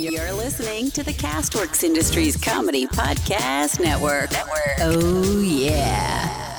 [0.00, 4.30] You're listening to the Castworks Industries Comedy Podcast Network.
[4.30, 4.76] Network.
[4.78, 6.54] Oh, yeah.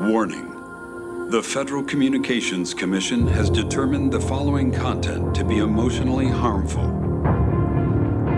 [0.00, 6.82] Warning The Federal Communications Commission has determined the following content to be emotionally harmful.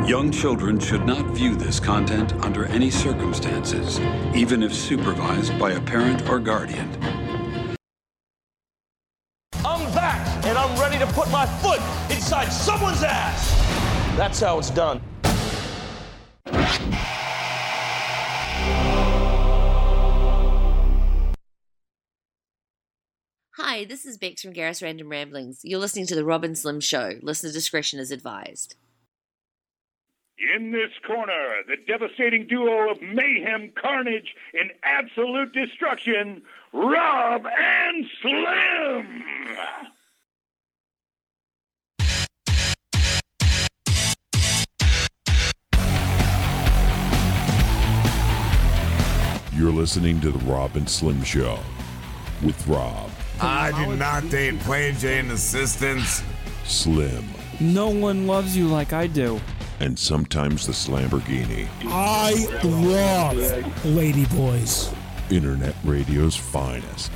[0.06, 3.98] Young children should not view this content under any circumstances,
[4.34, 7.15] even if supervised by a parent or guardian.
[12.26, 14.16] Inside someone's ass.
[14.16, 15.00] That's how it's done.
[23.52, 25.60] Hi, this is Bex from Garris Random Ramblings.
[25.62, 27.12] You're listening to The Rob and Slim Show.
[27.22, 28.74] Listener discretion is advised.
[30.56, 39.22] In this corner, the devastating duo of mayhem, carnage, and absolute destruction, Rob and Slim.
[49.56, 51.58] You're listening to the Rob and Slim Show
[52.44, 56.22] with Rob, I do not date plain Jane assistants.
[56.64, 57.24] Slim,
[57.60, 59.40] No one loves you like I do.
[59.80, 61.68] and sometimes the Lamborghini.
[61.84, 62.32] I
[62.64, 64.90] love lady boys.
[65.30, 67.10] Internet radio's finest.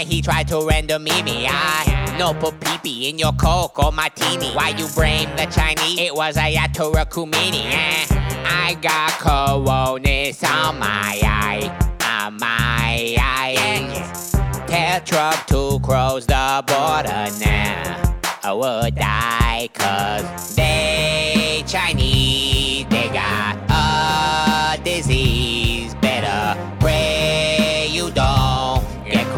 [0.00, 1.46] When he tried to render Mimi.
[1.46, 4.48] I no put pee in your coke or martini.
[4.52, 6.00] Why you blame the Chinese?
[6.00, 7.66] It was Ayatollah Khomeini.
[7.66, 8.06] Eh,
[8.46, 11.68] I got coronas on my eye,
[12.02, 14.32] on my eyes.
[14.66, 18.16] Tell Trump to close the border now.
[18.42, 23.69] I would die cause they Chinese, they got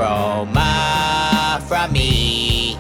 [0.03, 2.77] chroma from me.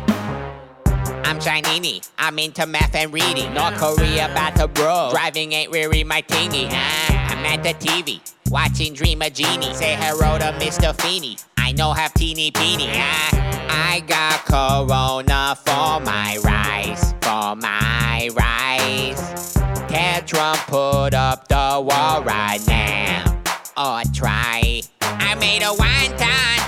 [1.24, 3.54] I'm Chinese, I'm into math and reading.
[3.54, 5.08] North Korea about to bro.
[5.12, 6.68] Driving ain't really my thingy.
[6.70, 9.72] Ah, I'm at the TV, watching Dream a Genie.
[9.74, 11.00] Say hello to Mr.
[11.00, 11.36] Feeney.
[11.56, 12.88] I know have teeny peeny.
[12.90, 19.54] Ah, I got corona for my rice, for my rice.
[19.88, 23.40] Tell Trump put up the wall right now.
[23.76, 24.82] Or try.
[25.00, 26.61] I made a wonton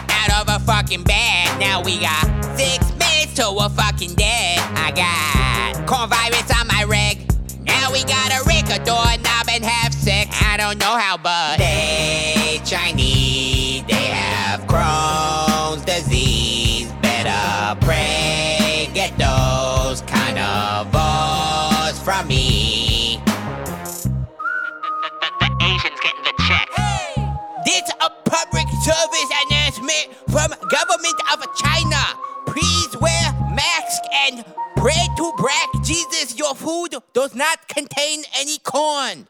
[0.64, 1.58] fucking bed.
[1.58, 2.24] Now we got
[2.56, 4.58] six minutes to a fucking dead.
[4.76, 7.18] I got corn virus on my reg.
[7.64, 10.36] Now we gotta rick a doorknob and have sex.
[10.42, 16.90] I don't know how, but they Chinese, they have Crohn's disease.
[17.02, 23.20] Better pray, get those kind of votes from me.
[23.24, 26.68] The the, the Asians getting the check.
[26.70, 27.34] Hey!
[27.66, 32.02] This a public service announcement from government of China.
[32.46, 34.44] Please wear mask and
[34.76, 36.36] pray to black Jesus.
[36.36, 39.28] Your food does not contain any corn.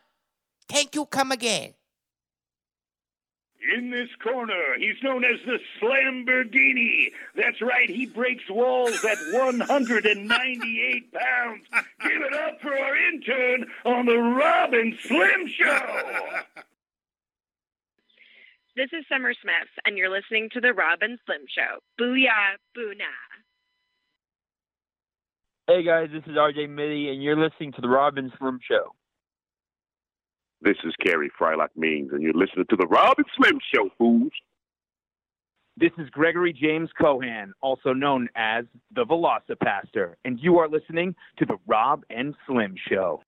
[0.71, 1.05] Thank you.
[1.05, 1.75] Come again.
[3.77, 7.13] In this corner, he's known as the Slamborghini.
[7.35, 11.65] That's right, he breaks walls at 198 pounds.
[12.03, 16.43] Give it up for our intern on the Rob and Slim Show.
[18.77, 21.79] This is Summer Smith, and you're listening to The Rob and Slim Show.
[22.01, 23.15] Booyah, boona.
[25.69, 28.93] Hey guys, this is RJ Mitte, and you're listening to the Rob and Slim Show.
[30.61, 34.33] This is Carey Frylock Means, and you're listening to the Rob and Slim Show, fools.
[35.77, 41.47] This is Gregory James Cohan, also known as the Velocipastor, and you are listening to
[41.47, 43.23] the Rob and Slim Show.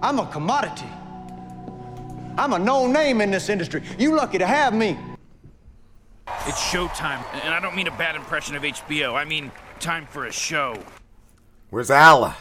[0.00, 0.88] I'm a commodity.
[2.36, 3.82] I'm a known name in this industry.
[3.98, 4.98] You lucky to have me.
[6.46, 9.14] It's showtime, and I don't mean a bad impression of HBO.
[9.14, 10.76] I mean time for a show.
[11.70, 12.34] Where's Al?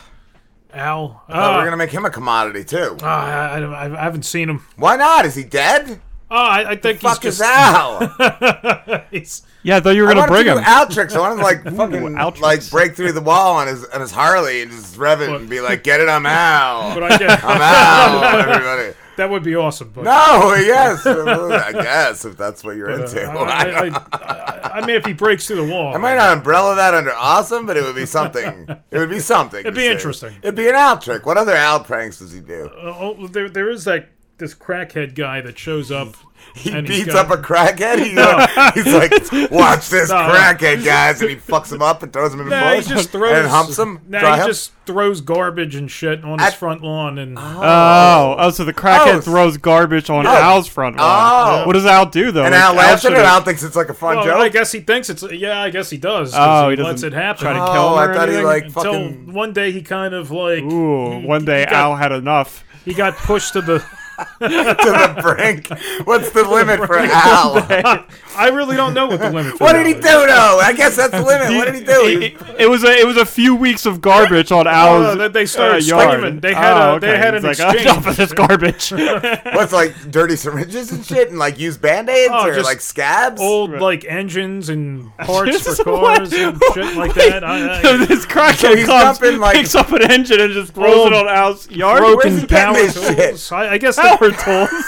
[0.74, 1.24] Al.
[1.28, 2.98] I thought we're gonna make him a commodity too.
[3.02, 4.66] Uh, I, I, I haven't seen him.
[4.78, 5.26] Why not?
[5.26, 6.02] Is he dead?
[6.32, 9.06] Oh, I, I think the he's fuck just is Al?
[9.12, 10.58] he's, Yeah, I thought you were gonna bring to him.
[10.58, 11.14] do Al tricks.
[11.14, 13.86] I want him to like Ooh, fucking Al like break through the wall on his
[13.86, 17.04] on his Harley and just rev it and be like, "Get it, I'm Al.
[17.04, 18.98] I get- I'm Al." Everybody.
[19.18, 19.92] That would be awesome.
[19.94, 23.30] But No, yes, I guess if that's what you're but, uh, into.
[23.30, 26.76] I, I, I, I mean, if he breaks through the wall, I might not umbrella
[26.76, 28.68] that under awesome, but it would be something.
[28.92, 29.60] It would be something.
[29.60, 29.92] It'd be see.
[29.92, 30.36] interesting.
[30.42, 31.26] It'd be an Al trick.
[31.26, 32.70] What other Al pranks does he do?
[32.76, 36.16] Uh, oh, there, there is like this crackhead guy that shows up.
[36.56, 37.98] He and beats up a crackhead.
[38.00, 38.22] He's, No.
[38.56, 40.16] like, he's like, watch this No.
[40.18, 43.10] crackhead, guys, and he fucks him up and throws him in the Nah, he just
[43.12, 44.00] throws and humps him.
[44.08, 44.46] Nah, he hump.
[44.46, 47.42] just throws garbage and shit on his front lawn and oh.
[47.42, 49.22] Uh, oh, oh, so the crackhead Oh.
[49.22, 50.30] throws garbage on Oh.
[50.30, 51.62] Al's front lawn.
[51.64, 51.66] Oh.
[51.68, 52.44] What does Al do though?
[52.44, 53.18] And Like, Al laughs at it.
[53.20, 54.36] Al thinks it's like a fun well, joke.
[54.38, 55.60] I guess he thinks it's yeah.
[55.60, 56.34] I guess he does.
[56.36, 57.42] Oh, he, he lets it happen.
[57.46, 59.82] try to oh, kill Oh, him I thought he, like, Until fucking- one day he
[59.82, 62.64] kind of like Ooh, one day Al had enough.
[62.86, 63.84] he got pushed to the
[64.40, 65.68] to the brink.
[66.08, 67.58] What's the limit for Al?
[68.36, 69.58] I really don't know what the limit.
[69.58, 70.04] For What did he do is.
[70.04, 70.60] though?
[70.62, 71.56] I guess that's the limit.
[71.58, 72.20] What did he do?
[72.20, 75.16] He- It, it was a it was a few weeks of garbage on Al's Oh,
[75.16, 76.20] they- they started uh, yard.
[76.20, 76.40] screaming.
[76.42, 77.18] They had oh, a- they okay.
[77.18, 78.92] had He's an like, "Enough exchange." of this garbage.
[79.56, 82.82] What's like dirty syringes and shit, and like use band aids Oh, or just like
[82.82, 83.42] scabs?
[83.42, 86.18] Old like engines and parts Just for what?
[86.20, 87.44] cars and shit like that.
[87.44, 90.74] I, So I, this crackhead So comes, dumping, like- picks up an engine and just
[90.74, 92.02] throws it on Al's yard.
[92.04, 93.52] Where's broken power tools.
[93.52, 94.38] I, I guess Power they-
[94.70, 94.84] tools.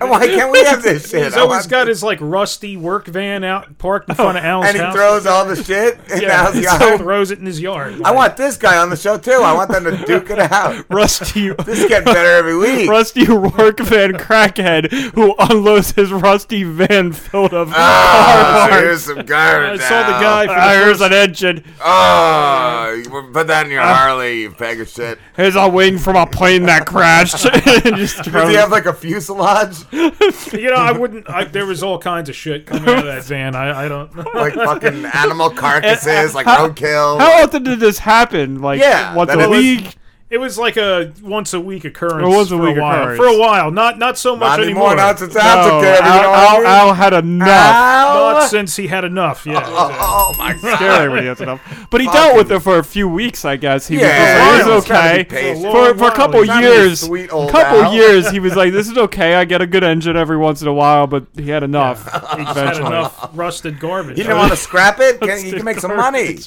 [0.00, 1.24] Why can't we have this shit?
[1.24, 4.66] He's I always got his like rusty work van out parked in front of Al's
[4.66, 4.94] and he house.
[4.94, 7.00] throws all the shit in yeah, Al's he yard.
[7.00, 8.00] throws it in his yard.
[8.04, 9.32] I want this guy on the show too.
[9.32, 10.84] I want them to duke it out.
[10.90, 12.88] Rusty, This is getting better every week.
[12.88, 19.18] Rusty work van crackhead who unloads his rusty van filled of Ah, car here's parts.
[19.18, 19.80] some garbage.
[19.80, 20.46] I saw the guy.
[20.46, 21.64] For Ah, the here's first, an engine.
[21.84, 23.92] Oh, you put that in your Ah.
[23.94, 25.18] Harley, you bag of shit.
[25.36, 27.44] Here's a wing from a plane that crashed.
[27.44, 29.84] and just throws he have like a fuselage?
[29.92, 31.28] you know, I wouldn't.
[31.28, 33.54] I, there was all kinds of shit coming out of that van.
[33.54, 34.14] I, I don't.
[34.14, 34.24] know.
[34.34, 37.18] Like fucking animal carcasses, like How- roadkill.
[37.18, 38.60] How often did this happen?
[38.60, 39.96] Like Yeah, once that a it was- week?
[40.34, 42.24] It was like a once a week occurrence.
[42.26, 43.02] Or once a for week a while.
[43.02, 43.18] occurrence.
[43.18, 44.88] For a while, not not so much Not anymore.
[44.88, 44.96] anymore.
[44.96, 45.98] Now it's it's No, out to carry.
[46.00, 46.66] Al, Al.
[46.66, 47.48] Al had enough.
[47.48, 48.32] Al?
[48.32, 49.46] Not since he had enough.
[49.46, 49.62] Yeah.
[49.66, 50.76] Oh, oh my god.
[50.76, 51.60] Scary when he has enough.
[51.90, 53.86] But he dealt with it for a few weeks, I guess.
[53.86, 55.24] He Yeah, was, like, he's gotta be okay.
[55.24, 55.72] patient.
[55.72, 57.94] For, for a couple He's not a years, sweet old couple Al.
[57.94, 59.34] years, he was like, "This is okay.
[59.36, 62.02] I get a good engine every once in a while." But he had enough.
[62.36, 62.86] He just had eventually.
[62.88, 64.16] enough rusted garbage.
[64.16, 65.20] He didn't want to scrap it.
[65.20, 66.38] Can, you can make some money.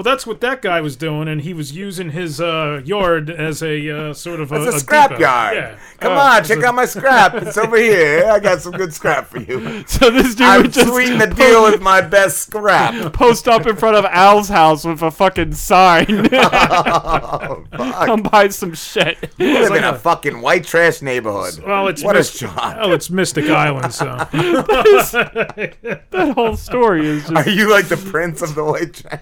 [0.00, 3.62] Well, that's what that guy was doing, and he was using his uh, yard as
[3.62, 5.20] a uh, sort of It's a, a scrap depot.
[5.20, 5.56] yard.
[5.58, 5.78] Yeah.
[5.98, 7.34] Come Uh, on, check a- out my scrap.
[7.34, 8.24] It's over here.
[8.32, 9.60] I got some good scrap for you.
[9.86, 13.12] So this dude I'm would just sweetening the deal with my best scrap.
[13.20, 16.06] post up in front of Al's house with a fucking sign.
[16.32, 18.06] Oh, fuck.
[18.06, 19.18] Come buy some shit.
[19.38, 21.62] We live like in a, a- fucking white trash neighborhood.
[21.62, 22.76] Well, it's what a Mys- job.
[22.80, 24.06] Oh, it's Mystic Island, so.
[24.30, 26.00] that
[26.34, 27.36] whole story is just.
[27.36, 29.20] Are you like the prince of the white trash?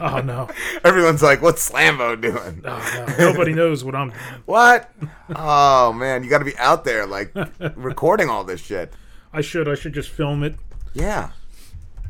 [0.00, 0.48] Oh no,
[0.84, 3.32] Everyone's like, "What's Slambo doing?" oh, no.
[3.32, 4.12] Nobody knows what I'm.
[4.46, 4.90] What?
[5.34, 7.32] Oh man, you got to be out there like
[7.76, 8.92] recording all this shit.
[9.32, 9.68] I should.
[9.68, 10.54] I should just film it.
[10.94, 11.30] Yeah.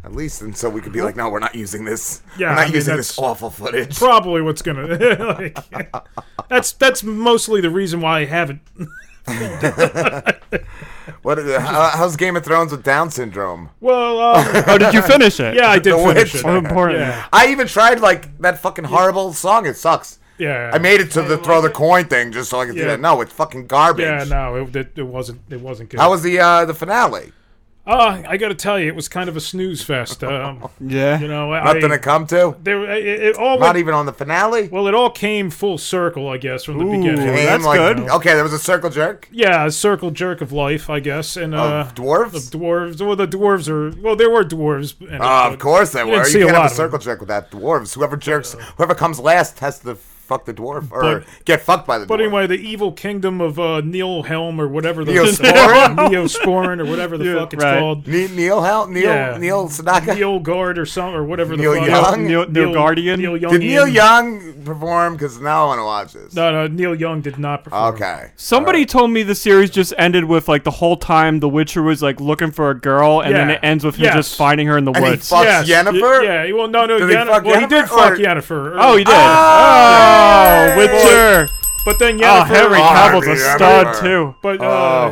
[0.05, 2.23] At least, and so we could be like, no, we're not using this.
[2.39, 3.99] Yeah, we're not I mean, using this awful footage.
[3.99, 4.87] Probably what's gonna.
[5.73, 5.95] like,
[6.49, 8.61] that's that's mostly the reason why I haven't.
[11.23, 11.39] What?
[11.39, 13.71] Is how, how's Game of Thrones with Down syndrome?
[13.81, 15.55] Well, uh, Oh, did you finish it?
[15.55, 16.49] yeah, I did The finish Witcher.
[16.49, 16.57] it.
[16.65, 16.99] Important.
[17.01, 17.27] Yeah.
[17.33, 19.67] I even tried like that fucking horrible song.
[19.67, 20.19] It sucks.
[20.37, 20.71] Yeah.
[20.73, 23.01] I made it to the throw the coin thing just so I could do that.
[23.01, 24.05] No, it's fucking garbage.
[24.05, 25.41] Yeah, no, it, it, it wasn't.
[25.51, 25.99] It wasn't good.
[25.99, 27.33] How was the uh, the finale?
[27.89, 30.23] Uh, I got to tell you, it was kind of a snooze fest.
[30.23, 31.19] Um, Yeah.
[31.19, 32.55] you know, I, Nothing to come to.
[32.63, 34.69] there, it, it all Not went, even on the finale.
[34.69, 36.91] well, it all came full circle, I guess, from the Ooh.
[36.91, 37.25] beginning.
[37.25, 38.01] Came that's like- good.
[38.11, 41.55] Okay, there was a circle jerk Yeah, a circle jerk of life, I guess, and
[41.55, 42.35] uh, of dwarves.
[42.35, 43.01] of dwarves.
[43.05, 45.01] Well, the dwarves are well, there were dwarves.
[45.01, 45.19] in Uh,
[45.49, 46.13] but of course there were.
[46.13, 47.95] didn't You see a can't have a circle jerk without dwarves.
[47.95, 49.97] Whoever jerks, whoever comes last has to
[50.29, 52.19] fuck the dwarf or But- get fucked by the But dwarf.
[52.19, 55.97] But anyway, the evil kingdom of uh, Neil Helm or whatever the Neosporin?
[56.13, 57.79] Neosporin or whatever the Yeah, fuck it's right.
[57.81, 58.07] called.
[58.07, 59.37] Ne- Neil Helm, Neil Yeah.
[59.39, 60.15] Neil Sedaka.
[60.15, 61.89] Neil Guard or some or whatever the Neil fuck.
[62.17, 62.27] Young?
[62.27, 63.21] Neil, Neil Guardian.
[63.21, 63.53] Neil Young.
[63.53, 65.15] Did Neil Young perform?
[65.15, 66.35] Because now I want to watch this.
[66.35, 67.95] No, no, Neil Young did not perform.
[67.95, 68.31] Okay.
[68.37, 72.03] Somebody told me the series just ended with like the whole time the Witcher was
[72.03, 74.15] like looking for a girl, and then it ends with him Yes.
[74.15, 75.31] just finding her in the And he woods.
[75.31, 75.69] fucks Yes.
[75.69, 76.23] Yennefer?
[76.25, 77.27] Yeah, yeah, well, no, no, Did he Yennefer.
[77.29, 78.77] fuck well, he did fuck or- Yennefer.
[78.79, 79.15] oh, he did.
[79.15, 81.49] Oh, Oh, Witcher.
[81.85, 82.47] But then Oh, Yennefer.
[82.49, 84.35] Henry Oh, Cavill's a stud too.
[84.43, 84.65] But uh,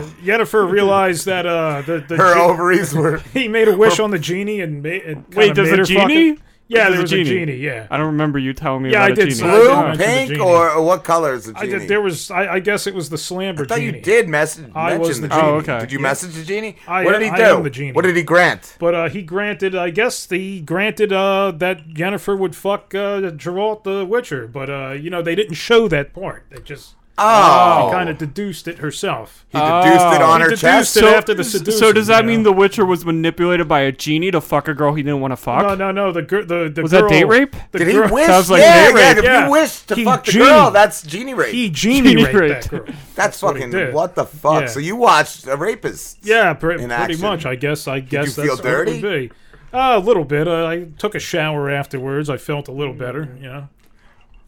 [0.03, 0.13] Oh.
[0.23, 3.19] Yennefer realized that uh, the, the Her ge- ovaries were.
[3.33, 6.29] he made a wish on the genie and made and Wait, kinda made a genie?
[6.31, 6.39] it.
[6.69, 7.47] Yeah, there was a a genie.
[7.47, 7.57] genie.
[7.59, 9.43] Yeah, I don't remember you telling me Yeah, about I a did genie.
[9.51, 10.41] Blue, I did mention pink, genie.
[10.41, 11.79] or, or what color is the I genie?
[11.79, 11.89] did.
[11.89, 12.31] There was.
[12.31, 13.85] I, I guess it was the Slamber I thought genie.
[13.99, 15.43] you did message, I mention was the the genie.
[15.49, 15.79] Oh, okay.
[15.81, 16.03] Did you Yeah.
[16.03, 16.77] message the genie?
[16.89, 17.43] I- what did he I do?
[17.45, 17.93] am the genie.
[17.93, 18.75] What did he grant?
[18.81, 23.85] But uh, he granted, I guess, the granted uh, that Yennefer would fuck uh, Geralt
[23.85, 24.49] the Witcher.
[24.49, 26.47] But uh, you know, they didn't show that part.
[26.51, 27.89] They just Oh.
[27.89, 29.47] She kind of deduced it herself.
[29.49, 30.97] He deduced it on He her deduced chest.
[30.99, 31.79] it So, after the seduction.
[31.79, 32.51] so does that you mean know?
[32.51, 35.37] The Witcher was manipulated by a genie to fuck a girl he didn't want to
[35.37, 35.63] fuck?
[35.63, 36.13] No, no, no.
[36.13, 37.57] The gir- the the Was that girl, date rape?
[37.73, 38.27] The Did he girl- wish?
[38.27, 39.09] Sounds like yeah, date yeah.
[39.09, 39.19] rape.
[39.19, 39.45] If Yeah.
[39.47, 41.55] you wish to He fuck the genie- girl, that's genie rape.
[41.55, 42.71] He genie, Genie raped raped.
[42.71, 42.95] that girl.
[43.15, 43.95] that's what he fucking did.
[43.95, 44.61] what the fuck.
[44.63, 44.67] Yeah.
[44.67, 46.19] So you watched a rapist?
[46.23, 47.21] Yeah, pre- in pretty action.
[47.23, 47.47] much.
[47.47, 47.89] I guess.
[47.89, 49.29] I guess you that's feel what it would dirty?
[49.29, 49.33] be.
[49.73, 50.47] Uh, a little bit.
[50.49, 52.31] Uh, I took a shower afterwards.
[52.31, 53.37] I felt a little better.
[53.41, 53.69] You know.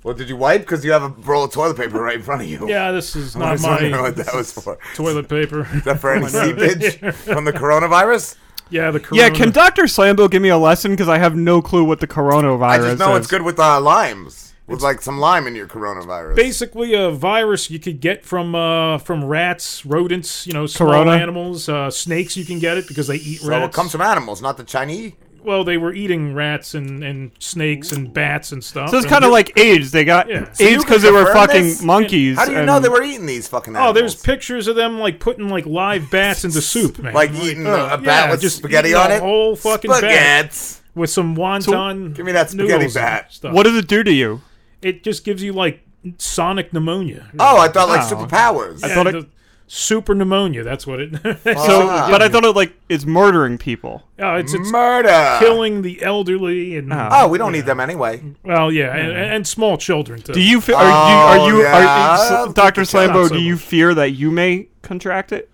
[0.05, 0.61] Well, did you wipe?
[0.61, 2.69] Because you have a roll of toilet paper right in front of you.
[2.69, 4.78] Yeah, this is I not was my wondering what that was for.
[4.95, 5.67] toilet paper.
[5.75, 8.37] Is that for any seepage from the coronavirus?
[8.71, 9.23] Yeah, the corona.
[9.25, 9.85] Yeah, can Dr.
[9.85, 10.90] Slambo give me a lesson?
[10.93, 13.21] Because I have no clue what the coronavirus I just know is.
[13.21, 14.45] it's good with uh, limes.
[14.67, 16.37] With like some lime in your coronavirus.
[16.37, 21.12] basically a virus you could get from uh, from rats, rodents, you know, small Corona?
[21.12, 22.37] animals, uh, snakes.
[22.37, 23.69] You can get it because they eat so rats.
[23.69, 25.12] it comes from animals, not the Chinese.
[25.49, 28.90] Well, they were eating rats and, and snakes and bats and stuff.
[28.90, 29.90] So it's and kind of like AIDS.
[29.90, 30.52] They got Yeah.
[30.52, 31.83] So you AIDS can because they were confirm fucking this?
[31.83, 32.37] monkeys.
[32.37, 33.90] How do you and- know they were eating these fucking animals?
[33.90, 37.14] Oh, there's pictures of them like putting like live bats into soup, man.
[37.14, 39.21] Like eating a- a bat yeah, with just spaghetti eating on a it?
[39.21, 40.81] whole fucking bat Spaghettis.
[40.95, 42.14] with some wonton.
[42.14, 43.33] Give me that spaghetti noodles and bat.
[43.33, 43.55] Stuff.
[43.55, 44.43] What does it do to you?
[44.83, 45.81] It just gives you like
[46.19, 47.26] sonic pneumonia.
[47.40, 48.14] Oh, I thought like Oh.
[48.14, 48.85] superpowers.
[48.85, 49.26] I thought it- the
[49.68, 50.64] super pneumonia.
[50.64, 51.12] That's what it.
[51.44, 52.08] So, Ah.
[52.10, 54.02] but I thought it like it's murdering people.
[54.18, 55.37] Oh, it's, it's Murder.
[55.38, 57.08] killing the elderly and Oh.
[57.12, 58.22] Oh, we don't need them anyway.
[58.42, 60.32] well, yeah, and, and small children too.
[60.32, 60.76] Do you feel?
[60.76, 61.44] Oh, Are you?
[61.44, 61.62] Are you?
[61.62, 62.46] yeah.
[62.46, 62.80] Are Dr.
[62.80, 63.28] Not Slambo?
[63.28, 65.50] so Do you fear that you may contract it?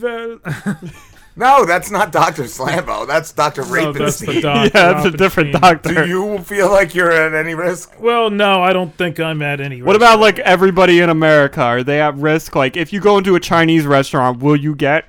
[0.00, 0.38] Well,
[1.38, 2.44] No, that's not Dr.
[2.44, 3.06] Slambo.
[3.06, 3.60] That's Dr.
[3.66, 4.42] no, that's the Rapinstein.
[4.42, 4.70] doctor.
[4.78, 5.60] yeah, that's a different Rapinstein.
[5.82, 6.04] doctor.
[6.04, 7.92] Do you feel like you're at any risk?
[8.00, 9.82] Well, no, I don't think I'm at any.
[9.82, 9.96] What risk.
[9.98, 11.60] about like everybody in America?
[11.62, 12.56] Are they at risk?
[12.56, 15.08] Like, if you go into a Chinese restaurant, will you get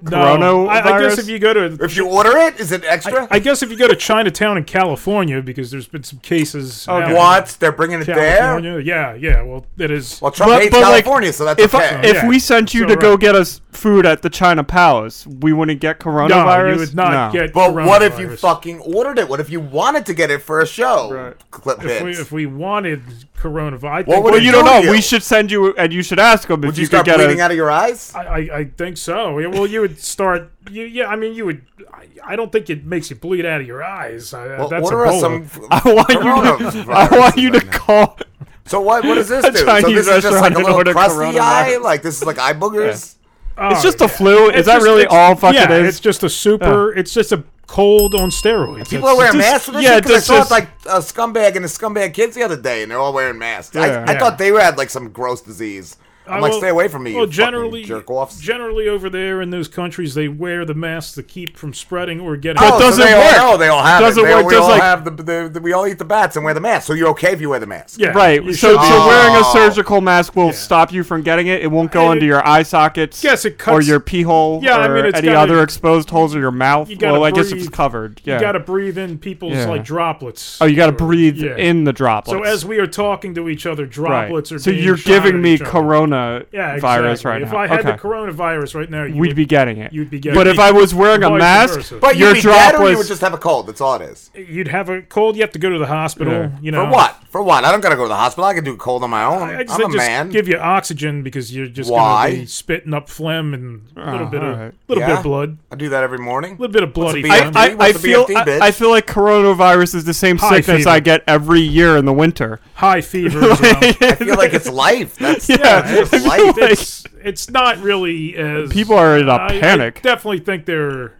[0.00, 0.10] no?
[0.10, 0.68] coronavirus?
[0.68, 3.24] I, I guess if you go to If you order it, is it extra?
[3.24, 6.86] I, I guess if you go to Chinatown in California, because there's been some cases.
[6.88, 7.10] Oh, okay.
[7.10, 7.54] in what?
[7.60, 8.38] They're bringing it there?
[8.38, 8.78] California.
[8.80, 9.42] Yeah, yeah.
[9.42, 10.20] Well, it is.
[10.22, 12.00] Well, Trump But- hates but, like, California, so that's if okay.
[12.08, 12.28] if Yeah.
[12.28, 13.20] we sent you So, to go right.
[13.20, 16.30] get us food at the China Palace, we wouldn't get coronavirus.
[16.66, 17.40] No, you would not No.
[17.40, 17.52] get.
[17.52, 19.28] but what if you fucking ordered it?
[19.28, 21.12] What if you wanted to get it for a show?
[21.12, 21.50] Right.
[21.50, 23.02] Clip If we, if we wanted
[23.38, 24.78] coronavirus, I think What would Well, you do don't know.
[24.80, 24.90] you?
[24.90, 27.12] We should send you, and you should ask them if Would you, you, start could
[27.12, 27.44] get bleeding a.
[27.44, 28.12] out of your eyes?
[28.14, 29.38] I, I, I think so.
[29.38, 30.50] Yeah, well, you would start.
[30.70, 31.62] You, yeah, I mean, you would.
[31.92, 34.34] I, I don't think it makes you bleed out of your eyes.
[34.34, 35.48] I, Well, that's order us some.
[35.70, 36.92] I want you to.
[36.92, 38.18] I want you to right call.
[38.64, 39.04] So what?
[39.04, 39.58] What does this A do?
[39.58, 41.76] So this is just like a little crusty eye.
[41.76, 43.14] Like this is like eye boogers.
[43.58, 44.08] Oh, It's just a yeah.
[44.08, 44.50] flu.
[44.50, 45.88] Is It's that just- really all fucking yeah, is?
[45.88, 46.92] It's just a super.
[46.94, 48.88] It's just a cold on steroids.
[48.90, 50.04] People It's- are wearing just- masks for this yeah, shit?
[50.04, 52.82] 'Cause just- I saw just- like a scumbag and a scumbag kids the other day,
[52.82, 53.74] and they're all wearing masks.
[53.74, 53.82] Yeah.
[53.82, 54.18] I, I Yeah.
[54.18, 55.96] thought they had like some gross disease.
[56.28, 58.38] I'm like, well- stay away from me, Well, you generally, jerk offs.
[58.40, 62.36] generally over there in those countries, they wear the masks to keep from spreading or
[62.36, 62.60] getting.
[62.60, 63.38] But Oh, doesn't so they work.
[63.40, 64.26] all know they all have Doesn't it.
[64.26, 66.36] They, work, we just all like- have the, the, the- we all eat the bats
[66.36, 66.86] and wear the mask.
[66.86, 67.98] So you're okay if you wear the mask.
[68.00, 68.42] Yeah, Right.
[68.44, 69.50] So, should so wearing a Oh.
[69.52, 71.62] surgical mask will stop you from getting it.
[71.62, 73.22] It won't go And into it- your eye sockets.
[73.22, 74.60] Yes, it cuts, or your pee hole.
[74.62, 76.88] Yeah, I mean, it's any gotta- other exposed holes in your mouth.
[76.90, 77.62] You gotta I guess breathe.
[77.66, 78.20] it's covered.
[78.24, 78.34] Yeah.
[78.34, 79.68] You got to breathe in people's Yeah.
[79.68, 80.58] like droplets.
[80.60, 81.56] oh, you got to breathe yeah.
[81.56, 82.36] in the droplets.
[82.38, 84.58] So as we are talking to each other, droplets are.
[84.58, 85.70] So you're giving me each other.
[86.16, 87.30] Corona Yeah, virus exactly.
[87.30, 87.58] right if now.
[87.58, 87.92] I had okay.
[87.92, 89.92] the coronavirus right now, you We'd would, be getting it.
[89.92, 90.38] You'd be getting.
[90.38, 91.92] But if I was wearing a mask.
[92.00, 92.98] But your you'd be dead or you droplets.
[92.98, 93.66] would just have a cold.
[93.66, 94.30] That's all it is.
[94.34, 96.32] you'd have a cold, you have to go to the hospital.
[96.32, 96.50] Yeah.
[96.60, 97.16] You know For what?
[97.30, 97.64] For what?
[97.64, 98.44] I don't gotta go to the hospital.
[98.44, 99.42] I can do a cold on my own.
[99.50, 100.30] I just, I'm a just man.
[100.30, 102.30] give you oxygen because you're just Why?
[102.30, 104.74] gonna be spitting up phlegm and a little Oh, bit of alright.
[104.88, 106.52] little bit of blood, I do that every morning.
[106.52, 107.22] a little bit of What's bloody.
[107.22, 107.52] the I, BFD?
[107.52, 107.80] phlegm.
[107.80, 108.60] I, I feel BFD, I, bitch?
[108.62, 110.88] I feel like coronavirus is the same High sickness fever.
[110.90, 112.60] I get every year in the winter.
[112.74, 113.38] high fever.
[113.50, 113.76] as well.
[113.82, 115.16] I feel like it's life.
[115.16, 115.56] That's Yeah,
[115.94, 116.56] yeah, it's I just feel life.
[116.58, 120.02] like- it's it's not really as People are in a I- I panic.
[120.02, 121.14] definitely think they're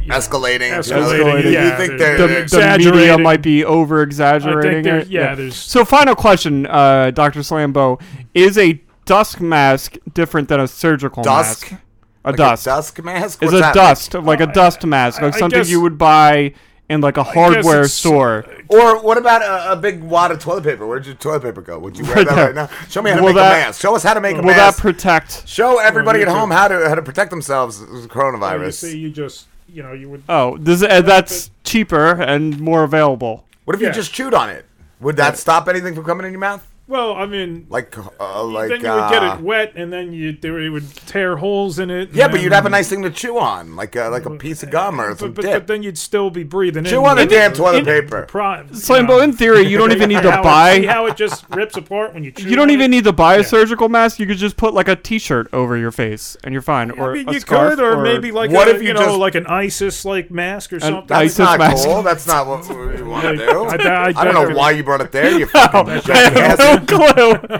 [0.00, 0.70] you know, Escalating.
[0.72, 1.44] Escalating.
[1.44, 3.22] You Yeah, think they're- they're- the, they're- the media exaggerating.
[3.22, 5.08] might be over exaggerating there- it.
[5.08, 7.40] yeah, there's- So, final question, uh, Dr.
[7.40, 8.00] Slambo:
[8.34, 11.70] Is a dusk mask different than a surgical Dusk?
[11.72, 11.82] mask?
[12.24, 12.66] A Like dust.
[12.66, 13.42] A dusk mask?
[13.42, 13.74] It's What's a that?
[13.74, 16.54] dust, like a dust mask, like I something guess- you would buy
[16.94, 18.46] in like a hardware store.
[18.68, 20.86] Or what about a, a big wad of toilet paper?
[20.86, 21.78] Where'd your toilet paper go?
[21.78, 22.46] Would you wear Right that there.
[22.46, 22.66] right now?
[22.88, 23.80] Show me how to Will make that- a mask.
[23.82, 24.46] Show us how to make a mask.
[24.46, 25.46] Will that protect?
[25.46, 28.74] Show everybody at home how to how to protect themselves with Well, you coronavirus.
[28.74, 30.22] see, you just you know you would.
[30.28, 33.44] Oh, this, uh, that's cheaper and more available.
[33.64, 34.64] What if you just chewed on it?
[35.00, 36.66] Would that stop anything from coming in your mouth?
[36.86, 38.68] Well, I mean, Like, uh, like.
[38.68, 41.78] then you would get uh, it wet, and then you there it would tear holes
[41.78, 42.10] in it.
[42.12, 44.62] Yeah, but you'd have a nice thing to chew on, like a, like a piece
[44.62, 45.52] of gum or some But, but, dip.
[45.62, 48.26] but then you'd still be breathing Chew in on the the- damn toilet in- paper.
[48.28, 50.80] Pri- you Slambo, in theory, you don't even need to How it- buy.
[50.80, 52.48] see how it just rips apart when you chew.
[52.50, 52.96] You don't on even it?
[52.96, 54.18] need to buy a surgical mask.
[54.18, 56.90] You could just put like a T-shirt over your face, and you're fine.
[56.90, 58.94] Or I mean, a you scarf, could, or, maybe like What a, if you you
[58.94, 61.06] know, just- like an ISIS like mask or something.
[61.06, 61.86] That's ISIS not mask.
[61.86, 62.02] cool.
[62.02, 63.64] That's not what we want to do.
[63.64, 65.30] I- I- I, don't know why you brought it there.
[65.38, 67.58] You fucking I have no no clue.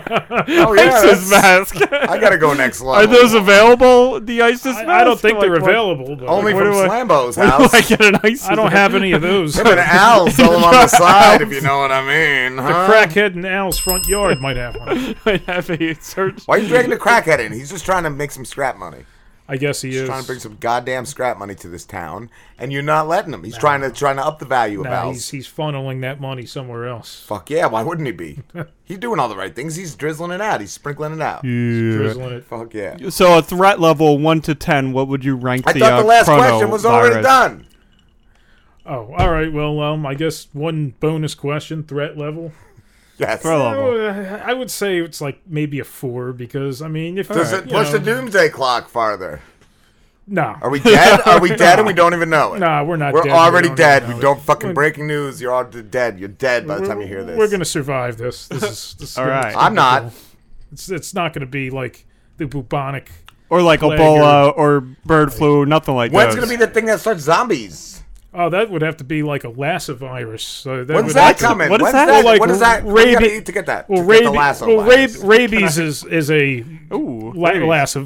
[0.57, 1.75] Oh, yeah, ISIS mask.
[1.91, 2.95] I gotta go next level.
[2.95, 4.19] Are those available?
[4.19, 4.85] The ISIS mask?
[4.87, 6.15] I, I don't think they're available.
[6.15, 7.73] But Only What from do I- Slambo's what do house.
[7.73, 9.55] I get an ISIS I don't have any of those.
[9.57, 12.57] Him and Al sell them on the side, if you know what I mean.
[12.57, 15.15] The crackhead in Al's front yard might have one.
[15.25, 16.43] I have a search.
[16.45, 17.51] Why are you dragging the crackhead in?
[17.51, 19.05] He's just trying to make some scrap money.
[19.47, 20.07] I guess he He's is.
[20.07, 23.43] trying to bring some goddamn scrap money to this town, and you're not letting him.
[23.43, 25.15] He's trying to trying to up the value of Nah, Al's.
[25.17, 27.21] he's, he's funneling that money somewhere else.
[27.27, 28.39] Fuck yeah, why wouldn't he be?
[28.85, 29.75] He's doing all the right things.
[29.75, 30.61] He's drizzling it out.
[30.61, 31.41] He's sprinkling it out.
[31.41, 32.43] Drizzling it.
[32.45, 33.09] Fuck yeah.
[33.09, 35.79] So a threat level one to ten, what would you rank I the?
[35.79, 37.23] thought uh, the last question was already coronavirus?
[37.23, 37.67] done.
[38.87, 39.51] Oh, all right.
[39.51, 42.51] Well, um, I guess one bonus question: threat level.
[43.19, 43.41] Yes.
[43.41, 44.41] Threat level.
[44.45, 47.57] I would say it's like maybe a four because I mean, if I Does you
[47.59, 49.41] it push know, the doomsday clock farther?
[50.27, 50.55] No.
[50.61, 51.21] Are we dead?
[51.25, 52.59] Are we dead and we don't even know it?
[52.59, 54.03] Nah, we're not We're dead, we already don't dead.
[54.03, 54.23] even know We it.
[54.23, 55.39] don't fucking We're- breaking news.
[55.39, 56.19] You're all dead.
[56.19, 57.37] You're dead by the time you hear this.
[57.37, 58.47] We're gonna survive this.
[58.47, 59.45] This is this is All gonna- right.
[59.47, 60.01] it's gonna I'm be not.
[60.01, 60.11] cool.
[60.73, 62.05] It's it's not going to be like
[62.37, 63.11] the bubonic
[63.49, 66.43] Or like plague Ebola or bird flu, nothing like When's those.
[66.43, 67.94] gonna be the thing that starts zombies?
[68.37, 70.41] Oh, that would have to be like a lyssavirus.
[70.41, 71.69] So that When's would that have coming?
[71.69, 72.05] What is When's that?
[72.07, 72.11] that?
[72.11, 72.83] Well, like what is that?
[72.83, 73.89] What do you gotta rabi- to get that?
[73.89, 75.17] Well, to get the rabi- Lassa well, rab- virus?
[75.23, 78.05] rabies is is a Ooh, la- Lassa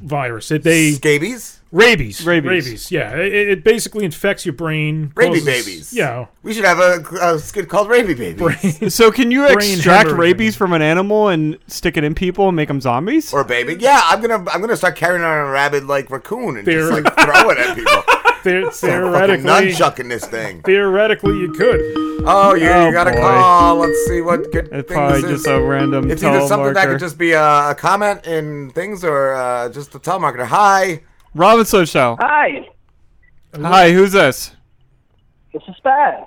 [0.00, 0.50] virus.
[0.50, 1.60] It, they Scabies?
[1.72, 2.48] rabies, Rabies.
[2.48, 2.90] Rabies.
[2.92, 5.10] Yeah, it, it basically infects your brain.
[5.16, 5.92] Raby causes- babies.
[5.92, 8.94] You know, We should have a, a skit called Raby Babies.
[8.94, 12.68] So can you extract rabies from an animal and stick it in people and make
[12.68, 13.32] them zombies?
[13.32, 13.76] Or baby.
[13.80, 17.04] Yeah, I'm gonna I'm gonna start carrying on a rabid like raccoon and just like
[17.14, 18.02] throw it at people.
[18.46, 20.62] the- Start fucking theoretically, nunchucking this thing.
[20.62, 21.80] theoretically, you could.
[22.28, 23.20] Oh, you, Oh, you got a boy.
[23.20, 23.76] call.
[23.76, 25.52] Let's see what good It's thing probably this just is.
[25.52, 29.34] a random It's either something that could just be a, a comment in things or
[29.34, 30.46] uh, just a telemarketer.
[30.46, 31.02] Hi.
[31.34, 32.16] Robinson Show.
[32.20, 32.66] Hi,
[33.60, 34.52] Hi, who's this?
[35.52, 36.26] this is Spaz.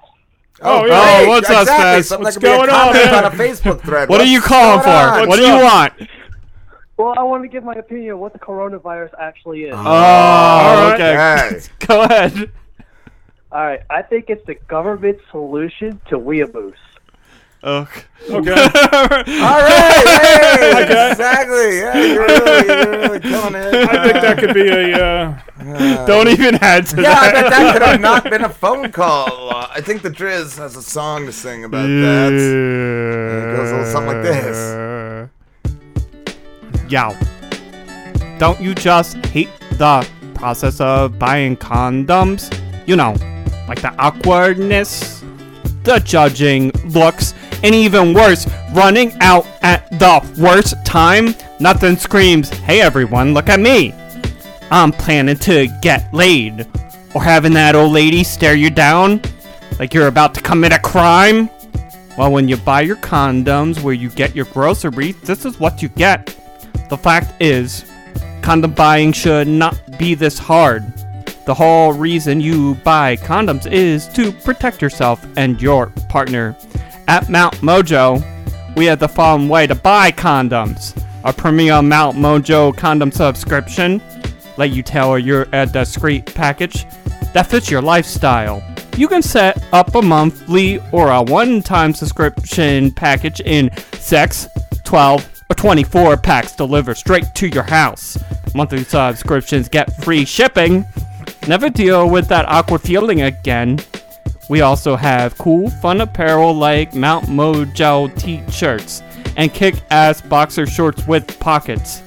[0.62, 1.18] Oh, Oh, yeah.
[1.20, 1.28] great.
[1.30, 1.68] what's up.
[1.68, 2.04] Spaz?
[2.06, 4.10] Something What's that could be a going on, on a Facebook thread.
[4.10, 5.28] What are you calling for?
[5.28, 5.94] What do you want?
[7.00, 9.74] Well, I want to give my opinion on what the coronavirus actually is.
[9.74, 10.94] Oh, right.
[10.96, 11.60] okay.
[11.62, 11.62] Hey.
[11.88, 12.52] Go ahead.
[13.54, 16.76] All right, I think it's the government solution to weeaboos.
[17.64, 18.02] Okay.
[18.30, 18.52] Okay.
[18.52, 20.06] All right.
[20.06, 21.12] Hey, Okay.
[21.12, 21.78] Exactly.
[21.78, 23.74] Yeah, you're really, you're really killing it.
[23.74, 24.94] I think that could be a.
[24.94, 28.92] Uh, Don't even add to Yeah, I bet that could have not been a phone
[28.92, 29.52] call.
[29.56, 32.34] Uh, I think the Driz has a song to sing about that.
[32.34, 34.99] It goes a little something like this.
[36.90, 37.16] Yow.
[38.38, 42.50] Don't you just hate the process of buying condoms?
[42.88, 43.16] You know,
[43.68, 45.24] like the awkwardness,
[45.84, 51.36] the judging looks, and even worse, running out at the worst time?
[51.60, 53.94] Nothing screams, hey everyone, look at me.
[54.72, 56.68] I'm planning to get laid.
[57.14, 59.22] Or having that old lady stare you down
[59.80, 61.50] like you're about to commit a crime.
[62.18, 65.90] Well, when you buy your condoms where you get your groceries, this is what you
[65.90, 66.36] get.
[66.90, 67.86] The fact is,
[68.42, 70.92] condom buying should not be this hard.
[71.46, 76.56] The whole reason you buy condoms is to protect yourself and your partner.
[77.08, 78.24] At Mount Mojo,
[78.76, 81.00] we have the fun way to buy condoms.
[81.24, 84.02] A premium Mount Mojo condom subscription
[84.58, 86.86] let you tailor your a discreet package
[87.34, 88.64] that fits your lifestyle.
[88.98, 94.48] You can set up a monthly or a one-time subscription package in 6,
[94.84, 98.18] 12, or 24 packs delivered straight to your house.
[98.54, 100.86] Monthly subscriptions get free shipping.
[101.48, 103.80] Never deal with that awkward feeling again.
[104.50, 109.04] We also have cool, fun apparel like Mount Mojo t-shirts
[109.38, 112.02] and kick-ass boxer shorts with pockets.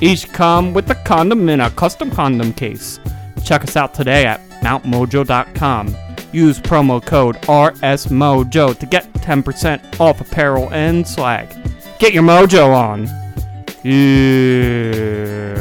[0.00, 3.00] Each come with a condom in a custom condom case.
[3.44, 5.96] Check us out today at mountmojo.com.
[6.30, 11.48] Use promo code RSMOJO to get 10% off apparel and swag.
[11.98, 13.06] Get your mojo on.
[13.82, 15.58] Yeah.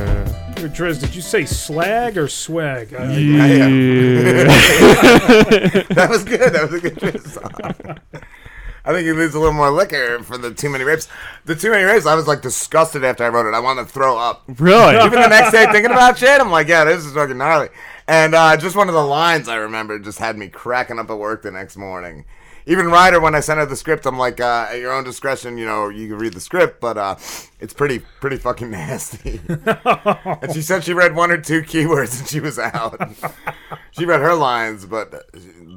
[0.77, 2.93] Driz, did you say slag or swag?
[2.93, 3.07] I,
[5.89, 6.53] that was good.
[6.53, 7.51] That was a good Driz song.
[8.85, 11.07] I think he needs a little more liquor for the too many rapes.
[11.45, 13.55] The too many rapes, I was like disgusted after I wrote it.
[13.55, 14.43] I wanted to throw up.
[14.59, 14.95] Really?
[14.95, 17.69] Even the next day thinking about shit, I'm like, yeah, this is fucking gnarly.
[18.07, 21.17] And uh, just one of the lines I remember just had me cracking up at
[21.17, 22.25] work the next morning.
[22.69, 25.57] Even Ryder, when I sent her the script, I'm like, uh, at your own discretion,
[25.57, 27.15] you know, you can read the script, but uh,
[27.61, 29.39] it's pretty, pretty fucking nasty.
[29.47, 32.99] and she said she read one or two keywords and she was out.
[33.91, 35.13] she read her lines, but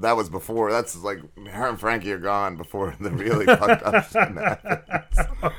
[0.00, 0.72] that was before.
[0.72, 5.52] That's like her and Frankie are gone before the really fucked up shit happens.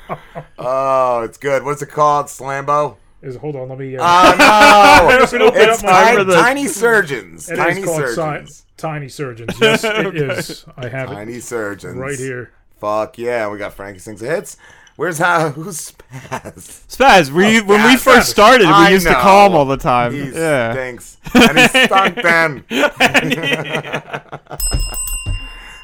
[0.57, 1.63] Oh, it's good.
[1.63, 2.25] What's it called?
[2.25, 2.97] Slambo?
[3.21, 3.95] Is hold on, let me.
[3.97, 5.07] Uh, Oh no!
[5.07, 7.49] Let me open it's up my- tiny, tiny surgeons.
[7.49, 8.57] It is tiny called surgeons.
[8.57, 9.53] si- tiny surgeons.
[9.61, 10.65] Yes, it is.
[10.75, 11.15] I have it.
[11.15, 11.95] Tiny it surgeons.
[11.97, 12.51] right here.
[12.79, 14.57] Fuck yeah, we got Frankie Sings Hits.
[14.95, 15.49] Where's how?
[15.55, 16.87] Who's Spaz?
[16.97, 17.99] Spaz, we Oh, when we Spaz.
[17.99, 19.19] first started, we I used to know.
[19.19, 20.13] call him all the time.
[20.13, 20.73] He yeah.
[20.73, 21.17] stinks.
[21.35, 22.63] And he stunk then.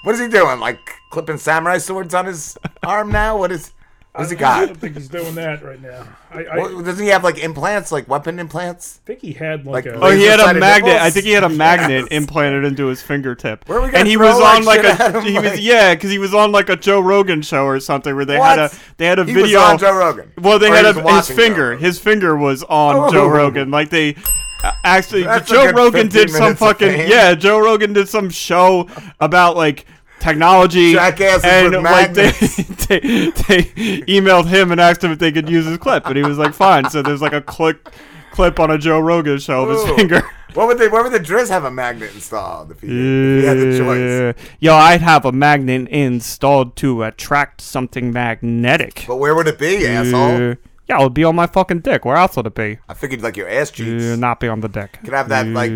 [0.04, 0.60] what is he doing?
[0.60, 0.80] Like
[1.12, 3.38] clipping samurai swords on his arm now?
[3.38, 3.71] What is?
[4.17, 6.08] What does he I don't think he's doing that right now.
[6.32, 8.99] I, I Well, doesn't he have like implants, like weapon implants?
[9.03, 9.99] I think he had like, Like- a.
[9.99, 10.86] Oh, he had a magnet.
[10.93, 11.01] nipples?
[11.01, 12.17] I think he had a magnet Yes.
[12.21, 13.67] implanted into his fingertip.
[13.67, 16.10] Where we gonna and he was on like shit a him, he was yeah, because
[16.12, 19.06] he was on like a Joe Rogan show or something where they had a they
[19.06, 19.60] had a He was video.
[19.62, 20.32] on Joe Rogan?
[20.41, 21.77] Well, they Or had a, his finger.
[21.77, 23.12] His finger was on Oh.
[23.12, 23.69] Joe Rogan.
[23.71, 24.15] Like they.
[24.63, 27.36] uh, Actually, That's a Joe Rogan did some fucking yeah.
[27.36, 28.88] Joe Rogan did some show
[29.19, 29.86] about like
[30.28, 33.63] technology Jackasses and with like they, they they
[34.06, 36.54] emailed him and asked him if they could use his clip, and he was like,
[36.54, 37.90] "Fine." So there's like a clip
[38.32, 39.96] clip on a Joe Rogan show of his Ooh.
[39.96, 40.22] finger.
[40.54, 40.88] What would they?
[40.88, 44.48] Where would the Driz have a magnet installed if he, if he had the choice?
[44.60, 49.06] Yo, I'd have a magnet installed to attract something magnetic.
[49.08, 50.52] But where would it be, asshole?
[50.52, 50.56] Uh,
[50.88, 52.06] yeah, it would be on my fucking dick.
[52.06, 52.80] Where else would it be?
[52.88, 54.18] I figured like your ass cheeks.
[54.18, 55.00] Not be on the dick.
[55.04, 55.70] Could have that like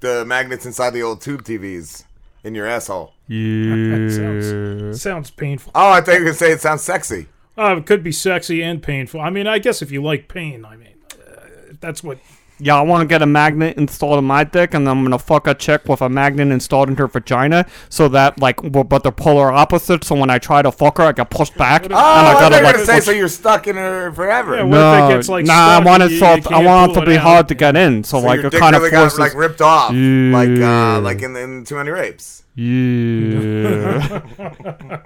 [0.00, 2.04] the magnets inside the old tube TVs
[2.46, 3.12] in your asshole.
[3.26, 4.08] Yeah.
[4.08, 5.72] sounds, sounds painful.
[5.74, 7.26] Oh, I thought you were gonna say it sounds sexy.
[7.58, 9.20] Uh, it could be sexy and painful.
[9.20, 11.40] I mean, I guess if you like pain, I mean, uh,
[11.80, 12.18] that's what.
[12.58, 15.46] Yeah, I want to get a magnet installed in my dick, and I'm gonna fuck
[15.46, 19.12] a chick with a magnet installed in her vagina, so that like, w- but they're
[19.12, 20.06] polar opposites.
[20.06, 22.32] So when I try to fuck her, I get pushed back, Oh, and I I
[22.32, 22.74] thought gotta you were like.
[22.76, 24.56] gonna say push- so you're stuck in her forever.
[24.56, 26.40] Yeah, no, if it gets, like, nah, I stuck want it you- so you I
[26.40, 27.22] can't want it to be it out?
[27.22, 28.04] hard to get in.
[28.04, 31.00] So, So like your it dick kind of forces got like ripped off, like uh,
[31.00, 32.42] like in, in Too Many Rapes.
[32.56, 34.22] Yeah.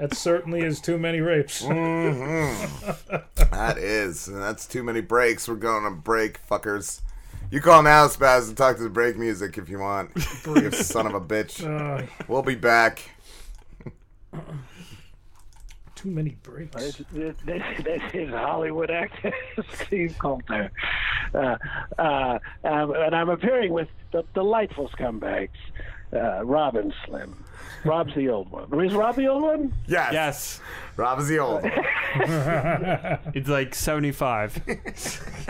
[0.00, 1.60] That certainly is too many rapes.
[1.62, 3.16] Mm-hmm.
[3.50, 5.46] that is, and that's too many breaks.
[5.46, 7.02] We're going to break, fuckers.
[7.50, 10.10] You call now, Spaz, and talk to the break music if you want.
[10.46, 11.60] you son of a bitch.
[11.70, 13.10] Uh, We'll be back.
[15.96, 16.74] too many breaks.
[16.76, 19.34] This, this, this, this is Hollywood actor
[19.84, 20.70] Steve Coulter.
[21.34, 21.56] Uh,
[21.98, 25.50] uh, um, and I'm appearing with the delightful scumbags,
[26.12, 27.44] uh, Rob and Slim.
[27.84, 28.84] Rob's the old one.
[28.84, 29.72] Is Rob the old one?
[29.86, 30.12] Yes.
[30.12, 30.60] Yes.
[31.00, 31.62] Rob is the old.
[33.34, 34.60] it's like 75.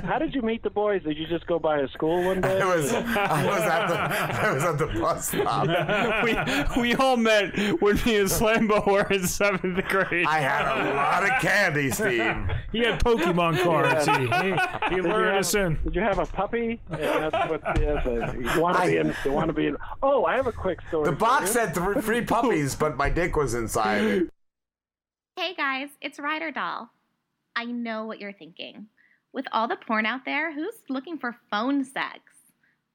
[0.05, 1.03] How did you meet the boys?
[1.03, 2.61] Did you just go by a school one day?
[2.61, 6.25] I was, I was at the, I was at the bus stop.
[6.77, 10.25] we, we all met when me and Slambo were in seventh grade.
[10.25, 12.33] I had a lot of candy, Steve.
[12.71, 14.07] He had Pokemon cards.
[14.07, 15.81] He, he, he Did have- us in.
[15.83, 16.81] Did you have a puppy?
[16.93, 19.17] Yeah, that's what, yes, you want to be in.
[19.25, 19.77] You want to be in.
[20.01, 21.07] Oh, I have a quick story.
[21.07, 21.55] The box you.
[21.55, 24.31] said th- three puppies, but my dick was inside it.
[25.41, 26.91] Hey guys, it's Ryder Doll.
[27.57, 28.89] I know what you're thinking.
[29.33, 32.21] With all the porn out there, who's looking for phone sex?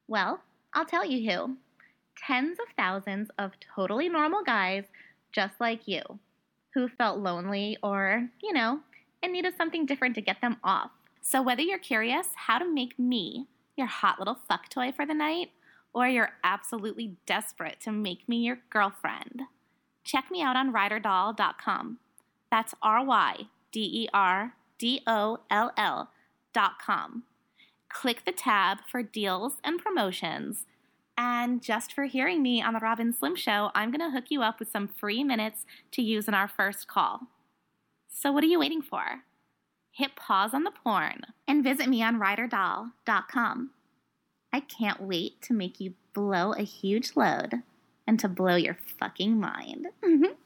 [0.06, 1.56] Well, I'll tell you who.
[2.16, 4.84] Tens of thousands of totally normal guys
[5.32, 6.02] just like you
[6.72, 8.78] who felt lonely or, you know,
[9.24, 10.92] and needed something different to get them off.
[11.22, 15.14] So whether you're curious how to make me your hot little fuck toy for the
[15.14, 15.50] night,
[15.92, 19.42] or you're absolutely desperate to make me your girlfriend,
[20.04, 21.98] check me out on ryderdoll.com.
[22.50, 26.10] That's R Y D E R D O L L
[26.52, 27.24] dot com.
[27.88, 30.66] Click the tab for deals and promotions.
[31.18, 34.26] And just for hearing me on the Rob and Slim Show, I'm going to hook
[34.28, 37.20] you up with some free minutes to use in our first call.
[38.08, 39.22] So, what are you waiting for?
[39.92, 43.70] Hit pause on the porn and visit me on ryderdoll.com.
[44.52, 47.62] I can't wait to make you blow a huge load
[48.06, 49.88] and to blow your fucking mind.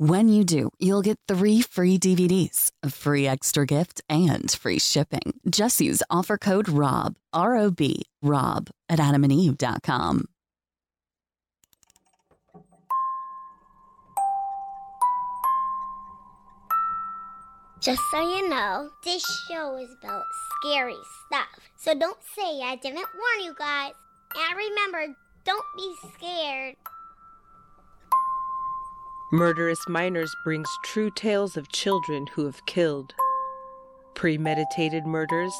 [0.00, 5.40] When you do, you'll get three free DVDs, a free extra gift, and free shipping.
[5.50, 10.28] Just use offer code ROB, R O B, ROB at adamandeve.com.
[17.80, 20.22] Just so you know, this show is about
[20.62, 20.94] scary
[21.26, 21.48] stuff.
[21.76, 23.94] So don't say I didn't warn you guys.
[24.36, 26.76] And remember, don't be scared.
[29.30, 33.12] Murderous Minors brings true tales of children who have killed.
[34.14, 35.52] Premeditated murders,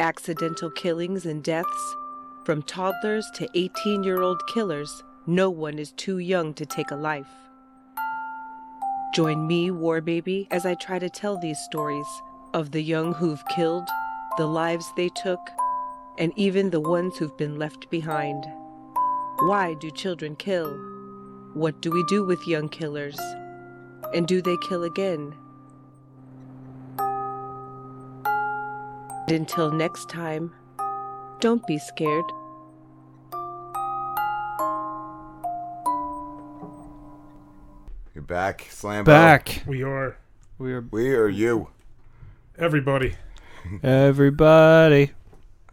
[0.00, 1.96] accidental killings and deaths,
[2.44, 6.96] from toddlers to 18 year old killers, no one is too young to take a
[6.96, 7.30] life.
[9.14, 12.08] Join me, War Baby, as I try to tell these stories
[12.52, 13.88] of the young who've killed,
[14.38, 15.38] the lives they took,
[16.18, 18.44] and even the ones who've been left behind.
[19.38, 20.95] Why do children kill?
[21.56, 23.18] What do we do with young killers?
[24.12, 25.34] And do they kill again?
[29.26, 30.54] And until next time,
[31.40, 32.26] don't be scared.
[38.14, 39.04] You're back, Slam.
[39.04, 39.62] Back.
[39.66, 40.18] We are.
[40.58, 40.82] We are.
[40.90, 41.68] We are you.
[42.58, 43.14] Everybody.
[43.82, 45.12] Everybody.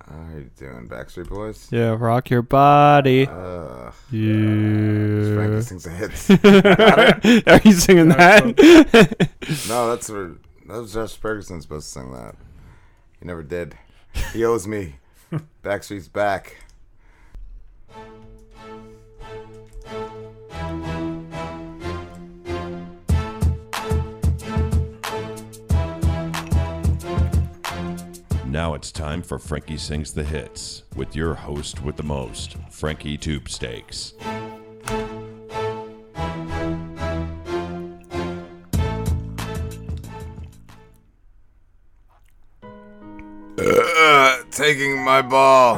[0.10, 1.70] How are you doing, Backstreet Boys?
[1.72, 3.26] Yeah, rock your body.
[3.26, 5.36] Uh, yeah.
[5.36, 6.30] Frankie sings the hits.
[7.48, 8.44] Are you singing that?
[9.70, 10.34] no, that's where
[10.68, 12.36] that was Josh Ferguson supposed to sing that.
[13.20, 13.78] He never did.
[14.34, 14.96] He owes me.
[15.64, 16.58] Backstreet's back.
[28.54, 33.18] Now it's time for Frankie Sings the Hits with your host with the most, Frankie
[33.18, 34.14] Tube Steaks.
[43.58, 45.78] Uh, taking my ball.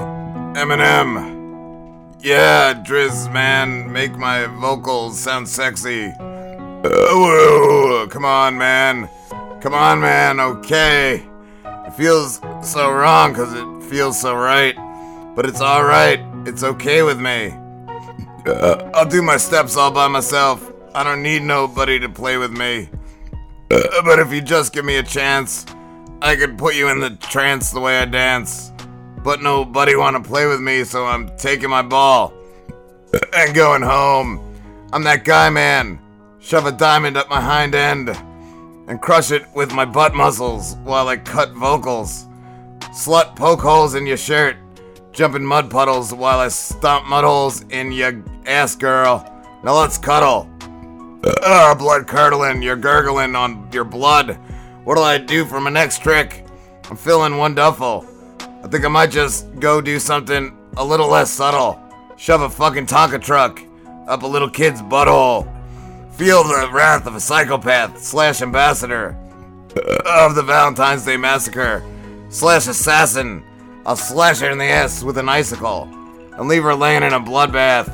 [0.57, 2.13] Eminem.
[2.21, 6.07] Yeah, Driz, man, make my vocals sound sexy.
[6.19, 9.09] Uh, come on, man.
[9.61, 11.25] Come on, man, okay.
[11.85, 14.75] It feels so wrong because it feels so right.
[15.35, 16.19] But it's alright.
[16.47, 17.53] It's okay with me.
[18.45, 20.71] Uh, I'll do my steps all by myself.
[20.93, 22.89] I don't need nobody to play with me.
[23.69, 25.65] Uh, but if you just give me a chance,
[26.21, 28.71] I could put you in the trance the way I dance.
[29.23, 32.33] But nobody want to play with me, so I'm taking my ball
[33.33, 34.39] and going home.
[34.93, 35.99] I'm that guy, man.
[36.39, 38.15] Shove a diamond up my hind end
[38.87, 42.25] and crush it with my butt muscles while I cut vocals.
[42.91, 44.57] Slut poke holes in your shirt,
[45.11, 49.29] jump in mud puddles while I stomp mud holes in your ass, girl.
[49.63, 50.49] Now let's cuddle.
[51.43, 54.37] Ugh, blood curdling, you're gurgling on your blood.
[54.83, 56.45] What'll I do for my next trick?
[56.89, 58.05] I'm feeling one duffel.
[58.63, 61.81] I think I might just go do something a little less subtle.
[62.17, 63.59] Shove a fucking Tonka truck
[64.07, 65.51] up a little kid's butthole.
[66.17, 69.17] Feel the wrath of a psychopath slash ambassador
[70.05, 71.83] of the Valentine's Day Massacre
[72.29, 73.43] slash assassin.
[73.85, 75.89] I'll slash her in the ass with an icicle
[76.37, 77.89] and leave her laying in a bloodbath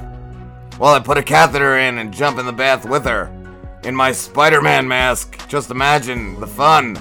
[0.78, 3.36] while I put a catheter in and jump in the bath with her
[3.84, 5.48] in my Spider Man mask.
[5.48, 6.98] Just imagine the fun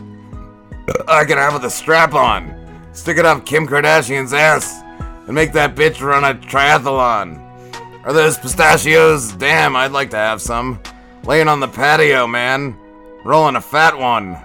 [1.06, 2.56] I can have with a strap on.
[2.92, 4.80] Stick it up Kim Kardashian's ass
[5.26, 7.38] and make that bitch run a triathlon.
[8.06, 9.32] Are those pistachios?
[9.32, 10.80] Damn, I'd like to have some.
[11.24, 12.76] Laying on the patio, man.
[13.24, 14.38] Rolling a fat one.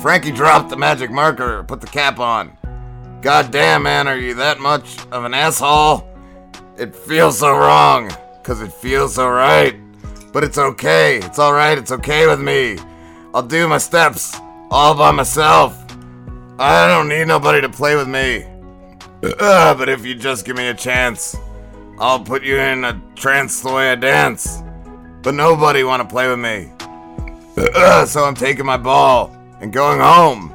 [0.00, 2.56] Frankie dropped the magic marker, put the cap on.
[3.20, 6.08] God damn, man, are you that much of an asshole?
[6.76, 8.10] It feels so wrong,
[8.44, 9.74] cause it feels so right.
[10.32, 12.78] But it's okay, it's alright, it's okay with me.
[13.34, 14.38] I'll do my steps
[14.70, 15.76] all by myself.
[16.60, 18.46] I don't need nobody to play with me.
[19.20, 21.36] But if you just give me a chance,
[21.98, 24.62] I'll put you in a trance the way I dance.
[25.22, 26.70] But nobody want to play with me.
[28.06, 30.54] So I'm taking my ball and going home.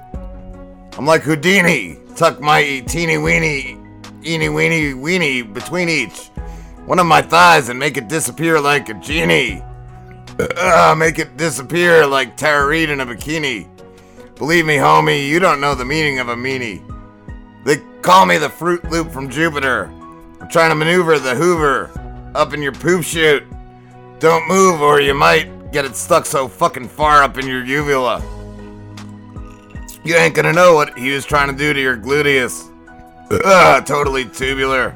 [0.98, 1.98] I'm like Houdini.
[2.16, 3.76] Tuck my teeny weeny,
[4.24, 6.30] eeny weeny weeny between each
[6.86, 9.64] one of my thighs and make it disappear like a genie.
[10.96, 13.68] Make it disappear like Tara Reid in a bikini.
[14.36, 16.82] Believe me, homie, you don't know the meaning of a meanie.
[17.66, 19.86] They call me the Fruit Loop from Jupiter.
[20.40, 21.90] I'm trying to maneuver the Hoover
[22.36, 23.44] up in your poop chute.
[24.24, 28.24] Don't move or you might get it stuck so fucking far up in your uvula.
[30.06, 32.72] You ain't gonna know what he was trying to do to your gluteus.
[33.30, 34.96] Ugh, totally tubular.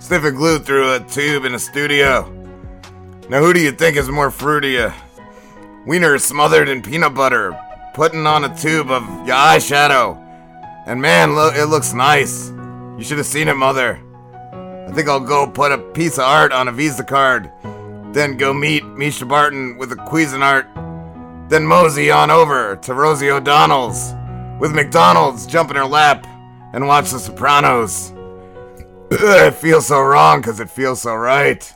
[0.00, 2.28] Sniffing glue through a tube in a studio.
[3.28, 4.84] Now who do you think is more fruity?
[5.86, 7.56] Wiener smothered in peanut butter,
[7.94, 10.18] putting on a tube of your eyeshadow.
[10.88, 12.50] And man, lo- it looks nice.
[12.98, 14.00] You should have seen it, mother.
[14.52, 17.52] I think I'll go put a piece of art on a Visa card.
[18.14, 21.48] Then go meet Mischa Barton with a Cuisinart.
[21.48, 24.14] Then mosey on over to Rosie O'Donnell's
[24.60, 26.24] with McDonald's jump in her lap
[26.72, 28.12] and watch The Sopranos.
[29.10, 31.68] it feels so wrong because it feels so right.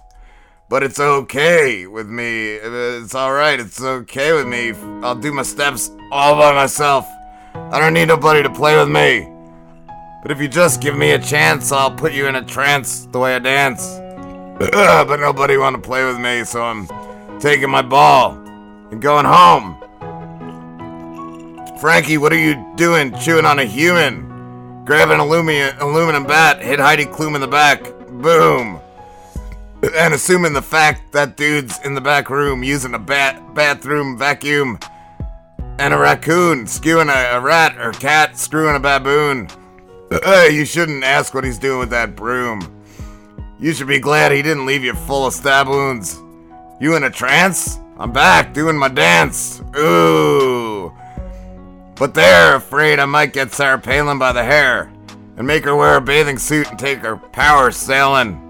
[0.68, 2.52] But it's okay with me.
[2.52, 3.58] It's alright.
[3.58, 4.74] It's okay with me.
[5.04, 7.04] I'll do my steps all by myself.
[7.54, 9.28] I don't need nobody to play with me.
[10.22, 13.18] But if you just give me a chance, I'll put you in a trance the
[13.18, 13.98] way I dance.
[14.58, 16.88] But nobody want to play with me, so I'm
[17.38, 18.32] taking my ball
[18.90, 19.76] and going home.
[21.80, 24.84] Frankie, what are you doing chewing on a human?
[24.84, 27.84] Grab an aluminum, aluminum bat, hit Heidi Klum in the back.
[28.08, 28.80] Boom.
[29.94, 34.78] And assuming the fact that dude's in the back room using a bat bathroom vacuum
[35.78, 39.48] and a raccoon skewing a, a rat or cat screwing a baboon.
[40.10, 42.77] Uh, you shouldn't ask what he's doing with that broom.
[43.60, 46.22] You should be glad he didn't leave you full of stab wounds.
[46.80, 47.80] You in a trance?
[47.98, 49.60] I'm back doing my dance.
[49.76, 50.92] Ooh.
[51.96, 54.92] But they're afraid I might get Sarah Palin by the hair
[55.36, 58.44] and make her wear a bathing suit and take her power sailing.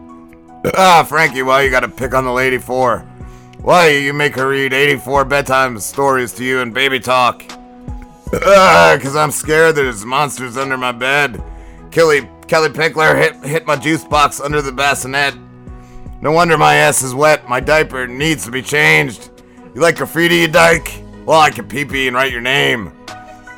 [0.77, 2.99] Ah, Frankie, why you gotta pick on the lady for?
[3.63, 7.43] Why you make her read 84 bedtime stories to you in baby talk?
[8.45, 11.43] Ah, cause I'm scared there's monsters under my bed.
[11.91, 15.35] Kellie Kellie Pickler hit hit my juice box under the bassinet.
[16.23, 17.47] No wonder my ass is wet.
[17.47, 19.31] My diaper needs to be changed.
[19.75, 21.05] You like graffiti, you dyke?
[21.27, 22.91] Well, I can pee pee and write your name.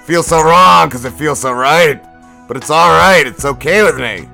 [0.07, 2.03] Feels so wrong because it feels so right.
[2.48, 4.29] But it's alright, it's okay with me.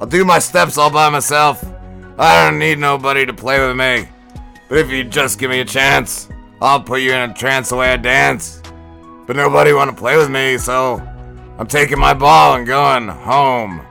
[0.00, 1.64] I'll do my steps all by myself.
[2.18, 4.08] I don't need nobody to play with me.
[4.68, 6.28] But if you just give me a chance,
[6.60, 8.62] I'll put you in a trance the way I dance.
[9.28, 11.00] But nobody want to play with me, so
[11.56, 13.86] I'm taking my ball and going home.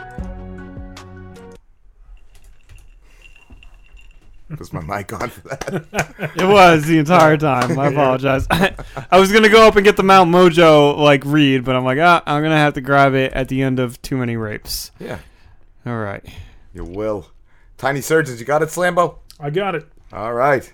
[4.59, 6.31] Was my mic on for that?
[6.35, 7.77] It was the entire time.
[7.79, 8.47] I apologize.
[8.51, 11.99] I was gonna go up and get the Mount Mojo like read, but I'm like,
[11.99, 14.91] ah, I'm gonna have to grab it at the end of too many rapes.
[14.99, 15.19] Yeah.
[15.85, 16.23] All right.
[16.73, 17.27] You will.
[17.77, 19.17] Tiny Surgeons, you got it, Slambo?
[19.39, 19.87] I got it.
[20.13, 20.71] All right.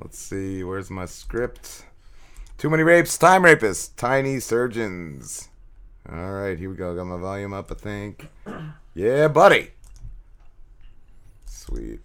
[0.00, 0.64] Let's see.
[0.64, 1.84] Where's my script?
[2.58, 3.16] Too many rapes.
[3.16, 3.90] Time rapists.
[3.96, 5.48] Tiny surgeons.
[6.10, 6.58] All right.
[6.58, 6.94] Here we go.
[6.94, 8.28] Got my volume up, I think.
[8.96, 9.70] Yeah, buddy.
[11.46, 11.98] Sweet.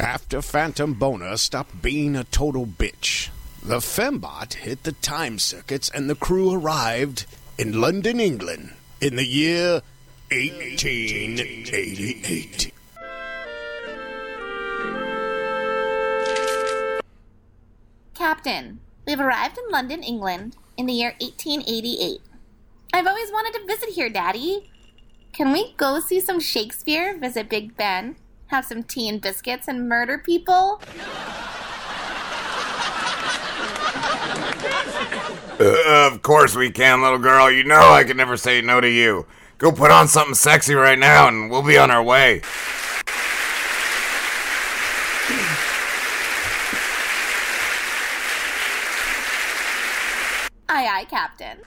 [0.00, 3.30] After Phantom Boner stopped being a total bitch,
[3.62, 7.26] the Fembot hit the time circuits and the crew arrived
[7.58, 9.82] in London, England in the year
[10.30, 12.72] 1888.
[18.14, 22.20] Captain, we've arrived in London, England in the year 1888.
[22.92, 24.70] I've always wanted to visit here, Daddy.
[25.32, 28.16] Can we go see some Shakespeare, visit Big Ben,
[28.48, 30.82] have some tea and biscuits, and murder people?
[35.60, 37.50] Uh, of course we can, little girl.
[37.50, 39.26] You know I can never say no to you.
[39.58, 42.42] Go put on something sexy right now and we'll be on our way.
[50.68, 51.58] Aye, aye, Captain.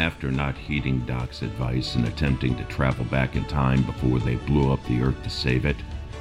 [0.00, 4.72] After not heeding Doc's advice and attempting to travel back in time before they blew
[4.72, 5.76] up the Earth to save it,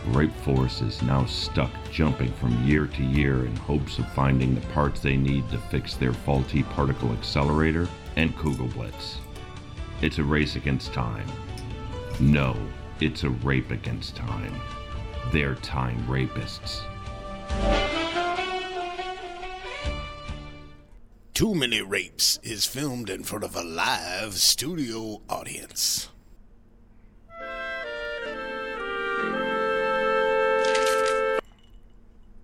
[0.07, 4.67] Rape Force is now stuck jumping from year to year in hopes of finding the
[4.73, 7.87] parts they need to fix their faulty particle accelerator
[8.17, 9.19] and Kugelblitz.
[10.01, 11.27] It's a race against time.
[12.19, 12.57] No,
[12.99, 14.59] it's a rape against time.
[15.31, 16.81] They're time rapists.
[21.39, 26.09] Too Many Rapes is filmed in front of a live studio audience.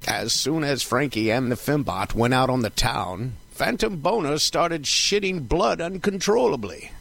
[0.07, 4.83] As soon as Frankie and the Fembot went out on the town, Phantom Boner started
[4.83, 6.91] shitting blood uncontrollably.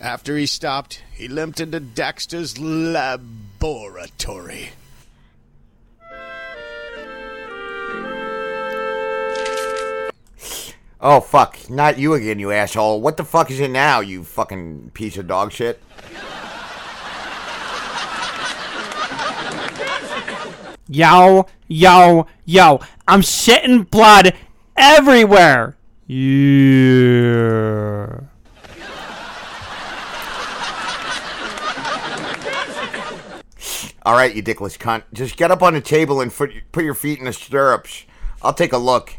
[0.00, 4.70] After he stopped, he limped into Daxter's laboratory.
[11.02, 11.70] Oh, fuck.
[11.70, 13.00] Not you again, you asshole.
[13.00, 15.80] What the fuck is it now, you fucking piece of dog shit?
[20.88, 22.80] Yo, yo, yo.
[23.08, 24.34] I'm shitting blood
[24.76, 25.76] everywhere.
[26.06, 28.20] Yeah.
[34.02, 35.04] All right, you dickless cunt.
[35.12, 38.04] Just get up on the table and put, put your feet in the stirrups.
[38.42, 39.14] I'll take a look.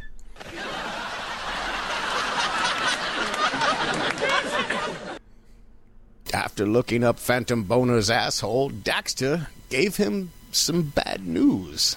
[6.52, 11.96] After looking up Phantom Boner's asshole, Daxter gave him some bad news.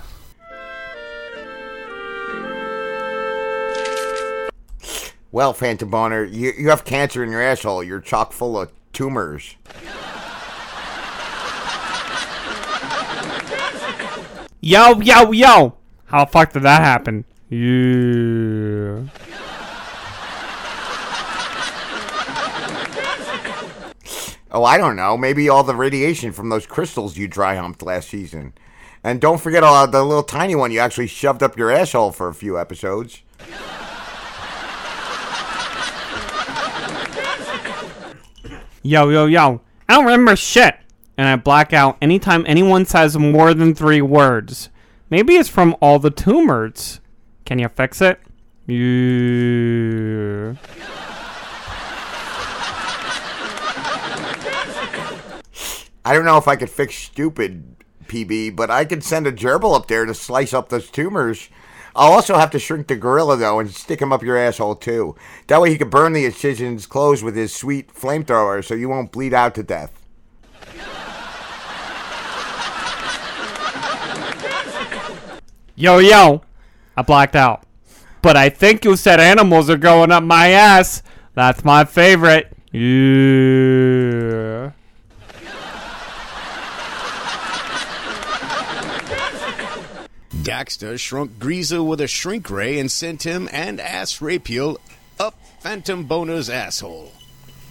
[5.33, 7.83] Well, Phantom Boner, you, you have cancer in your asshole.
[7.83, 9.57] You're chock full of tumors.
[14.61, 15.75] Yo, yo, yo!
[16.05, 17.25] How the fuck did that happen?
[17.49, 19.09] Yeah.
[24.55, 25.17] Oh, I don't know.
[25.17, 28.55] Maybe all the radiation from those crystals you dry humped last season.
[29.03, 32.29] And don't forget all the little tiny one you actually shoved up your asshole for
[32.29, 33.23] a few episodes.
[38.83, 39.61] Yo, yo, yo.
[39.89, 40.77] I don't remember shit.
[41.19, 44.69] And I black out anytime anyone says more than three words.
[45.11, 47.01] Maybe it's from all the tumors.
[47.45, 48.21] Can you fix it?
[48.69, 50.55] Yeah.
[56.05, 57.77] I don't know if I could fix stupid
[58.07, 61.49] PB, but I could send a gerbil up there to slice up those tumors.
[61.97, 65.15] I'll also have to shrink the gorilla though and stick him up your asshole too.
[65.47, 69.13] That way he could burn the incisions closed with his sweet flamethrower so you won't
[69.13, 70.01] bleed out to death.
[75.77, 76.43] Yo, yo.
[76.97, 77.65] I blacked out.
[78.23, 81.03] But I think you said animals are going up my ass.
[81.35, 82.57] That's my favorite.
[82.71, 84.71] Yeah.
[90.45, 94.77] Daxter shrunk Greaser with a shrink ray and sent him and Ass Rapiel
[95.19, 97.13] up Phantom Boner's asshole.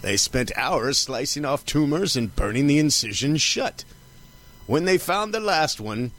[0.01, 3.83] They spent hours slicing off tumors and burning the incision shut.
[4.65, 6.13] When they found the last one,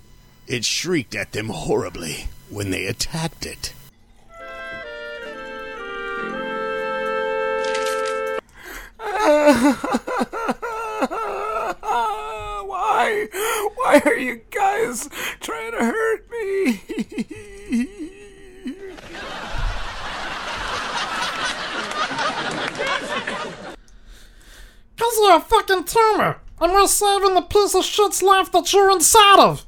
[0.46, 3.74] it shrieked at them horribly when they attacked it.
[12.94, 13.26] Why?
[13.74, 15.08] Why are you guys
[15.40, 16.80] trying to hurt me?
[24.96, 28.92] Cause you're a fucking tumor, and we're saving the piece of shit's life that you're
[28.92, 29.66] inside of.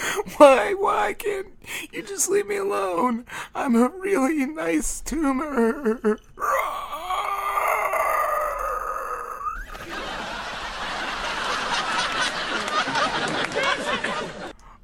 [0.36, 0.74] Why?
[0.74, 1.48] Why can't
[1.92, 3.26] you just leave me alone?
[3.54, 6.18] I'm a really nice tumor.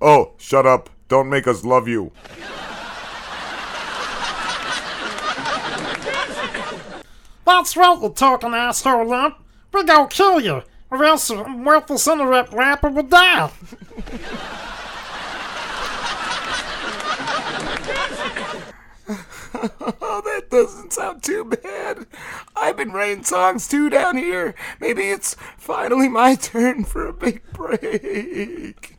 [0.01, 0.91] Oh, shut up.
[1.09, 2.13] Don't make us love you.
[7.45, 9.39] That's right, you talking asshole lump.
[9.73, 13.51] We're gonna kill you, or else a worthless internet rapper will die.
[19.81, 22.07] that doesn't sound too bad.
[22.55, 24.55] I've been writing songs too down here.
[24.81, 28.97] Maybe it's finally my turn for a big break.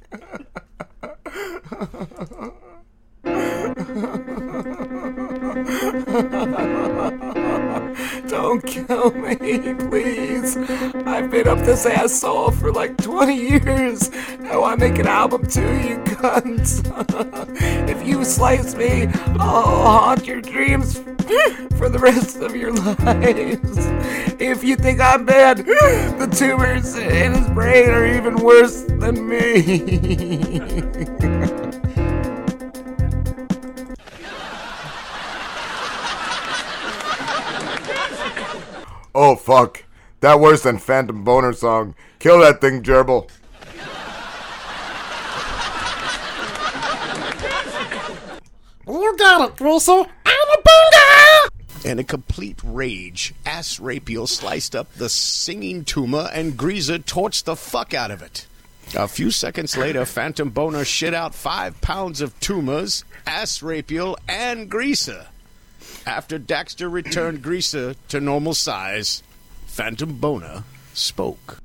[8.28, 10.58] Don't kill me, please.
[10.58, 14.12] I've been up this asshole for like 20 years.
[14.40, 16.84] Now I make an album too, you cunts.
[17.90, 19.08] if you slice me,
[19.40, 20.98] I'll haunt your dreams
[21.78, 23.78] for the rest of your lives.
[24.42, 29.48] If you think I'm bad, the tumors in his brain are even worse than me.
[39.20, 39.84] Oh, fuck.
[40.20, 41.95] That worse than Phantom Boner song.
[42.20, 43.28] Kill that thing, gerbil.
[48.88, 50.05] You got it, Greaser.
[50.24, 51.49] I'm a booger!
[51.84, 57.55] In a complete rage, Ass Rapiel sliced up the singing tumor and Greaser torched the
[57.55, 58.45] fuck out of it.
[58.95, 64.70] A few seconds later, Phantom Boner shit out five pounds of tumors, Ass Rapiel, and
[64.70, 65.26] Greaser.
[66.08, 69.24] After Daxter returned Greaser to normal size,
[69.66, 71.58] Phantom Boner spoke.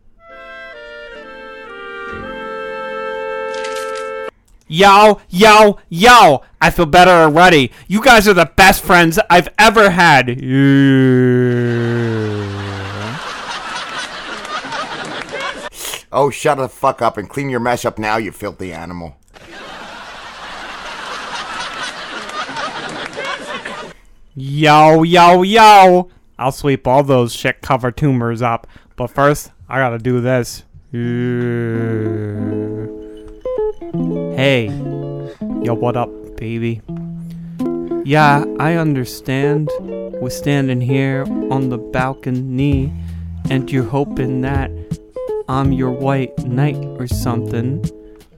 [4.66, 6.42] Yo, yo, yo!
[6.60, 7.70] I feel better already.
[7.86, 10.40] You guys are the best friends I've ever had.
[10.40, 10.82] Yeah.
[16.10, 19.14] Oh, shut the fuck up and clean your mess up now, you filthy animal.
[24.34, 26.08] Yo, yo, yo!
[26.38, 28.66] I'll sweep all those shit cover tumors up.
[28.96, 30.64] But first, I gotta do this.
[34.34, 34.68] Hey.
[35.62, 36.08] Yo, what up,
[36.38, 36.80] baby.
[38.06, 39.68] Yeah, I understand.
[39.82, 42.90] We're standing here on the balcony,
[43.50, 44.70] and you're hoping that
[45.46, 47.84] I'm your white knight or something.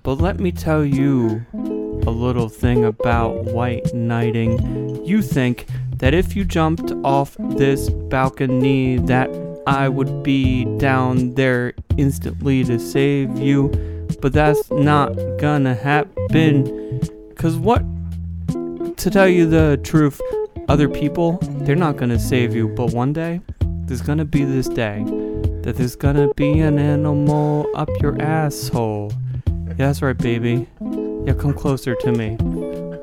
[0.03, 5.07] But let me tell you a little thing about white knighting.
[5.07, 5.67] You think
[6.05, 9.31] that if you jumped off this balcony, that
[9.67, 13.71] I would be down there instantly to save you,
[14.21, 17.01] but that's not gonna happen.
[17.37, 17.83] Cause what
[18.99, 20.21] to tell you the truth,
[20.69, 23.41] other people, they're not gonna save you, but one day,
[23.87, 25.03] there's gonna be this day
[25.63, 29.11] that there's gonna be an animal up your asshole.
[29.47, 30.69] Yeah, that's right, baby.
[31.25, 32.37] Yeah, come closer to me.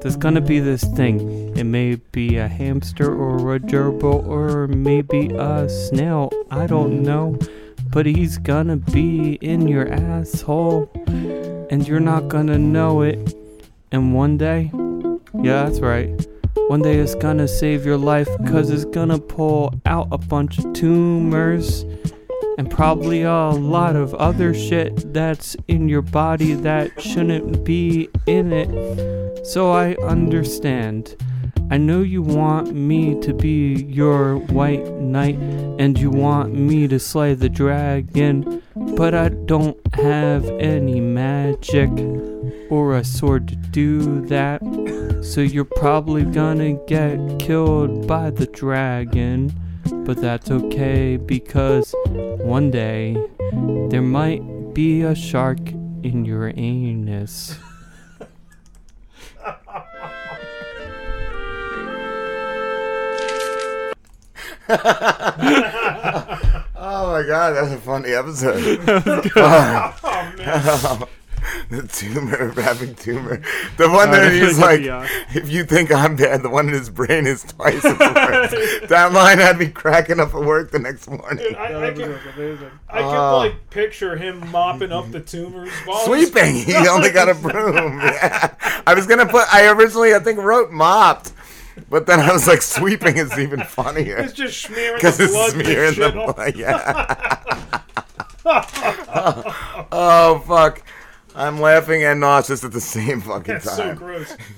[0.03, 1.50] There's gonna be this thing.
[1.61, 6.31] It may be a hamster or a gerbil or maybe a snail.
[6.49, 7.37] I don't know.
[7.91, 10.91] But he's gonna be in your asshole.
[11.69, 13.35] And you're not gonna know it.
[13.91, 14.71] And one day,
[15.39, 16.09] yeah, that's right.
[16.67, 20.73] One day it's gonna save your life because it's gonna pull out a bunch of
[20.73, 21.85] tumors
[22.57, 28.51] and probably a lot of other shit that's in your body that shouldn't be in
[28.51, 29.45] it.
[29.45, 31.15] So I understand.
[31.71, 35.37] I know you want me to be your white knight
[35.79, 41.89] and you want me to slay the dragon, but I don't have any magic
[42.69, 44.59] or a sword to do that.
[45.23, 49.53] So you're probably gonna get killed by the dragon.
[50.03, 53.15] But that's okay because one day
[53.87, 55.59] there might be a shark
[56.03, 57.57] in your anus.
[66.75, 68.79] Oh my god, that's a funny episode.
[70.43, 71.07] Oh,
[71.71, 73.41] the tumor, rapping tumor.
[73.77, 75.09] The one Oh, that that he's like, beyond.
[75.33, 78.89] if you think I'm dead, the one in his brain is twice as worse.
[78.89, 81.37] that line had me cracking up at work the next morning.
[81.37, 82.13] Dude, I, I can,
[82.89, 83.37] I can Oh.
[83.39, 85.71] like picture him mopping up the tumors.
[85.85, 86.55] while Sweeping.
[86.55, 87.99] He only got a broom.
[87.99, 88.53] Yeah.
[88.85, 89.51] I was gonna put.
[89.53, 91.31] I originally, I think, wrote mopped,
[91.89, 94.17] but then I was like, sweeping is even funnier.
[94.17, 96.55] It's just smearing because the it's blood smearing the blood.
[96.55, 97.39] Yeah.
[99.91, 100.83] oh fuck!
[101.35, 103.61] I'm laughing and nauseous at the same fucking time.
[103.63, 104.31] That's so gross.
[104.31, 104.37] Uh,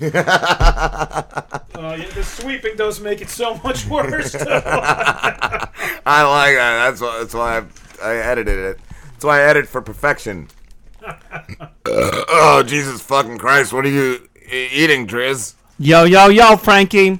[1.74, 4.32] yeah, the sweeping does make it so much worse.
[4.32, 4.38] too.
[4.40, 5.68] I
[6.06, 6.90] like that.
[6.90, 7.18] That's why.
[7.18, 7.58] That's why
[8.02, 8.78] I, I edited it.
[9.12, 10.48] That's why I edit for perfection.
[11.86, 13.72] oh Jesus fucking Christ!
[13.72, 15.54] What are you eating, Driz?
[15.76, 17.18] Yo, yo, yo, Frankie!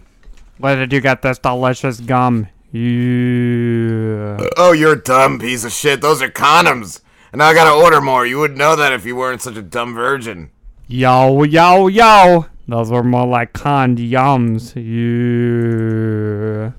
[0.58, 2.46] Where did you get this delicious gum?
[2.70, 4.48] Yeah.
[4.56, 6.00] Oh, you're a dumb piece of shit.
[6.00, 7.00] Those are condoms.
[7.32, 8.24] And now I gotta order more.
[8.24, 10.50] You would know that if you weren't such a dumb virgin.
[10.86, 12.46] Yo, yo, yo!
[12.68, 14.72] Those were more like condoms.
[14.76, 16.70] Yeah.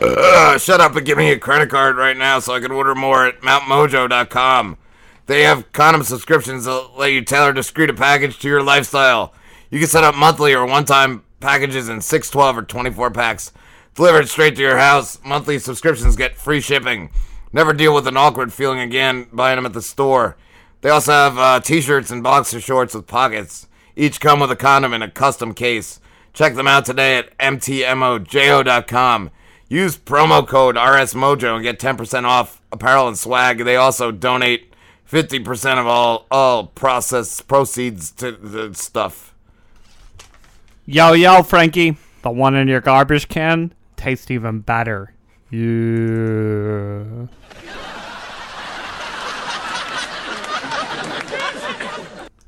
[0.00, 2.70] Ugh, uh, shut up and give me a credit card right now so I can
[2.70, 4.78] order more at mountmojo.com.
[5.26, 9.32] They have condom subscriptions that let you tailor a discreet package to your lifestyle.
[9.70, 13.52] You can set up monthly or one-time packages in 6, 12, or 24 packs.
[13.94, 15.18] Delivered straight to your house.
[15.24, 17.10] Monthly subscriptions get free shipping.
[17.52, 20.36] Never deal with an awkward feeling again buying them at the store.
[20.80, 23.68] They also have uh, t-shirts and boxer shorts with pockets.
[23.96, 26.00] Each come with a condom in a custom case.
[26.32, 29.30] Check them out today at mtmojo.com.
[29.68, 33.64] Use promo code RSMojo and get 10% off apparel and swag.
[33.64, 34.73] They also donate
[35.10, 39.34] 50% of all all process proceeds to the stuff.
[40.86, 41.96] Yo, yo, Frankie!
[42.22, 45.12] The one in your garbage can tastes even better.
[45.50, 47.26] Yeah.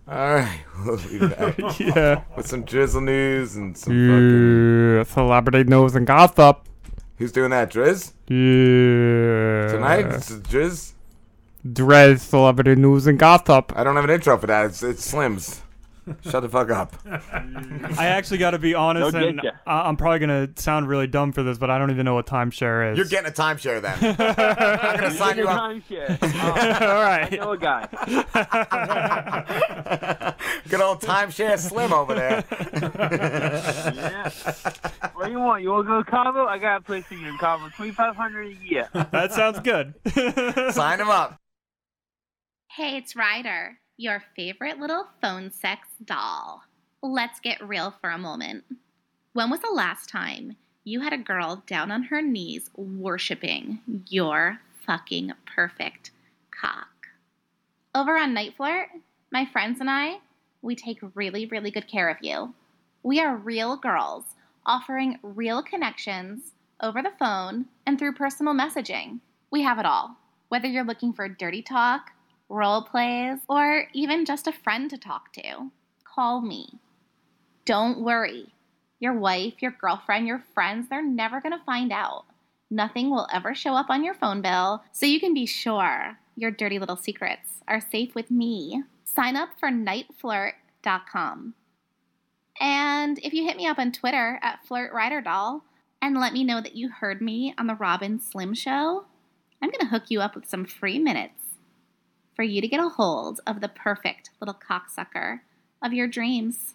[0.09, 1.59] All right, we'll be back.
[1.80, 2.22] Yeah.
[2.36, 4.96] With some drizzle news and some fucking.
[4.96, 6.61] Yeah, celebrity news and gossip.
[7.18, 8.12] Who's doing that, Driz?
[8.28, 9.72] Yeah.
[9.72, 10.92] Tonight, it's Driz.
[11.72, 13.72] Drez celebrity news and gossip.
[13.76, 14.66] I don't have an intro for that.
[14.66, 15.62] It's, it's Slim's.
[16.30, 16.94] Shut the fuck up.
[17.98, 19.50] I actually got to be honest, No and getcha.
[19.66, 22.26] I- I'm probably gonna sound really dumb for this, but I don't even know what
[22.28, 22.96] timeshare is.
[22.96, 23.98] You're getting a timeshare then.
[24.20, 25.58] I'm gonna sign you up.
[25.60, 26.22] Timeshare.
[26.82, 27.32] All right.
[27.32, 27.88] I know a guy.
[30.68, 32.44] Good old timeshare Slim over there.
[33.96, 34.30] yeah.
[35.14, 35.64] What do you want?
[35.64, 36.46] You want to go to Cabo?
[36.46, 37.68] I got a place for you in Cabo.
[37.70, 38.88] Twenty five hundred a year.
[38.92, 39.94] That sounds good.
[40.72, 41.40] Sign him up.
[42.76, 46.62] Hey, it's Ryder, your favorite little phone sex doll.
[47.00, 48.64] Let's get real for a moment.
[49.32, 54.58] When was the last time you had a girl down on her knees worshiping your
[54.84, 56.10] fucking perfect
[56.50, 57.06] cock?
[57.94, 58.88] Over on Night Flirt,
[59.32, 60.18] My friends and I,
[60.60, 62.52] we take really, really good care of you.
[63.02, 64.24] We are real girls
[64.66, 66.52] offering real connections
[66.82, 69.20] over the phone and through personal messaging.
[69.50, 70.18] We have it all.
[70.50, 72.10] Whether you're looking for dirty talk,
[72.49, 75.70] role plays, or even just a friend to talk to,
[76.05, 76.80] call me.
[77.64, 78.53] Don't worry.
[78.99, 82.24] Your wife, your girlfriend, your friends, they're never going to find out.
[82.70, 86.51] Nothing will ever show up on your phone bill, so you can be sure your
[86.51, 88.82] dirty little secrets are safe with me.
[89.05, 91.55] Sign up for nightflirt.com.
[92.61, 95.62] And if you hit me up on Twitter at FlirtRyderDoll
[96.01, 99.05] and let me know that you heard me on the Rob and Slim Show,
[99.62, 101.45] I'm going to hook you up with some free minutes
[102.37, 105.41] for you to get a hold of the perfect little cocksucker
[105.82, 106.74] of your dreams.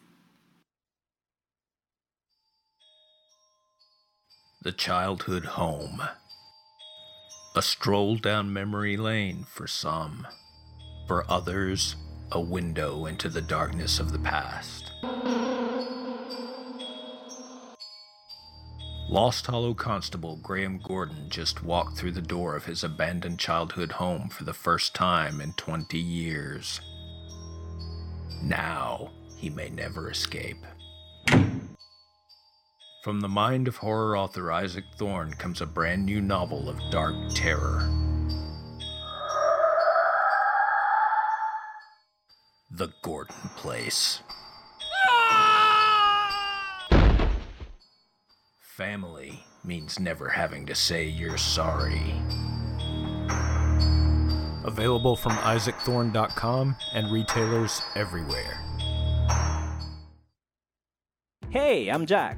[4.63, 6.01] The childhood home.
[7.55, 10.27] A stroll down memory lane for some.
[11.07, 11.95] For others,
[12.31, 14.91] a window into the darkness of the past.
[19.11, 24.29] Lost Hollow Constable Graham Gordon just walked through the door of his abandoned childhood home
[24.29, 26.79] for the first time in 20 years.
[28.41, 30.65] Now, he may never escape.
[33.03, 37.15] From the mind of horror author Isaac Thorne comes a brand new novel of dark
[37.35, 37.81] terror.
[42.71, 44.21] The Gordon Place.
[49.63, 52.13] Means never having to say you're sorry.
[54.63, 58.59] Available from isaacthorne.com and retailers everywhere.
[61.49, 62.37] Hey, I'm Jack,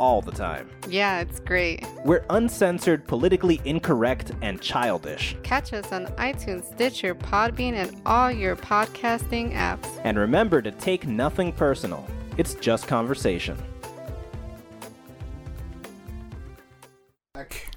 [0.00, 0.68] all the time.
[0.88, 1.86] Yeah, it's great.
[2.04, 5.36] We're uncensored, politically incorrect, and childish.
[5.42, 10.00] Catch us on iTunes, Stitcher, Podbean, and all your podcasting apps.
[10.02, 12.04] And remember to take nothing personal.
[12.38, 13.56] It's just conversation.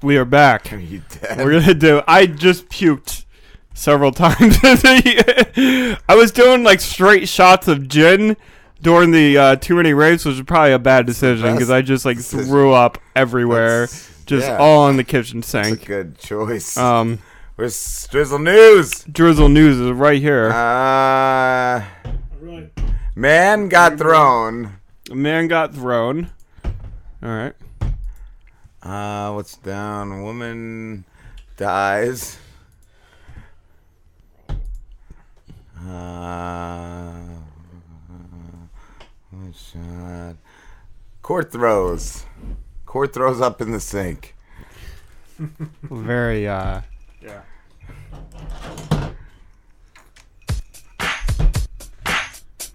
[0.01, 0.73] We are back.
[0.73, 1.37] Are you dead?
[1.37, 2.01] We're gonna do.
[2.07, 3.23] I just puked
[3.73, 4.57] several times.
[4.61, 8.35] I was doing like straight shots of gin
[8.83, 12.05] during the uh, too many rapes, which was probably a bad decision because I just
[12.05, 12.45] like decision.
[12.45, 13.87] threw up everywhere,
[14.25, 14.57] just yeah.
[14.57, 15.69] all in the kitchen sink.
[15.69, 16.77] That's a good choice.
[16.77, 17.19] Um,
[17.55, 19.03] Where's Drizzle News?
[19.05, 20.51] Drizzle News is right here.
[20.51, 21.83] Uh,
[23.15, 24.79] man got thrown.
[25.09, 26.29] A man got thrown.
[26.65, 27.53] All right.
[28.81, 30.23] Uh, what's down?
[30.23, 31.05] Woman
[31.55, 32.37] dies.
[35.79, 37.42] Uh,
[39.53, 40.35] one shot.
[41.21, 42.25] Court throws.
[42.85, 44.35] Court throws up in the sink.
[45.83, 46.47] Very.
[46.47, 46.81] uh
[47.21, 47.41] Yeah.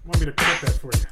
[0.05, 1.05] Want me to clip that for you?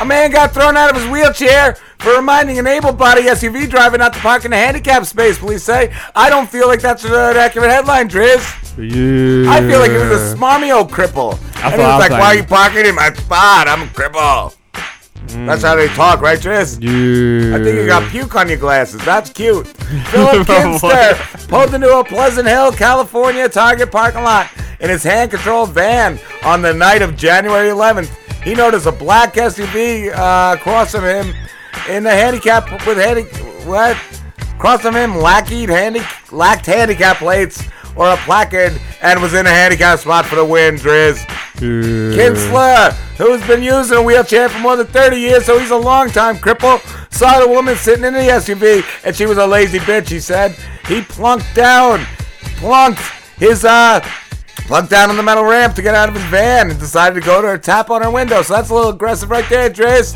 [0.00, 4.12] A man got thrown out of his wheelchair for reminding an able-bodied SUV driver not
[4.12, 5.38] to park in the handicap space.
[5.38, 5.92] Police say.
[6.14, 8.54] I don't feel like that's an accurate headline, Driz.
[8.78, 9.50] Yeah.
[9.50, 11.38] I feel like it was a smarmy old cripple.
[11.54, 13.66] That's and he I was like, "Why are you parking in my spot?
[13.68, 14.54] I'm a cripple."
[15.26, 16.78] That's how they talk, right, Driz?
[16.80, 17.56] Yeah.
[17.56, 19.04] I think you got puke on your glasses.
[19.04, 19.66] That's cute.
[20.10, 24.48] Philip Kinsler pulled into a Pleasant Hill, California Target parking lot
[24.80, 28.08] in his hand-controlled van on the night of January 11th.
[28.42, 31.34] He noticed a black SUV uh, across from him
[31.88, 33.22] in the handicap with handi-
[33.68, 33.96] what?
[34.56, 36.02] Across from him, lacked handy
[36.32, 37.62] lacked handicap plates
[37.96, 41.24] or a placard and was in a handicap spot for the win, Driz.
[41.58, 46.36] Kinsler, who's been using a wheelchair for more than 30 years, so he's a long-time
[46.36, 46.80] cripple,
[47.12, 50.54] saw the woman sitting in the SUV, and she was a lazy bitch, he said.
[50.86, 52.04] He plunked down,
[52.56, 53.00] plunked
[53.38, 54.00] his, uh,
[54.66, 57.26] plunked down on the metal ramp to get out of his van and decided to
[57.26, 58.42] go to her, tap on her window.
[58.42, 60.14] So that's a little aggressive right there, Driz.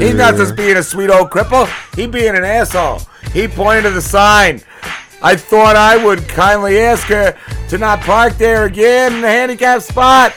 [0.00, 3.00] He's not just being a sweet old cripple, he being an asshole.
[3.32, 4.62] He pointed to the sign.
[5.22, 7.36] I thought I would kindly ask her
[7.68, 10.34] to not park there again in the handicap spot.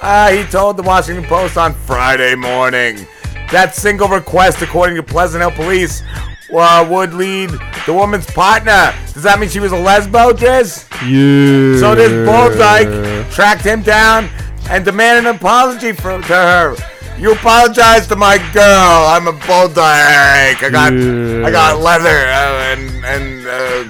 [0.00, 3.06] Uh, he told the Washington Post on Friday morning.
[3.50, 6.02] That single request, according to Pleasant Hill Police,
[6.54, 7.50] uh, would lead
[7.86, 8.92] the woman's partner.
[9.12, 10.86] Does that mean she was a lesbo, Driz?
[11.02, 11.78] Yeah.
[11.80, 14.28] So this bull dyke tracked him down
[14.68, 16.76] and demanded an apology from to her.
[17.18, 18.64] You apologize to my girl.
[18.64, 19.76] I'm a bulldog.
[19.78, 23.84] I got, I got leather uh, and and uh,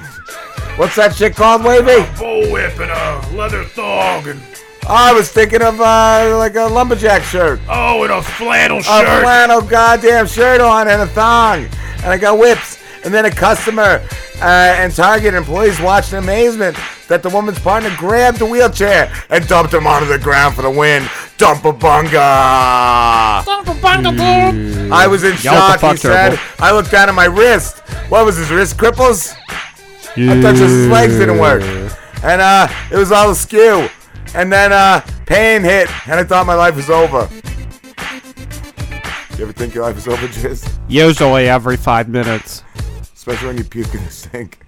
[0.77, 2.03] what's that shit called, Wavy?
[2.17, 4.41] Bullwhip and a leather thong and
[4.89, 7.61] I was thinking of uh, like a lumberjack shirt.
[7.69, 9.07] oh, and a flannel shirt.
[9.07, 11.69] A flannel goddamn shirt on and a thong,
[12.03, 12.79] and I got whips.
[13.03, 14.07] And then a customer
[14.43, 14.45] uh,
[14.77, 16.77] and Target employees watched in amazement
[17.09, 20.71] that the woman's partner grabbed the wheelchair and dumped him onto the ground for the
[20.71, 21.09] win.
[21.39, 22.11] Dump a bunga.
[24.93, 26.31] I was in Yeah, what the shock, he fuck, said.
[26.33, 26.43] Turbo?
[26.59, 27.79] I looked down at my wrist.
[28.11, 28.77] What was his wrist?
[28.77, 29.35] Cripples?
[30.17, 31.63] I thought just his legs didn't work.
[32.23, 33.89] And uh, it was all askew.
[34.35, 37.29] And then uh, pain hit, and I thought my life was over.
[39.41, 40.71] You ever think your life is over, Jizz?
[40.87, 42.63] Usually every five minutes.
[43.15, 44.59] Especially when you puke in the sink.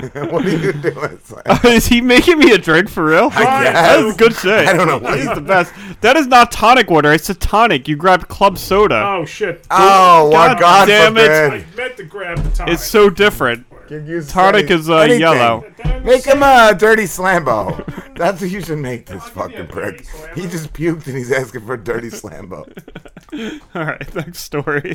[0.32, 1.20] what are you doing?
[1.72, 3.30] Is he making me a drink for real?
[3.32, 3.72] I guess.
[3.74, 4.66] That's good shit.
[4.66, 5.72] I don't know what He's the best.
[6.00, 7.12] That is not tonic water.
[7.12, 7.86] It's a tonic.
[7.86, 9.04] You grabbed club soda.
[9.06, 9.64] Oh shit!
[9.70, 11.30] Oh, well, God damn forbid.
[11.30, 12.74] I meant to grab the tonic.
[12.74, 13.66] It's so different.
[14.28, 15.20] Tonic is uh, Anything.
[15.20, 15.64] yellow.
[16.04, 17.84] Make him a dirty slambo.
[18.16, 20.06] That's what you should make this fucking prick.
[20.36, 22.70] He just puked and he's asking for a dirty slambo.
[23.74, 24.94] All right, next story.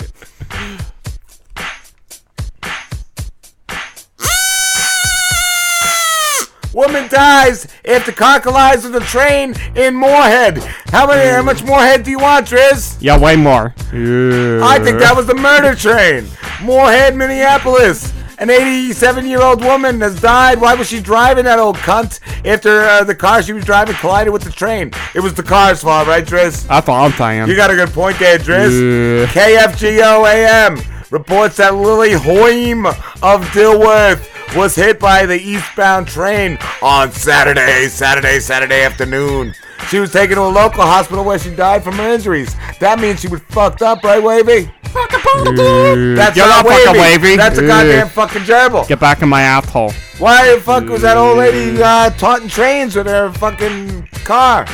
[6.74, 10.58] Woman dies after car collides with a train in Moorhead.
[10.88, 11.30] How many?
[11.30, 12.98] How much Moorhead do you want, Driz?
[13.00, 13.74] Yeah, way more.
[13.92, 16.28] I think that was the murder train.
[16.62, 18.12] Moorhead, Minneapolis.
[18.38, 20.60] An 87 year old woman has died.
[20.60, 24.34] Why was she driving that old cunt after uh, the car she was driving collided
[24.34, 24.92] with the train?
[25.14, 26.68] It was the car's fault, right, Driz?
[26.68, 27.48] That's all I'm saying.
[27.48, 29.26] You got a good point there, Driz.
[29.26, 29.26] Yeah.
[29.28, 30.80] KFGO AM
[31.12, 38.40] reports that Lily Hoyme of Dilworth was hit by the eastbound train on Saturday, Saturday,
[38.40, 39.54] Saturday afternoon.
[39.90, 42.56] She was taken to a local hospital where she died from her injuries.
[42.80, 44.72] That means she was fucked up, right, Wavy?
[44.94, 47.24] That's You're not not fucking wavy.
[47.24, 47.36] wavy.
[47.36, 48.88] That's a goddamn fucking gerbil.
[48.88, 49.92] Get back in my asshole.
[50.18, 54.66] Why the fuck was that old lady uh, taunting trains with her fucking car?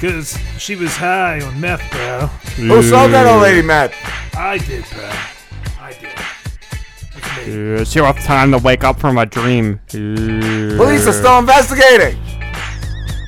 [0.00, 2.26] Because she was high on meth, bro.
[2.66, 3.94] Who sold that old lady meth?
[4.36, 5.10] I did, bro.
[5.80, 7.78] I did.
[7.80, 9.80] Uh, she was time to wake up from a dream.
[9.88, 12.16] Police are still investigating.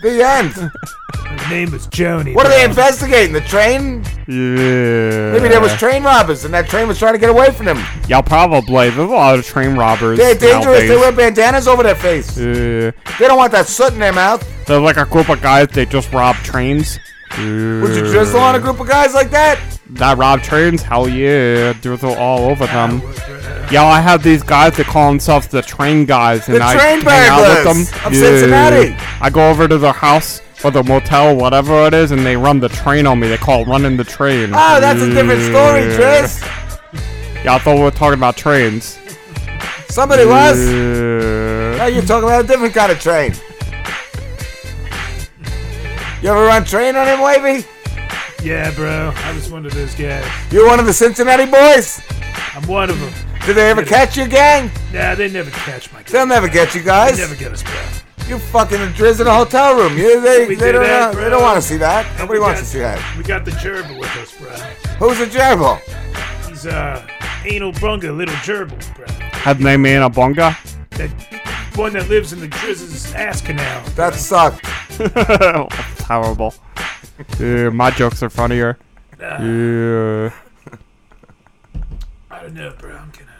[0.05, 0.52] The end.
[0.52, 2.34] Her name was Joni.
[2.34, 3.32] What are they investigating?
[3.32, 4.02] The train?
[4.28, 5.32] Yeah.
[5.32, 7.82] Maybe there was train robbers and that train was trying to get away from them.
[8.07, 8.90] Yeah, probably.
[8.90, 10.18] There's a lot of train robbers.
[10.18, 10.80] They're dangerous.
[10.80, 12.36] They wear bandanas over their face.
[12.36, 14.46] Uh, They don't want that soot in their mouth.
[14.66, 15.68] They're like a group of guys.
[15.68, 16.98] They just rob trains.
[17.38, 19.59] Would you drizzle on a group of guys like that?
[19.95, 20.82] That rob trains?
[20.82, 23.01] Hell yeah, drizzle all over them.
[23.70, 27.01] Yeah, I have these guys that call themselves the train guys, and The I train
[27.01, 28.07] hang out with them.
[28.07, 28.97] of Cincinnati.
[29.20, 32.61] I go over to their house or the motel, whatever it is, and they run
[32.61, 33.28] the train on me.
[33.28, 34.51] They call it running the train.
[34.55, 36.42] Oh, that's a different story, Triz.
[37.45, 38.99] Yeah, I thought we were talking about trains.
[39.88, 40.59] Somebody was.
[40.66, 41.76] Yeah.
[41.78, 43.34] Now you're talking about a different kind of train.
[46.22, 47.66] You ever run train on him, Wavy?
[48.45, 49.12] Yeah, bro.
[49.16, 50.24] I was one of those guys.
[50.53, 52.03] You're one of the Cincinnati boys?
[52.55, 53.12] I'm one of them.
[53.47, 54.70] Did they ever catch your gang?
[54.92, 56.03] Nah, they never catch my.
[56.03, 56.12] gang.
[56.12, 57.16] They'll never get you guys.
[57.16, 57.72] They never get us, bro.
[58.28, 59.97] You fucking drizz in a hotel room.
[59.97, 61.24] You, they, We they did don't, that, uh, bro.
[61.24, 62.07] they don't want to see that.
[62.18, 63.16] Nobody We wants to see that.
[63.16, 64.51] We got the gerbil with us, bro.
[64.99, 65.78] Who's a gerbil?
[66.49, 67.07] He's uh
[67.47, 69.07] anal bunga, little gerbil, bro.
[69.09, 70.57] Have they made a bonga?
[70.90, 71.11] That
[71.77, 73.83] one that lives in the Drizz's ass canal.
[73.97, 74.64] That sucked.
[75.99, 76.55] Terrible.
[77.39, 78.77] Yeah, my jokes are funnier.
[79.22, 79.41] Ah.
[79.41, 80.33] Yeah.
[82.29, 82.91] I don't know, bro.
[82.91, 83.31] I'm gonna.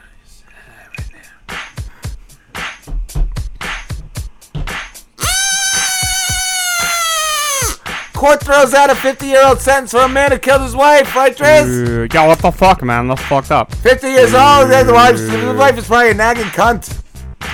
[8.13, 11.15] Court throws out a 50 year old sentence for a man who killed his wife,
[11.17, 12.15] right, Driz?
[12.15, 13.09] Yeah, what the fuck, man?
[13.09, 13.75] That's fucked up.
[13.75, 17.04] 50 years old, the wife, the wife is probably a nagging cunt.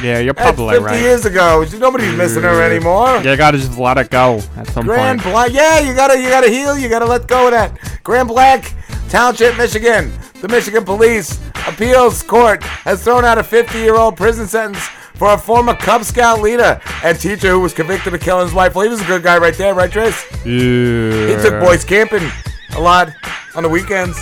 [0.02, 1.00] Yeah, you're probably 50 right.
[1.00, 1.64] years ago.
[1.78, 3.20] Nobody's missing her anymore.
[3.22, 4.86] Yeah, You gotta just let it go at some point.
[4.86, 5.32] Grand point.
[5.34, 6.78] Black, yeah, you gotta, you gotta heal.
[6.78, 7.78] You gotta let go of that.
[8.02, 8.72] Grand Blanc
[9.08, 10.12] Township, Michigan.
[10.40, 15.74] The Michigan Police Appeals Court has thrown out a 50-year-old prison sentence for a former
[15.74, 18.74] Cub Scout leader and teacher who was convicted of killing his wife.
[18.74, 20.24] Well, he was a good guy right there, right, Trace?
[20.46, 21.36] Yeah.
[21.36, 22.26] He took boys camping
[22.74, 23.10] a lot
[23.54, 24.16] on the weekends.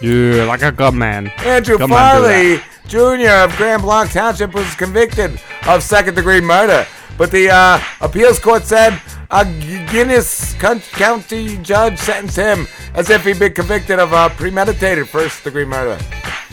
[0.00, 1.28] Yeah, like a good man.
[1.38, 3.28] Andrew Good man, Farley Jr.
[3.28, 6.86] of Grand Blanc Township was convicted of second degree murder.
[7.18, 9.44] But the uh, appeals court said a
[9.90, 15.64] Genesee County judge sentenced him as if he'd been convicted of uh, premeditated first degree
[15.64, 16.00] murder.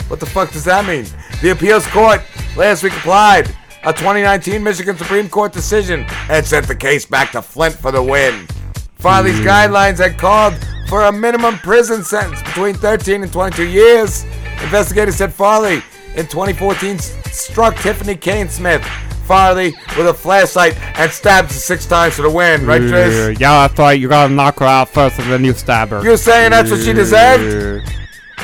[0.08, 1.06] What the fuck does that mean?
[1.42, 2.22] The appeals court
[2.56, 3.48] last week applied
[3.84, 8.02] a 2019 Michigan Supreme Court decision and sent the case back to Flint for the
[8.02, 8.48] win.
[8.96, 10.56] Farley's guidelines had called
[10.88, 14.24] for a minimum prison sentence between 13 and 22 years.
[14.64, 15.84] Investigators said Farley
[16.16, 18.84] in 2014 struck Tiffany Kane Smith.
[19.26, 23.40] Farley with a flashlight and stabbed her six times for the win, right, Trish?
[23.40, 23.98] Yeah, that's right.
[23.98, 26.04] You gotta knock her out first and then you stab her.
[26.04, 27.90] You're saying that's what she deserved?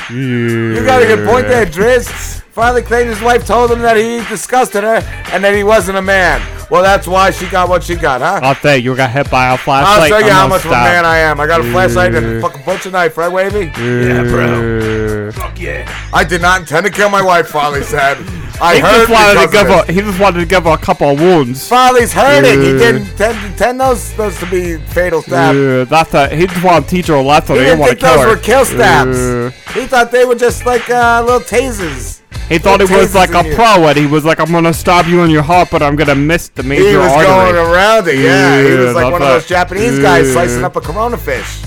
[0.10, 2.44] You got a good point there, Driz.
[2.60, 4.97] Farley claimed his wife told him that he disgusted her
[5.32, 6.41] and that he wasn't a man.
[6.70, 8.41] Well, that's why she got what she got, huh?
[8.43, 10.10] I'll tell you, you got hit by a I'll flashlight.
[10.10, 11.39] show you I'm how gonna much of a man I am.
[11.39, 13.72] I got a flashlight and a fucking butcher knife, right, Wavy?
[13.82, 15.32] Yeah, bro.
[15.32, 15.89] Fuck yeah.
[16.12, 18.18] I did not intend to kill my wife, Farley said.
[18.62, 19.93] I he heard just wanted to give her.
[19.93, 21.68] He just wanted to give her a couple of wounds.
[21.68, 22.60] Farley's hurting.
[22.62, 25.57] He didn't intend, intend those, those to be fatal stabs.
[25.57, 27.55] Yeah, that's a, he just wanted to teach her a lesson.
[27.55, 28.28] He He didn't didn't think those her.
[28.30, 29.18] were kill stabs.
[29.18, 29.49] Yeah.
[29.74, 32.18] He thought they were just like uh, little tasers.
[32.49, 33.55] He thought he Little was like a you.
[33.55, 36.16] pro, and he was like, "I'm gonna stab you in your heart, but I'm gonna
[36.16, 38.62] miss the major artery." He was artery." going around it, yeah.
[38.64, 41.62] he was like one of those Japanese guys slicing up a Corona fish.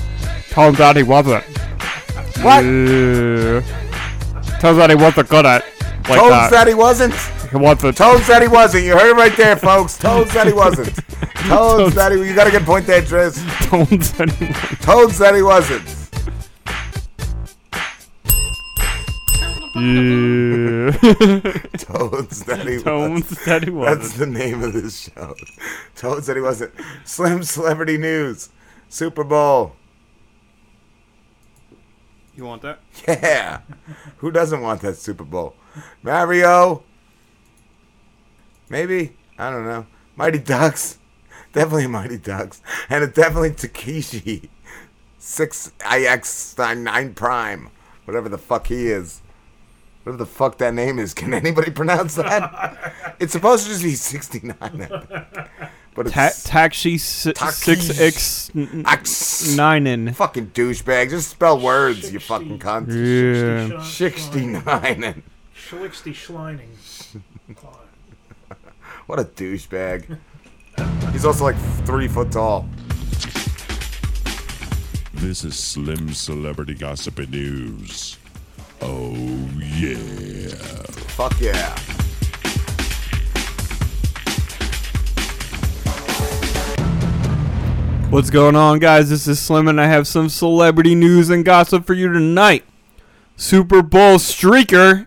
[0.50, 1.44] Turns out he wasn't.
[2.42, 2.64] What?
[2.64, 3.62] Yeah.
[4.60, 5.64] Turns out he wasn't good at
[6.08, 6.50] like Toad uh, that.
[6.50, 7.14] said he wasn't.
[7.50, 7.96] He wasn't.
[7.96, 8.84] Toad said he wasn't.
[8.84, 9.96] You heard it right there, folks.
[9.98, 10.94] Toad said he wasn't.
[11.48, 12.18] Toad said he.
[12.28, 13.38] You got a good point there, Triz.
[13.68, 14.80] Toad said he wasn't.
[14.82, 15.98] Toad said he wasn't.
[19.74, 20.90] Yeah.
[21.78, 23.26] Toad said he Toad wasn't.
[23.38, 24.00] said he wasn't.
[24.02, 25.34] That's the name of this show.
[25.96, 26.74] Toad said he wasn't.
[27.04, 28.50] Slim Celebrity News.
[28.88, 29.74] Super Bowl.
[32.34, 32.80] You want that?
[33.08, 33.60] Yeah.
[34.18, 35.54] Who doesn't want that Super Bowl?
[36.02, 36.82] Mario.
[38.68, 39.16] Maybe.
[39.38, 39.86] I don't know.
[40.16, 40.98] Mighty Ducks.
[41.52, 42.62] Definitely Mighty Ducks.
[42.88, 44.48] And it's definitely Tekashi.
[45.20, 47.68] 6IX9 Prime.
[48.04, 49.20] Whatever the fuck he is.
[50.02, 51.14] Whatever the fuck that name is.
[51.14, 53.14] Can anybody pronounce that?
[53.20, 54.56] it's supposed to just be 69.
[55.94, 60.12] But Ta- it's taxi si- six x nine in.
[60.14, 61.10] fucking douchebag.
[61.10, 62.88] Just spell words, you fucking cunt.
[63.70, 63.82] Yeah.
[63.82, 65.22] 69.
[65.72, 66.68] Schlicksty Schleining.
[69.06, 70.18] What a douchebag.
[71.12, 71.56] He's also like
[71.86, 72.68] three foot tall.
[75.14, 78.18] This is Slim Celebrity Gossip and News.
[78.80, 79.14] Oh,
[79.58, 79.96] yeah.
[81.16, 81.74] Fuck yeah.
[88.10, 89.08] What's going on, guys?
[89.10, 92.64] This is Slim, and I have some celebrity news and gossip for you tonight.
[93.36, 95.06] Super Bowl streaker,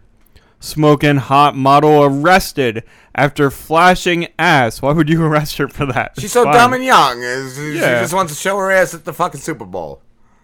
[0.59, 2.83] smoking hot model arrested
[3.13, 4.81] after flashing ass.
[4.81, 6.13] Why would you arrest her for that?
[6.15, 6.53] She's It's so fine.
[6.53, 7.23] dumb and young.
[7.23, 8.01] Uh, she Yeah.
[8.01, 10.01] just wants to show her ass at the fucking Super Bowl.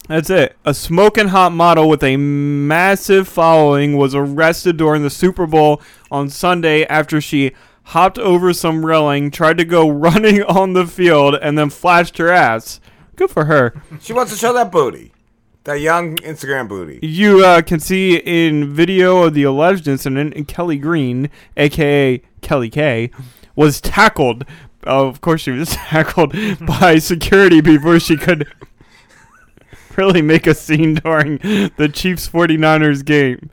[0.07, 0.55] That's it.
[0.66, 5.82] A smoking hot model with a massive following was arrested during the Super Bowl
[6.12, 7.51] on Sunday after she
[7.84, 12.30] hopped over some railing, tried to go running on the field, and then flashed her
[12.30, 12.80] ass.
[13.16, 13.74] Good for her.
[14.01, 15.14] She wants to show that booty.
[15.64, 16.99] That young Instagram booty.
[17.05, 23.12] You uh, can see in video of the alleged incident, Kelly Green, aka Kelly K,
[23.55, 24.43] was tackled.
[24.88, 26.34] Uh, of course, she was tackled
[26.66, 28.47] by security before she could
[29.97, 31.38] really make a scene during
[31.78, 33.51] the Chiefs 49ers game.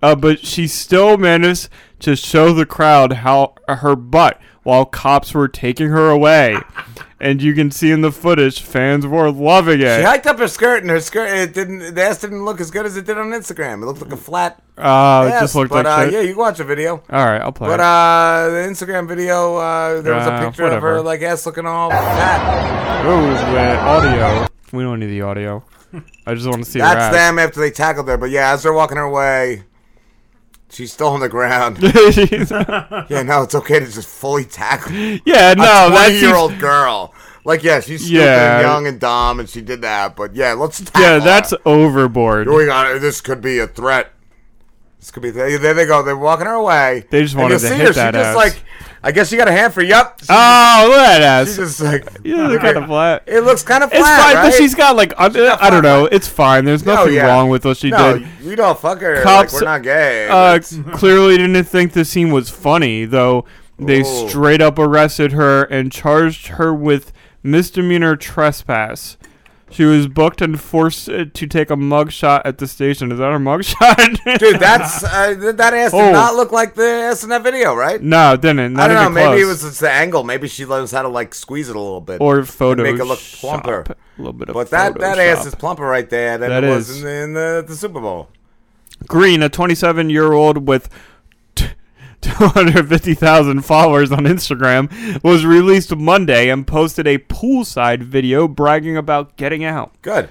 [0.00, 1.68] Uh, but she still managed
[2.00, 6.56] to show the crowd how her butt while cops were taking her away.
[7.20, 9.98] And you can see in the footage, fans were loving it.
[9.98, 11.94] She hiked up her skirt, and her skirt it didn't.
[11.94, 13.82] The ass didn't look as good as it did on Instagram.
[13.82, 14.60] It looked like a flat.
[14.76, 16.12] Uh, it ass, just looked but, like uh, shit.
[16.12, 17.02] yeah, you can watch the video.
[17.08, 17.84] All right, I'll play But it.
[17.84, 20.94] uh, the Instagram video, uh, there was a Uh, picture of whatever.
[20.94, 23.04] her like ass looking all fat.
[23.06, 24.46] Oh, uh, audio.
[24.72, 25.62] We don't need the audio.
[26.26, 27.12] I just want to see her That's ass.
[27.14, 28.16] them after they tackled her.
[28.16, 29.62] But yeah, as they're walking her way,
[30.74, 31.78] she's still on the ground.
[31.82, 34.92] yeah, no, it's okay to just fully tackle.
[35.24, 37.14] Yeah, no, a that twenty-year-old seems- girl.
[37.46, 38.54] Like, yeah, she's Yeah.
[38.56, 40.16] and young and dumb, and she did that.
[40.16, 41.20] But yeah, let's Yeah, her.
[41.20, 42.46] that's overboard.
[42.46, 44.12] Going on, this could be a threat.
[44.98, 45.30] This could be.
[45.30, 46.02] There they go.
[46.02, 47.04] They're walking her away.
[47.10, 47.92] They just wanted to see hit her.
[47.92, 48.36] that she just ass.
[48.36, 48.62] like.
[49.06, 50.18] I guess she got a hand for yup.
[50.30, 51.48] Oh, look at that ass.
[51.48, 52.08] She's just like.
[52.24, 53.22] Yeah, look kind of flat.
[53.26, 54.50] It looks kind of It's flat, fine, right?
[54.50, 56.06] but she's got like I, I don't know.
[56.06, 56.64] It's fine.
[56.64, 57.26] There's No, nothing yeah.
[57.26, 58.28] wrong with what she no, did.
[58.46, 59.22] We don't fuck her.
[59.22, 60.26] Cops like, we're not gay.
[60.28, 60.58] uh,
[60.94, 63.44] clearly didn't think the scene was funny, though.
[63.78, 64.28] They Oh.
[64.28, 69.16] straight up arrested her and charged her with misdemeanor trespass.
[69.74, 73.10] She was booked and forced uh, to take a mugshot at the station.
[73.10, 74.38] Is that her mugshot?
[74.38, 76.12] Dude, that's uh, that ass did Oh.
[76.12, 78.00] not look like the ass in that video, right?
[78.00, 78.74] no, it didn't.
[78.74, 79.30] Not I don't know.
[79.30, 80.22] Maybe it was just the angle.
[80.22, 83.04] Maybe she knows how to like squeeze it a little bit Or and make it
[83.04, 83.80] look plumper.
[83.80, 86.68] A little bit of But that that ass is plumper right there than That it
[86.68, 88.28] was in, the, in the, the Super Bowl.
[89.08, 90.88] Green, a 27 year old with
[92.24, 99.64] 250,000 followers on Instagram, was released Monday and posted a poolside video bragging about getting
[99.64, 99.92] out.
[100.02, 100.28] Good.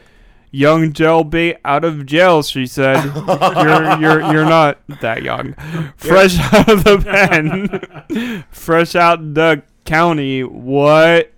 [0.52, 2.44] young jailbait out of jail.
[2.44, 5.54] She said, "You're you're you're not that young.
[5.98, 10.44] Fresh out of the pen, fresh out the county.
[10.44, 11.32] What?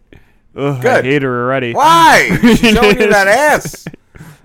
[0.58, 1.06] Ugh, I Good.
[1.06, 1.74] hate her already.
[1.74, 2.38] Why?
[2.42, 3.86] She's showing you that ass.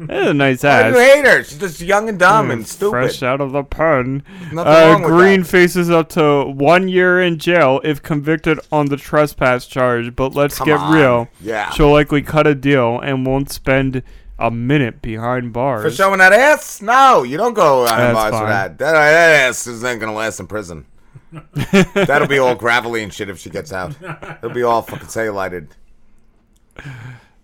[0.07, 0.95] That's a nice ass.
[0.95, 1.45] you hate her?
[1.45, 2.91] She's just young and dumb and stupid.
[2.91, 4.23] Fresh out of the pen.
[4.53, 9.67] Nothing Uh, Green faces up to one year in jail if convicted on the trespass
[9.67, 10.17] charge.
[10.17, 10.95] But let's Come get on.
[10.95, 11.29] real.
[11.41, 11.71] Yeah.
[11.71, 14.03] She'll likely cut a deal and won't spend
[14.39, 15.83] a minute behind bars.
[15.85, 16.81] For showing that ass?
[16.81, 18.79] No, you don't go That's bars for that.
[18.79, 20.87] That, that ass is ain't gonna last in prison.
[21.95, 23.95] That'll be all gravelly and shit if she gets out.
[24.43, 25.69] It'll be all fucking cellulited.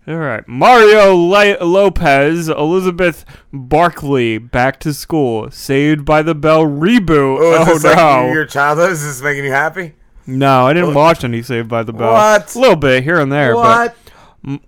[0.07, 5.51] All right, Mario Li- Lopez, Elizabeth Barkley, back to school.
[5.51, 7.39] Saved by the Bell reboot.
[7.41, 8.25] Oh, is Oh, no!
[8.27, 8.91] like your childhood?
[8.91, 9.95] Is this making you happy?
[10.25, 12.13] No, I didn't watch any Saved by the Bell.
[12.13, 12.55] What?
[12.55, 13.53] A little bit here and there.
[13.55, 13.95] What?
[14.05, 14.06] But,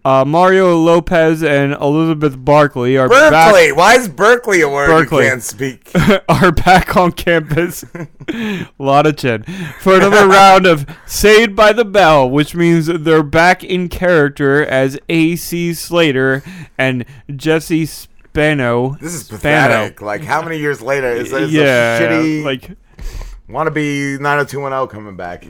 [0.03, 3.29] uh, Mario Lopez and Elizabeth Barkley are Berkeley.
[3.69, 3.75] back.
[3.77, 5.23] Why is Berkeley a word Berkeley.
[5.25, 5.91] you can't speak?
[6.29, 7.83] are back on campus.
[7.93, 9.43] a lot of chin
[9.79, 14.97] for another round of Saved by the Bell, which means they're back in character as
[15.09, 15.73] A.C.
[15.73, 16.43] Slater
[16.77, 18.97] and Jesse Spano.
[18.99, 19.37] This is Spano.
[19.37, 20.01] pathetic.
[20.01, 22.71] Like, how many years later is this Yeah, a shitty like
[23.49, 25.45] wannabe 90210 coming back?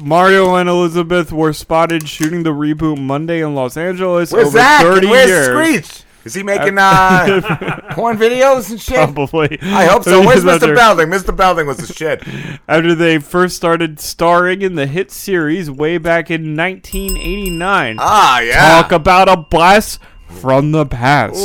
[0.00, 4.82] Mario and Elizabeth were spotted shooting the reboot Monday in Los Angeles Where's over Zach?
[4.82, 5.46] 30 Where's years.
[5.46, 6.02] Screech?
[6.24, 8.96] Is he making uh, porn videos and shit?
[8.96, 9.58] Probably.
[9.62, 10.26] I hope so.
[10.26, 10.74] Where's Mr.
[10.74, 11.06] Belding?
[11.06, 11.36] Mr.
[11.36, 12.20] Belding was the shit.
[12.68, 17.98] After they first started starring in the hit series way back in 1989.
[18.00, 18.82] Ah, yeah.
[18.82, 21.36] Talk about a blast from the past.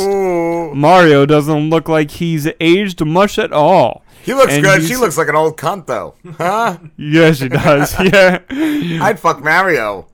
[0.74, 4.02] Mario doesn't look like he's aged much at all.
[4.22, 4.84] He looks And good.
[4.84, 6.14] She looks like an old cunt, though.
[6.36, 6.78] Huh?
[6.96, 7.94] Yeah, she does.
[8.00, 8.38] Yeah.
[8.50, 10.06] I'd fuck Mario.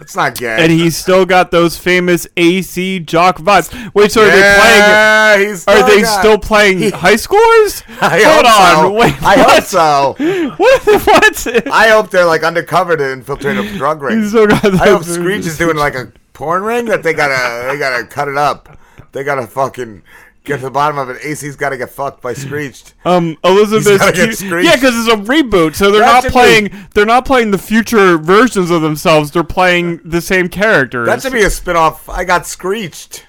[0.00, 0.56] That's not gay.
[0.58, 3.94] And he's still got those famous AC jock vibes.
[3.94, 5.58] Wait, so are Yeah, they playing?
[5.68, 7.82] Are they got- still playing high schoolers?
[8.02, 8.92] I Hold on, so.
[8.92, 9.22] wait.
[9.22, 9.50] I what?
[9.54, 10.14] hope so.
[10.56, 11.06] What?
[11.06, 11.66] What?
[11.72, 14.20] I hope they're like undercover to infiltrate a drug ring.
[14.20, 17.68] He's still got I hope Screech is doing like a porn ring that they gotta
[17.70, 18.76] they gotta cut it up.
[19.12, 20.02] They gotta fucking
[20.44, 21.24] get to the bottom of it.
[21.24, 22.94] AC's gotta get fucked by Screeched.
[23.04, 23.98] Um, Elizabeth.
[23.98, 24.66] gotta get screeched.
[24.68, 26.68] yeah, because it's a reboot, so they're That not playing.
[26.68, 29.30] be- They're not playing the future versions of themselves.
[29.30, 31.06] They're playing the same characters.
[31.06, 32.08] That should be a spin-off.
[32.08, 33.26] I got Screeched.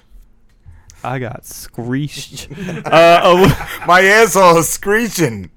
[1.04, 2.48] I got screeched.
[2.84, 5.50] uh, El- My asshole is screeching.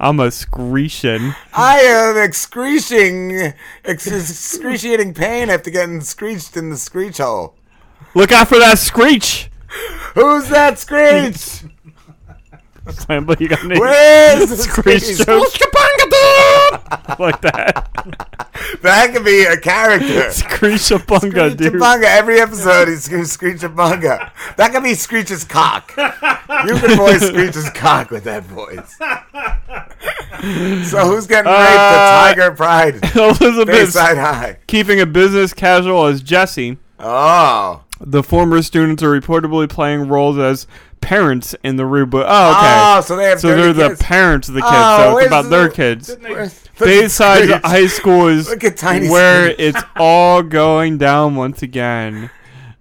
[0.00, 1.34] I'm a screeching.
[1.54, 3.52] I am excreting,
[3.84, 7.54] ex- excruciating pain after getting screeched in the screech hole.
[8.18, 9.48] Look out for that screech.
[10.14, 11.62] Who's that screech?
[13.06, 15.24] but you got any Where's the screech screech?
[15.24, 15.56] jokes?
[17.20, 18.34] like that.
[18.82, 20.30] That could be a character.
[20.30, 21.74] Screechabunga, dude.
[21.74, 22.04] Screechabunga.
[22.04, 24.32] Every episode he's screech Screechabunga.
[24.56, 25.92] That could be Screech's cock.
[25.96, 28.96] You can voice Screech's cock with that voice.
[30.90, 31.78] So who's getting raped?
[31.78, 32.94] Uh, the Tiger Pride.
[33.16, 34.58] Elizabeth Bayside High.
[34.66, 36.78] keeping a business casual as Jesse.
[36.98, 37.84] Oh.
[38.00, 40.66] The former students are reportedly playing roles as
[41.00, 42.24] parents in the reboot.
[42.28, 42.76] Oh, okay.
[42.98, 44.72] Oh, so they have so they're the parents of the kids.
[44.72, 46.16] Oh, so it's about the- their kids.
[46.20, 47.62] Where's- Bayside Screech.
[47.64, 49.74] High School is Look at tiny where Screech.
[49.74, 52.30] it's all going down once again.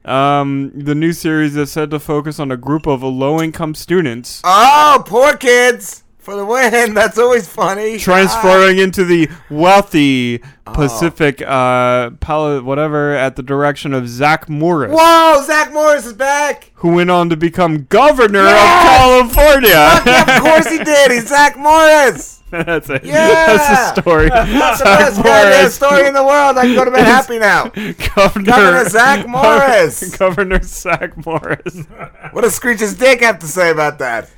[0.06, 5.04] Um, the new series is said to focus on a group of low-income students Oh,
[5.06, 6.94] poor kids for the win.
[6.94, 7.98] That's always funny.
[7.98, 10.74] transferring into the wealthy Oh.
[10.74, 16.72] Pacific, uh, Pal- whatever, at the direction of Zach Morris, Whoa, Zach Morris is back.
[16.76, 19.24] who went on to become governor Yes!
[19.24, 20.26] of California.
[20.36, 21.12] of course he did.
[21.12, 22.44] He's Zach Morris.
[22.52, 23.06] That's it.
[23.06, 23.28] Yeah.
[23.56, 24.28] That's the story.
[24.28, 25.76] That's the Zach best goddamn Morris.
[25.76, 26.58] story in the world.
[26.58, 27.70] I can go to bed happy now.
[28.16, 30.18] Governor, Governor Zach Morris.
[30.18, 31.86] Governor Zach Morris.
[32.34, 34.30] What does Screech's dick have to say about that?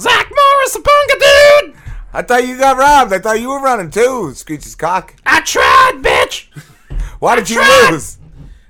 [0.00, 1.74] Zach Morris, a bunga dude!
[2.14, 3.12] I thought you got robbed.
[3.12, 5.14] I thought you were running too, Screech's cock.
[5.26, 6.46] I tried, bitch!
[7.20, 7.90] Why did you tried.
[7.90, 8.16] lose?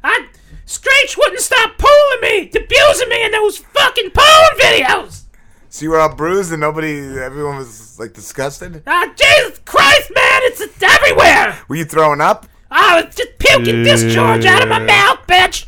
[0.02, 0.26] I
[0.66, 5.22] Screech wouldn't stop pulling me, abusing me in those fucking porn videos!
[5.68, 8.82] So you were all bruised and nobody, everyone was like disgusted?
[8.88, 11.56] Ah, Jesus Christ, man, it's it's everywhere!
[11.68, 12.46] Were you throwing up?
[12.72, 15.66] I was just puking discharge out of my mouth, bitch!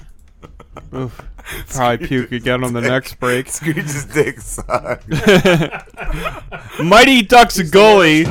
[1.68, 3.48] Probably puke again on the next break.
[3.50, 5.08] Screech's dick sucked.
[6.82, 8.26] Mighty Ducks goalie.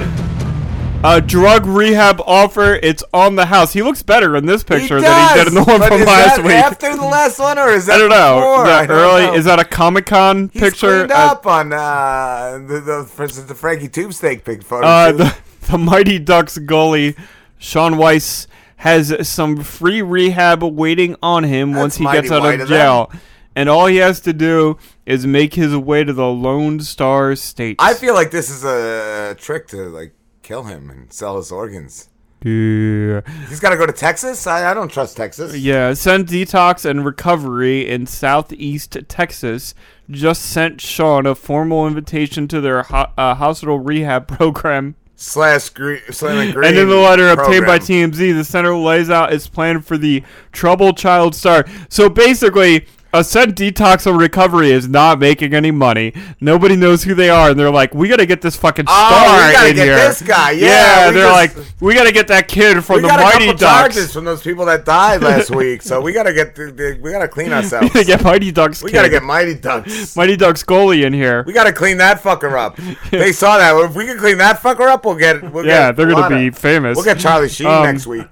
[1.04, 2.76] A drug rehab offer.
[2.76, 3.74] It's on the house.
[3.74, 6.36] He looks better in this picture He than he did in the one from last
[6.36, 6.54] that week.
[6.54, 8.36] After the last one, or is that I don't know.
[8.36, 8.62] before?
[8.62, 9.24] Is that early?
[9.24, 9.34] know.
[9.34, 10.98] Is that a Comic Con picture?
[11.08, 14.86] cleaned Uh, up on uh, the, the, for instance, the Frankie Tube Steak pig photo.
[14.86, 15.36] Uh, the,
[15.72, 17.18] the Mighty Ducks goalie,
[17.58, 18.46] Shaun Weiss,
[18.82, 23.12] has some free rehab waiting on him once he gets out of of jail.
[23.56, 27.76] And all he has to do is make his way to the Lone Star State.
[27.78, 32.10] I feel like this is a trick to like kill him and sell his organs.
[32.44, 33.22] Yeah.
[33.50, 34.48] He's got to go to Texas.
[34.48, 35.56] I, I don't trust Texas.
[35.56, 39.76] Yeah, Send Detox and Recovery in Southeast Texas
[40.10, 44.96] just sent Shaun a formal invitation to their ho- uh, hospital rehab program.
[45.24, 47.78] Slash green, green And in the letter obtained by.
[47.78, 51.64] TMZ, the center lays out its plan for the troubled child star.
[51.90, 56.14] So basically, Ascent Detox and Recovery is not making any money.
[56.40, 59.12] Nobody knows who they are, and they're like, "We got to get this fucking star
[59.12, 60.52] Oh, we gotta in get here." this guy.
[60.52, 63.20] Yeah, we they're just- like, "We got to get that kid from we the got
[63.20, 66.72] Mighty Ducks." charges from those people that died last week, so we gotta get the,
[66.72, 67.84] the, we gotta clean ourselves.
[67.94, 68.82] We gotta get Mighty Ducks.
[68.82, 70.16] We gotta get Mighty Ducks.
[70.16, 71.44] Mighty Ducks goalie in here.
[71.46, 72.78] We gotta clean that fucker up.
[73.12, 73.76] they saw that.
[73.90, 75.52] If we can clean that fucker up, we'll get.
[75.52, 76.96] We'll Yeah, get they're gonna be famous.
[76.96, 78.26] We'll get Charlie Sheen Um, next week.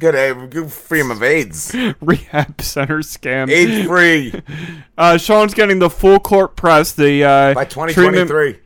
[0.00, 1.74] We'll get a free him of AIDS.
[2.00, 3.50] Rehab center scam.
[3.50, 4.32] AIDS free.
[4.98, 6.90] Uh, Shaun's getting the full court press.
[6.90, 8.60] The uh, By treatment 2023.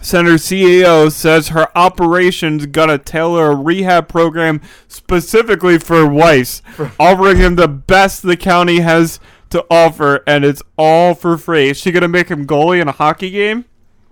[0.00, 6.62] Center CEO says her operation's gonna tailor a rehab program specifically for Weiss,
[7.00, 9.18] offering him the best the county has
[9.50, 11.70] to offer, and it's all for free.
[11.70, 13.64] Is she gonna make him goalie in a hockey game?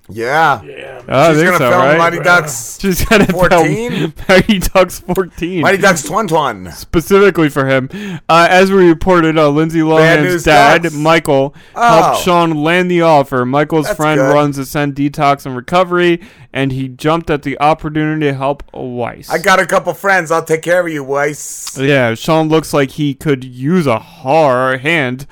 [0.08, 0.62] Yeah.
[0.62, 1.02] Yeah.
[1.08, 1.98] I She's gonna so, film right?
[1.98, 2.78] Mighty Ducks.
[2.80, 4.12] She's gonna 14?
[4.12, 5.60] film Mighty Ducks 14.
[5.62, 6.72] Mighty Ducks Twan Twan.
[6.72, 7.90] specifically for him.
[8.28, 10.94] Uh, as we reported, uh, Lindsay Lohan's dad, Ducks.
[10.94, 12.02] Michael, Oh.
[12.02, 13.44] helped Sean land the offer.
[13.44, 14.32] Michael's That's friend good.
[14.32, 16.20] runs Ascend Detox and Recovery,
[16.56, 19.28] and he jumped at the opportunity to help Weiss.
[19.28, 20.30] I got a couple friends.
[20.30, 21.76] I'll take care of you, Weiss.
[21.76, 25.26] Yeah, Shaun looks like he could use a hard hand.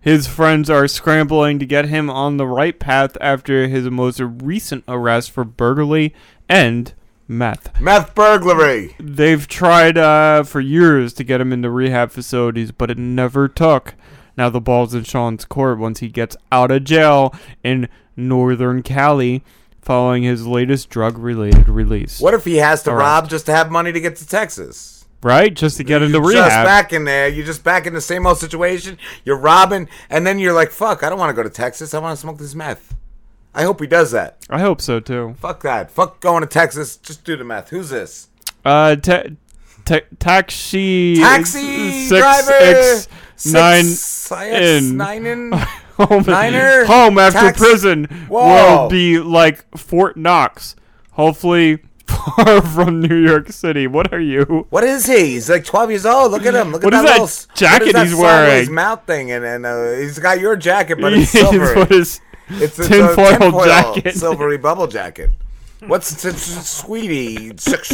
[0.00, 4.84] His friends are scrambling to get him on the right path after his most recent
[4.86, 6.14] arrest for burglary
[6.48, 6.94] and
[7.26, 7.80] meth.
[7.80, 8.94] Meth burglary.
[9.00, 13.96] They've tried uh, for years to get him into rehab facilities, but it never took.
[14.36, 19.42] Now the ball's in Shaun's court once he gets out of jail in Northern Cali
[19.82, 22.20] following his latest drug-related release.
[22.20, 23.02] What if he has to All right.
[23.04, 25.06] rob just to have money to get to Texas?
[25.22, 26.64] Right, just to get into Just rehab.
[26.64, 27.26] back in there.
[27.26, 28.98] You're just back in the same old situation.
[29.24, 31.92] You're robbing, and then you're like, fuck, I don't want to go to Texas.
[31.92, 32.94] I want to smoke this meth.
[33.52, 34.36] I hope he does that.
[34.48, 35.34] I hope so too.
[35.40, 35.90] Fuck that.
[35.90, 36.96] Fuck going to Texas.
[36.98, 37.70] Just do the meth.
[37.70, 38.28] Who's this?
[38.64, 39.24] Uh, ta-
[39.84, 41.16] ta- taxi.
[41.16, 42.52] Taxi six driver.
[42.52, 45.52] X Six nine in nine in.
[45.98, 46.84] Home, Niner?
[46.84, 48.82] home after Tax- prison Whoa.
[48.82, 50.76] will be like Fort Knox.
[51.12, 53.86] Hopefully far from New York City.
[53.86, 54.66] What are you?
[54.70, 55.32] What is he?
[55.32, 56.30] He's like 12 years old.
[56.32, 56.72] Look at him.
[56.72, 58.74] Look What at is that, that little jacket what is that he's wearing?
[58.74, 61.74] mouth thing, and, and uh, he's got your jacket, but it's He's silvery.
[61.74, 62.20] put it's
[62.50, 64.14] it's tinfoil a tinfoil jacket.
[64.14, 65.30] silvery bubble jacket.
[65.86, 67.88] What's it's, it's, sweetie six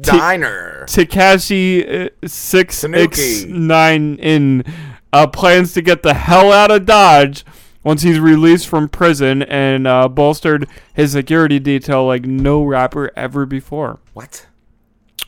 [0.00, 0.84] diner?
[0.88, 4.64] Tekashi uh, six nine in
[5.12, 7.44] uh, plans to get the hell out of Dodge
[7.82, 13.46] once he's released from prison and uh, bolstered his security detail like no rapper ever
[13.46, 14.00] before.
[14.12, 14.46] What?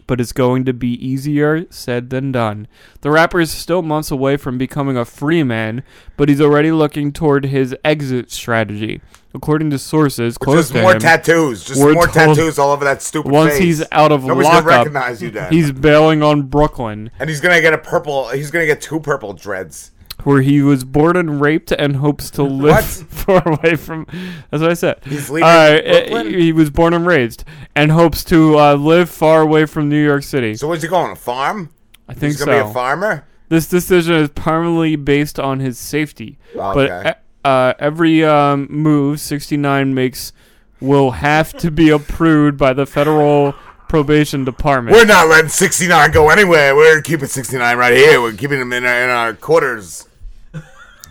[0.07, 2.67] But it's going to be easier said than done.
[3.01, 5.83] The rapper is still months away from becoming a free man,
[6.17, 9.01] but he's already looking toward his exit strategy.
[9.35, 10.61] According to sources close to him.
[10.61, 11.65] Just to more him, tattoos.
[11.65, 13.61] Just more tattoos all over that stupid Once face.
[13.61, 15.51] he's out of Nobody's gonna lockup, recognize you then.
[15.53, 18.29] he's bailing on Brooklyn, and he's gonna get a purple.
[18.29, 19.91] He's gonna get two purple dreads.
[20.25, 24.07] where he was born and raped and hopes to live far away from.
[24.51, 25.01] That's what I said.
[25.05, 26.25] He's leaving Uh?
[26.25, 27.43] He was born and raised
[27.75, 30.55] and hopes to uh, live far away from New York City.
[30.55, 31.11] So where's he going?
[31.13, 31.71] A farm?
[32.09, 32.65] I think he's gonna so.
[32.65, 33.25] be a farmer.
[33.49, 36.89] This decision is primarily based on his safety, Okay.
[36.89, 40.33] but uh, every um, move 69 makes
[40.81, 43.55] will have to be approved by the federal
[43.89, 44.97] probation department.
[44.97, 46.75] We're not letting 69 go anywhere.
[46.75, 48.21] We're keeping 69 right here.
[48.21, 50.09] We're keeping him in our, in our quarters.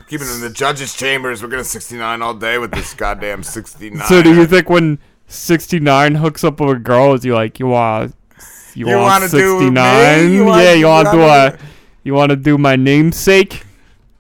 [0.10, 1.42] Keeping him in the judges' chambers.
[1.42, 4.06] We're gonna 69 all day with this goddamn 69.
[4.08, 7.68] So do you think when 69 hooks up with a girl, is he like, you
[7.68, 8.14] want,
[8.74, 9.66] you, You want wanna do me?
[9.68, 9.76] 69?
[9.76, 11.58] Yeah, you want to do a,
[12.04, 13.64] you want to do my namesake?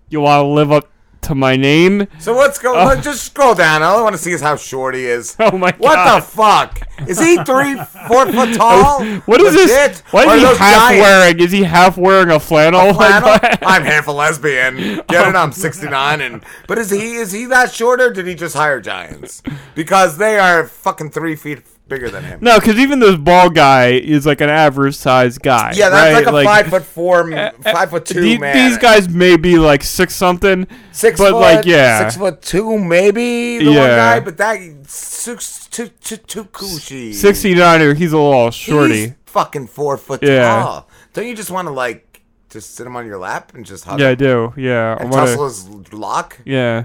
[0.10, 0.91] You want to live up
[1.24, 2.08] to my name?
[2.20, 2.78] So what's going?
[2.78, 2.90] Oh.
[2.90, 3.02] Uh, on?
[3.04, 3.84] Just scroll down.
[3.84, 5.36] All I want to see is how short he is.
[5.40, 6.22] Oh my What God.
[6.36, 7.10] What the fuck?
[7.10, 7.76] Is he three,
[8.08, 9.04] four foot tall?
[9.22, 10.02] What is this?
[10.12, 11.02] What is he half giants?
[11.02, 11.40] wearing?
[11.40, 12.94] Is he half wearing a flannel?
[13.02, 13.40] Flannel?
[13.62, 14.76] I'm half a lesbian.
[15.08, 15.36] Get it?
[15.36, 15.40] Oh.
[15.40, 18.80] I'm 69, and but is he is he that short or did he just hire
[18.80, 19.42] giants?
[19.76, 22.40] Because they are fucking three feet bigger than him.
[22.42, 25.74] No, because even this bald guy is like an average sized guy.
[25.76, 26.34] Yeah, that's right?
[26.34, 27.30] like a five foot four,
[27.62, 28.56] five foot two the- man.
[28.56, 32.80] These guys may be like six something, six but foot, like yeah, six foot two
[32.80, 33.96] maybe the one Yeah.
[33.98, 37.12] guy, but that six two two two cushy.
[37.14, 38.94] 69er, he's a little shorty.
[39.02, 40.64] He's fucking four foot Yeah.
[40.64, 40.90] tall.
[41.14, 44.00] Don't you just want to like just sit him on your lap and just hug
[44.00, 44.18] Yeah, I him?
[44.18, 44.54] do.
[44.58, 46.84] Yeah, I And wanna- tussle his lock Yeah,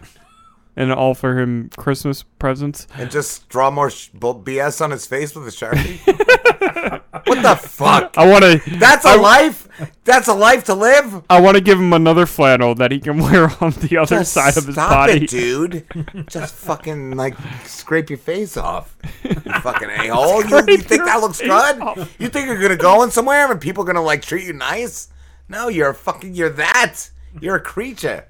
[0.77, 2.87] and offer him Christmas presents.
[2.95, 5.99] and just draw more sh- BS on his face with a sharpie.
[7.27, 8.15] what the fuck?
[8.19, 8.61] I want to.
[8.79, 9.69] That's a life.
[10.05, 11.23] That's a life to live.
[11.29, 14.33] I want to give him another flannel that he can wear on the other Just
[14.33, 15.25] side of his stop body.
[15.25, 15.87] it, dude.
[16.29, 17.35] Just fucking like
[17.65, 18.97] scrape your face off.
[19.25, 20.45] You fucking a hole.
[20.45, 22.09] You, you think that looks good?
[22.19, 25.09] You think you're gonna go in somewhere and people are gonna like treat you nice?
[25.49, 26.35] No, you're a fucking.
[26.35, 26.97] You're that.
[27.41, 28.27] You're a creature.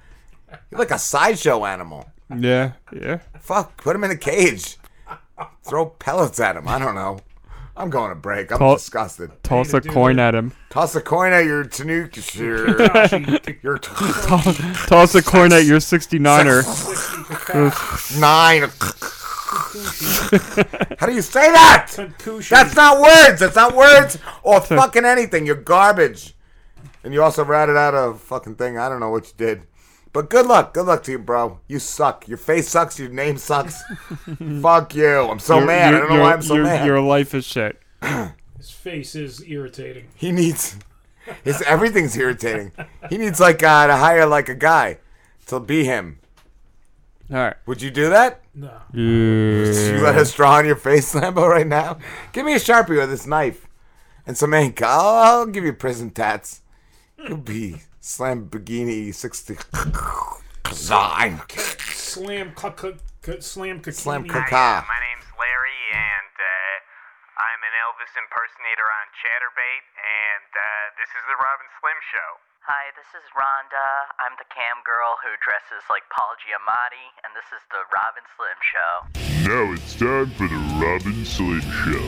[0.71, 2.11] You're like a sideshow animal.
[2.35, 3.19] Yeah, yeah.
[3.41, 3.83] Fuck.
[3.83, 4.77] Put him in a cage.
[5.63, 6.67] Throw pellets at him.
[6.67, 7.21] I don't know.
[7.77, 8.51] I'm going to break.
[8.53, 9.31] I'm Toss- disgusted.
[9.43, 10.53] toss a coin at him.
[10.71, 12.23] Toss a coin at your Tanuki.
[12.39, 12.69] Your,
[13.63, 16.63] your Toss a coin at your 69er.
[18.21, 18.71] Nine.
[20.99, 21.93] How do you say that?
[22.51, 23.41] That's not words.
[23.41, 25.45] That's not words or fucking anything.
[25.45, 26.35] You're garbage.
[27.05, 28.79] And you also ratted out a fucking thing.
[28.79, 29.63] I don't know what you did.
[30.17, 30.73] But good luck.
[30.73, 31.61] Good luck to you, bro.
[31.69, 32.27] You suck.
[32.27, 32.99] Your face sucks.
[32.99, 33.83] Your name sucks.
[34.63, 35.07] Fuck you.
[35.29, 35.89] I'm so Your- mad.
[35.89, 36.87] I your- don't know your- why I'm so mad.
[36.87, 37.79] Your life is shit.
[38.57, 40.07] His face is irritating.
[40.15, 40.79] He needs.
[41.45, 42.73] His everything's irritating.
[43.11, 45.01] He needs like uh, to hire like a guy
[45.49, 46.19] to be him.
[47.31, 47.57] All right.
[47.67, 48.41] Would you do that?
[48.55, 48.73] No.
[48.95, 51.99] You let us draw on your face, Lambo, right now?
[52.33, 53.69] Give me a sharpie with this knife
[54.27, 54.81] and some ink.
[54.81, 55.01] I'll,
[55.41, 56.63] I'll give you prison tats.
[57.19, 59.59] You'll be Slambagini 60.
[60.71, 61.43] Design.
[61.91, 64.47] Slam, cuck, cuck, cuck, slam, cuck, Slam cuck.
[64.47, 64.87] caca.
[64.87, 71.23] My name's Larry, and uh, I'm an Elvis impersonator on Chaturbate, and uh, this is
[71.27, 72.31] the Rob and Slim Show.
[72.63, 74.15] Hi, this is Rhonda.
[74.23, 78.29] I'm the cam girl who dresses like Paul Giamatti, and this is the Rob and
[78.39, 78.93] Slim Show.
[79.51, 82.07] Now it's time for the Rob and Slim Show.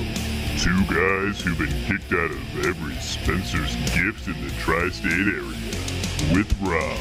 [0.62, 5.87] Two guys who've been kicked out of every Spencer's gift in the tri state area.
[6.34, 6.98] With Rob.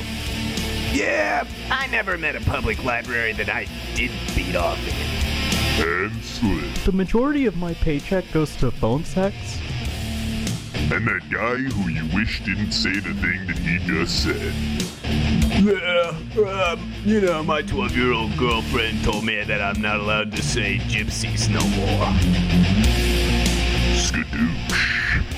[0.94, 5.28] Yeah, I never met a public library that I didn't beat off in.
[5.86, 6.74] And Slim.
[6.86, 9.36] The majority of my paycheck goes to phone sex.
[10.90, 14.54] And that guy who you wish didn't say the thing that he just said.
[15.62, 20.32] Yeah, um, you know, my 12 year old girlfriend told me that I'm not allowed
[20.32, 22.08] to say gypsies no more.
[23.98, 25.37] Skadoosh.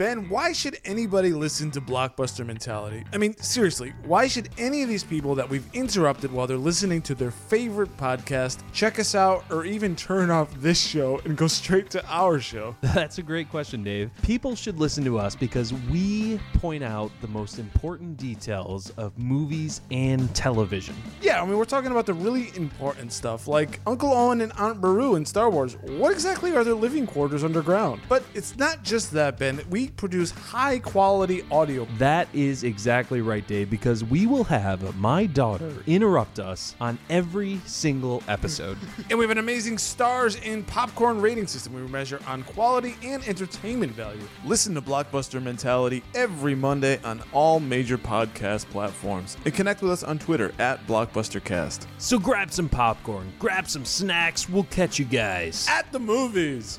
[0.00, 3.04] Ben, why should anybody listen to Blockbuster Mentality?
[3.12, 7.02] I mean, seriously, why should any of these people that we've interrupted while they're listening
[7.02, 11.46] to their favorite podcast check us out or even turn off this show and go
[11.46, 12.74] straight to our show?
[12.80, 14.10] That's a great question, Dave.
[14.22, 19.82] People should listen to us because we point out the most important details of movies
[19.90, 20.94] and television.
[21.20, 24.80] Yeah, I mean, we're talking about the really important stuff like Uncle Owen and Aunt
[24.80, 25.76] Beru in Star Wars.
[25.82, 28.00] What exactly are their living quarters underground?
[28.08, 29.60] But it's not just that, Ben.
[29.68, 31.86] We produce high quality audio.
[31.98, 37.60] That is exactly right, Dave, because we will have my daughter interrupt us on every
[37.66, 38.78] single episode.
[39.10, 43.26] And we have an amazing stars in popcorn rating system we measure on quality and
[43.26, 44.22] entertainment value.
[44.44, 49.36] Listen to Blockbuster Mentality every Monday on all major podcast platforms.
[49.44, 51.86] And connect with us on Twitter at BlockbusterCast.
[51.98, 55.66] so grab some popcorn, grab some snacks, we'll catch you guys.
[55.68, 56.78] At the movies.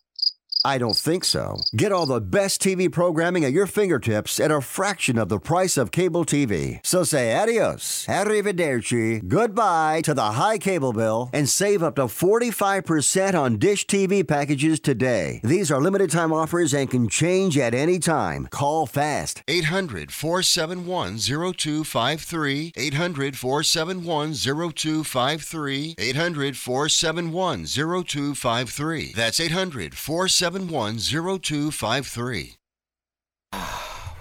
[0.63, 1.57] I don't think so.
[1.75, 5.75] Get all the best TV programming at your fingertips at a fraction of the price
[5.75, 6.79] of cable TV.
[6.85, 13.33] So say adios, arrivederci, goodbye to the high cable bill and save up to 45%
[13.33, 15.41] on Dish TV packages today.
[15.43, 18.47] These are limited time offers and can change at any time.
[18.51, 19.41] Call fast.
[19.47, 22.73] 800 471 0253.
[22.75, 25.95] 800 471 0253.
[25.97, 29.13] 800 471 0253.
[29.15, 32.55] That's 800 471 0253.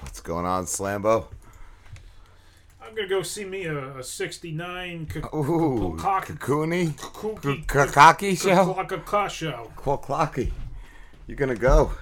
[0.01, 1.27] What's going on, Slambo?
[2.83, 6.89] I'm gonna go see me a, a '69 c- Ooh, cock- Kakuni?
[6.99, 8.75] Kooky- Kakaki show?
[8.75, 9.71] Kakaka show.
[9.77, 10.51] Quacklocky.
[11.27, 11.93] You gonna go?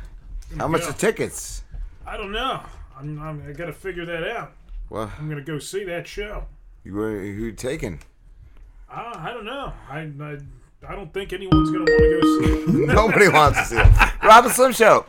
[0.56, 0.88] How much go.
[0.88, 1.62] are tickets?
[2.06, 2.60] I don't know.
[2.98, 4.52] I'm, I'm I gotta figure that out.
[4.88, 6.44] Well, I'm gonna go see that show.
[6.84, 8.00] You were who you taking?
[8.90, 9.72] Uh, I don't know.
[9.90, 10.38] I, I
[10.86, 12.68] I don't think anyone's gonna want to go see it.
[12.86, 14.22] Nobody wants to see it.
[14.22, 15.06] Rob and Slim Show.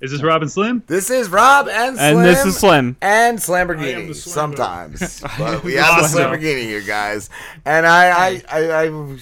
[0.00, 0.82] Is this Rob and Slim?
[0.86, 2.16] This is Rob and Slim.
[2.16, 2.96] And this is Slim.
[3.00, 5.20] And I am Slamborghini the Slim sometimes.
[5.38, 6.30] but we have the Slim.
[6.30, 7.28] Slamborghini here, guys.
[7.64, 9.18] And I, I, I, I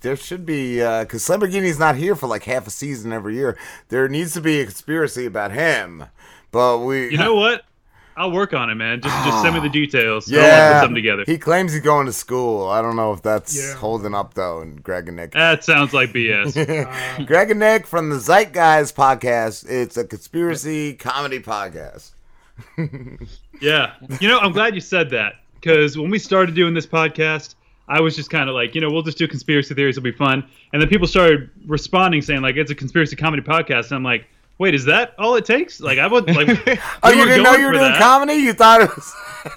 [0.00, 3.56] there should be uh, because Lamborghini's not here for like half a season every year.
[3.88, 6.04] There needs to be a conspiracy about him.
[6.50, 7.64] But we, You know what?
[8.18, 9.00] I'll work on it, man.
[9.00, 10.28] Just just send me the details.
[10.30, 11.24] Yeah, I'll yeah, put something together.
[11.26, 12.66] he claims he's going to school.
[12.68, 13.74] I don't know if that's Yeah.
[13.74, 14.60] holding up though.
[14.60, 15.32] And Greg and Nic.
[15.32, 16.56] That sounds like BS.
[17.18, 19.66] Uh, Greg and Nic from the Zeitgeist podcast.
[19.70, 22.10] It's a conspiracy comedy podcast.
[23.60, 23.94] Yeah.
[24.20, 27.54] You know, I'm glad you said that because when we started doing this podcast,
[27.88, 29.96] I was just kind of like, you know, we'll just do conspiracy theories.
[29.96, 30.44] It'll be fun.
[30.72, 33.86] And then people started responding saying, like, it's a conspiracy comedy podcast.
[33.86, 34.26] And I'm like,
[34.58, 35.80] wait, is that all it takes?
[35.80, 36.48] Like, I would, like,
[37.02, 38.00] Oh, we you didn't know you were doing that.
[38.00, 38.34] comedy?
[38.34, 39.14] You thought it was.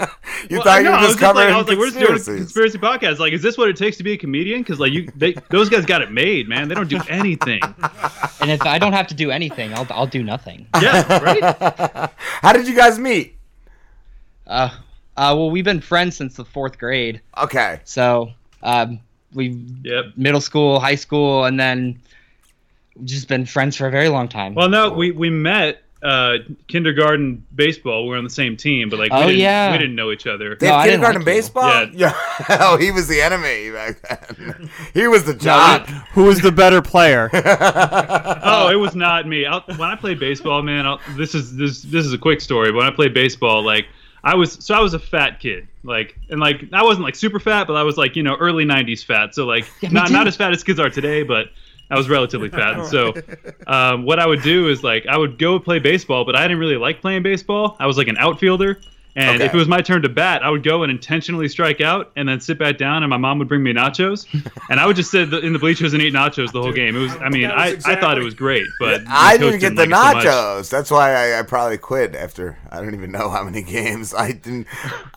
[0.49, 1.87] you Well, thought no, you were was just just like, covering I was like, we're
[1.89, 3.19] just doing a conspiracy podcast.
[3.19, 4.61] Like, is this what it takes to be a comedian?
[4.61, 6.67] Because like you, they, those guys got it made, man.
[6.67, 7.61] They don't do anything.
[8.41, 10.67] And if I don't have to do anything, I'll I'll do nothing.
[10.81, 12.09] Yeah, right.
[12.17, 13.35] How did you guys meet?
[14.47, 14.69] Uh,
[15.17, 17.21] uh, well, we've been friends since the fourth grade.
[17.37, 17.79] Okay.
[17.83, 18.31] So,
[18.63, 18.99] um,
[19.33, 19.49] we
[19.83, 20.05] Yep.
[20.17, 22.01] middle school, high school, and then
[23.03, 24.55] just been friends for a very long time.
[24.55, 26.37] Well, no, we we met uh,
[26.67, 28.03] kindergarten baseball.
[28.05, 29.71] We were on the same team, but like, we Oh, didn't, yeah.
[29.71, 30.55] we didn't know each other.
[30.55, 31.87] They have kindergarten baseball?
[31.93, 32.13] Yeah.
[32.49, 34.69] oh, he was the enemy back then.
[34.95, 35.87] he was the jock.
[36.13, 37.29] Who was the better player?
[37.33, 39.45] oh, it was not me.
[39.45, 42.71] I'll, when I played baseball, man, I'll, this is this this is a quick story.
[42.71, 43.87] But when I played baseball, like
[44.23, 47.39] I was, so I was a fat kid, like, and like I wasn't like super
[47.39, 49.35] fat, but I was like you know early '90s fat.
[49.35, 50.13] So like me not too.
[50.13, 51.47] not as fat as kids are today, but
[51.91, 52.79] I was relatively fat.
[52.79, 53.13] And so
[53.67, 56.59] um, what I would do is like I would go play baseball, but I didn't
[56.59, 57.75] really like playing baseball.
[57.79, 58.79] I was like an outfielder.
[59.13, 59.45] And Okay.
[59.45, 62.29] if it was my turn to bat, I would go and intentionally strike out, and
[62.29, 64.25] then sit back down, and my mom would bring me nachos,
[64.69, 66.95] and I would just sit in the bleachers and eat nachos the whole game.
[66.95, 69.59] It was, I mean, That was I, I thought it was great, but I didn't
[69.59, 70.69] get the like it so nachos.
[70.69, 74.31] That's why I, I probably quit after I don't even know how many games I
[74.31, 74.67] didn't.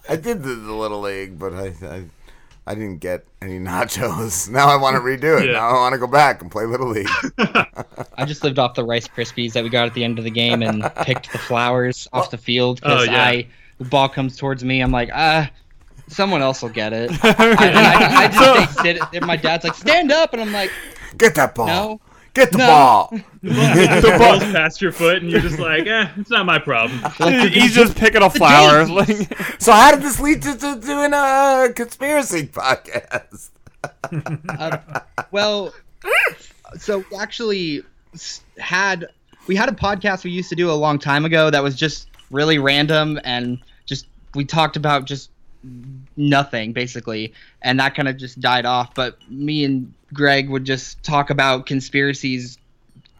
[0.08, 2.04] I did the, the little league, but I, I
[2.66, 4.48] I didn't get any nachos.
[4.48, 5.46] Now I want to redo it.
[5.46, 5.52] Yeah.
[5.52, 7.08] Now I want to go back and play little league.
[8.16, 10.30] I just lived off the Rice Krispies that we got at the end of the
[10.30, 13.22] game and picked the flowers off the field because Oh, yeah.
[13.24, 13.46] I
[13.78, 14.80] the ball comes towards me.
[14.80, 15.50] I'm like, ah,
[16.08, 17.10] someone else will get it.
[17.24, 17.28] I,
[17.66, 19.02] and I, I just stay sit.
[19.14, 20.70] And my dad's like, stand up, and I'm like,
[21.18, 21.66] get that ball.
[21.66, 22.00] No,
[22.34, 22.66] Get the No.
[22.66, 23.08] ball.
[23.42, 26.98] the ball's past your foot, and you're just like, eh, it's not my problem.
[27.50, 28.86] He's just picking a flower.
[29.58, 33.50] So how did this lead to, to doing a conspiracy podcast?
[34.48, 34.78] Uh,
[35.30, 35.72] well,
[36.76, 37.82] so actually
[38.58, 39.06] had
[39.46, 42.08] we had a podcast we used to do a long time ago that was just
[42.30, 45.30] really random and just we talked about just
[46.16, 47.32] nothing basically.
[47.62, 48.94] And that kind of just died off.
[48.94, 52.58] But me and greg would just talk about conspiracies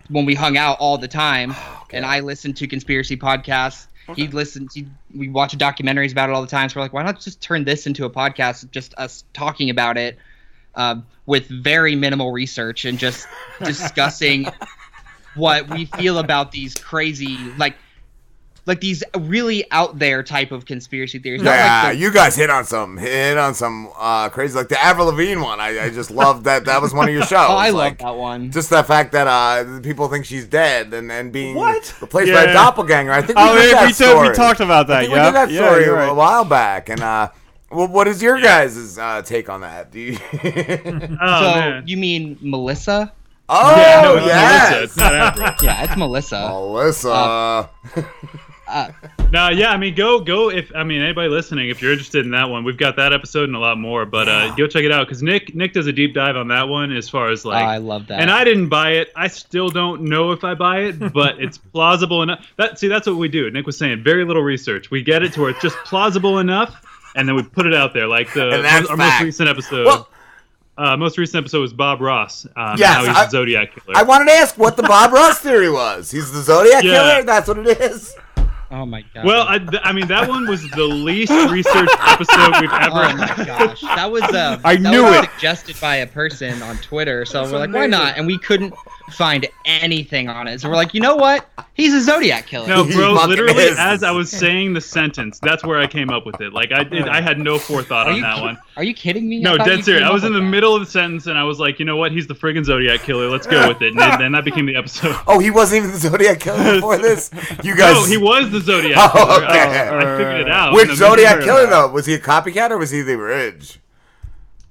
[0.08, 1.54] when we hung out all the time.
[1.92, 3.86] And i listened to conspiracy podcasts.
[4.16, 6.68] He'd listen he we watch documentaries about it all the time.
[6.68, 9.96] So we're like why not just turn this into a podcast just us talking about
[9.96, 10.18] it
[10.74, 10.96] uh,
[11.26, 13.28] with very minimal research and just
[13.64, 14.46] discussing
[15.36, 17.76] what we feel about these crazy like
[18.66, 22.48] like these really out there type of conspiracy theories Yeah, like the- you guys hit
[22.50, 25.60] on some hit on some uh, crazy like the Avril Lavigne one.
[25.60, 26.64] I, I just loved that.
[26.64, 27.32] That was one of your shows.
[27.50, 28.50] Oh, I love like, that one.
[28.50, 31.94] Just the fact that uh, people think she's dead and, and being What?
[32.00, 33.12] replaced by a doppelganger.
[33.12, 35.12] I think we Oh, did yeah, that we did- we talked about that, I think
[35.12, 36.88] we did that Yeah, story you're a while back.
[36.88, 37.28] And uh,
[37.70, 39.90] well, what is your guys' uh, take on that?
[39.90, 40.14] Do you?
[40.16, 43.12] so you mean melissa
[43.46, 44.70] Oh, Yeah, no, it's yes.
[44.70, 44.82] Melissa.
[44.84, 45.54] It's not Avril.
[45.62, 47.10] yeah it's melissa Melissa.
[47.10, 47.66] Uh,
[49.32, 50.48] No, yeah, I mean, go, go.
[50.48, 53.48] If I mean anybody listening, if you're interested in that one, we've got that episode
[53.48, 54.06] and a lot more.
[54.06, 56.68] But uh, go check it out because Nic, Nic does a deep dive on that
[56.68, 57.64] one as far as like.
[57.64, 58.20] Oh, I love that.
[58.20, 59.10] And I didn't buy it.
[59.16, 62.46] I still don't know if I buy it, but it's plausible enough.
[62.58, 63.50] That see, that's what we do.
[63.50, 64.92] Nic was saying very little research.
[64.92, 66.80] We get it to where it's just plausible enough,
[67.16, 68.06] and then we put it out there.
[68.06, 69.86] Like the And that's our most recent episode.
[69.86, 70.08] Well-
[70.76, 72.46] uh, most recent episode was Bob Ross.
[72.56, 73.96] Um, Yes, how he's I- a Zodiac killer.
[73.96, 76.10] I wanted to ask what the Bob Ross theory was.
[76.10, 76.90] He's the Zodiac Yeah.
[76.90, 77.22] killer.
[77.24, 78.14] That's what it is.
[78.74, 82.60] Oh my god well, I, th- I mean, that one was the least researched episode
[82.60, 83.04] we've ever.
[83.04, 85.30] Oh my gosh, that was uh, I that knew was it.
[85.34, 87.24] suggested by a person on Twitter.
[87.24, 88.18] So That's we're like, why not?
[88.18, 88.74] And we couldn't
[89.12, 90.60] find anything on it.
[90.60, 91.46] So we're like, you know what?
[91.74, 92.68] He's a Zodiac killer.
[92.68, 93.76] No, bro, literally, is.
[93.78, 96.52] as I was saying the sentence, that's where I came up with it.
[96.52, 98.58] Like, I did, I had no forethought Are on that ki- one.
[98.76, 99.40] Are you kidding me?
[99.40, 100.04] No, dead serious.
[100.04, 100.44] I was in the that.
[100.44, 102.12] middle of the sentence, and I was like, you know what?
[102.12, 103.28] He's the friggin' Zodiac killer.
[103.28, 103.88] Let's go with it.
[103.92, 105.16] And then, then that became the episode.
[105.26, 107.30] Oh, he wasn't even the Zodiac killer before this.
[107.64, 107.94] You guys.
[107.96, 109.44] No, he was the Zodiac Oh, killer.
[109.44, 109.58] okay.
[109.60, 110.72] I, I figured it out.
[110.74, 111.88] Which Zodiac killer though?
[111.88, 113.80] Was he a copycat or was he the Ridge?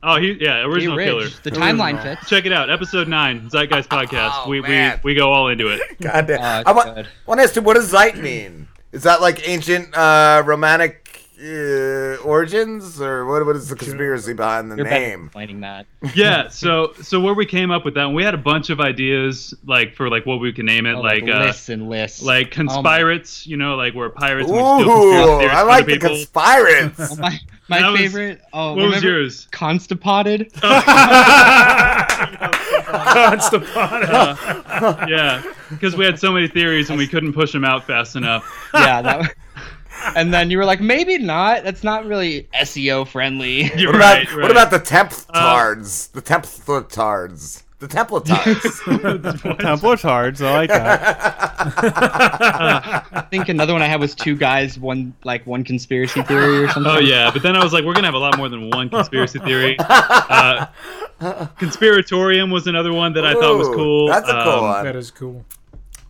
[0.06, 1.08] Oh, he yeah, original Ridge.
[1.08, 1.28] killer.
[1.44, 2.28] The timeline fits.
[2.30, 4.44] Check it out, episode nine, Zeitgeist podcast.
[4.46, 5.00] Oh, we, we man.
[5.04, 5.82] we go all into it.
[6.02, 6.42] God damn.
[6.42, 8.68] Uh, I want, want to ask you, what does Zeit mean?
[8.92, 11.00] Is that like ancient uh, romantic
[11.42, 13.46] uh, origins, or what?
[13.46, 15.26] What is the conspiracy behind the You're better name?
[15.26, 15.86] explaining that.
[16.16, 18.80] yeah, so so where we came up with that, and we had a bunch of
[18.80, 22.22] ideas like for like what we could name it, Oh, like, uh, lists and lists.
[22.22, 24.50] like Oh, conspirates, you know, like we're pirates.
[24.50, 26.10] and we steal Ooh, I like other the people.
[26.10, 27.18] conspirates.
[27.74, 28.42] My my That was- favorite.
[28.54, 29.48] Oh, what was yours?
[29.52, 30.52] Constipated.
[32.84, 34.10] Constipated.
[34.10, 38.16] Uh, yeah, because we had so many theories and we couldn't push them out fast
[38.16, 38.70] enough.
[38.74, 39.36] yeah, that.
[40.18, 41.64] And then you were like, maybe not.
[41.64, 43.72] That's not really SEO friendly.
[43.78, 44.36] You're what about right.
[44.42, 46.12] what about the Templatards?
[46.12, 47.63] the Templatards.
[47.84, 49.60] The Templatards.
[49.60, 51.02] Templar Tards, I like that.
[53.12, 56.70] I think another one I had was two guys, one like one conspiracy theory or
[56.70, 56.90] something.
[56.92, 58.90] Oh yeah, but then I was like, we're gonna have a lot more than one
[58.90, 59.78] conspiracy theory.
[59.90, 60.66] Uh,
[61.60, 64.08] Conspiratorium was another one that I thought was cool.
[64.08, 64.84] that's a cool Um, one.
[64.84, 65.46] That is cool.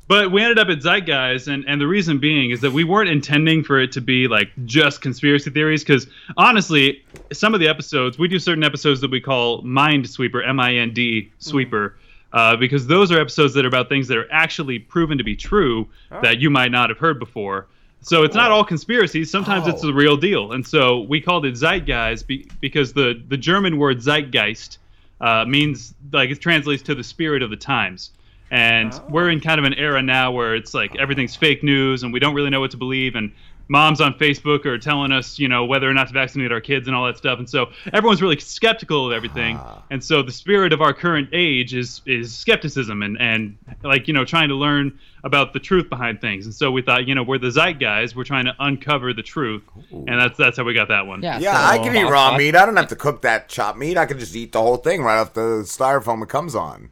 [0.08, 3.10] But we ended up at Zeitgeist, and, and the reason being is that we weren't
[3.10, 5.84] intending for it to be like just conspiracy theories.
[5.84, 10.44] Because honestly, some of the episodes, we do certain episodes that we call Mind Sweeper,
[10.44, 11.96] M I N D Sweeper,
[12.34, 15.36] uh, because those are episodes that are about things that are actually proven to be
[15.36, 15.88] true
[16.22, 17.68] that you might not have heard before.
[18.02, 19.32] So it's not all conspiracies.
[19.32, 19.88] Sometimes it's Oh.
[19.88, 20.52] the real deal.
[20.52, 24.78] And so we called it Zeitgeist be, because the, the German word Zeitgeist
[25.22, 28.12] uh, means like it translates to the spirit of the times.
[28.54, 29.04] And oh.
[29.10, 32.20] we're in kind of an era now where it's like everything's fake news and we
[32.20, 33.16] don't really know what to believe.
[33.16, 33.32] And
[33.68, 36.86] moms on Facebook are telling us, you know, whether or not to vaccinate our kids
[36.88, 37.40] and all that stuff.
[37.40, 39.58] And so everyone's really skeptical of everything.
[39.60, 39.82] Ah.
[39.90, 44.14] And so the spirit of our current age is is skepticism and and like you
[44.14, 46.46] know trying to learn about the truth behind things.
[46.46, 48.16] And so we thought, you know, we're the Zeit guys.
[48.16, 51.24] We're trying to uncover the truth, and that's that's how we got that one.
[51.24, 52.56] Yeah, Yeah, I can eat raw meat.
[52.56, 53.98] I don't have to cook that chopped meat.
[53.98, 56.92] I can just eat the whole thing right off the styrofoam it comes on.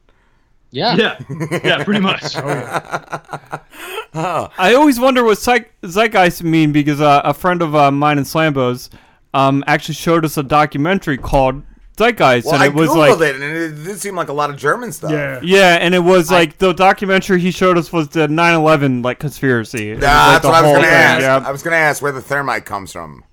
[0.71, 0.95] Yeah.
[0.95, 1.19] Yeah,
[1.63, 2.35] yeah, pretty much.
[4.13, 8.23] I always wonder what psych- zeitgeist mean because uh, a friend of uh, mine in
[8.23, 8.89] Slambos
[9.33, 11.63] um, actually showed us a documentary called
[11.97, 14.33] Zeitgeist, Well, and I it was googled like, it, and it did seem like a
[14.33, 15.11] lot of German stuff.
[15.11, 15.39] Yeah.
[15.43, 19.91] yeah, and it was like the documentary he showed us was the 9/11 like conspiracy.
[19.91, 20.11] It was, like,
[20.41, 21.21] that's what I was gonna thing, ask.
[21.21, 21.43] yeah.
[21.45, 23.23] I was gonna ask where the thermite comes from.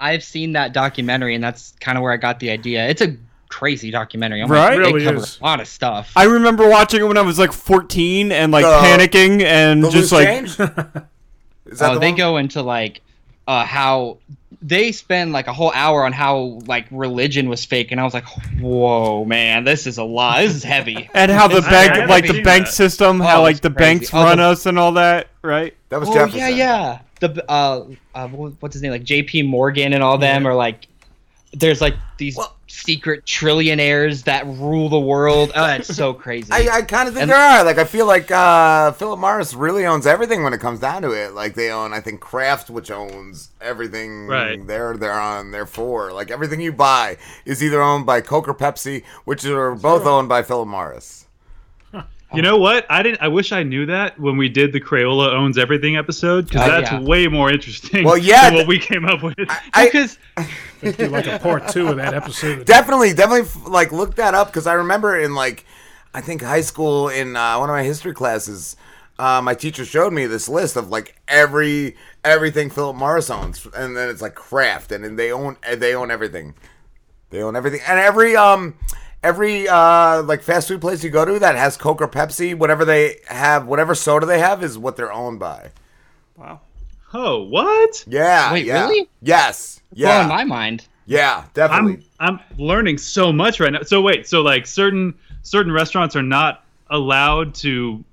[0.00, 2.88] I've seen that documentary, and that's kind of where I got the idea.
[2.88, 3.16] It's a
[3.50, 4.42] crazy documentary.
[4.46, 4.70] My- Right?
[4.72, 5.38] They Really cover is.
[5.40, 6.12] a lot of stuff.
[6.16, 9.90] I remember watching it when I was like 14 and like The- panicking and the
[9.90, 10.56] just like change?
[10.56, 11.04] that
[11.80, 12.16] oh, the they one?
[12.16, 13.02] go into like
[13.46, 14.16] uh, how
[14.62, 18.12] they spend like a whole hour on how like religion was fake, and I was
[18.14, 18.24] like,
[18.60, 20.38] "Whoa, man, this is a lot.
[20.42, 22.42] This is heavy." and how the It's bank very like the heavy.
[22.44, 23.78] bank system, Oh, how like the crazy.
[23.98, 25.74] banks Oh, run the- us and all that, right?
[25.88, 26.98] That was oh yeah, yeah.
[27.20, 28.92] The uh, uh, what's his name?
[28.92, 29.42] Like J.P.
[29.42, 30.86] Morgan and all them are like.
[31.52, 32.38] There's like these
[32.70, 35.52] secret trillionaires that rule the world.
[35.54, 36.50] Oh, it's so crazy.
[36.52, 37.64] I, I kind of think And- there are.
[37.64, 41.10] Like, I feel like uh, Philip Morris really owns everything when it comes down to
[41.10, 41.32] it.
[41.34, 44.26] Like, they own, I think, Kraft, which owns everything.
[44.26, 44.64] Right.
[44.66, 45.50] They're they're on.
[45.50, 49.74] They're for like everything you buy is either owned by Coke or Pepsi, which are
[49.74, 51.19] both owned by Philip Morris.
[52.32, 52.86] You know what?
[52.88, 53.20] I didn't.
[53.22, 56.70] I wish I knew that when we did the Crayola owns everything episode because Oh,
[56.70, 57.00] that's yeah.
[57.00, 58.04] way more interesting.
[58.04, 59.36] Well, yeah, than what we came up with.
[59.36, 60.16] because
[60.96, 62.64] do like a part two of that episode.
[62.66, 65.64] Definitely, definitely, like look that up because I remember in like,
[66.14, 68.76] I think high school in uh, one of my history classes,
[69.18, 73.96] uh, my teacher showed me this list of like every everything Philip Morris owns, and
[73.96, 76.54] then it's like Kraft, and then they own they own everything,
[77.30, 78.76] they own everything, and every um
[79.22, 82.84] every uh like fast food place you go to that has Coke or Pepsi, whatever
[82.84, 85.70] they have, whatever soda they have is what they're owned by.
[86.36, 86.60] Wow.
[87.12, 88.04] Oh, what?
[88.06, 88.52] Yeah.
[88.52, 88.82] Wait, yeah.
[88.84, 89.08] really?
[89.20, 89.80] Yes.
[89.90, 90.24] It's Yeah.
[90.24, 90.86] blowing my mind.
[91.06, 92.06] Yeah, definitely.
[92.20, 93.82] I'm I'm learning so much right now.
[93.82, 98.04] So wait, so like certain certain restaurants are not allowed to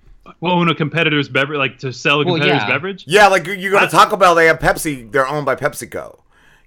[0.41, 2.67] own a competitor's beverage, like to sell a Well, competitor's yeah.
[2.67, 3.03] beverage.
[3.07, 5.09] Yeah, like you- you go to Taco Bell, they have Pepsi.
[5.11, 6.19] They're owned by PepsiCo.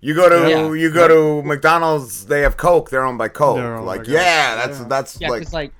[0.02, 0.72] You go to Yeah.
[0.72, 2.90] you go to McDonald's, they have Coke.
[2.90, 3.58] They're owned by Coke.
[3.58, 5.72] Owned like by yeah, that's that's Yeah, like, like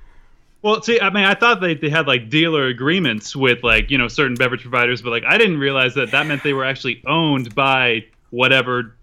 [0.61, 3.97] Well, see, I mean, I thought they, they had like dealer agreements with like you
[3.97, 7.01] know certain beverage providers, but like I didn't realize that that meant they were actually
[7.07, 8.95] owned by whatever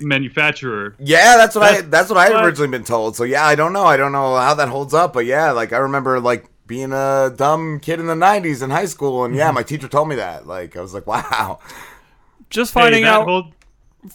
[0.00, 0.94] manufacturer.
[0.98, 3.16] yeah, that's what I that's what I had originally been told.
[3.16, 3.84] So yeah, I don't know.
[3.84, 7.32] I don't know how that holds up, but yeah, like I remember like being a
[7.34, 9.38] dumb kid in the '90s in high school, and Mm-hmm.
[9.38, 10.46] yeah, my teacher told me that.
[10.46, 11.58] Like I was like, wow.
[12.50, 13.52] Just finding that out hold-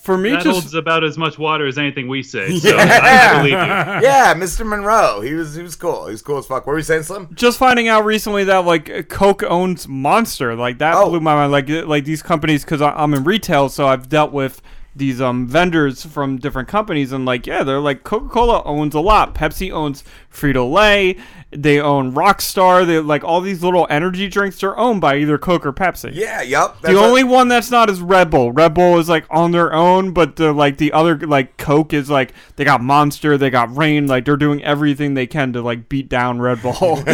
[0.02, 2.58] for me, that just holds about as much water as anything we say.
[2.58, 3.58] So Yeah, I believe you.
[4.08, 4.66] yeah, Mr.
[4.66, 5.22] Monroe.
[5.22, 6.06] He was he was cool.
[6.06, 6.66] He was cool as fuck.
[6.66, 7.30] What were you saying, Slim?
[7.34, 11.10] just finding out recently that like Coke owns Monster, like that Oh.
[11.10, 11.52] blew my mind.
[11.52, 14.62] Like like these companies, because I'm in retail, so I've dealt with
[14.96, 19.34] these um vendors from different companies and like yeah they're like Coca-Cola owns a lot
[19.34, 21.18] Pepsi owns Frito-Lay
[21.56, 25.66] they own Rockstar they like all these little energy drinks are owned by either Coke
[25.66, 26.82] or Pepsi Yeah, yep.
[26.82, 28.52] the only one that's not is Red Bull.
[28.52, 32.10] Red Bull is like on their own, but the like the other like Coke is
[32.10, 35.90] like they got Monster, they got Rain, like they're doing everything they can to like
[35.90, 36.74] beat down Red Bull.
[36.98, 37.06] Fuck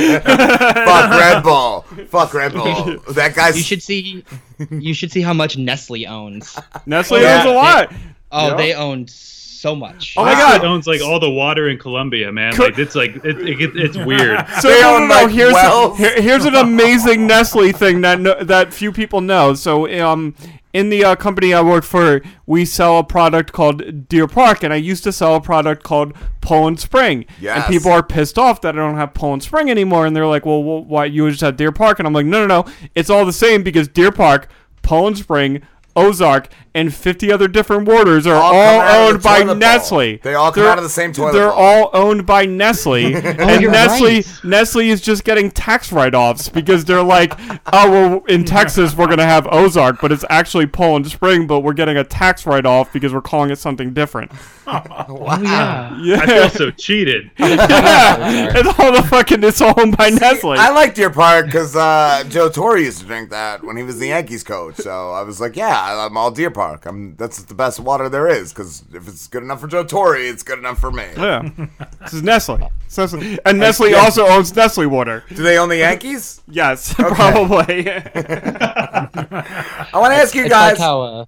[1.11, 1.81] Red Bull.
[2.07, 2.97] Fuck Red Bull.
[3.13, 3.57] That guy's.
[3.57, 4.23] You should see.
[4.69, 6.57] You should see how much Nestle owns.
[6.85, 7.89] Nestle owns a lot.
[7.89, 7.95] They-
[8.31, 8.55] oh, Yeah.
[8.55, 9.38] they own so
[9.75, 10.13] much.
[10.17, 10.63] Oh my god!
[10.63, 12.55] It owns like all the water in Colombia, man.
[12.55, 14.45] Like it's like it, it, it- it's weird.
[14.61, 15.55] So no, no, no, here's
[15.97, 19.53] here- here's an amazing Nestle thing that no, that few people know.
[19.53, 20.33] So um,
[20.71, 24.71] in the uh, company I work for, we sell a product called Deer Park, and
[24.71, 27.25] I used to sell a product called Poland Spring.
[27.41, 27.57] Yes.
[27.57, 30.45] And people are pissed off that I don't have Poland Spring anymore, and they're like,
[30.45, 33.09] "Well, wh- why you just have Deer Park?" And I'm like, "No, no, no, it's
[33.09, 34.47] all the same because Deer Park,
[34.83, 35.61] Poland Spring."
[35.95, 39.43] Ozark and 50 other different waters are All all, come out of the owned by
[39.43, 39.55] bowl.
[39.55, 40.17] Nestle.
[40.17, 41.57] They all come They're- out of the same toilet They're bowl.
[41.57, 44.39] all owned by Nestle, and Oh, Nestle right.
[44.43, 47.33] Nestle is just getting tax write-offs because they're like,
[47.73, 51.73] oh well, in Texas we're gonna have Ozark, but it's actually Poland Spring, but we're
[51.73, 54.31] getting a tax write-off because we're calling it something different.
[54.71, 55.97] Oh, yeah.
[55.99, 56.19] Yeah.
[56.21, 57.31] I feel so cheated.
[57.39, 60.51] yeah, it's all the fucking it's all owned by Nestle.
[60.51, 63.97] I like Deer Park because uh, Joe Torre used to drink that when he was
[63.97, 64.75] the Yankees coach.
[64.75, 66.58] So I was like, yeah, I'm all Deer Park.
[66.59, 70.17] I'm that's the best water there is because if it's good enough for Joe Torre,
[70.17, 71.05] it's good enough for me.
[71.17, 71.49] Yeah,
[72.01, 72.71] this is Nestle.
[72.85, 73.37] It's Nestle.
[73.45, 73.97] And Nestle Yeah.
[73.97, 75.23] also owns Nestle water.
[75.29, 76.41] Do they own the Yankees?
[76.51, 77.87] Yes, probably.
[77.89, 80.73] I want to ask you guys.
[80.73, 81.25] like how, uh,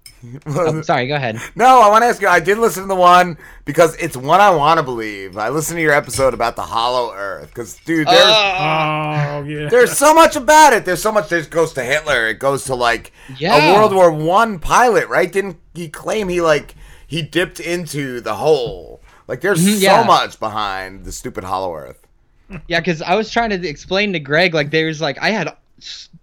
[0.48, 1.38] oh, sorry, go ahead.
[1.56, 2.28] No, I want to ask you.
[2.28, 5.38] I did listen to the one because it's one I want to believe.
[5.38, 9.70] I listened to your episode about the Hollow Earth because, dude, there's, Oh yeah.
[9.70, 10.86] there's so much about it.
[10.86, 11.30] There's so much.
[11.30, 12.28] There's goes to Hitler.
[12.28, 13.56] It goes to like Yeah.
[13.56, 15.32] a World War One pilot, right?
[15.32, 16.76] Didn't he claim he like
[17.08, 19.02] he dipped into the hole?
[19.28, 20.04] Like, there's Mhm, so yeah.
[20.04, 22.00] much behind the stupid Hollow Earth.
[22.68, 25.56] Yeah, because I was trying to explain to Greg, like, there's like I had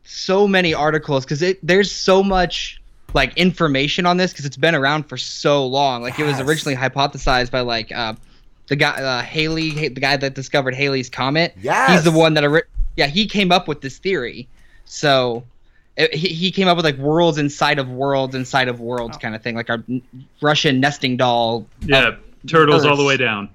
[0.05, 2.77] so many articles because it there's so much
[3.14, 6.02] like information on this because it's been around for so long.
[6.02, 8.14] Like, it was originally hypothesized by like uh,
[8.68, 11.55] the guy uh, Halley, the guy that discovered Halley's comet.
[11.60, 12.62] Yeah, he's the one that ori-
[12.97, 14.48] yeah he came up with this theory.
[14.85, 15.44] So.
[15.97, 19.35] It, he, he came up with like worlds inside of worlds inside of worlds kind
[19.35, 20.01] of thing, like our n-
[20.40, 21.66] Russian nesting doll.
[21.80, 23.48] Yeah, of turtles all the way down.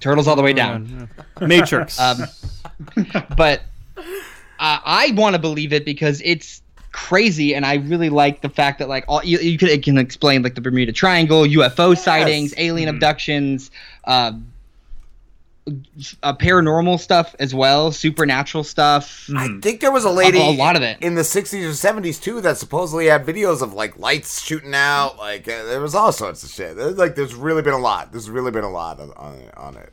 [0.00, 1.10] Turtles all the way down.
[1.42, 2.00] Matrix.
[2.00, 2.20] Um,
[3.36, 3.60] but
[4.58, 6.62] uh, I want to believe it because it's
[6.92, 9.98] crazy, and I really like the fact that like all you, you could it can
[9.98, 13.70] explain like the Bermuda Triangle, UFO sightings, alien abductions,
[14.04, 14.32] uh,
[16.22, 19.28] uh, paranormal stuff as well, supernatural stuff.
[19.36, 20.98] I think there was a lady, A- a lot of it.
[21.00, 25.18] in the 60s or 70s too, that supposedly had videos of like lights shooting out.
[25.18, 26.76] Like uh, there was all sorts of shit.
[26.76, 28.10] There's, like there's really been a lot.
[28.10, 29.92] There's really been a lot on, on, on it.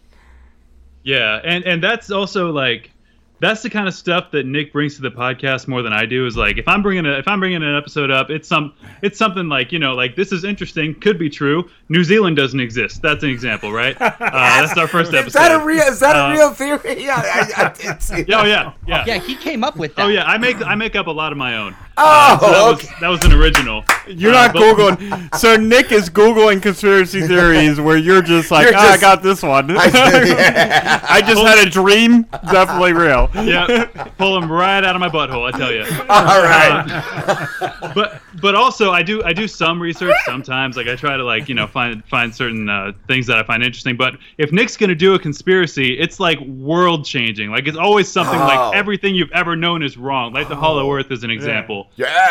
[1.04, 2.92] Yeah, and and that's also like
[3.40, 6.26] that's the kind of stuff that Nic brings to the podcast more than I do.
[6.26, 9.18] Is like if I'm bringing a, if I'm bringing an episode up, it's some it's
[9.18, 11.70] something like you know like this is interesting, could be true.
[11.90, 13.02] New Zealand doesn't exist.
[13.02, 13.96] That's an example, right?
[14.00, 15.28] Uh, that's our first episode.
[15.28, 15.84] Is that a real?
[15.84, 17.04] Is that Uh, a real theory?
[17.08, 19.04] Yeah, I, I did see Yeah, oh yeah, yeah.
[19.06, 20.06] Yeah, he came up with that.
[20.06, 21.76] Oh yeah, I make I make up a lot of my own.
[22.00, 23.84] Oh, Uh, so that, was, that was an original.
[24.08, 25.34] You're Uh, not but- googling.
[25.38, 29.42] So Nic is googling conspiracy theories where you're just like, You're ah, I got this
[29.44, 29.76] one.
[29.78, 29.86] I-
[30.28, 31.06] yeah.
[31.10, 32.24] I just had a dream.
[32.52, 33.30] Definitely real.
[33.36, 33.86] yeah,
[34.18, 35.52] pull them right out of my butthole.
[35.52, 35.84] I tell you.
[36.10, 37.92] All right.
[37.96, 40.78] but but also I do I do some research sometimes.
[40.78, 43.64] Like I try to like you know find find certain uh, things that I find
[43.64, 43.98] interesting.
[43.98, 47.50] But if Nic's gonna do a conspiracy, it's like world changing.
[47.52, 48.46] Like it's always something Oh.
[48.46, 50.34] like everything you've ever known is wrong.
[50.34, 51.87] Like the Hollow Earth is an example.
[51.87, 51.87] Yeah.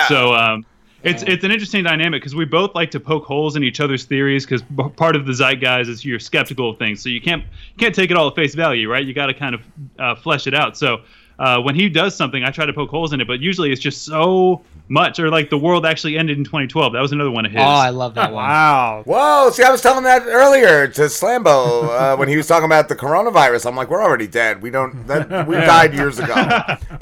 [0.09, 0.65] So um,
[1.03, 4.05] it's it's an interesting dynamic because we both like to poke holes in each other's
[4.05, 4.63] theories because
[4.97, 8.11] part of the zeitgeist is you're skeptical of things, so you can't you can't take
[8.11, 9.05] it all at face value, right?
[9.07, 9.61] You got to kind of
[9.99, 10.77] uh, flesh it out.
[10.77, 11.03] So.
[11.39, 13.79] Uh, when he does something, I try to poke holes in it, but usually it's
[13.83, 15.19] just so much.
[15.21, 16.95] Or like the world actually ended in 2012.
[16.95, 17.61] That was another one of his.
[17.61, 18.43] Oh, I love that one.
[18.43, 19.03] Wow.
[19.05, 19.51] Whoa!
[19.51, 22.97] See, I was telling that earlier to Slambo uh, when he was talking about the
[22.97, 23.67] coronavirus.
[23.67, 24.63] I'm like, we're already dead.
[24.63, 25.07] We don't.
[25.09, 26.35] That, we died years ago,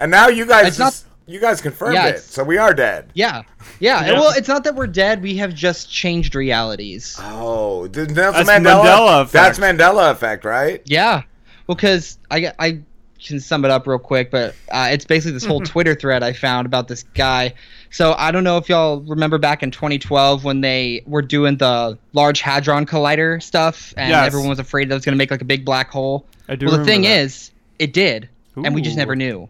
[0.00, 2.18] and now you guys It's not- just, you guys confirmed Yeah, it.
[2.20, 3.10] So we are dead.
[3.14, 3.42] Yeah.
[3.80, 4.12] yeah, Yeah.
[4.12, 5.22] Well, it's not that we're dead.
[5.22, 7.16] We have just changed realities.
[7.20, 8.84] Oh, th- Nelson That's Mandela.
[8.84, 9.32] Mandela effect.
[9.32, 10.82] That's Mandela effect, right?
[10.84, 11.22] Yeah.
[11.66, 12.80] Well, because I, I
[13.24, 16.34] can sum it up real quick, but uh, it's basically this whole Twitter thread I
[16.34, 17.54] found about this guy.
[17.90, 21.96] So I don't know if y'all remember back in 2012 when they were doing the
[22.12, 24.26] Large Hadron Collider stuff, and Yes.
[24.26, 26.26] everyone was afraid that it was going to make like a big black hole.
[26.48, 27.20] I do well, the thing that.
[27.20, 29.48] is, it did, and we just never knew.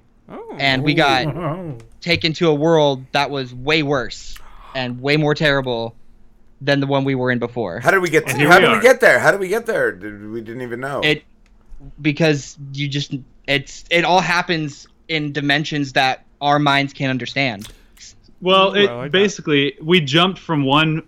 [0.59, 1.79] And we got oh.
[2.01, 4.37] taken to a world that was way worse
[4.75, 5.95] and way more terrible
[6.61, 7.81] than the one we were in before.
[7.81, 8.31] How did we get?
[8.31, 9.19] how did we get there?
[9.19, 9.93] How did we get there?
[9.93, 11.01] Did, we didn't even know.
[11.03, 11.25] It
[12.01, 13.15] because you just
[13.47, 17.69] it's it all happens in dimensions that our minds can't understand.
[18.41, 21.03] Well, it basically we jumped from one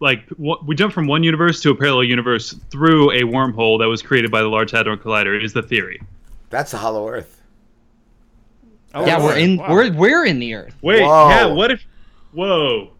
[0.00, 3.86] like w- we jumped from one universe to a parallel universe through a wormhole that
[3.86, 5.42] was created by the Large Hadron Collider.
[5.42, 6.00] Is the theory?
[6.50, 7.41] That's a Hollow Earth.
[8.94, 10.74] Oh, yeah, we're in we're we're in the Earth.
[10.82, 11.46] Wait, yeah.
[11.46, 11.82] What if?
[12.32, 12.90] Whoa.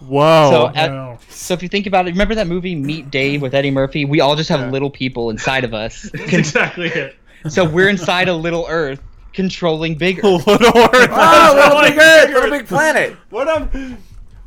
[0.00, 0.50] Whoa.
[0.50, 3.70] So, at- so if you think about it, remember that movie Meet Dave with Eddie
[3.70, 4.04] Murphy?
[4.04, 6.08] We all just have little people inside of us.
[6.14, 7.16] That's exactly it.
[7.48, 9.02] So we're inside a little Earth
[9.32, 10.22] controlling bigger.
[10.26, 11.10] Little Earth.
[11.12, 13.16] Oh, little big Earth, little big planet.
[13.30, 13.98] What um,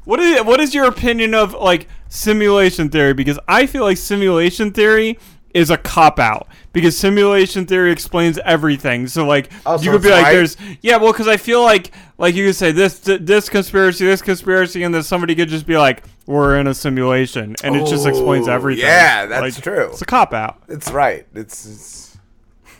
[0.03, 3.13] what is what is your opinion of like simulation theory?
[3.13, 5.17] Because I feel like simulation theory
[5.53, 9.07] is a cop out because simulation theory explains everything.
[9.07, 10.33] So like Oh, you could be like, right?
[10.33, 14.21] there's yeah, well, because I feel like like you could say this this conspiracy, this
[14.21, 18.05] conspiracy, and then somebody could just be like, we're in a simulation, and it just
[18.05, 18.85] explains everything.
[18.85, 19.89] Yeah, that's Like, true.
[19.89, 20.61] It's a cop out.
[20.67, 21.25] It's right.
[21.33, 21.65] It's.
[21.65, 22.17] it's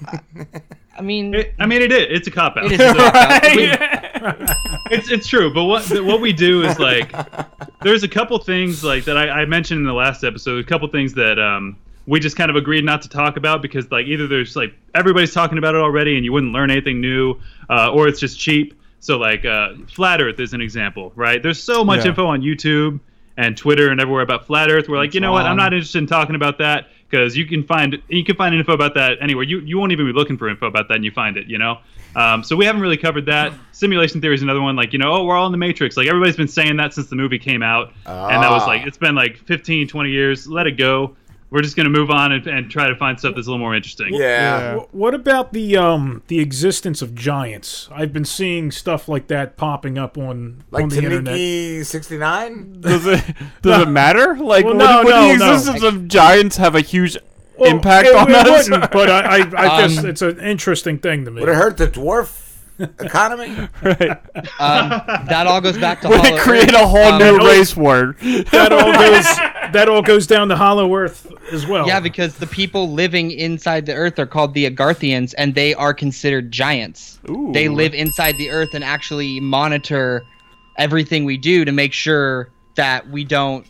[0.98, 2.07] I mean, It, I mean, it is.
[2.10, 2.65] It's a cop out.
[2.65, 3.41] It is a cop-out.
[4.91, 7.11] it's it's true, but what what we do is like,
[7.81, 10.60] there's a couple things like that I, I mentioned in the last episode.
[10.64, 11.77] A couple things that um
[12.07, 15.34] we just kind of agreed not to talk about because like either there's like everybody's
[15.34, 17.36] talking about it already and you wouldn't learn anything new,
[17.69, 18.73] uh, or it's just cheap.
[18.99, 21.41] So like uh, flat Earth is an example, right?
[21.41, 22.10] There's so much Yeah.
[22.10, 22.99] info on YouTube
[23.38, 24.88] and Twitter and everywhere about flat Earth.
[24.90, 25.45] We're like, It's you know what?
[25.45, 28.73] I'm not interested in talking about that because you can find you can find info
[28.73, 29.44] about that anywhere.
[29.44, 31.57] You you won't even be looking for info about that and you find it, you
[31.57, 31.80] know.
[32.14, 33.53] Um, so we haven't really covered that.
[33.72, 34.76] Simulation theory is another one.
[34.76, 35.95] Like you know, oh, we're all in the Matrix.
[35.98, 38.68] Like everybody's been saying that since the movie came out, and that was Ah.
[38.68, 40.48] like it's been like 15, 20 years.
[40.48, 41.15] Let it go.
[41.52, 43.76] We're just gonna move on and, and try to find stuff that's a little more
[43.76, 44.14] interesting.
[44.14, 44.78] Yeah.
[44.91, 47.90] What about the um the existence of giants?
[47.94, 51.34] I've been seeing stuff like that popping up on Like on the internet.
[51.36, 52.80] Taniki sixty nine.
[52.80, 53.22] Does it
[53.61, 54.38] does it matter?
[54.38, 55.52] Like, Well, would, no, would no, the no.
[55.53, 57.18] existence of giants have a huge
[57.57, 58.69] Well, impact it, on it us?
[58.69, 59.41] wouldn't, but I, I, I
[59.82, 61.41] guess Um, it's an interesting thing to me.
[61.41, 62.48] Would it hurt the dwarf
[62.80, 63.68] economy?
[63.84, 64.02] right.
[64.57, 64.90] Um,
[65.28, 68.15] that all goes back to Would it create a whole Um, new race war?
[68.22, 69.28] that all goes
[69.73, 71.88] that all goes down to Hollow Earth as well.
[71.88, 75.93] Yeah, because the people living inside the Earth are called the Agarthians, and they are
[75.93, 77.19] considered giants.
[77.30, 77.52] Ooh.
[77.53, 80.23] They live inside the Earth and actually monitor
[80.77, 83.65] everything we do to make sure that we don't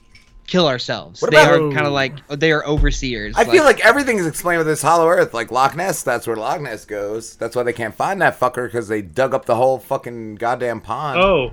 [0.48, 1.22] kill ourselves.
[1.22, 2.36] What they about- are kind of like oh.
[2.36, 3.36] they are overseers.
[3.38, 5.34] I feel like everything is explained with this Hollow Earth.
[5.34, 7.36] Like Loch Ness, that's where Loch Ness goes.
[7.38, 10.82] That's why they can't find that fucker because they dug up the whole fucking goddamn
[10.82, 11.20] pond.
[11.20, 11.52] Oh.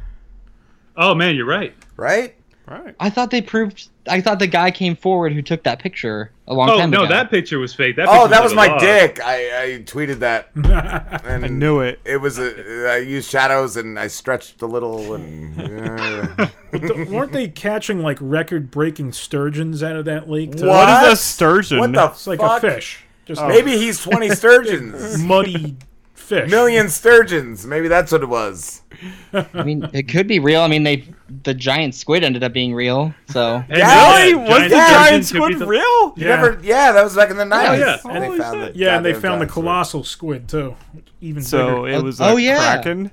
[0.97, 1.75] Oh man, you're right.
[1.97, 2.35] Right?
[2.67, 2.95] Right.
[3.01, 3.89] I thought they proved.
[4.09, 7.05] I thought the guy came forward who took that picture a long oh time no,
[7.05, 7.13] ago.
[7.13, 7.97] that picture was fake.
[7.97, 9.21] That oh, that was a my dick.
[9.23, 10.51] I, I tweeted that.
[11.29, 12.01] And I knew it.
[12.05, 12.91] It was a.
[12.91, 15.57] I used shadows and I stretched a little and.
[15.57, 16.49] yeah.
[17.09, 20.57] Weren't they catching like record-breaking sturgeons out of that lake?
[20.57, 20.67] Too?
[20.67, 20.89] What?
[20.89, 21.79] What is a sturgeon?
[21.79, 23.05] What the It's like a fish.
[23.27, 25.19] Just Maybe he's twenty sturgeons.
[25.23, 25.77] muddy
[26.29, 26.51] fish.
[26.51, 27.67] Million sturgeons.
[27.67, 28.83] Maybe that's what it was.
[29.33, 30.61] I mean, it could be real.
[30.61, 31.05] I mean, they
[31.43, 33.15] the giant squid ended up being real.
[33.29, 33.81] So And Really?
[33.83, 36.13] yeah, Was giant the giant sturgeons could be squid the- real?
[36.17, 36.61] You never.
[36.63, 37.81] Yeah, that was back in the oh, nineties.
[37.85, 37.97] yeah.
[38.21, 38.73] They found shit.
[38.75, 39.65] the Yeah, and they found the giant squid.
[39.65, 40.77] colossal squid too.
[41.21, 41.89] Even So bigger.
[41.89, 42.81] it oh, was Oh, yeah.
[42.81, 43.11] kraken.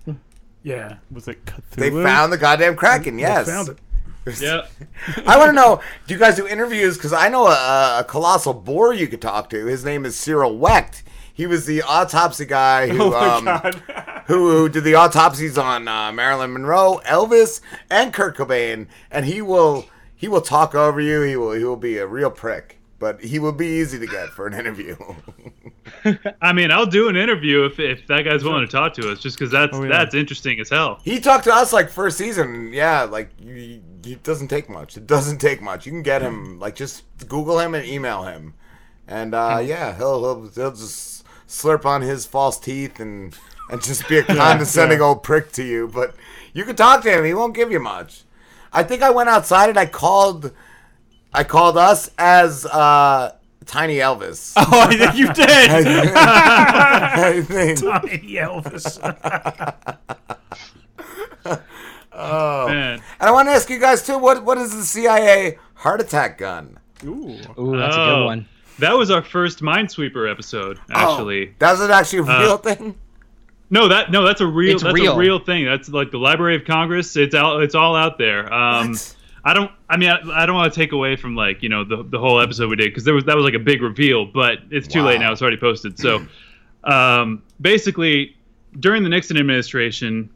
[0.63, 1.61] yeah, Was it Cthulhu?
[1.75, 3.17] They found the goddamn kraken.
[3.19, 3.45] Yes.
[3.47, 3.77] they found it.
[4.41, 4.65] Yeah.
[5.27, 5.81] I want to know.
[6.07, 6.97] Do you guys do interviews?
[6.97, 9.67] Because I know a, a colossal boar you could talk to.
[9.67, 11.03] His name is Cyril Wecht.
[11.35, 13.75] He was the autopsy guy who Oh my um, god.
[14.27, 17.59] who, who did the autopsies on uh, Marilyn Monroe, Elvis,
[17.89, 19.85] and Kurt Cobain, and he will
[20.15, 21.21] he will talk over you.
[21.23, 24.29] He will he will be a real prick, but he will be easy to get
[24.29, 24.95] for an interview.
[26.41, 29.19] I mean, I'll do an interview if, if that guy's willing to talk to us,
[29.19, 29.89] just because that's Oh, yeah.
[29.89, 30.99] that's interesting as hell.
[31.03, 32.71] he talked to us like first season.
[32.71, 34.95] Yeah, like you, it doesn't take much.
[34.95, 35.85] It doesn't take much.
[35.85, 36.59] You can get him.
[36.59, 38.53] Like just Google him and email him,
[39.05, 41.14] and uh, yeah, he'll, he'll he'll just
[41.47, 43.35] slurp on his false teeth and
[43.69, 45.87] and just be a condescending old prick to you.
[45.87, 46.15] But
[46.53, 47.25] you can talk to him.
[47.25, 48.23] He won't give you much.
[48.71, 50.51] I think I went outside and I called.
[51.33, 53.35] I called us as uh,
[53.65, 54.53] Tiny Elvis.
[54.57, 55.47] Oh, I think you did.
[55.49, 57.79] I think.
[57.79, 58.99] Tiny Elvis.
[62.17, 62.67] Oh.
[62.69, 63.01] Man.
[63.19, 64.17] And I want to ask you guys too.
[64.17, 66.79] What what is the CIA heart attack gun?
[67.03, 67.37] Ooh.
[67.59, 68.47] Ooh, that's a good Oh, one.
[68.79, 71.49] That was our first Minesweeper episode, actually.
[71.49, 72.95] Oh, that's an actually a Uh, real thing.
[73.69, 75.13] No, that no, that's a real It's that's real.
[75.13, 75.65] a real thing.
[75.65, 77.15] That's like the Library of Congress.
[77.15, 77.63] It's out.
[77.63, 78.51] It's all out there.
[78.53, 79.15] Um, What?
[79.47, 79.71] I don't.
[79.89, 82.19] I mean, I, I don't want to take away from like you know the the
[82.19, 84.87] whole episode we did because there was that was like a big reveal, but it's
[84.87, 85.31] too late now.
[85.31, 85.97] It's already posted.
[85.99, 86.25] So,
[86.83, 88.35] um, basically,
[88.79, 90.29] during the Nixon administration,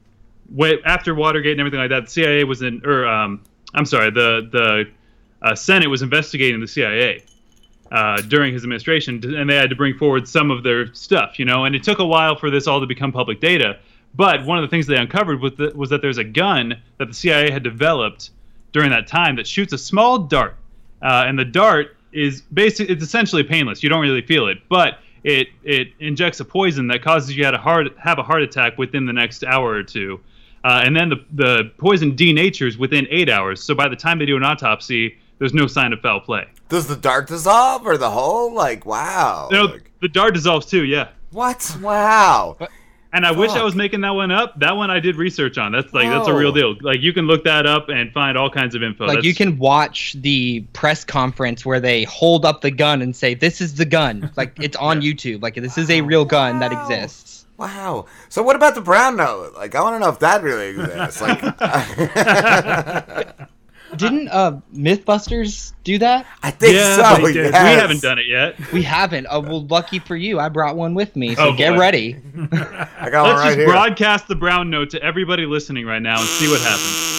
[0.57, 3.41] wh- after Watergate and everything like that, the CIA was in or um,
[3.73, 4.85] I'm sorry, the the
[5.47, 7.23] uh, Senate was investigating the CIA
[7.91, 11.45] uh, during his administration, and they had to bring forward some of their stuff, you
[11.45, 11.65] know.
[11.65, 13.79] And it took a while for this all to become public data.
[14.15, 17.07] But one of the things they uncovered was that, was that there's a gun that
[17.07, 18.31] the CIA had developed
[18.71, 20.55] during that time that shoots a small dart,
[21.01, 23.83] uh, and the dart is basically it's essentially painless.
[23.83, 27.45] You don't really feel it, but it it injects a poison that causes you to
[27.45, 30.19] have a heart have a heart attack within the next hour or two,
[30.63, 33.61] uh, and then the the poison denatures within eight hours.
[33.63, 36.47] So by the time they do an autopsy, there's no sign of foul play.
[36.69, 38.53] Does the dart dissolve or the whole?
[38.53, 39.49] Like, wow.
[39.51, 40.85] No, the dart dissolves too.
[40.85, 41.09] Yeah.
[41.31, 41.75] What?
[41.81, 42.57] Wow.
[43.11, 44.59] And I wish I was making that one up.
[44.59, 45.71] That one I did research on.
[45.71, 46.53] That's like that's a real Oh.
[46.53, 46.75] deal.
[46.81, 49.05] Like you can look that up and find all kinds of info.
[49.05, 53.15] like That's- you can watch the press conference where they hold up the gun and
[53.15, 55.41] say, "This is the gun." Like it's on YouTube.
[55.41, 57.47] Like this is a real gun that exists.
[57.57, 58.05] Wow.
[58.29, 59.53] So what about the brown note?
[59.55, 61.19] Like, I want to know if that really exists.
[61.19, 61.41] Like,
[63.95, 66.25] Didn't uh MythBusters do that?
[66.43, 67.25] I think Yeah, so.
[67.25, 67.45] they did.
[67.47, 68.55] We haven't done it yet.
[68.71, 69.25] We haven't.
[69.27, 71.35] Uh, well, lucky for you, I brought one with me.
[71.35, 71.79] So Oh, get boy.
[71.79, 72.15] ready.
[72.51, 73.67] I got Let's one right just here.
[73.67, 77.15] broadcast the brown note to everybody listening right now and see what happens.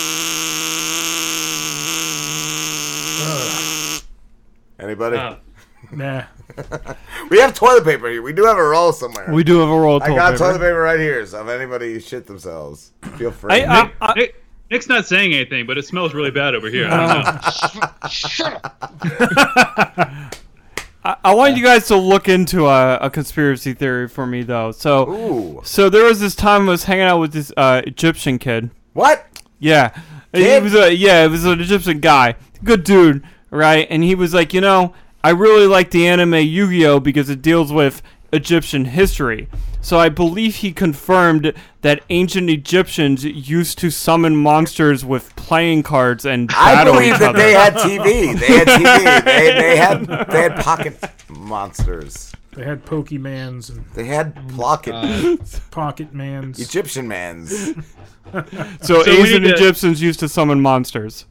[4.79, 5.17] Anybody?
[5.17, 5.37] Uh,
[5.93, 6.23] Nah.
[7.31, 8.23] we have toilet paper here.
[8.23, 9.33] We do have a roll somewhere.
[9.33, 10.39] We do have a roll of I got paper.
[10.45, 11.25] toilet paper right here.
[11.27, 13.55] So if anybody shit themselves, feel free.
[13.55, 16.87] Hey, uh, Nic, Nic- Nic's not saying anything, but it smells really bad over here.
[16.89, 17.25] I don't
[20.05, 20.31] know.
[21.03, 24.71] I, I want you guys to look into a, a conspiracy theory for me though.
[24.71, 25.61] So, Ooh.
[25.65, 28.71] so there was this time I was hanging out with this uh, Egyptian kid.
[28.93, 29.27] What?
[29.59, 29.89] Yeah,
[30.33, 30.63] Kid?
[30.63, 33.87] he was a yeah, it was an Egyptian guy, good dude, right?
[33.91, 37.73] And he was like, you know, I really like the anime Yu-Gi-Oh because it deals
[37.73, 38.03] with
[38.33, 39.49] Egyptian history.
[39.81, 46.25] So I believe he confirmed that ancient Egyptians used to summon monsters with playing cards
[46.27, 47.39] and I believe each that other.
[47.39, 48.39] they had TV.
[48.39, 49.25] They had TV.
[49.25, 50.99] they, they had they had pocket
[51.29, 52.33] monsters.
[52.53, 55.37] They had Pokemans and They had pocket uh,
[55.71, 56.59] Pocket Mans.
[56.59, 57.51] Egyptian mans.
[58.33, 58.43] so,
[58.83, 61.27] So we ancient Egyptians used to summon monsters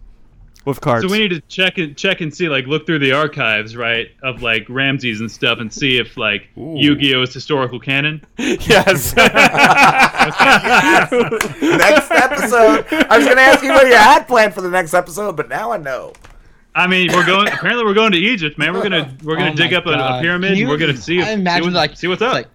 [0.65, 1.05] with cards.
[1.05, 4.07] So we need to check and check and see, like, look through the archives, right,
[4.23, 8.23] of like Ramses and stuff, and see if like Yu-Gi-Oh is historical canon.
[8.37, 9.15] yes.
[10.75, 12.85] next episode.
[13.09, 15.71] I was gonna ask you what you had planned for the next episode, but now
[15.71, 16.13] I know.
[16.75, 17.47] I mean, we're going.
[17.47, 18.73] apparently, we're going to Egypt, man.
[18.73, 20.57] We're gonna we're gonna Oh dig up a, a pyramid.
[20.57, 21.19] You- and we're gonna see.
[21.19, 22.33] If, I imagine see, what- like see what's up.
[22.33, 22.47] Like,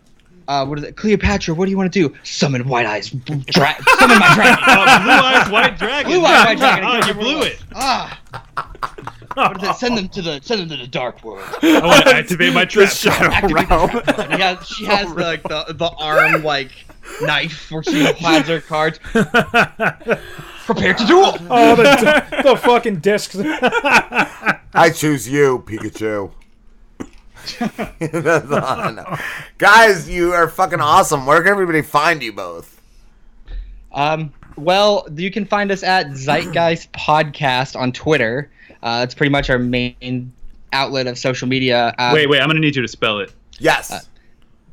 [0.49, 0.97] uh, what is it?
[0.97, 2.15] Cleopatra, what do you want to do?
[2.23, 4.65] Summon White Eyes, dra- summon my dragon.
[4.67, 6.13] Oh, blue eyes white dragon.
[6.13, 6.85] Blue eyes white dragon.
[6.87, 7.63] Oh, you blew it.
[7.75, 8.21] Ah.
[9.35, 9.75] What is it?
[9.77, 11.45] Send them to the send them to the dark world.
[11.63, 12.89] I want to activate my trap.
[12.89, 14.19] Activate the trap.
[14.31, 16.71] And has, she has the, like the the arm like
[17.23, 18.99] knife where she hides her cards.
[20.67, 21.37] Prepare to duel.
[21.51, 23.37] Oh, the, the fucking discs.
[23.39, 26.33] I choose you, Pikachu.
[27.99, 29.19] That's all
[29.59, 31.27] Guys, you are fucking awesome.
[31.27, 32.81] Where can everybody find you both?
[33.93, 38.51] Um, well, you can find us at ZEIT Guys Podcast on Twitter.
[38.83, 40.33] Uh, it's pretty much our main
[40.73, 41.95] outlet of social media.
[41.99, 42.41] Uh, Wait, wait.
[42.41, 43.33] I'm gonna need you to spell it.
[43.59, 44.09] Yes.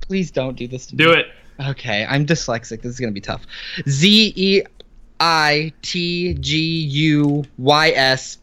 [0.02, 1.20] Please don't do this to Do me.
[1.22, 1.28] it.
[1.70, 2.82] Okay, I'm dyslexic.
[2.82, 3.46] This is gonna be tough.
[3.88, 4.64] Z E
[5.20, 8.40] I T G U Y S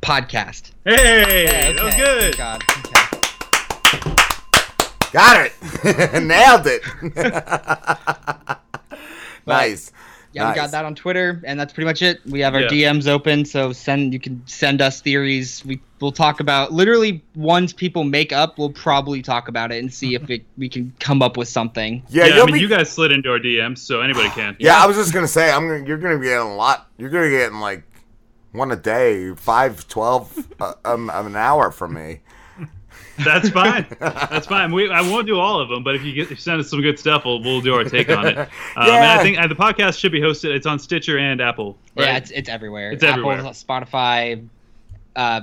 [0.00, 0.72] podcast.
[0.84, 2.02] Hey, Yeah, that was okay.
[2.30, 2.36] good.
[2.38, 2.64] God.
[5.12, 6.22] Got it.
[6.22, 6.82] Nailed it.
[9.46, 9.92] nice.
[10.34, 12.20] Yeah, we got that on Twitter, and that's pretty much it.
[12.24, 12.68] We have our Yeah.
[12.92, 15.62] DMs open, so send you can send us theories.
[15.66, 18.56] We we'll talk about literally ones people make up.
[18.58, 22.02] We'll probably talk about it and see if it, we can come up with something.
[22.08, 22.60] Yeah, Yeah, I mean, be.
[22.60, 24.56] you guys slid into our DMs, so anybody can.
[24.58, 25.84] yeah, I was just gonna say, I'm gonna.
[25.86, 26.88] You're gonna be getting a lot.
[26.96, 27.82] You're gonna be getting like
[28.52, 32.20] one a day, five, twelve, uh, um, an hour from me.
[33.24, 33.86] That's fine.
[34.00, 34.72] That's fine.
[34.72, 36.68] We, I won't do all of them, but if you get if you send us
[36.70, 38.36] some good stuff, we'll, we'll do our take on it.
[38.38, 38.46] Um,
[38.76, 39.16] And Yeah.
[39.18, 40.54] I think uh, the podcast should be hosted.
[40.54, 41.76] It's on Stitcher and Apple.
[41.96, 42.06] Right?
[42.06, 42.92] Yeah, it's it's everywhere.
[42.92, 43.52] It's Apple, everywhere.
[43.52, 44.46] Spotify,
[45.16, 45.42] uh,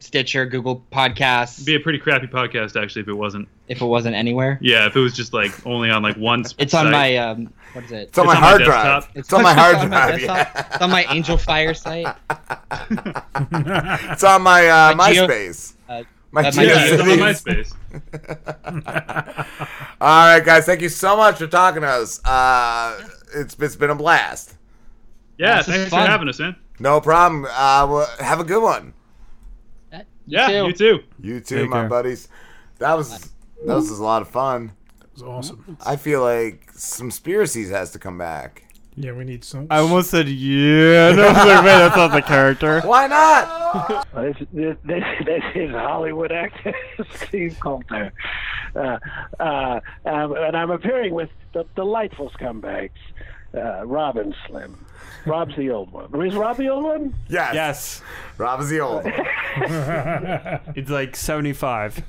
[0.00, 1.54] Stitcher, Google Podcasts.
[1.56, 3.48] It'd be a pretty crappy podcast actually if it wasn't.
[3.68, 6.40] If it wasn't anywhere, Yeah, if it was just like only on like one.
[6.44, 6.92] s- it's on site.
[6.92, 8.08] my um, what is it?
[8.08, 9.02] It's on my hard drive.
[9.04, 9.16] desktop.
[9.16, 10.10] It's on my hard on drive.
[10.20, 10.36] desktop.
[10.54, 10.66] Yeah.
[10.74, 12.06] It's on my Angel Fire site.
[13.10, 15.74] It's on my uh, My Geo- MySpace.
[15.88, 17.74] Uh, My Yeah, it's GeoCities.
[20.00, 20.66] All right, guys.
[20.66, 22.22] Thank you so much for talking to us.
[22.24, 24.56] Uh, it's it's been a blast.
[25.38, 26.56] Yeah, This thanks for having us, man.
[26.78, 27.44] No problem.
[27.46, 28.92] Uh, well, have a good one.
[30.26, 30.66] Yeah, too.
[30.66, 31.00] you too.
[31.20, 31.88] You too, Take my care.
[31.88, 32.28] buddies.
[32.78, 33.32] That was
[33.66, 34.72] that was a lot of fun.
[35.00, 35.78] It was awesome.
[35.84, 38.64] I feel like some conspiracies has to come back.
[39.00, 39.68] Yeah, we need some.
[39.70, 41.12] I almost said yeah.
[41.12, 42.80] No, I was like, man, that's not the character.
[42.84, 44.06] Why not?
[44.18, 46.74] This, this, this, this is Hollywood actor
[47.14, 48.12] Steve Coulter.
[48.74, 48.98] Uh,
[49.38, 52.90] uh, um, and I'm appearing with the delightful scumbags,
[53.54, 54.84] uh, Rob and Slim.
[55.26, 56.26] Rob's the old one.
[56.26, 57.14] Is Rob the old one?
[57.28, 57.54] Yes.
[57.54, 58.02] Yes.
[58.38, 59.12] Rob is the old one.
[60.76, 62.04] It's like 75.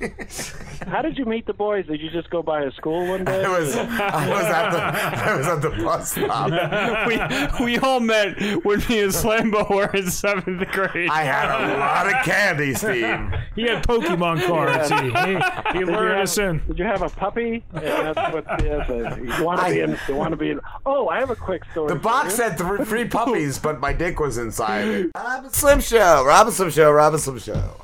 [0.86, 1.86] How did you meet the boys?
[1.86, 3.44] Did you just go by a school one day?
[3.44, 7.58] I was, I was at the, I was at the bus stop.
[7.58, 11.10] we, we all met when me and Slambo were in seventh grade.
[11.10, 13.18] I had a lot of candy, Steve.
[13.56, 14.90] He had Pokemon cards.
[14.90, 16.62] He, he, he Did you lured us in.
[16.68, 17.64] Did you have a puppy?
[17.74, 19.98] Yeah, that's what, yes, uh, you want to be in.
[20.06, 20.60] You want to be in.
[20.86, 21.88] Oh, I have a quick story.
[21.88, 22.44] The box you.
[22.44, 25.10] had three, three puppies, but my dick was inside it.
[25.14, 27.80] Rob and Slim Show, Rob and Slim Show, Rob and Slim Show.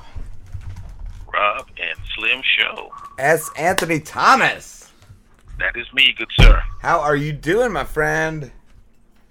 [1.32, 2.92] Rob and Slim Show.
[3.18, 3.50] S.
[3.56, 4.90] Anthony Thomas.
[5.58, 6.62] That is me, good sir.
[6.80, 8.50] How are you doing, my friend?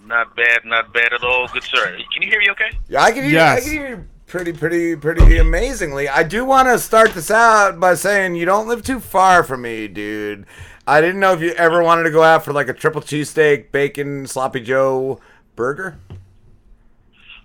[0.05, 1.97] Not bad, not bad at all, good sir.
[2.13, 2.77] Can you hear me okay?
[2.87, 3.39] Yeah, I can hear.
[3.41, 6.07] I can hear you pretty, pretty, pretty amazingly.
[6.09, 9.61] I do want to start this out by saying you don't live too far from
[9.63, 10.45] me, dude.
[10.87, 13.71] I didn't know if you ever wanted to go out for like a triple cheesesteak,
[13.71, 15.19] bacon, sloppy Joe
[15.55, 15.97] burger.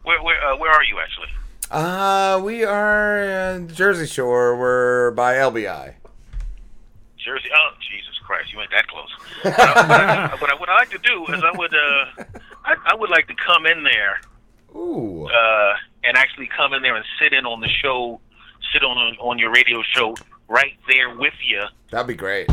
[0.02, 1.28] Where where uh, where are you actually?
[1.70, 3.22] Uh, we are
[3.54, 4.56] in Jersey Shore.
[4.56, 5.94] We're by LBI.
[7.16, 7.48] Jersey.
[7.54, 9.08] Oh, Jesus Christ, you ain't that close.
[9.44, 12.24] Uh, what, I, what, I, what I like to do is I would uh
[12.64, 14.20] I, I would like to come in there.
[14.74, 15.26] Ooh.
[15.26, 18.20] Uh, and actually come in there and sit in on the show,
[18.72, 20.14] sit on on your radio show
[20.48, 21.62] right there with you.
[21.90, 22.50] That'd be great.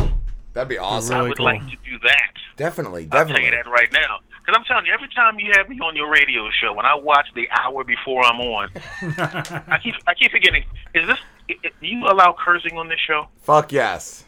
[0.58, 1.16] That'd be awesome.
[1.16, 2.32] I would like to do that.
[2.56, 3.06] Definitely, definitely.
[3.06, 3.46] I'll tell definitely.
[3.46, 4.20] you that right now.
[4.44, 6.96] Because I'm telling you, every time you have me on your radio show, when I
[6.96, 8.70] watch the hour before I'm on,
[9.68, 10.64] I keep I keep forgetting.
[10.96, 11.20] Is this?
[11.52, 13.28] i- i- Do you allow cursing on this show?
[13.44, 14.24] Fuck yes.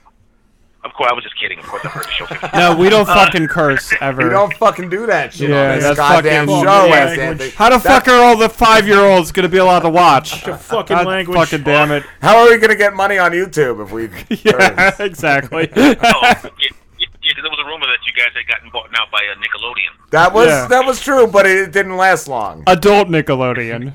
[0.84, 1.60] Of course, I was just kidding.
[1.60, 2.26] Of course, I've heard the show.
[2.26, 4.24] 50 No, we don't Uh, fucking curse ever.
[4.24, 6.94] We don't fucking do that shit Yeah, on this that's goddamn fucking show, yeah.
[6.96, 7.18] S.
[7.20, 7.50] Anthony.
[7.52, 10.42] How the That's- fuck are all the five year olds gonna be allowed to watch?
[10.42, 11.38] fucking God language.
[11.38, 12.04] Fucking damn it.
[12.22, 14.10] How are we gonna get money on YouTube if we?
[14.44, 15.70] Yeah, exactly.
[15.76, 18.88] oh, yeah, yeah, yeah, 'cause there was a rumor that you guys had gotten bought
[18.98, 20.10] out by a Nickelodeon.
[20.12, 20.68] That was Yeah.
[20.68, 22.64] that was true, but it didn't last long.
[22.68, 23.94] Adult Nickelodeon.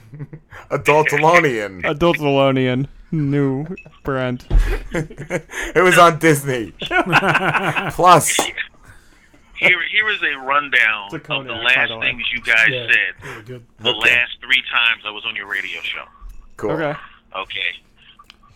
[0.70, 1.82] Adultalonian.
[1.82, 2.89] Adultalonian.
[3.15, 3.66] New
[4.03, 4.45] brand.
[4.93, 6.73] it was on Disney.
[7.93, 8.36] Plus,
[9.57, 13.43] Here, here is a rundown of the last the things you guys Yeah, said very
[13.78, 13.99] the Okay.
[14.11, 16.05] last three times I was on your radio show.
[16.57, 16.73] cool.
[16.73, 16.99] Okay.
[17.36, 17.70] Okay.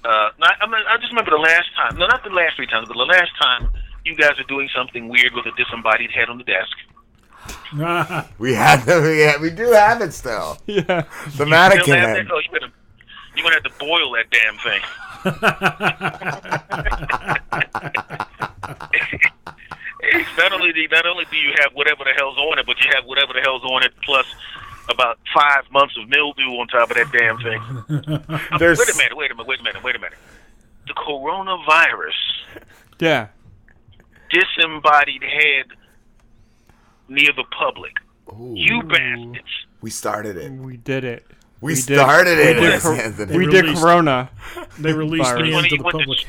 [0.04, 1.96] Uh, not, I, mean, I just remember the last time.
[1.98, 3.68] No, not the last three times, but the last time
[4.04, 6.76] you guys are doing something weird with a disembodied head on the desk.
[8.38, 10.58] We had the, we, had, we do have it still.
[10.66, 10.82] Yeah.
[10.82, 12.26] The You still mannequin have head.
[12.26, 12.32] that?
[12.32, 12.72] Oh, you better,
[13.38, 15.88] you gonna have to boil that damn thing.
[20.36, 22.90] Not only do, not only do you have whatever the hell's on it, but you
[22.94, 24.26] have whatever the hell's on it plus
[24.90, 27.60] about five months of mildew on top of that damn thing.
[28.50, 30.18] Uh, There's- Wait a minute, wait a minute, wait a minute, wait a minute.
[30.86, 32.12] The coronavirus
[33.00, 33.28] Yeah.
[34.30, 35.66] disembodied head
[37.08, 37.92] near the public.
[38.38, 39.66] You bastards.
[39.80, 40.50] We started it.
[40.52, 41.26] We did it.
[41.60, 43.36] We did- started it, We did, cor- Anthony.
[43.38, 44.30] we They did released- Corona.
[44.78, 45.42] They released Virus.
[45.42, 46.18] me Which one, of into you the went public.
[46.20, 46.26] to,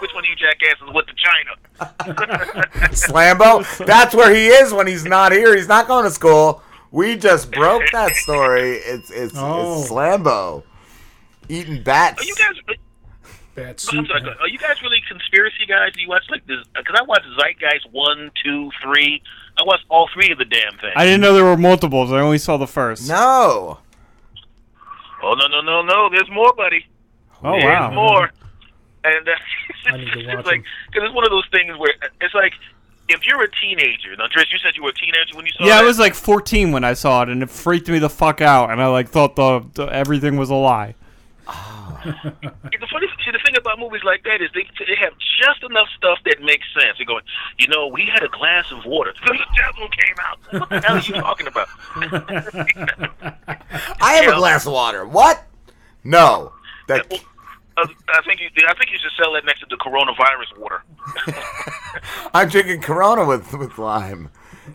[0.00, 2.64] which one of you jackasses went to China?
[2.94, 3.86] Slambo.
[3.86, 5.56] That's where he is when he's not here.
[5.56, 6.62] He's not going to school.
[6.90, 8.72] We just broke that story.
[8.76, 9.80] It's it's, Oh.
[9.80, 10.62] it's Slambo
[11.48, 12.20] eating bats.
[12.22, 12.76] Are you guys?
[13.54, 14.06] Bad I'm soup.
[14.08, 15.92] sorry, are you guys really conspiracy guys?
[15.94, 16.58] Do you watch like this?
[16.76, 19.22] Because I watched Zeitgeist one, two, three.
[19.56, 20.92] I watched all three of the damn things.
[20.96, 22.10] I didn't know there were multiples.
[22.12, 23.08] I only saw the first.
[23.08, 23.78] No.
[25.24, 26.10] Oh no no no no!
[26.10, 26.86] There's more, buddy.
[27.42, 27.90] Oh There's wow.
[27.90, 28.30] more.
[29.04, 29.32] And uh,
[29.86, 32.52] I need to it's like because it's one of those things where it's like
[33.08, 34.16] if you're a teenager.
[34.16, 35.68] Now, Trish, you said you were a teenager when you saw it.
[35.68, 38.40] Yeah, I was like 14 when I saw it, and it freaked me the fuck
[38.40, 40.94] out, and I like thought the, the everything was a lie.
[41.46, 42.12] the
[42.90, 43.13] funny see the
[43.54, 46.96] thing about movies like that is they they have just enough stuff that makes sense.
[46.98, 47.22] They're going,
[47.58, 49.14] you know, we had a glass of water.
[49.26, 50.38] Then the devil came out.
[50.60, 51.68] What the hell are you talking about?
[54.00, 55.06] I have a glass of water.
[55.06, 55.44] What?
[56.02, 56.52] No.
[56.88, 57.12] That
[57.76, 60.82] Uh, I think you, I think you should sell that next to the coronavirus water.
[62.34, 64.30] I'm drinking Corona with with lime.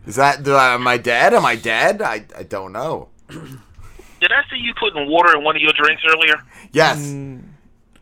[0.05, 0.43] Is that?
[0.43, 1.33] Do I, am I dead?
[1.33, 2.01] Am I dead?
[2.01, 3.07] I I don't know.
[3.29, 6.43] Did I see you putting water in one of your drinks earlier?
[6.73, 7.15] Yes.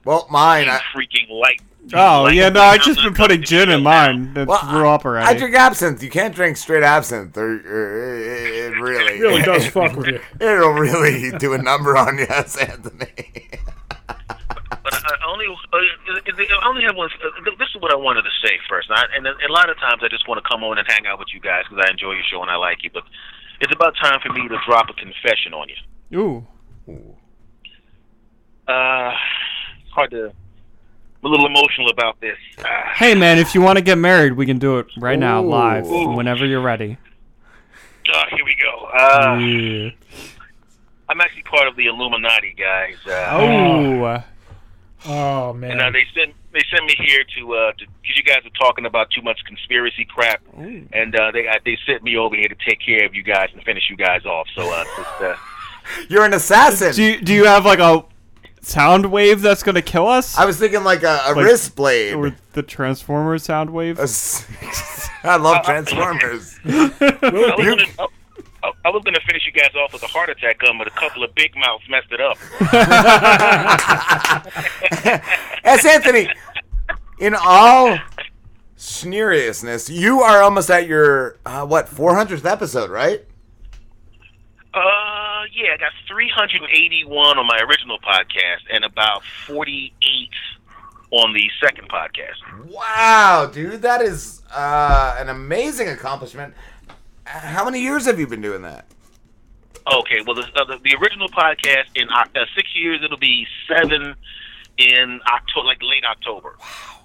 [0.08, 0.70] Well, mine.
[0.70, 1.60] I, freaking light.
[1.94, 4.34] Oh light- yeah, no, I've just been putting gin in mine.
[4.36, 5.28] That Well, threw up already.
[5.28, 6.02] I drink absinthe.
[6.02, 7.38] You can't drink straight absinthe.
[7.38, 10.22] Or, or it, it really, It really does fuck with you.
[10.40, 13.50] It'll really do a number on you, yes, Anthony.
[14.08, 17.10] But uh, only uh, I only have one.
[17.22, 19.78] Uh, this is what I wanted to say first, and, I, and a lot of
[19.78, 21.92] times I just want to come on and hang out with you guys because I
[21.92, 22.92] enjoy your show and I like you.
[22.94, 23.04] But
[23.60, 25.76] it's about time for me to drop a confession on you.
[26.18, 26.48] Ooh.
[28.68, 29.12] Uh,
[29.98, 30.26] hard to.
[30.28, 30.34] I'm
[31.24, 32.38] a little emotional about this.
[32.60, 32.64] Uh,
[32.96, 35.50] Hey man, if you want to get married, we can do it right now, Ooh.
[35.50, 36.10] live, Ooh.
[36.16, 36.98] whenever you're ready.
[38.14, 38.86] uh, here we go.
[38.88, 39.90] Uh, Yeah.
[41.10, 42.96] I'm actually part of the Illuminati, guys.
[43.08, 44.24] Uh, Oh.
[45.06, 45.72] Oh man.
[45.72, 48.86] And uh, they sent they sent me here to uh because you guys are talking
[48.86, 52.56] about too much conspiracy crap, and uh, they uh, they sent me over here to
[52.68, 54.48] take care of you guys and finish you guys off.
[54.56, 55.36] So uh, just, uh
[56.10, 56.94] You're an assassin.
[56.94, 58.04] Do you, do you have like a
[58.62, 60.38] sound wave that's gonna kill us?
[60.38, 62.14] I was thinking like a, a Like- wrist blade.
[62.16, 64.00] Or the Transformers sound wave?
[65.24, 66.60] I love Transformers.
[66.66, 67.86] I was, gonna,
[68.64, 70.92] I, I was gonna finish you guys off with a heart attack gun, but a
[70.92, 72.38] couple of big mouths messed it up.
[75.64, 75.86] S.
[75.86, 76.30] Anthony,
[77.20, 77.98] in all
[78.76, 83.26] seriousness, you are almost at your uh, what 400th episode, right?
[84.78, 90.30] Uh, yeah, I got 381 on my original podcast and about 48
[91.10, 92.68] on the second podcast.
[92.70, 96.54] Wow, dude, that is uh, an amazing accomplishment.
[97.26, 98.86] How many years have you been doing that?
[99.92, 102.26] Okay, well, the, uh, the, the original podcast in uh,
[102.56, 104.14] six years, it'll be seven
[104.78, 106.56] in October, like late October.
[106.60, 107.00] Wow.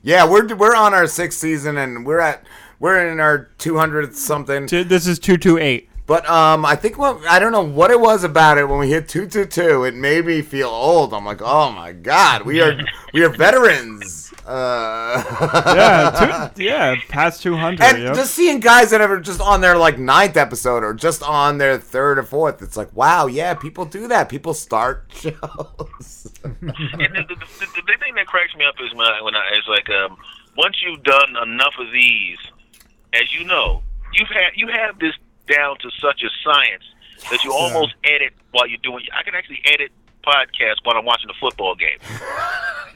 [0.00, 2.44] Yeah, we're we're on our sixth season, and we're at
[2.78, 4.66] we're in our 200th something.
[4.66, 5.90] This is two two eight.
[6.08, 8.88] But um, I think what I don't know what it was about it when we
[8.90, 9.84] hit two two two.
[9.84, 11.12] It made me feel old.
[11.12, 12.76] I'm like, oh my god, we are
[13.12, 14.32] we are veterans.
[14.46, 15.22] Uh,
[15.76, 17.82] yeah, two, yeah, past two hundred.
[17.84, 18.14] And Yep.
[18.14, 21.76] just seeing guys that are just on their like ninth episode or just on their
[21.76, 24.30] third or fourth, it's like, wow, yeah, people do that.
[24.30, 26.32] People start shows.
[26.42, 29.64] and the, the, the, the thing that cracks me up is my when I is
[29.68, 30.16] like um
[30.56, 32.38] once you've done enough of these,
[33.12, 33.82] as you know,
[34.14, 35.12] you've had you have this
[35.48, 36.84] down to such a science
[37.30, 39.04] that you almost edit while you're doing.
[39.18, 39.90] I can actually edit
[40.24, 41.98] podcasts while I'm watching a football game.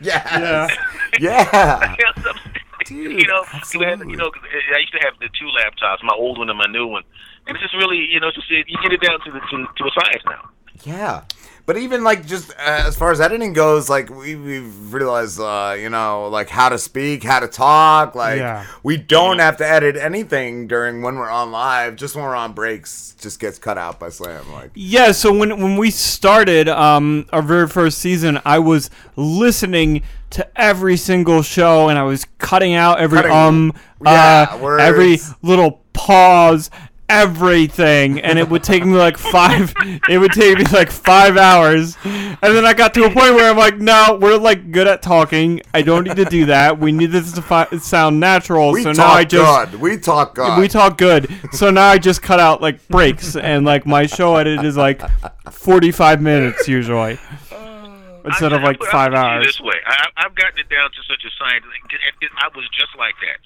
[0.00, 0.76] Yes.
[1.20, 1.94] Yeah.
[2.90, 4.42] you know, 'cause I, had- you know, 'cause
[4.74, 7.04] I used to have the two laptops, my old one and my new one,
[7.46, 9.66] and it's just really, you know, it's just you get it down to the, to,
[9.76, 10.48] to a science now.
[10.82, 11.22] Yeah.
[11.64, 12.54] But even like just uh,
[12.86, 16.76] as far as editing goes, like we we've realized, uh, you know, like how to
[16.76, 18.14] speak, how to talk.
[18.16, 18.66] Like Yeah.
[18.82, 21.94] we don't have to edit anything during when we're on live.
[21.96, 24.50] Just when we're on breaks, just gets cut out by Slam.
[24.52, 30.02] Like Yeah, so when when we started um, our very first season, I was listening
[30.30, 33.72] to every single show, and I was cutting out every Cutting- um,
[34.04, 36.70] yeah, uh, every little pause,
[37.12, 39.74] everything, and it would take me like five.
[40.08, 43.50] it would take me like five hours, and then I got to a point where
[43.50, 45.60] I'm like, no, we're like good at talking.
[45.74, 46.78] I don't need to do that.
[46.78, 48.72] We need this to fi- sound natural.
[48.72, 49.80] we so talk now I just good.
[49.80, 50.58] We talk good.
[50.58, 51.28] we talk good.
[51.52, 55.02] So now I just cut out like breaks, and like my show edit is like
[55.50, 57.18] 45 minutes usually,
[57.52, 58.22] oh.
[58.24, 59.46] instead of like But five I'll hours.
[59.46, 61.64] This way, I, I've gotten it down to such a science.
[61.92, 63.38] It, it, I was just like that.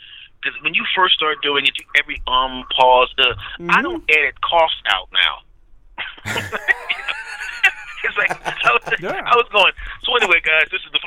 [0.46, 3.12] Because when you first start doing it, every um pause.
[3.18, 3.34] Uh,
[3.68, 5.38] I don't edit coughs out now.
[8.04, 9.72] it's like I was, I was going.
[10.04, 11.00] So anyway, guys, this is the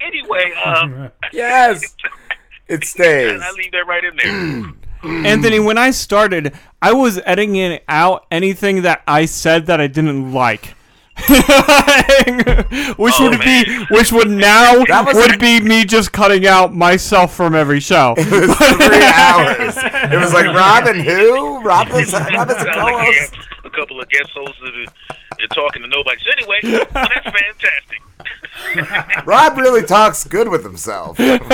[0.04, 0.52] anyway.
[0.62, 1.94] Um, yes,
[2.68, 3.32] it stays.
[3.32, 4.74] and I leave that right in there.
[5.26, 10.32] Anthony, when I started, I was editing out anything that I said that I didn't
[10.32, 10.75] like.
[12.96, 16.74] which Oh, would be which would now That was would be me just cutting out
[16.74, 18.14] myself from every show.
[18.18, 19.76] It was three hours.
[20.12, 21.60] It was like Robin who?
[21.62, 23.34] Robin's Robin's a co-host.
[23.34, 26.20] you have a couple of guest hosts that are, are talking to nobody.
[26.22, 26.60] So anyway,
[26.92, 28.02] that's fantastic.
[29.26, 31.16] Rob really talks good with himself.
[31.18, 31.48] Hey, wait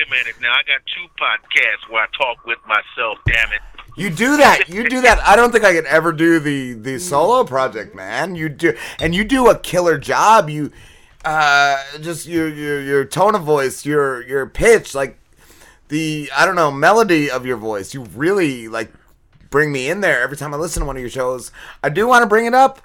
[0.00, 0.34] a minute.
[0.40, 3.18] Now I got two podcasts where I talk with myself.
[3.26, 3.60] Damn it.
[3.94, 4.68] You do that.
[4.68, 5.18] You do that.
[5.20, 8.34] I don't think I could ever do the the solo project, man.
[8.34, 10.48] You do, and you do a killer job.
[10.48, 10.72] You,
[11.24, 15.18] uh, just your your your tone of voice, your your pitch, like
[15.88, 17.92] the I don't know melody of your voice.
[17.92, 18.90] You really like
[19.50, 21.52] bring me in there every time I listen to one of your shows.
[21.82, 22.80] I do want to bring it up.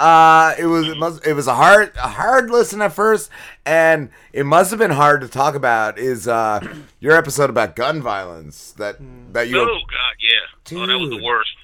[0.00, 3.28] Uh, it was it, must, it was a hard a hard listen at first,
[3.66, 5.98] and it must have been hard to talk about.
[5.98, 6.60] Is uh
[7.00, 8.96] your episode about gun violence that
[9.32, 10.78] that you Oh God, yeah.
[10.82, 11.24] Oh, that was the Dude.
[11.24, 11.56] worst.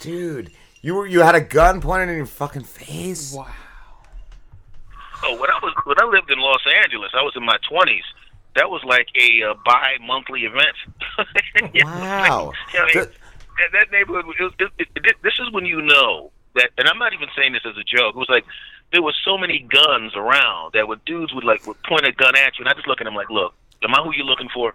[0.00, 0.50] Dude,
[0.82, 3.32] you were you had a gun pointed in your fucking face.
[3.32, 3.46] Wow.
[5.24, 8.04] Oh, when I was when I lived in Los Angeles, I was in my twenties.
[8.56, 10.76] That was like a uh, bi-monthly event.
[11.74, 12.52] You know, Wow.
[12.94, 13.10] That,
[13.72, 14.26] that neighborhood.
[14.38, 17.52] It, it, it, it, this is when you know that, and I'm not even saying
[17.52, 18.14] this as a joke.
[18.16, 18.44] It was like
[18.92, 22.36] there were so many guns around that would dudes would like would point a gun
[22.36, 24.48] at you, and I just look at him like, look, am I who you're looking
[24.52, 24.74] for?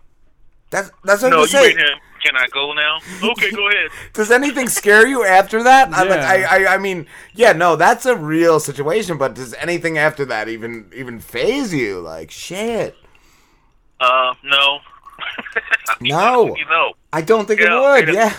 [0.69, 1.69] That's that's what no, I'm you saying.
[1.71, 1.97] ain't him.
[2.23, 2.99] Can I go now?
[3.31, 3.89] Okay, go ahead.
[4.13, 5.91] Does anything scare you after that?
[5.91, 6.47] I, like, Yeah.
[6.51, 9.17] I, I, I mean, yeah, no, that's a real situation.
[9.17, 11.99] But does anything after that even even faze you?
[11.99, 12.95] Like shit.
[13.99, 14.79] Uh, no.
[15.99, 16.93] No, You know.
[17.13, 18.09] I don't think Yeah, it would.
[18.09, 18.33] it- Yeah,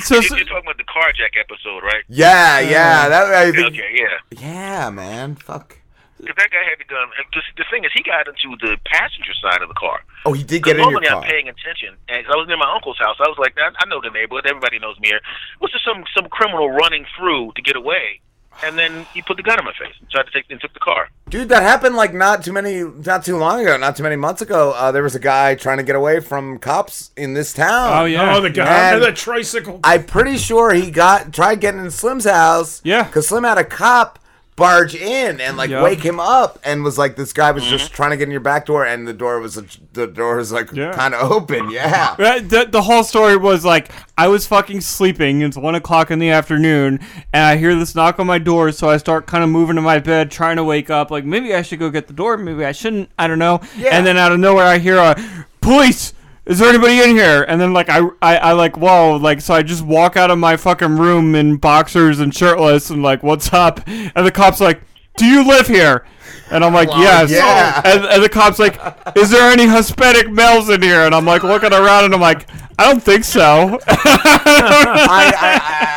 [0.00, 2.04] So, you, you're talking about the carjack episode, right?
[2.08, 3.08] yeah, yeah.
[3.08, 3.68] That I think.
[3.74, 4.40] Okay, yeah.
[4.40, 5.36] Yeah, man.
[5.36, 5.78] Fuck.
[6.18, 7.08] Because that guy had the gun.
[7.18, 7.26] and
[7.58, 10.00] The thing is, he got into the passenger side of the car.
[10.24, 11.22] Oh, he did 'Cause get in your car.
[11.22, 13.16] I'm paying attention, and I was near my uncle's house.
[13.20, 14.46] I was like, I, I know the neighborhood.
[14.48, 15.20] Everybody knows me here.
[15.60, 18.20] Was there some some criminal running through to get away?
[18.62, 20.72] And then he put the gun in my face and tried to take and took
[20.72, 21.08] the car.
[21.28, 24.40] Dude, that happened like not too many, not too long ago, not too many months
[24.42, 24.72] ago.
[24.72, 28.02] Uh, there was a guy trying to get away from cops in this town.
[28.02, 28.34] Oh, yeah.
[28.36, 29.80] Oh, the guy And on the tricycle.
[29.82, 32.80] I'm pretty sure he got tried getting in Slim's house.
[32.84, 34.18] Yeah, because Slim had a cop
[34.56, 35.82] barge in and like Yep.
[35.82, 37.94] wake him up, and was like, this guy was just mm-hmm.
[37.94, 39.54] trying to get in your back door, and the door was
[39.92, 41.70] the door was like kind of open.
[41.70, 42.16] Yeah.
[42.24, 45.42] Right, The, the whole story was like I was fucking sleeping.
[45.42, 47.00] It's one o'clock in the afternoon,
[47.32, 48.70] and I hear this knock on my door.
[48.72, 51.10] So I start kind of moving to my bed, trying to wake up.
[51.10, 52.36] Like maybe I should go get the door.
[52.36, 53.10] Maybe I shouldn't.
[53.18, 53.60] I don't know.
[53.76, 53.96] Yeah.
[53.96, 55.16] And then out of nowhere, I hear a
[55.60, 56.14] police.
[56.46, 57.42] Is there anybody in here?
[57.48, 60.38] And then like I, I I like whoa like so I just walk out of
[60.38, 63.80] my fucking room in boxers and shirtless and like what's up?
[63.86, 64.82] And the cops like,
[65.16, 66.04] do you live here?
[66.50, 67.30] And I'm like, Wow, yes.
[67.30, 67.80] yeah.
[67.84, 68.78] And, and the cop's like,
[69.16, 71.00] is there any Hispanic males in here?
[71.06, 72.46] And I'm like looking around and I'm like,
[72.78, 73.78] I don't think so.
[73.86, 75.32] I,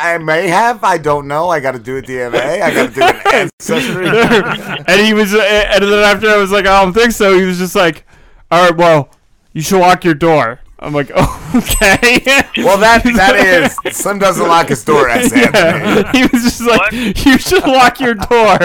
[0.00, 0.84] I, I, may have.
[0.84, 1.48] I don't know.
[1.48, 2.62] I got to do a DNA.
[2.62, 4.08] I got to do an ancestry.
[4.08, 7.36] and he was, and then after I was like, I don't think so.
[7.38, 8.06] He was just like,
[8.50, 9.10] all right, well,
[9.58, 10.60] you should lock your door.
[10.78, 12.22] I'm like, oh, okay.
[12.58, 15.08] Well, that that is Slim doesn't lock his door.
[15.08, 16.12] As Yeah.
[16.12, 18.56] He was just like, you should lock your door.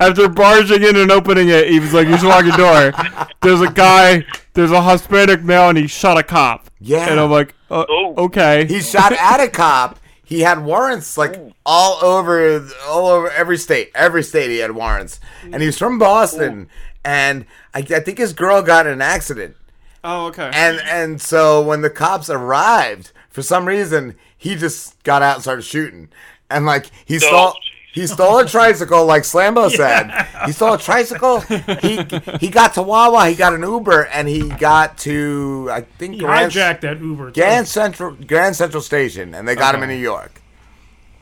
[0.00, 2.92] After barging in and opening it, he was like, you should lock your door.
[3.42, 4.24] There's a guy,
[4.54, 6.68] there's a Hispanic male, and he shot a cop.
[6.80, 7.08] Yeah.
[7.08, 7.84] And I'm like, uh,
[8.18, 8.66] okay.
[8.66, 10.00] He shot at a cop.
[10.24, 13.92] He had warrants like all over, all over every state.
[13.94, 16.68] Every state he had warrants, and he was from Boston.
[17.04, 19.56] And I, I think his girl got in an accident.
[20.02, 20.50] Oh, okay.
[20.54, 25.42] And and so when the cops arrived, for some reason he just got out and
[25.42, 26.08] started shooting,
[26.48, 27.54] and like he stole.
[27.92, 30.12] He stole a tricycle, like Slambo said.
[30.46, 31.40] He stole a tricycle.
[31.40, 32.00] He
[32.38, 33.28] he got to Wawa.
[33.28, 37.32] He got an Uber, and he got to I think He Grand, hijacked that Uber.
[37.32, 37.40] too.
[37.40, 40.40] Grand Central Grand Central Station, and they got him in New York.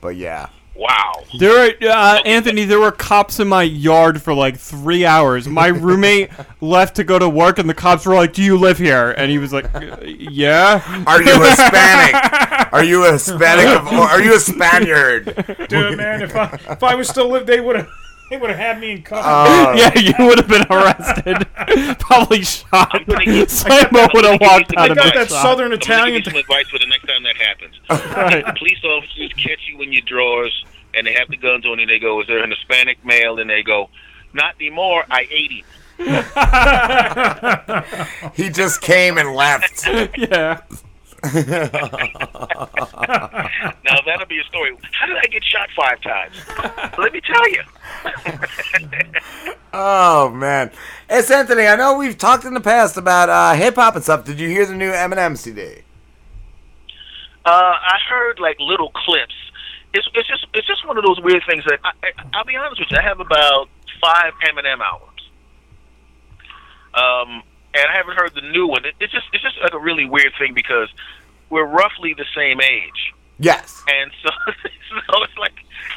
[0.02, 1.24] But yeah, Wow.
[1.36, 2.64] There were uh, Anthony.
[2.64, 5.48] There were cops in my yard for like three hours.
[5.48, 6.30] My roommate
[6.60, 9.28] left to go to work, and the cops were like, "Do you live here?" And
[9.28, 12.14] he was like, "Uh, "Yeah." Are you Hispanic?
[12.72, 13.66] Are you a Hispanic?
[13.66, 15.24] Of, or are you a Spaniard?
[15.68, 17.88] Dude, man, if I if I was still live, they would have
[18.30, 19.26] they would have had me in cuffs.
[19.26, 21.46] Uh, yeah, you would have been arrested,
[22.00, 22.90] probably shot.
[22.92, 25.14] Slambo would have walked out I of got it.
[25.14, 25.42] that shot.
[25.42, 26.14] Southern I'm gonna Italian.
[26.22, 27.74] give you some advice for the next time that happens.
[28.16, 28.38] Right.
[28.38, 30.64] If the police officers catch you in your drawers
[30.94, 33.48] and they have the guns on you, they go, "Is there an Hispanic male?" And
[33.48, 33.88] they go,
[34.32, 35.04] "Not anymore.
[35.10, 35.64] I ate him."
[38.34, 39.86] He just came and left.
[40.16, 40.60] yeah.
[43.84, 44.76] Now that'll be a story.
[44.92, 46.36] How did I get shot five times?
[46.98, 47.62] Let me tell you.
[49.72, 50.70] Oh man,
[51.10, 51.66] it's Anthony.
[51.66, 54.24] I know we've talked in the past about uh, hip hop and stuff.
[54.24, 55.82] Did you hear the new Eminem CD?
[57.44, 59.34] Uh, I heard like little clips.
[59.92, 62.56] It's, it's just it's just one of those weird things that I, I, I'll be
[62.56, 62.96] honest with you.
[62.96, 63.68] I have about
[64.00, 65.30] five Eminem albums,
[66.94, 67.42] um,
[67.80, 68.84] and I haven't heard the new one.
[68.84, 70.88] It, it's just it's just like a really weird thing because
[71.50, 73.82] we're roughly the same age, Yes.
[73.88, 75.54] and so so it's like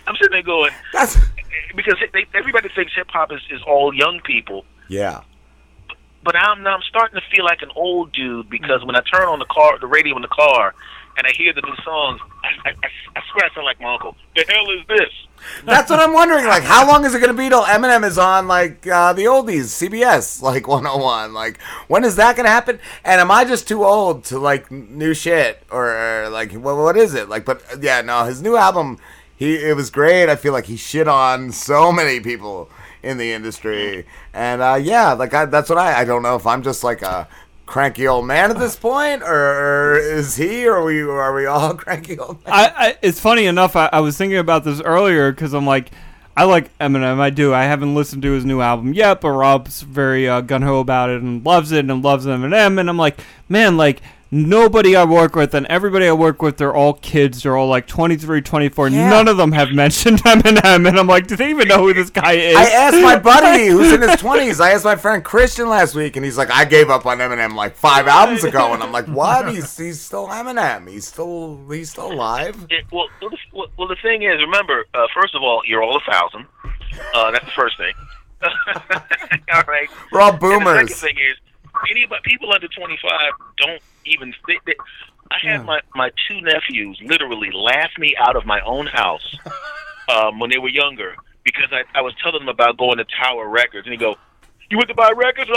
[0.07, 1.17] I'm sitting there going That's
[1.75, 5.21] because they, everybody thinks hip hop is, is all young people, yeah.
[6.23, 9.39] but I'm I'm starting to feel like an old dude because when I turn on
[9.39, 10.73] the car, the radio in the car,
[11.17, 12.73] and I hear the new songs, I, I,
[13.15, 14.15] I, swear I sound like my uncle.
[14.35, 15.09] The hell is this?
[15.65, 16.45] That's what I'm wondering.
[16.45, 19.23] Like, how long is it going to be till Eminem is on like uh, the
[19.25, 21.33] oldies, CBS, like 101?
[21.33, 22.79] Like, when is that going to happen?
[23.03, 26.97] And am I just too old to like new shit, or, or like what, what
[26.97, 27.29] is it?
[27.29, 28.97] Like, but yeah, no, his new album,
[29.35, 30.29] he it was great.
[30.29, 32.69] I feel like he shit on so many people
[33.03, 36.45] in the industry, and uh, yeah, like I, that's what I I don't know if
[36.45, 37.27] I'm just like a
[37.71, 41.73] cranky old man at this point, or, is he, or are we are we all
[41.75, 42.43] cranky old?
[42.43, 42.53] Men?
[42.53, 43.77] I, I it's funny enough.
[43.77, 45.89] I, I was thinking about this earlier because I'm like,
[46.35, 47.19] I like Eminem.
[47.19, 47.53] I do.
[47.53, 51.09] I haven't listened to his new album yet, but Rob's very uh, gun ho about
[51.09, 52.77] it and loves it and loves Eminem.
[52.77, 56.73] And I'm like, man, like nobody I work with and everybody I work with, they're
[56.73, 57.43] all kids.
[57.43, 58.87] They're all like 23, 24.
[58.89, 59.09] Yeah.
[59.09, 62.09] None of them have mentioned Eminem, and I'm like, do they even know who this
[62.09, 62.55] guy is?
[62.55, 64.59] I asked my buddy who's in his twenties.
[64.59, 67.55] I asked my friend Christian last week, and he's like, "I gave up on Eminem
[67.55, 69.49] like five albums ago." And I'm like, "What?
[69.53, 70.89] He's he's still Eminem.
[70.89, 74.85] He's still he's still alive." It, well, well, the- well, well, the thing is, remember,
[74.93, 76.45] uh, first of all, you're all a thousand.
[77.13, 77.93] Uh, that's the first thing.
[79.53, 79.89] all right.
[80.11, 81.37] We're all And the second thing is,
[81.89, 83.11] anybody, people under 25
[83.57, 84.75] don't even think that.
[85.33, 89.37] I had my, my two nephews literally laugh me out of my own house
[90.09, 93.47] um, when they were younger because I, I was telling them about going to Tower
[93.49, 94.15] Records, and he go,
[94.69, 95.49] "You went to buy records,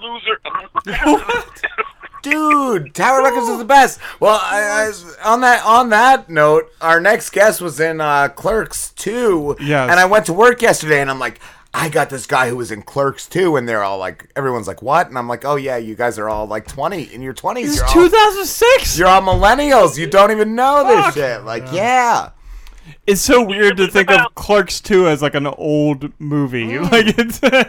[0.00, 1.60] loser." I'm like,
[2.22, 4.00] Dude, Tower Records is the best.
[4.18, 8.92] Well, I, I, on that on that note, our next guest was in uh, Clerks
[8.92, 9.56] two.
[9.60, 9.90] Yes.
[9.90, 11.40] And I went to work yesterday, and I'm like,
[11.76, 14.80] I got this guy who was in Clerks two, and they're all like, everyone's like,
[14.80, 15.08] what?
[15.08, 17.54] And I'm like, oh yeah, you guys are all like 20 in your 20s.
[17.62, 18.98] This is You're all- 2006.
[18.98, 19.98] You're all millennials.
[19.98, 21.14] You don't even know Fuck.
[21.14, 21.42] this shit.
[21.44, 22.30] Like, yeah.
[23.06, 26.66] It's so weird to think of Clerks 2 as like an old movie.
[26.66, 26.90] Mm.
[26.92, 27.62] Like it's yeah.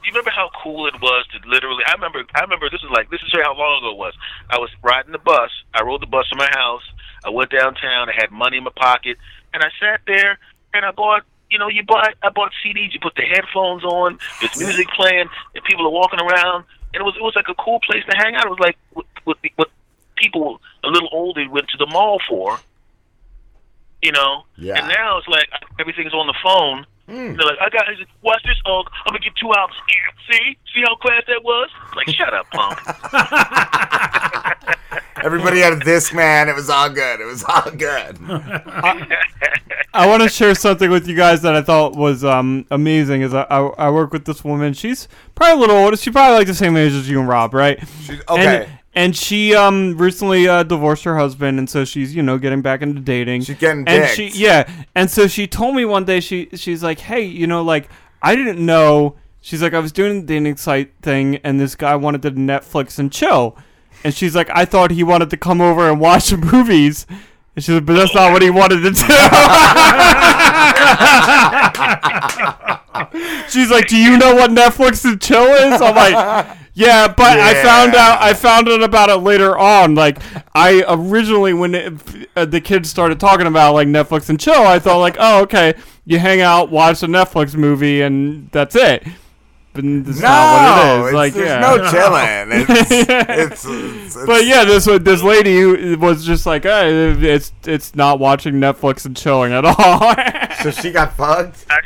[0.00, 1.82] Do you remember how cool it was to literally?
[1.86, 2.22] I remember.
[2.34, 2.70] I remember.
[2.70, 3.10] This is like.
[3.10, 4.14] This is how long ago it was.
[4.50, 5.50] I was riding the bus.
[5.74, 6.82] I rode the bus to my house.
[7.24, 8.08] I went downtown.
[8.08, 9.16] I had money in my pocket,
[9.52, 10.38] and I sat there
[10.74, 11.24] and I bought.
[11.50, 12.12] You know, you buy.
[12.22, 12.92] I bought CDs.
[12.92, 14.18] You put the headphones on.
[14.40, 16.64] There's music playing, and people are walking around.
[16.92, 17.16] And it was.
[17.16, 18.46] It was like a cool place to hang out.
[18.46, 19.70] It was like what, what, what
[20.16, 22.58] people a little older went to the mall for.
[24.02, 24.44] You know.
[24.56, 24.78] Yeah.
[24.78, 25.48] And now it's like
[25.80, 26.86] everything's on the phone.
[27.08, 27.88] They're like, I got.
[27.88, 28.90] He's like, Watch this, Hulk.
[29.06, 29.78] I'm gonna get two albums.
[30.30, 31.70] See, see how class that was?
[31.96, 32.78] Like, shut up, punk.
[35.24, 36.48] Everybody had a disc, man.
[36.48, 37.20] It was all good.
[37.20, 38.18] It was all good.
[39.94, 43.22] I want to share something with you guys that I thought was um, amazing.
[43.22, 44.74] Is I, I, I work with this woman.
[44.74, 45.96] She's probably a little older.
[45.96, 47.82] She's probably like the same age as you and Rob, right?
[48.28, 48.64] okay.
[48.64, 52.62] And, and she um recently uh, divorced her husband, and so she's you know getting
[52.62, 53.42] back into dating.
[53.42, 54.16] She's getting and dicked.
[54.16, 57.62] she yeah, and so she told me one day she she's like, hey, you know,
[57.62, 57.88] like
[58.20, 59.14] I didn't know.
[59.40, 62.98] She's like, I was doing the dating site thing, and this guy wanted to Netflix
[62.98, 63.56] and chill,
[64.02, 67.06] and she's like, I thought he wanted to come over and watch movies.
[67.54, 68.92] And she's like, but that's not what he wanted to do.
[73.48, 77.62] She's like, "Do you know what Netflix and chill is?" I'm like, "Yeah, but I
[77.62, 79.94] found out I found out about it later on.
[79.94, 80.18] Like,
[80.54, 81.92] I originally when it,
[82.36, 85.74] uh, the kids started talking about like Netflix and chill, I thought like, "Oh, okay,
[86.04, 89.06] you hang out, watch a Netflix movie, and that's it."
[89.74, 91.60] But that's not what it No, it's- like, there's yeah.
[91.60, 92.62] no chilling.
[92.62, 93.64] It's- it's-
[94.16, 98.54] it's- but yeah, this this lady who was just like, hey, it's it's not watching
[98.54, 100.14] Netflix and chilling at all.
[100.62, 101.66] so she got fucked.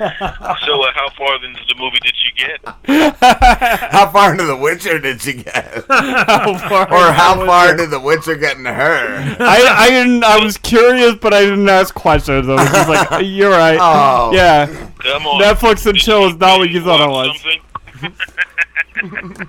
[0.00, 2.60] so, uh, how far into the movie did you get?
[3.92, 5.84] how far into The Witcher did she get?
[5.88, 7.76] How far or how far Witcher?
[7.76, 9.36] did The Witcher get into her?
[9.40, 10.24] I, I didn't.
[10.24, 12.48] I was curious, but I didn't ask questions.
[12.48, 13.78] I was just like, "You're right.
[13.80, 14.30] Oh.
[14.32, 14.66] Yeah,
[15.00, 15.42] Come on.
[15.42, 17.36] Netflix and chill is not what you thought it was."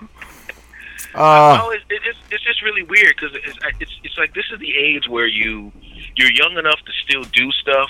[1.14, 4.46] Uh, oh, it, it, it's it's just really weird because it's, it's it's like this
[4.54, 5.70] is the age where you
[6.16, 7.90] you're young enough to still do stuff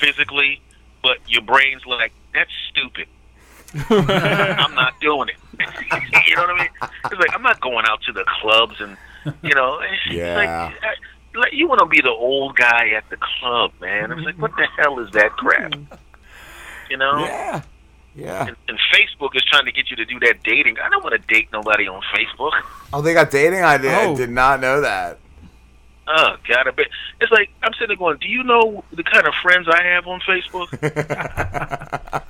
[0.00, 0.58] physically,
[1.04, 3.06] but your brain's like that's stupid.
[3.90, 5.36] I'm not doing it.
[6.28, 6.68] you know what I mean?
[7.04, 8.96] It's like I'm not going out to the clubs and
[9.42, 9.78] you know.
[9.80, 10.36] It's Yeah.
[10.36, 10.94] Like, I-
[11.36, 14.12] like you want to be the old guy at the club, man.
[14.12, 15.74] It's like what the hell is that crap?
[16.88, 17.18] You know?
[17.24, 17.62] Yeah.
[18.14, 18.46] Yeah.
[18.46, 20.78] And, and Facebook is trying to get you to do that dating.
[20.78, 22.52] I don't want to date nobody on Facebook.
[22.92, 23.62] Oh, they got dating?
[23.64, 24.16] I did, I Oh.
[24.16, 25.18] did not know that.
[26.06, 26.86] Uh, oh God, I bet
[27.20, 30.06] it's like I'm sitting there going, "Do you know the kind of friends I have
[30.06, 30.68] on Facebook?"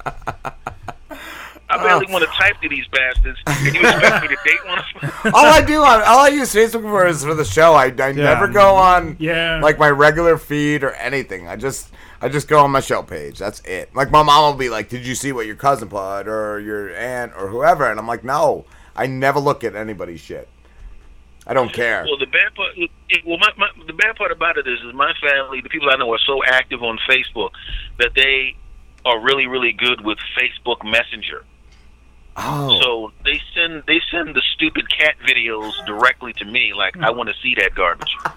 [1.74, 2.12] I barely oh.
[2.12, 5.10] want to type to these bastards, and you expect me to date one of them?
[5.34, 7.74] all I do on all I use Facebook for is for the show.
[7.74, 9.60] I, I never go on Yeah.
[9.60, 11.48] like my regular feed or anything.
[11.48, 11.90] I just
[12.20, 13.38] I just go on my show page.
[13.38, 13.94] That's it.
[13.94, 16.94] Like my mom will be like, "Did you see what your cousin put or your
[16.94, 20.48] aunt or whoever?" And I'm like, "No, I never look at anybody's shit.
[21.46, 22.76] I don't care." Well, the bad part,
[23.24, 25.96] well, my, my, the bad part about it is, is my family, the people I
[25.96, 27.50] know, are so active on Facebook
[27.98, 28.56] that they
[29.04, 31.44] are really, really good with Facebook Messenger.
[32.36, 32.80] Oh.
[32.82, 36.72] So they send they send the stupid cat videos directly to me.
[36.74, 38.16] Like I want to see that garbage.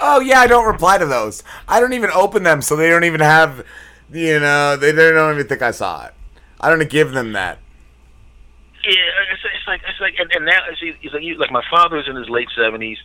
[0.00, 1.42] oh yeah, I don't reply to those.
[1.68, 3.66] I don't even open them, so they don't even have,
[4.10, 6.14] you know, they, they don't even think I saw it.
[6.58, 7.58] I don't give them that.
[8.84, 8.92] Yeah,
[9.32, 12.08] it's, it's like it's like, and, and now it's, it's like, you, like my father's
[12.08, 12.98] in his late seventies,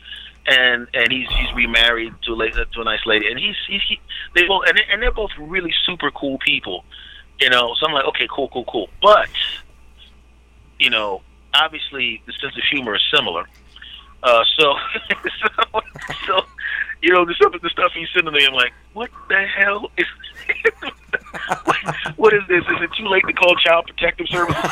[0.48, 3.82] and and he's he's remarried to a late, to a nice lady, and he's he's
[3.88, 4.00] he,
[4.34, 6.84] they both and, they- and they're both really super cool people,
[7.40, 7.76] you know.
[7.80, 9.30] So I'm like, okay, cool, cool, cool, but
[10.80, 11.22] you know,
[11.54, 13.46] obviously the sense of humor is similar.
[14.24, 14.74] Uh, so,
[15.74, 15.82] so,
[16.26, 16.40] so,
[17.04, 20.08] you know, the stuff, the stuff he's sending me, I'm like, what the hell is?
[22.16, 22.64] what, is this?
[22.64, 24.72] Is it too late to call Child Protective Services?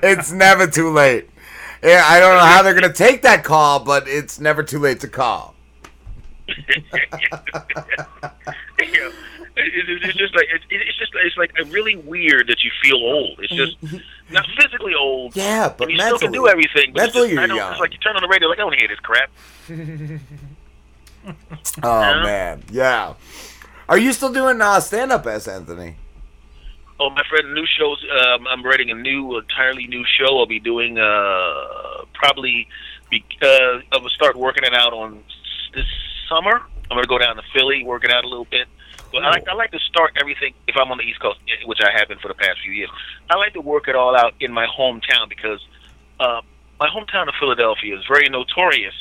[0.02, 1.28] it's never too late.
[1.82, 5.00] Yeah, I don't know how they're gonna take that call, but it's never too late
[5.00, 5.54] to call.
[6.48, 6.54] you
[9.56, 12.96] it, it, it's just like it, it's just it's like really weird that you feel
[12.96, 13.38] old.
[13.40, 13.76] It's just
[14.30, 15.36] not physically old.
[15.36, 16.92] Yeah, but you still can do everything.
[16.92, 17.72] But mentally just, you're don't, young.
[17.72, 19.30] It's like you turn on the radio, like I don't hear this crap.
[21.82, 23.14] Oh man, yeah.
[23.88, 25.48] Are you still doing uh, stand up, S.
[25.48, 25.96] Anthony?
[27.00, 28.02] Oh, my friend, new shows.
[28.22, 30.38] Um, I'm writing a new, entirely new show.
[30.38, 32.68] I'll be doing uh, probably.
[33.42, 33.46] Uh,
[33.92, 35.86] I will start working it out on s- this
[36.28, 36.62] summer.
[36.90, 38.68] I'm gonna go down to Philly, work it out a little bit.
[39.12, 41.64] But I like I like to start everything if I'm on the East Coast, eh,
[41.66, 42.90] which I have been for the past few years.
[43.30, 45.60] I like to work it all out in my hometown because
[46.20, 46.40] uh,
[46.80, 48.94] my hometown of Philadelphia is very notorious.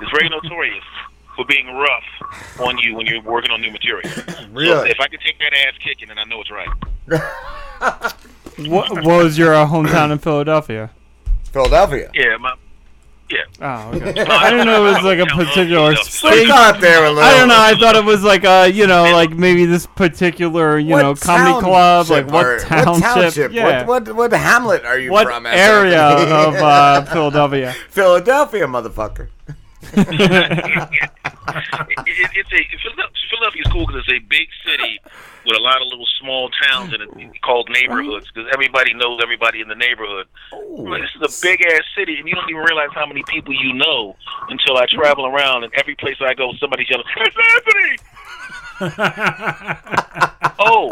[0.00, 0.84] It's very notorious
[1.36, 2.04] for being rough
[2.60, 4.08] on you when you're working on new material.
[4.40, 4.90] So Really?
[4.90, 6.68] if I could take that ass kicking, then I know it's right.
[8.68, 10.90] What, what was your uh, hometown in Philadelphia?
[11.52, 12.10] Philadelphia.
[12.14, 12.54] Yeah, my
[13.30, 13.38] yeah.
[13.60, 14.20] Oh, okay.
[14.28, 16.48] I didn't know it was like a particular Slow state.
[16.48, 17.54] thought there a I don't know.
[17.56, 21.14] I thought it was like a, you know, like maybe this particular, you What know,
[21.14, 22.86] comedy club, like what township?
[22.88, 23.52] What township?
[23.52, 23.86] Yeah.
[23.86, 25.46] What, what what hamlet are you What from?
[25.46, 25.56] S.
[25.56, 27.72] area of uh, Philadelphia?
[27.90, 29.28] Philadelphia, motherfucker.
[29.82, 30.08] It,
[32.06, 32.80] it, it's a
[33.30, 35.00] Philadelphia is cool because it's a big city
[35.46, 37.00] with a lot of little small towns it
[37.42, 40.26] called neighborhoods because everybody knows everybody in the neighborhood.
[40.52, 43.54] Like, this is a big ass city, and you don't even realize how many people
[43.54, 44.16] you know
[44.48, 47.96] until I travel around, and every place I go, somebody's yelling, "It's Anthony!"
[50.58, 50.90] oh,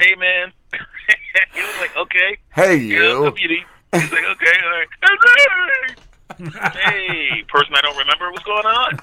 [0.00, 0.52] hey man.
[1.54, 2.38] he was like, okay.
[2.54, 3.32] Hey, you.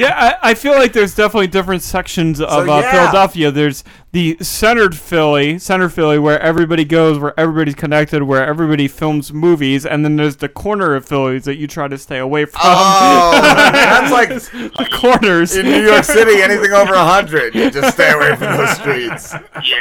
[0.00, 2.90] Yeah, I, I feel like there's definitely different sections of So, uh, yeah.
[2.92, 3.50] Philadelphia.
[3.50, 9.32] There's the centered Philly, center Philly, where everybody goes, where everybody's connected, where everybody films
[9.32, 12.60] movies, and then there's the corner of Philly that you try to stay away from.
[12.64, 13.40] Oh,
[13.72, 14.28] that's like
[14.76, 16.42] the corners in New York City.
[16.42, 19.34] Anything over hundred, you just stay away from those streets.
[19.62, 19.76] Yeah,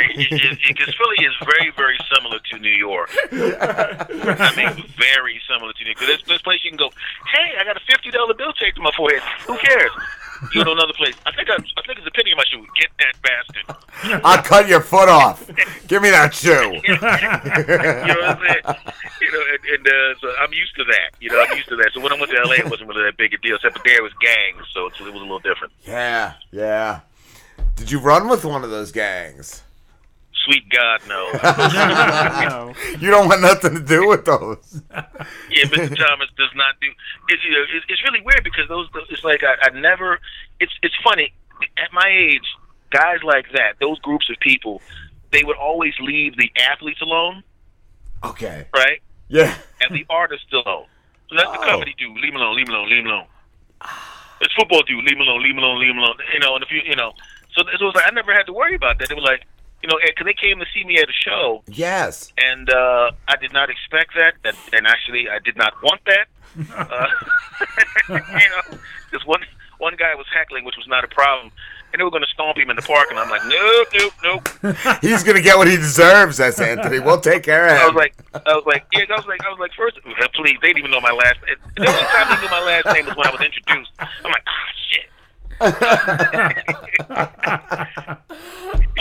[0.67, 3.09] because Philly is very, very similar to New York.
[3.31, 5.97] I mean, very similar to New York.
[5.97, 6.91] 'Cause There's this place you can go,
[7.33, 9.21] hey, I got a fifty dollar bill taped to my forehead.
[9.47, 9.91] Who cares?
[10.53, 11.15] Go to another place.
[11.25, 12.65] I think I, I think it's a penny in my shoe.
[12.79, 14.23] Get that bastard.
[14.23, 15.45] I'll cut your foot off.
[15.87, 16.51] Give me that shoe.
[16.83, 18.93] you know what I'm saying?
[19.21, 21.11] You know, and, and uh, so I'm used to that.
[21.19, 21.91] You know, I'm used to that.
[21.93, 23.55] So when I went to LA, it wasn't really that big a deal.
[23.55, 25.73] Except for there was gangs, so it was a little different.
[25.85, 27.01] Yeah, yeah.
[27.75, 29.63] Did you run with one of those gangs?
[30.49, 32.73] Sweet God, no.
[32.99, 34.81] You don't want nothing to do with those.
[35.51, 35.95] Yeah, Mr.
[35.97, 36.87] Thomas does not do.
[37.29, 38.87] It's you know, it's, it's really weird because those.
[39.09, 40.19] It's like I, I never.
[40.59, 41.33] It's it's funny.
[41.77, 42.45] At my age,
[42.91, 44.81] guys like that, those groups of people,
[45.31, 47.43] they would always leave the athletes alone,
[48.23, 48.65] Okay.
[48.75, 49.01] right?
[49.27, 49.55] Yeah.
[49.81, 50.85] And the artists alone.
[51.29, 51.69] So that's the Oh.
[51.69, 52.15] comedy dude.
[52.17, 52.55] Leave him alone.
[52.55, 52.89] Leave him alone.
[52.89, 53.27] Leave him alone.
[54.41, 55.03] It's football dude.
[55.03, 55.43] Leave him alone.
[55.43, 55.79] Leave him alone.
[55.79, 56.15] Leave him alone.
[56.33, 57.11] You know, and if you, you know,
[57.55, 59.09] so, so it was like I never had to worry about that.
[59.09, 59.43] They were like,
[59.81, 62.33] you know, because they came to see me at a show, Yes.
[62.37, 64.33] and uh, I did not expect that.
[64.43, 66.27] That, and actually, I did not want that.
[66.75, 67.05] Uh,
[68.09, 68.77] you know,
[69.11, 69.41] because one
[69.77, 71.51] one guy was heckling, which was not a problem,
[71.93, 74.13] and they were going to stomp him in the park, and I'm like, nope, nope,
[74.63, 74.97] nope.
[75.01, 76.99] He's gonna get what he deserves, That's Anthony.
[76.99, 77.81] We'll take care of him.
[77.81, 79.99] I was like, I was like, yeah, I was like, I was like, first,
[80.33, 81.37] please, they didn't even know my last.
[81.45, 81.55] Name.
[81.77, 83.91] The only time they knew my last name was when I was introduced.
[83.99, 85.05] I'm like, ah, shit.
[85.61, 85.73] You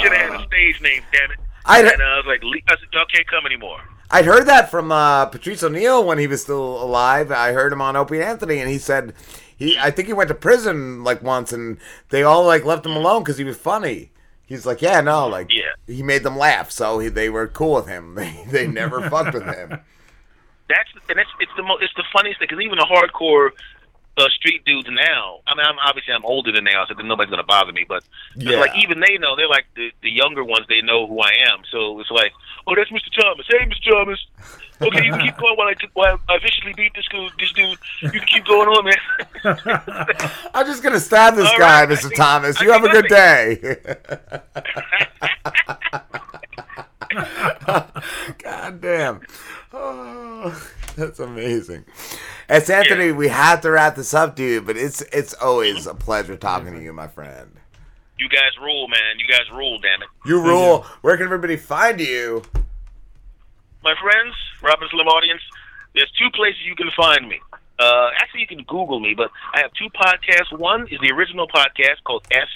[0.02, 1.38] should have had a stage name, damn it.
[1.64, 3.80] I'd- and uh, I was like, "Le- I said, y'all can't come anymore.
[4.10, 7.30] I'd heard that from uh, Patrice O'Neal when he was still alive.
[7.30, 9.12] I heard him on Opie Anthony, and he said
[9.56, 9.76] he.
[9.78, 11.76] I think he went to prison like once, and
[12.08, 14.10] they all like left him alone because he was funny.
[14.46, 15.72] He's like, yeah, no, like Yeah.
[15.86, 18.14] he made them laugh, so he, they were cool with him.
[18.18, 19.78] They they never fucked with him.
[20.70, 23.50] That's and it's it's the mo- it's the funniest thing because even the hardcore
[24.18, 25.40] uh, street dudes now.
[25.46, 27.84] I mean, I'm obviously I'm older than they are, so then nobody's gonna bother me.
[27.88, 28.02] But
[28.36, 28.58] Yeah.
[28.60, 30.66] like even they know they're like the the younger ones.
[30.68, 31.62] They know who I am.
[31.70, 32.32] So it's like,
[32.66, 33.10] oh, that's Mr.
[33.20, 33.46] Thomas.
[33.48, 33.90] Hey, Mr.
[33.92, 34.20] Thomas.
[34.80, 37.32] Okay, you can keep going while I while I viciously beat this dude.
[37.38, 38.96] This dude, you can keep going on, man.
[40.54, 42.02] I'm just gonna stab this All guy, right, Mr.
[42.02, 42.60] think- Thomas.
[42.60, 43.58] I You have a good day.
[48.38, 49.20] God damn.
[49.72, 51.84] Oh, that's amazing.
[52.48, 53.12] It's Anthony.
[53.12, 54.66] We have to wrap this up, dude.
[54.66, 57.52] But it's it's always a pleasure talking to you, my friend.
[58.18, 59.18] You guys rule, man.
[59.18, 60.08] You guys rule, damn it.
[60.26, 60.86] You rule.
[61.02, 62.42] Where can everybody find you?
[63.84, 65.40] My friends, Rob and Slim audience,
[65.94, 67.40] there's two places you can find me.
[67.78, 70.58] Uh, actually, you can Google me, but I have two podcasts.
[70.58, 72.48] One is the original podcast called S.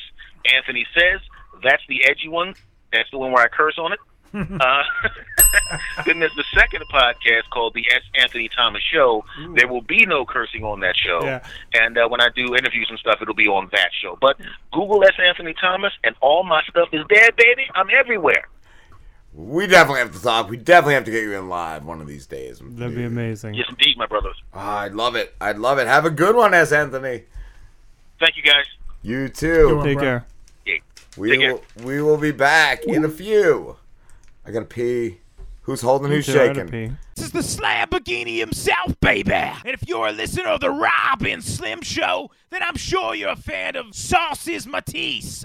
[0.52, 1.20] Anthony Says.
[1.62, 2.54] That's the edgy one.
[2.92, 4.00] That's the one where I curse on it.
[4.34, 4.82] Uh,
[6.06, 8.02] then there's the second podcast called the S.
[8.14, 9.24] Anthony Thomas Show.
[9.54, 11.24] There will be no cursing on that show.
[11.24, 11.44] Yeah.
[11.74, 14.16] And uh, when I do interviews and stuff, it'll be on that show.
[14.20, 14.38] But
[14.72, 15.14] Google S.
[15.22, 17.66] Anthony Thomas, and all my stuff is there, baby.
[17.74, 18.48] I'm everywhere.
[19.34, 20.50] We definitely have to talk.
[20.50, 22.60] We definitely have to get you in live one of these days.
[22.62, 23.54] That'd be amazing.
[23.54, 24.36] Yes, indeed, my brothers.
[24.52, 25.34] Ah, I'd love it.
[25.40, 25.86] I'd love it.
[25.86, 26.70] Have a good one, S.
[26.70, 27.24] Anthony.
[28.20, 28.66] Thank you, guys.
[29.02, 29.80] You too.
[29.84, 30.26] Take care.
[31.16, 31.54] We Take care.
[31.54, 33.76] will, we will be back in a few.
[34.44, 35.20] I gotta pee.
[35.62, 36.10] Who's holding?
[36.10, 36.88] Who's Me too, I gotta shaking?
[36.90, 36.96] pee.
[37.14, 39.32] This is the Lamborghini himself, baby.
[39.32, 43.30] And if you're a listener of the Rob and Slim Show, then I'm sure you're
[43.30, 45.44] a fan of Sauces Matisse.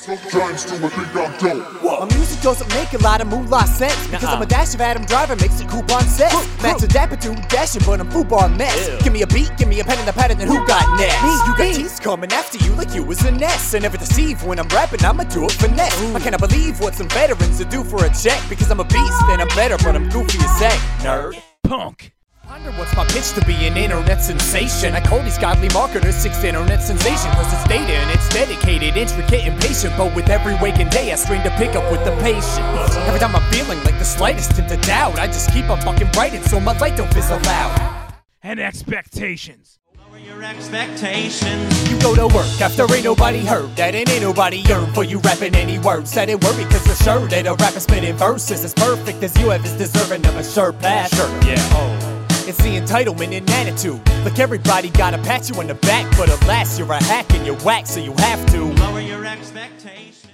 [0.00, 1.82] Sometimes do I think I'm dope.
[1.82, 5.04] My music doesn't make a lot of moolah sense because I'm a dash of Adam
[5.04, 6.32] Driver, makes it coupon sense.
[6.62, 9.02] Max a dapper to dashing, but I'm football mess.
[9.02, 10.86] Give me a beat, give me a pen and a pad, and then who got
[11.00, 11.20] next?
[11.24, 13.74] Me, you got teeth coming after you like you was a nest.
[13.74, 16.00] I never deceive when I'm rapping, I'ma do it finesse.
[16.14, 19.22] I cannot believe what some veterans would do for a check because I'm a beast
[19.24, 21.42] and I'm better, but I'm goofy as heck, nerd.
[21.64, 22.12] Punk.
[22.48, 24.94] Wonder what's my pitch to be an internet sensation?
[24.94, 29.44] I call these godly marketers six internet sensation Cause it's data and it's dedicated, intricate
[29.44, 32.96] and patient But with every waking day I strain to pick up with the patience
[33.06, 36.08] Every time I'm feeling like the slightest hint of doubt I just keep on fucking
[36.16, 39.78] writing so my light don't fizzle out And expectations.
[39.98, 41.90] Lower your expectations.
[41.90, 45.18] You go to work after ain't nobody heard that, and ain't nobody yearn for you
[45.18, 46.12] rapping any words.
[46.12, 49.50] That ain't worry, cause you're sure that a rapper spitting verses as perfect as you
[49.50, 51.14] have is deserving of a sure pass.
[51.14, 52.17] Sure, yeah, oh.
[52.48, 54.00] It's the entitlement and attitude.
[54.24, 57.58] Like everybody gotta pat you on the back, but alas, you're a hack and you're
[57.58, 60.26] whack, so you have to lower your expectations.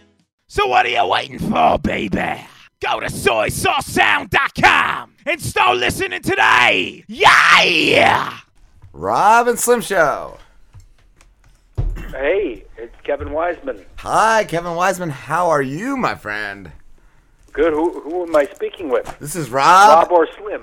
[0.46, 2.40] So what are you waiting for, baby?
[2.78, 7.02] Go to soysaucesound.com and start listening today.
[7.08, 8.38] Yeah!
[8.92, 10.38] Rob and Slim Show.
[12.12, 13.84] Hey, it's Kevin Weisman.
[13.96, 15.10] Hi, Kevin Weisman.
[15.10, 16.70] How are you, my friend?
[17.52, 17.72] Good.
[17.72, 19.18] Who, who am I speaking with?
[19.18, 20.08] This is Rob.
[20.08, 20.62] Rob or Slim?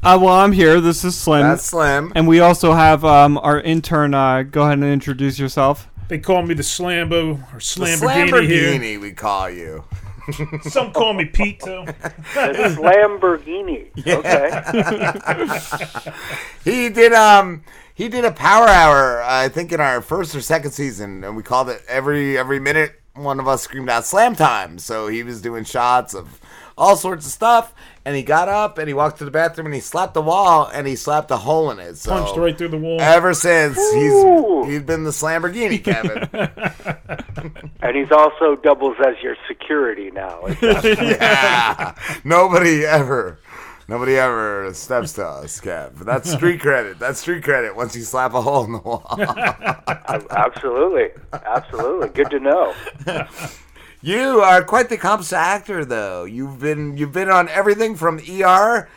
[0.00, 0.80] Uh, well, I'm here.
[0.80, 1.42] This is Slim.
[1.42, 2.12] That's Slim.
[2.14, 4.14] And we also have um, our intern.
[4.14, 5.88] Uh, go ahead and introduce yourself.
[6.06, 8.72] They call me the Slambo or The Slamborghini here.
[8.72, 9.84] Lamborghini, we call you.
[10.62, 11.84] Some call me Pete too.
[12.34, 13.90] This is Lamborghini.
[14.06, 16.10] Okay.
[16.64, 17.62] he did um
[17.94, 21.42] he did a power hour I think in our first or second season and we
[21.42, 25.40] called it every every minute one of us screamed out slam time so he was
[25.40, 26.38] doing shots of
[26.78, 27.74] all sorts of stuff
[28.04, 30.70] and he got up and he walked to the bathroom and he slapped the wall
[30.72, 33.00] and he slapped a hole in it so Punched right through the wall.
[33.00, 36.28] ever since he's he's been the Lamborghini Kevin
[37.82, 40.46] and he's also doubles as your security now.
[40.62, 41.94] yeah
[42.24, 43.38] nobody ever
[43.90, 46.00] Nobody ever steps to us, Kev.
[46.00, 46.98] That's street credit.
[46.98, 49.06] That's street credit once you slap a hole in the wall.
[50.28, 51.08] Absolutely.
[51.32, 52.08] Absolutely.
[52.10, 52.74] Good to know.
[54.00, 56.24] You are quite the accomplished actor, though.
[56.24, 58.88] You've been you've been on everything from ER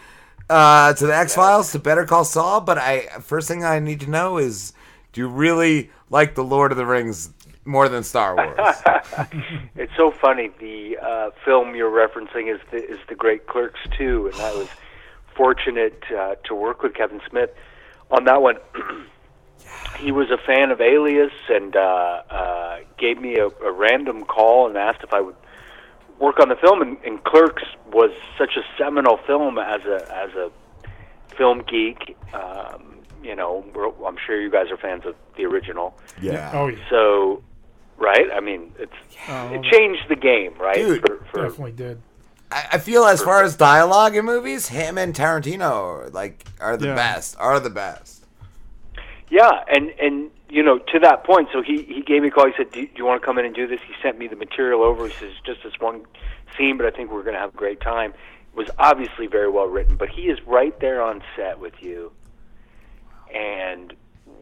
[0.47, 2.61] uh, to the X Files to Better Call Saul.
[2.61, 4.73] But I first thing I need to know is,
[5.11, 7.31] do you really like the Lord of the Rings
[7.65, 8.77] more than Star Wars?
[9.75, 10.51] it's so funny.
[10.59, 14.69] The uh, film you're referencing is the, is the Great Clerks 2, and I was
[15.35, 17.49] fortunate uh, to work with Kevin Smith
[18.11, 18.57] on that one.
[19.97, 24.67] he was a fan of Alias and uh, uh, gave me a, a random call
[24.67, 25.35] and asked if I would
[26.19, 26.81] work on the film.
[26.81, 30.51] And, and Clerks was such a seminal film as a as a
[31.35, 32.17] film geek.
[32.33, 35.95] Um, you know, we're, I'm sure you guys are fans of the original.
[36.19, 36.51] Yeah.
[36.53, 36.77] Oh, yeah.
[36.89, 37.43] So,
[37.97, 38.27] right?
[38.33, 38.91] I mean, it's
[39.27, 40.75] Oh, it changed the game, right?
[40.75, 41.01] Dude.
[41.01, 42.01] for, for, Definitely did.
[42.51, 46.75] I, I feel as far as dialogue in movies, him and Tarantino are, like are
[46.77, 46.95] the Yeah.
[46.95, 47.35] best.
[47.39, 48.20] Are the best.
[49.31, 52.47] Yeah, and and you know to that point, so he he gave me a call.
[52.47, 54.27] He said, "Do, do you want to come in and do this?" He sent me
[54.27, 55.07] the material over.
[55.07, 56.03] He says, "Just this one
[56.57, 59.49] scene, but I think we're going to have a great time." It was obviously very
[59.49, 62.11] well written, but he is right there on set with you,
[63.33, 63.93] and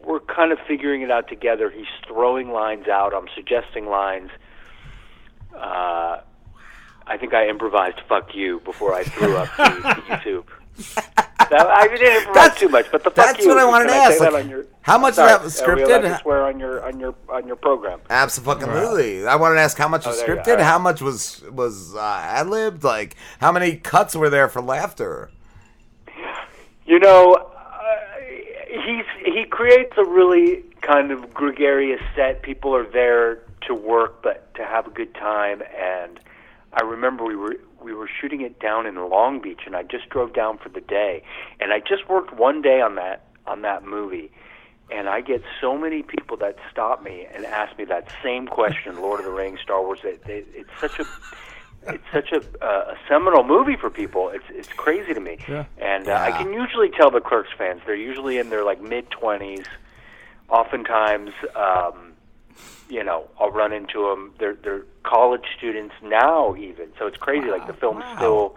[0.04, 1.70] we're kind of figuring it out together.
[1.70, 3.14] He's throwing lines out.
[3.14, 4.30] I'm suggesting lines.
[5.54, 6.20] Uh,
[7.06, 10.44] I think I improvised "fuck you" before I threw up the, the YouTube.
[11.50, 13.48] That, I didn't improvise too much, but the fuck that's you.
[13.48, 15.60] what I wanted to say ask, that like, on your, how much of that was
[15.60, 16.16] Are we allowed scripted?
[16.16, 18.00] to swear on your on your on your program?
[18.08, 19.26] Absolutely.
[19.26, 20.42] I wanted to ask how much Oh, was there you go.
[20.42, 20.64] scripted, All right.
[20.64, 25.30] how much was was uh, ad libbed, like how many cuts were there for laughter?
[26.86, 27.96] You know, uh,
[28.68, 32.42] he's he creates a really kind of gregarious set.
[32.42, 35.62] People are there to work, but to have a good time.
[35.76, 36.20] And
[36.72, 40.08] I remember we were we were shooting it down in Long Beach, and I just
[40.08, 41.22] drove down for the day,
[41.60, 44.30] and I just worked one day on that on that movie.
[44.92, 49.00] And I get so many people that stop me and ask me that same question,
[49.00, 50.00] Lord of the Rings, Star Wars.
[50.02, 51.06] It, it, it's such a
[51.86, 54.30] it's such a, uh, a seminal movie for people.
[54.30, 55.38] It's it's crazy to me.
[55.48, 55.66] Yeah.
[55.78, 57.82] And uh, I can usually tell the Clerks fans.
[57.86, 59.64] They're usually in their like mid twenties.
[60.48, 62.09] Oftentimes, um,
[62.90, 64.32] you know, I'll run into them.
[64.38, 66.88] They're they're college students now, even.
[66.98, 67.48] So it's crazy.
[67.50, 68.56] like the film still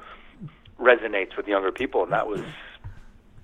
[0.80, 2.42] resonates with younger people, and that was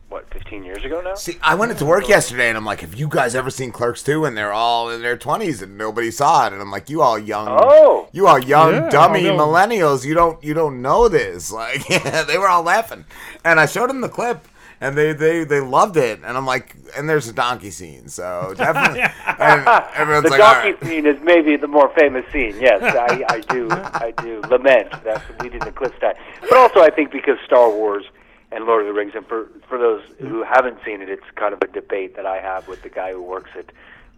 [0.10, 1.14] what 15 years ago now.
[1.14, 4.02] See, I went into work yesterday and I'm like, have you guys ever seen Clerks
[4.02, 4.26] 2?
[4.26, 6.54] And they're all in their 20s and nobody saw it.
[6.54, 8.10] And I'm like, you all young, Oh.
[8.12, 8.90] you all young, Yeah.
[8.90, 11.52] dummy millennials, you don't you don't know this.
[11.60, 13.06] Like, yeah, they were all laughing.
[13.46, 14.48] And I showed them the clip
[14.82, 16.20] and they, they, they loved it.
[16.24, 18.08] And I'm like, and there's a donkey scene.
[18.08, 19.02] So definitely.
[19.02, 20.84] and everyone's the like, donkey right.
[20.84, 22.56] scene is maybe the more famous scene.
[22.60, 23.68] Yes, I, I do.
[23.72, 26.18] I do lament that we didn't eclipse that.
[26.42, 28.06] But also, I think because Star Wars
[28.52, 31.54] and Lord of the Rings, and for for those who haven't seen it, it's kind
[31.54, 33.72] of a debate that I have with the guy who works at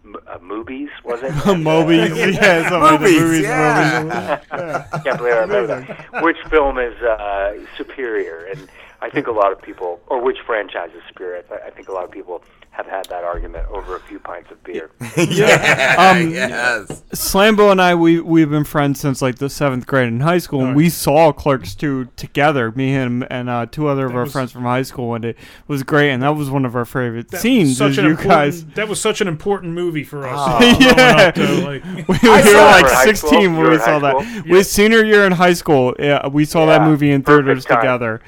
[0.04, 0.90] M- uh, Movies.
[1.04, 4.40] Was it Movies, yeah, something like the Movies, movies, yeah.
[4.50, 5.02] movies.
[5.04, 6.22] Can't believe I remember that.
[6.22, 8.46] Which film is uh, superior?
[8.46, 8.68] And
[9.02, 11.42] I think a lot of people, or which franchise is superior?
[11.50, 14.50] I, I think a lot of people have had that argument over a few pints
[14.50, 14.90] of beer.
[15.00, 16.32] Um,
[17.12, 20.64] Slambo and I, we we've been friends since like the seventh grade in high school,
[20.64, 24.24] and we saw Clerks two together, me him and uh, two other of That our
[24.24, 25.36] was- friends from high school, and it
[25.68, 26.10] was great.
[26.10, 27.76] And that was one of our favorite That scenes.
[27.76, 30.34] such an you guys, That was such an important movie for us.
[30.38, 30.78] Oh.
[30.80, 34.44] yeah, up, though, like- we, we were like sixteen when we saw that.
[34.48, 37.78] With senior year in high school, yeah, we saw that movie in perfect theaters time.
[37.80, 38.20] together.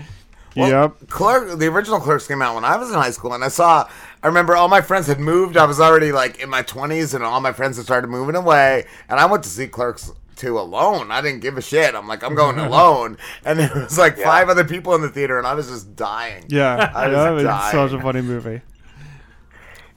[0.56, 1.08] Well, yep.
[1.08, 3.88] Clerk, the original Clerks came out when I was in high school, and I saw.
[4.22, 5.56] I remember all my friends had moved.
[5.56, 8.86] I was already like in my twenties, and all my friends had started moving away.
[9.08, 11.10] And I went to see Clerks two alone.
[11.10, 11.94] I didn't give a shit.
[11.94, 13.18] I'm like, I'm going alone.
[13.44, 16.44] And there was like five other people in the theater, and I was just dying.
[16.48, 18.60] Yeah, I yeah, was it's such a funny movie.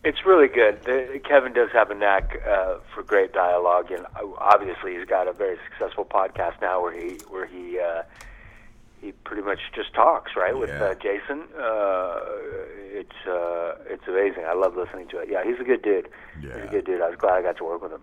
[0.03, 0.83] It's really good.
[0.83, 5.27] The, Kevin does have a knack uh, for great dialogue, and uh, obviously he's got
[5.27, 8.03] a very successful podcast now where he where he uh,
[9.07, 11.43] he pretty much just talks right with uh, Jason.
[11.57, 12.19] Uh,
[12.99, 14.43] it's uh, it's amazing.
[14.45, 15.29] I love listening to it.
[15.31, 16.09] Yeah, he's a good dude.
[16.41, 17.01] He's a good dude.
[17.01, 18.01] I was glad I got to work with him.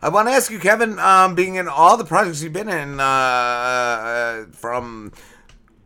[0.00, 3.00] I want to ask you, Kevin, um, being in all the projects you've been in,
[3.00, 5.12] uh, uh, from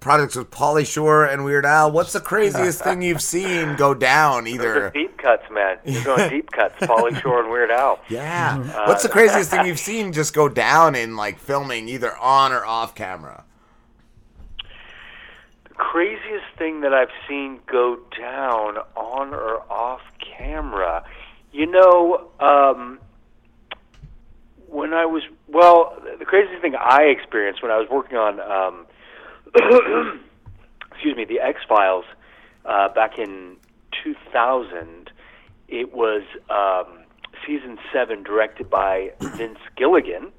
[0.01, 4.47] projects with Pauly Shore and Weird Al, what's the craziest thing you've seen go down?
[4.47, 5.79] Either deep cuts, man.
[5.85, 6.75] You're going deep cuts.
[6.81, 8.01] Pauly Shore and Weird Al.
[8.09, 8.59] Yeah.
[8.75, 12.53] Uh, What's the craziest thing you've seen just go down in like filming, either on
[12.53, 13.45] or off camera?
[15.81, 21.03] Craziest thing that I've seen go down on or off camera.
[21.53, 22.99] You know, um,
[24.69, 28.87] when I was well, the craziest thing I experienced when I was working on, um,
[30.93, 32.05] excuse me, the X Files
[32.67, 33.57] uh, back in
[34.05, 35.11] 2000.
[35.69, 36.99] It was um,
[37.47, 40.31] season seven, directed by Vince Gilligan,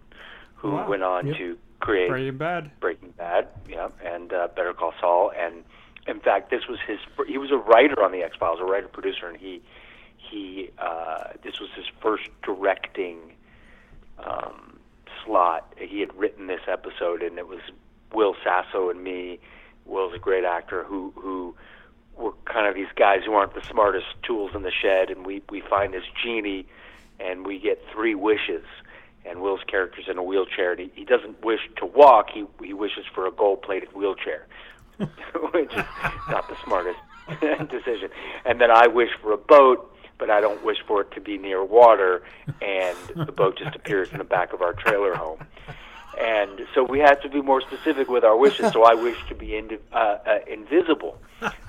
[0.55, 0.87] who Wow.
[0.89, 1.37] went on Yep.
[1.37, 2.71] to create Breaking Bad.
[2.79, 5.31] Breaking Bad, yeah, and uh, Better Call Saul.
[5.37, 5.63] And
[6.07, 6.99] in fact, this was his.
[7.27, 9.61] He was a writer on the X Files, a writer producer, and he
[10.17, 13.17] he uh, this was his first directing
[14.19, 14.79] um,
[15.25, 15.73] slot.
[15.77, 17.59] He had written this episode, and it was
[18.13, 19.39] Will Sasso and me.
[19.85, 21.55] Will's a great actor who who
[22.15, 25.41] were kind of these guys who aren't the smartest tools in the shed, and we
[25.49, 26.65] we find this genie,
[27.19, 28.63] and we get three wishes.
[29.25, 32.29] And Will's character's in a wheelchair, and he, he doesn't wish to walk.
[32.33, 34.47] He he wishes for a gold-plated wheelchair,
[34.99, 35.85] which is
[36.29, 36.99] not the smartest
[37.69, 38.09] decision.
[38.45, 41.37] And then I wish for a boat, but I don't wish for it to be
[41.37, 42.23] near water,
[42.61, 45.39] and the boat just appears in the back of our trailer home.
[46.19, 48.71] And so we have to be more specific with our wishes.
[48.73, 51.17] So I wish to be indi- uh, uh, invisible,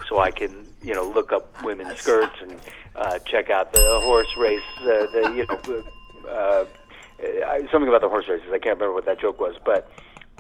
[0.09, 2.59] so I can, you know, look up women's skirts and
[2.97, 4.61] uh, check out the horse race.
[4.81, 6.65] Uh, the you know, uh,
[7.23, 8.49] uh, something about the horse races.
[8.49, 9.91] I can't remember what that joke was, but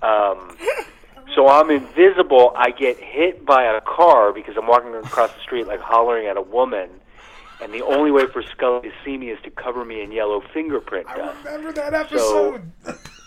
[0.02, 0.56] um,
[1.34, 2.52] so I'm invisible.
[2.56, 6.36] I get hit by a car because I'm walking across the street like hollering at
[6.36, 6.90] a woman.
[7.60, 10.42] And the only way for Scully to see me is to cover me in yellow
[10.52, 11.46] fingerprint dust.
[11.46, 12.60] I remember that So,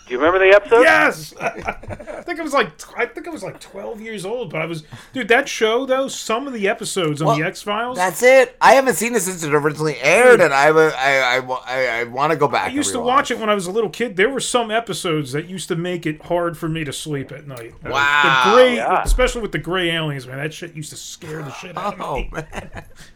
[0.06, 0.82] Do you remember the episode?
[0.82, 1.34] Yes.
[1.40, 4.66] I think it was like I think I was like 12 years old, but I
[4.66, 5.26] was dude.
[5.28, 7.96] That show though, some of the episodes on Well, the X Files.
[7.96, 8.56] That's it.
[8.60, 11.86] I haven't seen it since it originally aired, and I wa- I I, wa- I,
[11.88, 12.68] I want to go back.
[12.70, 14.16] I used to watch it when I was a little kid.
[14.16, 17.48] There were some episodes that used to make it hard for me to sleep at
[17.48, 17.74] night.
[17.84, 18.42] Uh, Wow.
[18.46, 19.02] the gray, Yeah.
[19.02, 20.36] especially with the gray aliens, man.
[20.36, 22.30] That shit used to scare the shit out of Oh, me.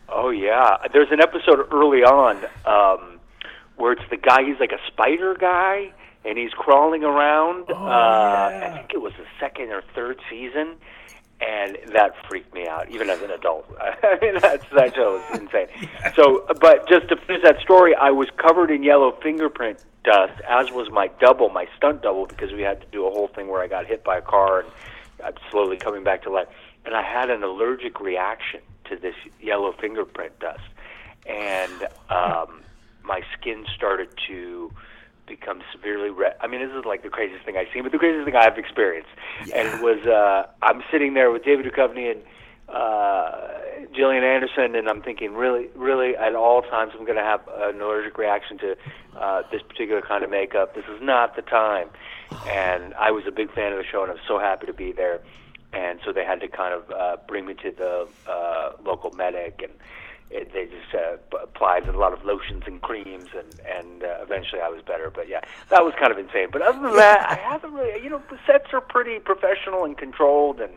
[0.08, 2.36] Oh yeah, there's an episode early on
[2.66, 3.20] um,
[3.76, 4.42] where it's the guy.
[4.44, 5.92] He's like a spider guy,
[6.24, 7.70] and he's crawling around.
[7.70, 10.76] uh, I think it was the second or third season,
[11.40, 13.66] and that freaked me out, even as an adult.
[13.80, 15.68] I mean, that's, that show is insane.
[16.16, 20.70] So, but just to finish that story, I was covered in yellow fingerprint dust, as
[20.70, 23.62] was my double, my stunt double, because we had to do a whole thing where
[23.62, 24.68] I got hit by a car and
[25.24, 26.48] I'm slowly coming back to life.
[26.84, 30.60] And I had an allergic reaction to this yellow fingerprint dust,
[31.26, 32.62] and um,
[33.02, 34.72] my skin started to
[35.30, 36.34] become severely red.
[36.42, 38.58] I mean, this is like the craziest thing I've seen, but the craziest thing I've
[38.58, 39.12] experienced.
[39.54, 42.20] And it was uh, I'm sitting there with David Duchovny and
[42.68, 43.48] uh,
[43.94, 47.80] Gillian Anderson, and I'm thinking, really, really, at all times, I'm going to have an
[47.80, 48.76] allergic reaction to
[49.16, 50.74] uh, this particular kind of makeup.
[50.74, 51.88] This is not the time.
[52.46, 54.72] And I was a big fan of the show, and I was so happy to
[54.72, 55.20] be there.
[55.72, 59.62] And so they had to kind of uh, bring me to the uh, local medic,
[59.62, 59.72] and
[60.30, 64.60] it, they just uh, applied a lot of lotions and creams, and and uh, eventually
[64.60, 65.10] I was better.
[65.10, 65.40] But yeah,
[65.70, 66.48] that was kind of insane.
[66.52, 68.02] But other than that, I haven't really.
[68.02, 70.72] You know, the sets are pretty professional and controlled, and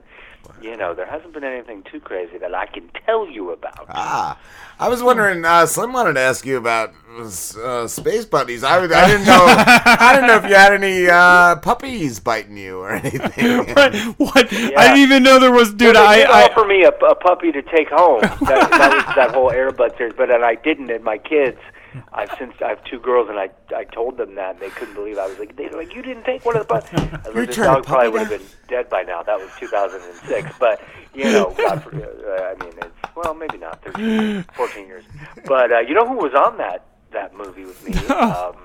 [0.61, 3.85] you know, there hasn't been anything too crazy that I can tell you about.
[3.89, 4.39] Ah,
[4.79, 5.43] I was wondering.
[5.45, 8.63] Uh, Slim wanted to ask you about uh, space buddies.
[8.63, 9.45] I, I didn't know.
[9.45, 13.73] I didn't know if you had any uh, puppies biting you or anything.
[14.17, 14.53] what?
[14.53, 15.95] I didn't even know there was, dude.
[15.95, 18.21] Well, they did I, I offer me a, a puppy to take home.
[18.43, 20.91] That, that was that whole Air Bud series, but then I didn't.
[20.91, 21.57] And my kids,
[22.13, 24.93] I've since I have two girls, and I I told them that and they couldn't
[24.95, 25.17] believe.
[25.17, 27.11] I was like, they were like, you didn't take one of the puppies.
[27.11, 29.23] Was like, this dog probably would have been dead by now.
[29.23, 30.81] That was 2006, but
[31.13, 35.03] you know, God for, uh, I mean, it's well, maybe not 13, 14 years.
[35.45, 37.93] But uh, you know who was on that that movie with me?
[38.13, 38.55] Um,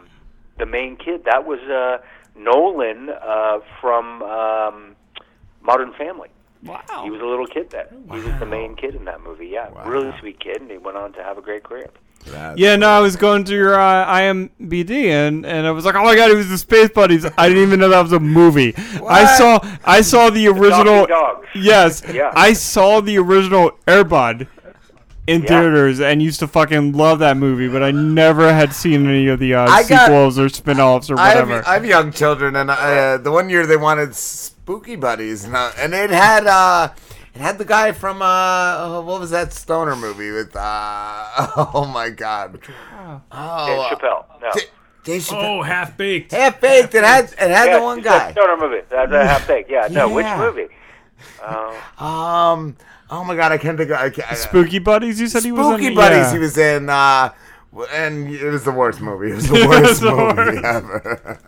[0.58, 1.24] the main kid.
[1.24, 1.98] That was uh,
[2.36, 4.96] Nolan uh, from um,
[5.62, 6.28] Modern Family.
[6.64, 7.02] Wow.
[7.04, 7.86] He was a little kid then.
[8.06, 8.16] Wow.
[8.16, 9.46] He was the main kid in that movie.
[9.46, 11.88] Yeah, really sweet kid, and he went on to have a great career.
[12.56, 16.02] Yeah, no, I was going through your uh, IMBD and, and I was like, oh
[16.04, 17.24] my god, it was the Space Buddies.
[17.36, 18.74] I didn't even know that was a movie.
[18.76, 21.06] I saw I saw the original.
[21.06, 21.46] Dogs.
[21.54, 22.32] Yes, Yeah.
[22.34, 24.48] I saw the original Air Bud
[25.26, 25.48] in Yeah.
[25.48, 29.38] theaters and used to fucking love that movie, but I never had seen any of
[29.38, 31.68] the uh, I got- sequels or spin-offs or I have, whatever.
[31.68, 35.70] I have young children, and uh, the one year they wanted Spooky Buddies, and, uh,
[35.78, 36.88] and it had uh,
[37.38, 38.26] it had the guy from uh,
[38.78, 42.58] oh, what was that stoner movie with uh, oh my god,
[43.30, 44.24] oh, Dave uh, Chappelle.
[44.42, 44.50] No.
[44.54, 44.60] D-
[45.04, 45.60] Dave Chappelle.
[45.60, 46.32] Oh, half baked.
[46.32, 46.96] Half baked.
[46.96, 48.32] It had it had yeah, the one guy.
[48.32, 48.84] Stoner movie.
[48.88, 49.70] That's a half baked.
[49.70, 49.86] Yeah.
[49.88, 50.08] No.
[50.08, 50.66] Which movie?
[51.40, 52.76] Uh, Um.
[53.08, 53.90] Oh my god, I can't think.
[53.90, 55.74] Of, I can't, Spooky Buddies, you said he was in?
[55.74, 56.16] Spooky Buddies.
[56.16, 56.32] Yeah.
[56.32, 56.90] He was in.
[56.90, 56.94] Uh,
[57.26, 57.32] w-
[57.92, 59.30] and it was the worst movie.
[59.30, 60.64] It was the It was worst the movie worst.
[60.64, 61.40] ever.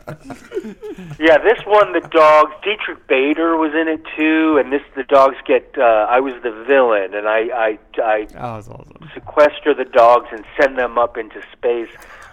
[1.19, 1.39] yeah.
[1.39, 2.53] This one, the dogs.
[2.65, 5.75] Diedrich Bader was in it too, and this the dogs get.
[5.77, 9.11] Uh, I was the villain, and I I I That was awesome.
[9.15, 11.91] sequester the dogs and send them up into space.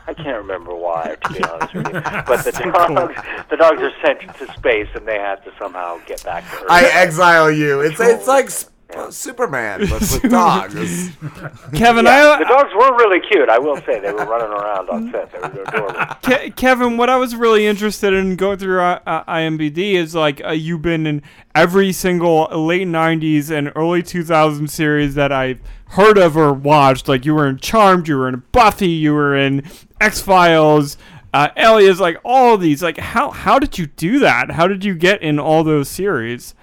[0.09, 1.92] I can't remember why, to be honest with you.
[2.01, 3.16] But the So dogs,
[3.50, 6.67] the dogs are sent to space, and they have to somehow get back to Earth.
[6.69, 7.82] I exile you.
[7.82, 8.72] It's it's like Sp-
[9.09, 11.11] Superman, but with dogs.
[11.74, 13.49] Kevin, Yeah, I the dogs were really cute.
[13.49, 15.32] I will say they were running around on set.
[15.32, 16.16] They were adorable.
[16.24, 20.43] Ke- Kevin, what I was really interested in going through uh, uh, IMBD is like
[20.45, 21.22] uh, you've been in
[21.53, 25.59] every single late '90s and early 2000s series that I've
[25.90, 27.07] heard of or watched.
[27.07, 29.64] Like you were in Charmed, you were in Buffy, you were in
[29.99, 30.98] X Files,
[31.33, 32.82] uh, Alias, like all of these.
[32.82, 34.51] Like how how did you do that?
[34.51, 36.56] How did you get in all those series?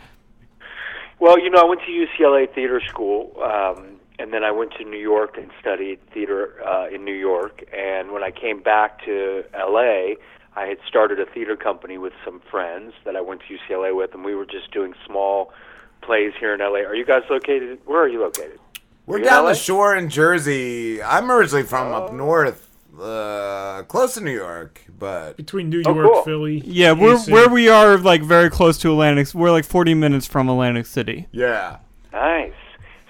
[1.25, 4.85] Well, you know, I went to UCLA Theater School, um, and then I went to
[4.85, 7.65] New York and studied theater uh, in New York.
[7.73, 10.17] And when I came back to LA,
[10.55, 14.13] I had started a theater company with some friends that I went to UCLA with,
[14.13, 15.51] and we were just doing small
[16.03, 16.81] plays here in LA.
[16.81, 17.79] Are you guys located?
[17.87, 18.61] Where are you located?
[19.07, 21.03] We're you down the shore in Jersey.
[21.03, 22.64] I'm originally from up north,
[23.01, 26.23] uh, close to New York, but between New Oh, York, cool.
[26.23, 26.63] Philly.
[26.65, 27.31] Yeah, we're DC.
[27.33, 29.33] where we are like very close to Atlantic.
[29.35, 31.27] We're like 40 minutes from Atlantic City.
[31.33, 31.79] Yeah.
[32.13, 32.53] Nice.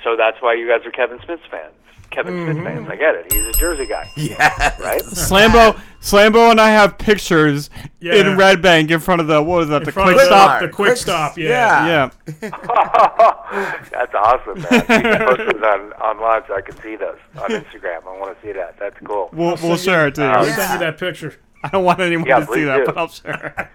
[0.03, 1.73] So that's why you guys are Kevin Smith's fans.
[2.15, 2.89] Kevin Smith fans.
[2.89, 3.33] I get it.
[3.33, 4.11] He's a Jersey guy.
[4.17, 4.75] Yeah.
[4.81, 5.03] Right?
[5.03, 7.71] Slambo, Slambo, and I have pictures
[8.01, 8.15] Yeah.
[8.15, 9.83] in Red Bank in front of the what was that?
[9.83, 10.61] In the quick of the- stop.
[10.63, 12.11] the quick stop, yeah.
[12.31, 12.41] yeah.
[13.91, 14.71] That's awesome, man.
[14.73, 18.07] You can post those on online so I can see those on Instagram.
[18.07, 18.79] I want to see that.
[18.79, 19.31] That's cool.
[19.33, 20.23] We'll we'll share it too.
[20.23, 21.35] I'll send you that picture.
[21.63, 22.93] I don't want anyone Yeah, to see that, do.
[22.93, 23.71] but I'm sure.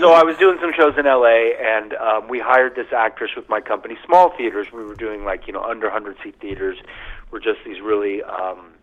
[0.00, 3.48] so I was doing some shows in LA, and um, we hired this actress with
[3.48, 3.96] my company.
[4.04, 4.66] Small theaters.
[4.72, 6.76] We were doing like you know under 100 seat theaters.
[7.34, 8.74] We're just these really um,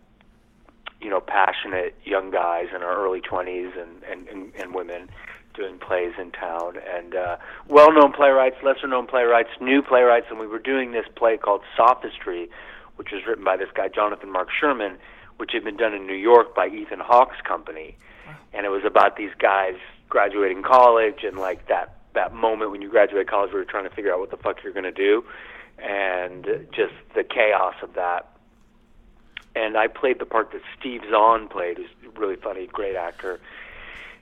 [1.00, 5.08] you know passionate young guys in our early 20s and and, and, and women
[5.54, 6.74] doing plays in town.
[6.86, 11.62] And uh, well-known playwrights, lesser-known playwrights, new playwrights, and we were doing this play called
[11.74, 12.50] Sophistry,
[12.96, 14.98] which was written by this guy Jonathan Mark Sherman,
[15.38, 17.96] which had been done in New York by Ethan Hawke's company,
[18.52, 19.76] and it was about these guys
[20.10, 23.94] graduating college and like that that moment when you graduate college where you're trying to
[23.94, 25.24] figure out what the fuck you're going to do,
[25.78, 28.31] and just the chaos of that.
[29.54, 33.40] And I played the part that Steve Zahn played, who's a really funny, great actor.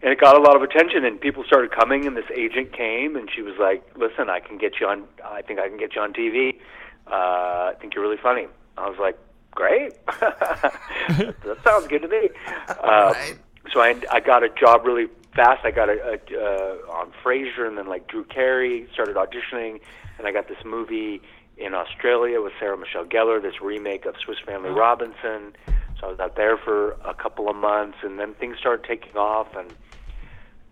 [0.02, 3.16] And it got a lot of attention and people started coming and this agent came
[3.16, 5.94] and she was like listen i can get you on i think i can get
[5.94, 6.58] you on tv
[7.06, 8.46] uh i think you're really funny.
[8.78, 9.18] I was like
[9.50, 9.92] great.
[10.08, 12.30] That sounds good to me.
[12.82, 13.14] Um,
[13.72, 15.64] so i i got a job really fast.
[15.64, 19.80] I got a, a uh on frasier and then like drew carey started auditioning
[20.16, 21.20] and i got this movie
[21.60, 25.54] in australia with sarah michelle gellar this remake of swiss family robinson
[26.00, 29.16] so i was out there for a couple of months and then things started taking
[29.16, 29.72] off and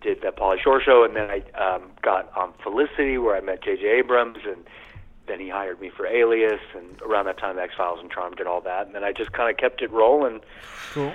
[0.01, 3.63] did that Pauly Shore show, and then I um, got on Felicity, where I met
[3.63, 3.85] J.J.
[3.99, 4.65] Abrams, and
[5.27, 8.49] then he hired me for Alias, and around that time, X Files and Charmed and
[8.49, 10.41] all that, and then I just kind of kept it rolling
[10.93, 11.13] Cool.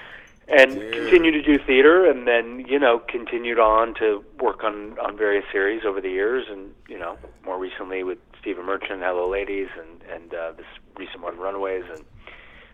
[0.49, 5.17] and continued to do theater, and then you know continued on to work on on
[5.17, 9.69] various series over the years, and you know more recently with Stephen Merchant, Hello Ladies,
[9.79, 10.65] and and uh, this
[10.97, 12.03] recent one, Runaways, and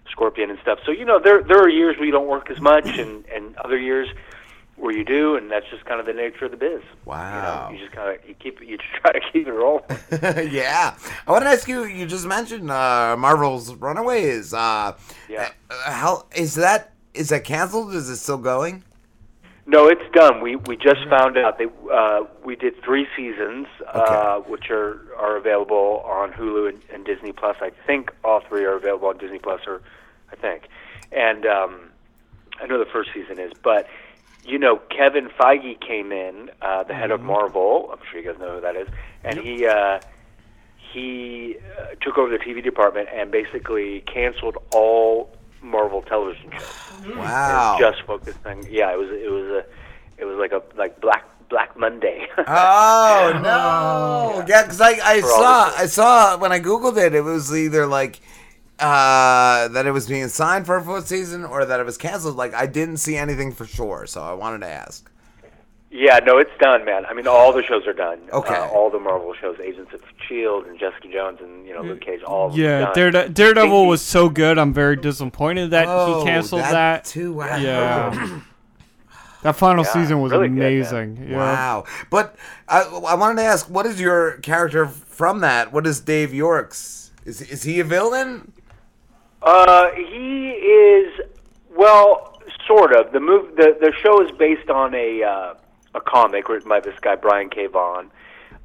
[0.09, 0.79] Scorpion and stuff.
[0.83, 3.55] So you know there there are years where you don't work as much, and and
[3.57, 4.09] other years
[4.77, 6.81] where you do, and that's just kind of the nature of the biz.
[7.05, 7.67] Wow.
[7.69, 9.83] You, know, you just kind of you keep you just try to keep it rolling.
[10.51, 10.95] yeah.
[11.27, 11.83] I want to ask you.
[11.85, 14.53] You just mentioned uh, Marvel's Runaways.
[14.53, 14.97] Uh,
[15.29, 15.49] Yeah.
[15.69, 16.93] uh, how is that?
[17.13, 17.93] Is that canceled?
[17.93, 18.83] Is it still going?
[19.69, 20.41] No, it's done.
[20.41, 25.37] We we just found out they uh, we did three seasons, uh, which are are
[25.37, 27.55] available on Hulu and, and Disney Plus.
[27.61, 29.83] I think all three are available on Disney Plus, or
[30.31, 30.63] I think,
[31.11, 31.91] and um,
[32.59, 33.87] I know the first season is, but
[34.43, 37.91] you know, Kevin Feige came in, uh, the head of Marvel.
[37.93, 38.87] I'm sure you guys know who that is,
[39.23, 39.99] and he uh,
[40.91, 45.29] he uh, took over the TV department and basically canceled all
[45.61, 47.15] Marvel television shows.
[47.15, 47.75] Wow.
[47.77, 48.67] And just focusing.
[48.69, 49.65] Yeah, it was it was a
[50.21, 52.27] it was like a like Black Black Monday.
[52.47, 54.45] Oh no!
[54.47, 57.85] Yeah, because I, I For saw I saw when I googled it, it was either
[57.85, 58.19] like
[58.79, 62.37] uh, that it was being signed for a fourth season or that it was canceled.
[62.37, 65.09] Like I didn't see anything for sure, so I wanted to ask.
[65.91, 67.05] Yeah, no, it's done, man.
[67.07, 68.19] I mean, all the shows are done.
[68.31, 68.53] Okay.
[68.53, 72.01] Uh, all the Marvel shows, Agents of Shield and Jessica Jones and you know Luke
[72.01, 72.93] Cage, all of them Yeah, done.
[72.95, 74.59] Darede- Daredevil was so good.
[74.59, 77.05] I'm very disappointed that Oh, he canceled that that.
[77.05, 77.55] too, wow.
[77.57, 78.39] Yeah.
[79.41, 81.25] that final Yeah, season was really good, amazing.
[81.27, 81.37] yeah.
[81.37, 81.85] Wow!
[82.11, 82.35] But
[82.67, 85.73] I, I wanted to ask, what is your character from that?
[85.73, 87.11] What is Dave York's?
[87.25, 88.51] Is is he a villain?
[89.41, 91.19] Uh, he is
[91.75, 93.11] well, sort of.
[93.11, 95.53] The move, the the show is based on a uh,
[95.95, 97.67] a comic written by this guy Brian K.
[97.67, 98.11] Vaughan,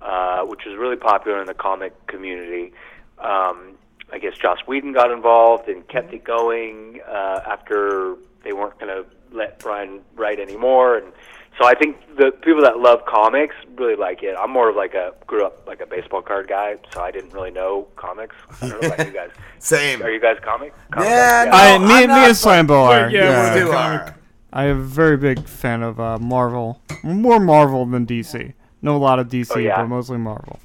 [0.02, 2.72] uh, which was really popular in the comic community.
[3.18, 3.76] Um,
[4.12, 8.92] I guess Joss Whedon got involved and kept it going uh, after they weren't going
[8.94, 11.12] to let Brian write anymore, and
[11.58, 14.36] so I think the people that love comics really like it.
[14.38, 17.32] I'm more of like a grew up like a baseball card guy, so I didn't
[17.32, 18.34] really know comics.
[18.60, 19.30] I don't know about you guys.
[19.60, 20.02] Same.
[20.02, 20.74] Are you guys comic?
[20.90, 23.08] comic Yeah, I, no, me, I'm me not- and Slambo are.
[23.10, 24.14] Yeah, Yeah, we're the comic.
[24.54, 26.80] I am a very big fan of uh, Marvel.
[27.02, 28.54] More Marvel than DC.
[28.82, 29.78] Know a lot of DC, Oh, yeah?
[29.82, 30.60] but mostly Marvel.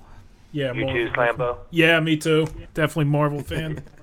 [0.52, 1.08] Yeah, You Marvel.
[1.08, 1.58] too, Slambo?
[1.72, 2.48] Yeah, me too.
[2.74, 3.84] Definitely Marvel fan.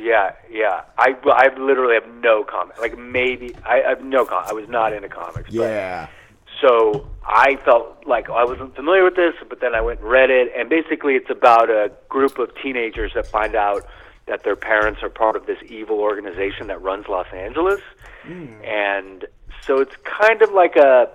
[0.00, 0.82] Yeah, yeah.
[0.96, 2.78] I, I literally have no comment.
[2.80, 4.48] Like maybe I, I have no comment.
[4.48, 5.50] I was not into comics.
[5.50, 6.06] But, Yeah.
[6.60, 10.30] so I felt like I wasn't familiar with this, but then I went and read
[10.30, 13.84] it, and basically it's about a group of teenagers that find out
[14.26, 17.80] that their parents are part of this evil organization that runs Los Angeles,
[18.64, 19.26] and
[19.66, 21.10] so it's kind of like a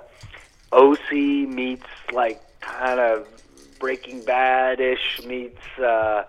[0.71, 3.27] OC meets like kind of
[3.79, 5.61] Breaking Bad ish meets.
[5.77, 6.23] Uh,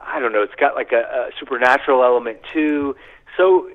[0.00, 0.42] I don't know.
[0.42, 2.96] It's got like a, a supernatural element too.
[3.36, 3.70] So,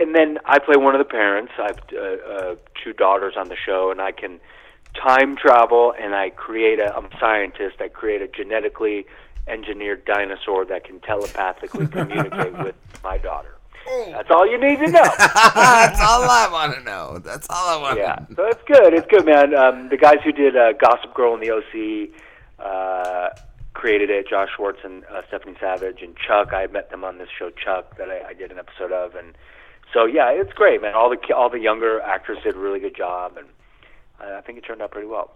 [0.00, 1.52] and then I play one of the parents.
[1.58, 4.40] I have uh, uh, two daughters on the show, and I can
[4.94, 6.96] time travel, and I create a.
[6.96, 7.76] I'm a scientist.
[7.80, 9.06] I create a genetically
[9.46, 13.55] engineered dinosaur that can telepathically communicate with my daughter.
[14.12, 15.02] That's all you need to know.
[15.18, 17.18] That's all I want to know.
[17.18, 17.98] That's all I want.
[17.98, 18.94] Yeah, so it's good.
[18.94, 19.54] It's good, man.
[19.54, 22.10] Um, the guys who did uh, Gossip Girl and the OC
[22.58, 23.28] uh,
[23.74, 24.28] created it.
[24.28, 26.52] Josh Schwartz and uh, Stephanie Savage and Chuck.
[26.52, 29.34] I met them on this show, Chuck, that I, I did an episode of, and
[29.92, 30.94] so yeah, it's great, man.
[30.94, 33.46] All the ki- all the younger actors did a really good job, and
[34.20, 35.32] I I think it turned out pretty well.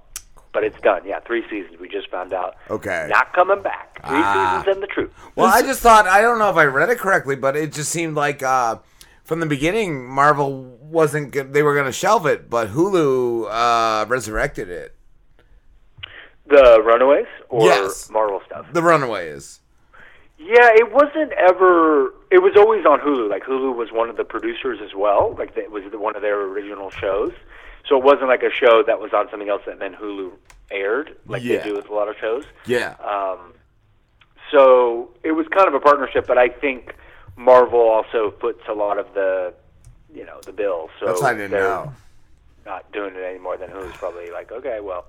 [0.53, 1.03] But it's done.
[1.07, 1.79] Yeah, three seasons.
[1.81, 2.57] We just found out.
[2.69, 3.07] Okay.
[3.09, 3.95] Not coming back.
[4.07, 4.59] Three Ah.
[4.59, 5.13] seasons and the truth.
[5.37, 7.91] Well, I just thought I don't know if I read it correctly, but it just
[7.93, 8.79] seemed like uh,
[9.23, 11.53] from the beginning Marvel wasn't good.
[11.53, 14.97] They were going to shelve it, but Hulu uh, resurrected it.
[16.47, 18.11] The Runaways or Yes.
[18.11, 18.67] Marvel stuff.
[18.73, 19.61] The Runaways.
[20.39, 22.13] Yeah, it wasn't ever.
[22.33, 23.29] It was always on Hulu.
[23.31, 25.37] Like Hulu was one of the producers as well.
[25.39, 27.33] Like it was one of their original shows.
[27.89, 30.33] So it wasn't like a show that was on something else that then Hulu
[30.71, 31.59] aired, like Yeah.
[31.59, 32.45] they do with a lot of shows.
[32.67, 32.95] Yeah.
[33.01, 33.55] Um,
[34.51, 36.95] so it was kind of a partnership, but I think
[37.37, 39.53] Marvel also puts a lot of the,
[40.15, 40.91] you know, the bill.
[40.99, 41.93] So That's didn't they're know.
[42.67, 43.57] Not doing it anymore.
[43.57, 45.07] Then Hulu's probably like, okay, well,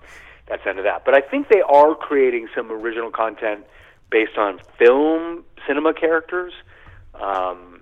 [0.48, 1.06] that's the end of that.
[1.06, 3.66] But I think they are creating some original content
[4.10, 6.54] based on film cinema characters.
[7.16, 7.82] Um,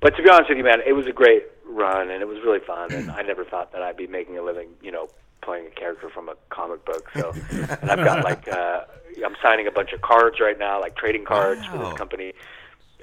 [0.00, 2.38] but to be honest with you, man, it was a great run and it was
[2.44, 2.92] really fun.
[2.92, 5.08] And I never thought that I'd be making a living, you know,
[5.42, 7.08] playing a character from a comic book.
[7.14, 8.84] So, and I've got like, uh,
[9.24, 12.32] I'm signing a bunch of cards right now, like trading cards for this company,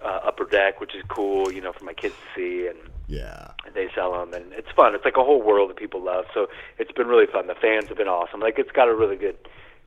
[0.03, 2.67] uh, Upper Deck, which is cool, you know, for my kids to see.
[2.67, 2.77] And
[3.07, 4.93] yeah, they sell them, and it's fun.
[4.95, 6.25] It's like a whole world that people love.
[6.33, 7.47] So it's been really fun.
[7.47, 8.39] The fans have been awesome.
[8.39, 9.37] Like it's got a really good,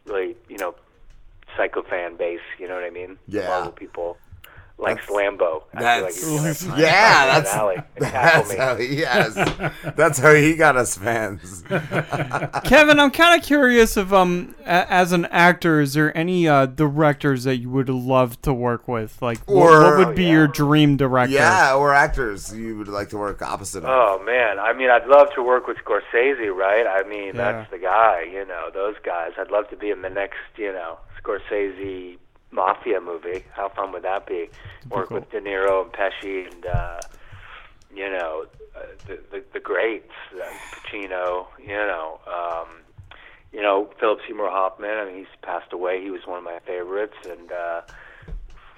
[0.06, 0.74] really, you know,
[1.56, 2.40] psycho fan base.
[2.58, 3.18] You know what I mean?
[3.26, 3.48] Yeah.
[3.48, 4.16] Marvel people
[4.78, 5.62] like Slambo.
[5.72, 7.26] I feel like That's he's gonna find yeah.
[7.40, 9.34] That's alley that's how he yes.
[9.96, 11.64] That's how he got us fans.
[12.64, 16.66] Kevin, I'm kind of curious if um a- as an actor, is there any uh
[16.66, 19.20] directors that you would love to work with?
[19.22, 21.34] Like, Or- what would be your dream director?
[21.34, 23.90] Yeah, or actors you would like to work opposite of.
[23.90, 26.86] Oh man, I mean, I'd love to work with Scorsese, right?
[26.86, 27.32] I mean, Yeah.
[27.52, 28.22] that's the guy.
[28.30, 29.32] You know, those guys.
[29.38, 32.18] I'd love to be in the next, you know, Scorsese
[32.56, 33.44] mafia movie.
[33.52, 34.48] How fun would that be?
[34.90, 37.00] Work with De Niro and Pesci and uh,
[37.94, 41.46] you know uh, the, the the greats, uh, Pacino.
[41.60, 42.68] You know, um,
[43.52, 44.90] you know Philip Seymour Hoffman.
[44.98, 46.02] I mean, he's passed away.
[46.02, 47.52] He was one of my favorites and.
[47.52, 47.82] uh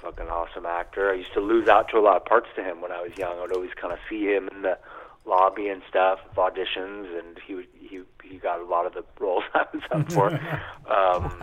[0.00, 1.10] fucking awesome actor.
[1.10, 3.10] I used to lose out to a lot of parts to him when I was
[3.18, 3.36] young.
[3.38, 4.78] I would always kind of see him in the
[5.26, 9.64] lobby and stuff, auditions, and he he he got a lot of the roles I
[9.72, 10.28] was up for.
[10.92, 11.42] um,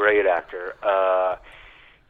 [0.00, 0.76] Great actor.
[0.82, 1.36] Uh,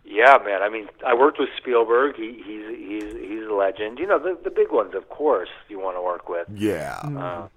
[0.05, 0.63] yeah, man.
[0.63, 2.15] I mean, I worked with Spielberg.
[2.15, 3.99] He, he's he's he's a legend.
[3.99, 6.47] You know, the the big ones, of course, you want to work with.
[6.55, 7.01] Yeah.
[7.03, 7.49] Uh,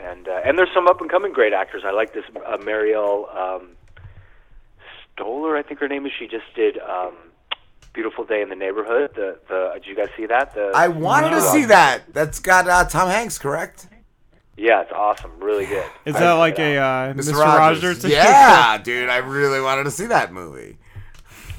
[0.00, 1.82] and uh, and there's some up and coming great actors.
[1.84, 3.76] I like this uh, Marielle um,
[5.12, 6.12] Stoller, I think her name is.
[6.18, 7.14] She just did um,
[7.92, 9.10] Beautiful Day in the Neighborhood.
[9.14, 10.54] The the did you guys see that?
[10.54, 12.14] The I wanted to see that.
[12.14, 13.88] That's got uh, Tom Hanks, correct?
[14.56, 15.32] Yeah, it's awesome.
[15.38, 15.84] Really good.
[16.04, 17.32] Is that like a uh, Mr.
[17.32, 17.38] Mr.
[17.38, 17.82] Rogers?
[17.82, 17.96] Rogers.
[17.96, 18.24] situation?
[18.24, 20.78] Yeah, dude, I really wanted to see that movie.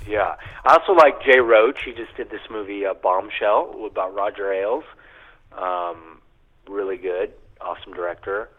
[0.07, 0.35] Yeah.
[0.63, 1.79] I also like Jay Roach.
[1.83, 4.83] He just did this movie uh, Bombshell about Roger Ailes.
[5.51, 6.21] Um,
[6.67, 7.33] really good.
[7.61, 8.49] Awesome director.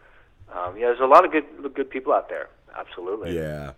[0.53, 2.49] Um, yeah, there's a lot of good good people out there.
[2.75, 3.35] Absolutely.
[3.35, 3.73] Yeah.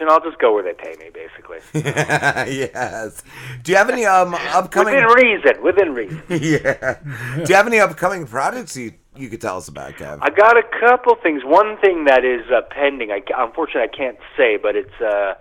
[0.00, 1.58] And I'll just go where they pay me, basically.
[1.72, 3.22] yes.
[3.62, 4.92] Do you have any um upcoming?
[4.94, 5.62] Within reason.
[5.62, 6.22] Within reason.
[6.28, 6.98] yeah.
[7.36, 10.18] Do you have any upcoming projects you you could tell us about, Kev?
[10.22, 11.42] I got a couple things.
[11.44, 13.10] One thing that is uh, pending.
[13.10, 15.34] I, unfortunately, I can't say, but it's uh,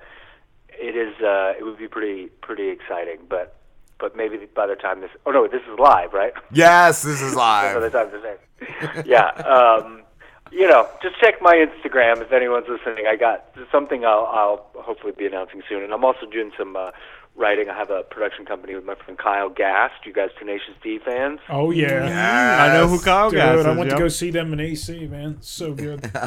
[0.69, 3.19] it is uh, it would be pretty pretty exciting.
[3.27, 3.55] But
[3.99, 6.33] but maybe by the time this oh no, this is live, right?
[6.51, 7.75] Yes, this is live.
[7.79, 9.29] by the time this yeah.
[9.29, 10.03] Um,
[10.51, 13.07] you know, just check my Instagram if anyone's listening.
[13.07, 16.91] I got something I'll, I'll hopefully be announcing soon, and I'm also doing some uh,
[17.35, 17.69] writing.
[17.69, 19.91] I have a production company with my friend Kyle Gass.
[20.05, 21.39] You guys, Tenacious D fans?
[21.49, 23.97] Oh yeah, I know who Kyle Dude, Gass I is, went yep.
[23.97, 25.37] to go see them in AC, man.
[25.41, 26.11] So good.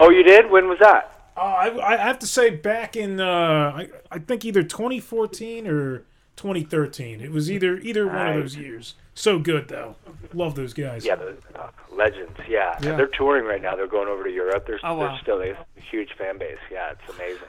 [0.00, 0.48] Oh, you did?
[0.48, 1.32] When was that?
[1.36, 6.04] Uh, I, I have to say, back in uh, I, I think either 2014 or
[6.36, 7.20] 2013.
[7.20, 8.94] It was either either one of those years.
[9.14, 9.96] So good though.
[10.32, 11.04] Love those guys.
[11.04, 12.38] Yeah, the uh, legends.
[12.48, 12.78] Yeah.
[12.80, 12.94] Yeah.
[12.96, 13.74] they're touring right now.
[13.74, 14.64] They're going over to Europe.
[14.66, 15.08] They're, Oh, wow.
[15.08, 15.54] they're still a
[15.90, 16.58] huge fan base.
[16.70, 17.48] Yeah, it's amazing.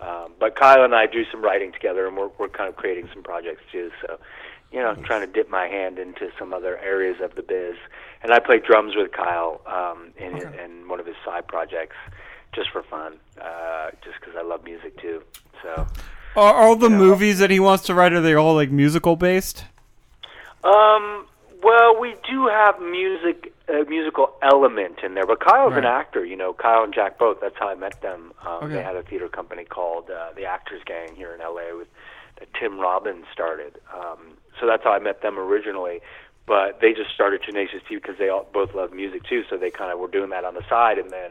[0.00, 3.08] Um, but Kyle and I do some writing together, and we're we're kind of creating
[3.12, 3.90] some projects too.
[4.02, 4.18] So,
[4.70, 7.76] you know, trying to dip my hand into some other areas of the biz.
[8.22, 11.96] And I play drums with Kyle um, in in one of his side projects,
[12.54, 15.22] just for fun, uh, just because I love music too.
[15.62, 15.86] So.
[16.36, 19.64] Are all the movies that he wants to write are they all like musical based?
[20.62, 21.26] Um.
[21.62, 26.24] Well, we do have music, a musical element in there, but Kyle's an actor.
[26.24, 27.40] You know, Kyle and Jack both.
[27.40, 28.32] That's how I met them.
[28.46, 28.74] Um, Okay.
[28.74, 31.88] They had a theater company called uh, the Actors Gang here in LA with
[32.38, 33.78] that Tim Robbins started.
[33.94, 34.18] Um,
[34.60, 36.00] so that's how I met them originally.
[36.46, 39.42] But they just started Tenacious D because they all, both love music too.
[39.50, 41.30] So they kind of were doing that on the side, and then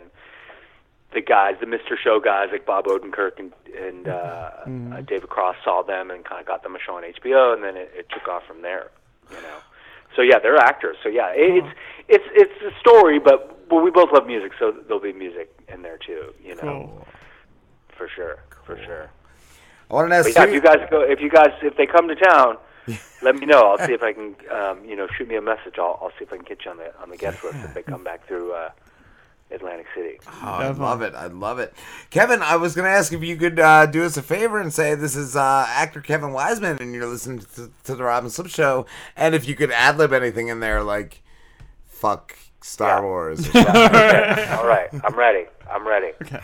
[1.13, 1.95] the guys, the Mr.
[2.01, 4.93] Show guys like Bob Odenkirk and, and uh, Mm-hmm.
[4.93, 7.63] uh, David Cross saw them and kind of got them a show on HBO, and
[7.63, 8.89] then it, it took off from there.
[9.29, 9.57] You know,
[10.15, 10.97] so yeah, they're actors.
[11.03, 14.71] So yeah, it, it's it's it's a story, but well, we both love music, so
[14.71, 16.33] there'll be music in there too.
[16.43, 17.05] You know,
[17.97, 19.09] for sure, for sure.
[19.89, 21.75] I want to ask But yeah, if you- you guys go, if you guys, if
[21.77, 22.57] they come to town,
[23.21, 23.61] let me know.
[23.71, 25.75] I'll see if I can, um, you know, shoot me a message.
[25.77, 27.73] I'll, I'll see if I can get you on the on the guest list if
[27.73, 28.69] they come back through uh,
[29.51, 30.19] Atlantic City.
[30.27, 31.13] Oh, I love it.
[31.13, 31.73] I love it.
[32.09, 34.73] Kevin, I was going to ask if you could uh, do us a favor and
[34.73, 38.33] say this is uh, actor Kevin Weisman and you're listening to, to the Rob and
[38.33, 38.85] Slim Show.
[39.15, 41.21] And if you could ad lib anything in there like
[41.85, 43.47] fuck Star Wars.
[43.47, 43.81] Or Yeah, something.
[43.85, 44.47] okay.
[44.55, 45.45] All right, I'm ready.
[45.69, 46.11] I'm ready.
[46.21, 46.39] Okay.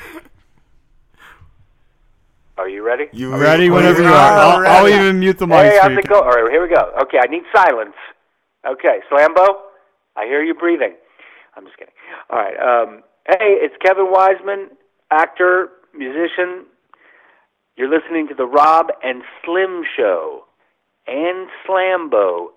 [2.58, 3.08] Are you ready?
[3.12, 4.14] You are Ready whenever you are.
[4.14, 5.58] I'll, I'll even mute the mic.
[5.58, 6.22] Hey, so how's you go?
[6.22, 6.94] All right, here we go.
[7.02, 7.96] Okay, I need silence.
[8.68, 9.48] Okay, Slambo,
[10.16, 10.94] I hear you breathing.
[11.56, 11.94] I'm just kidding.
[12.30, 12.58] All right.
[12.60, 14.68] Um, hey, it's Kevin Weisman,
[15.12, 16.66] actor, musician.
[17.78, 20.46] You're listening to the Rob and Slim Show,
[21.08, 22.48] and Slambo,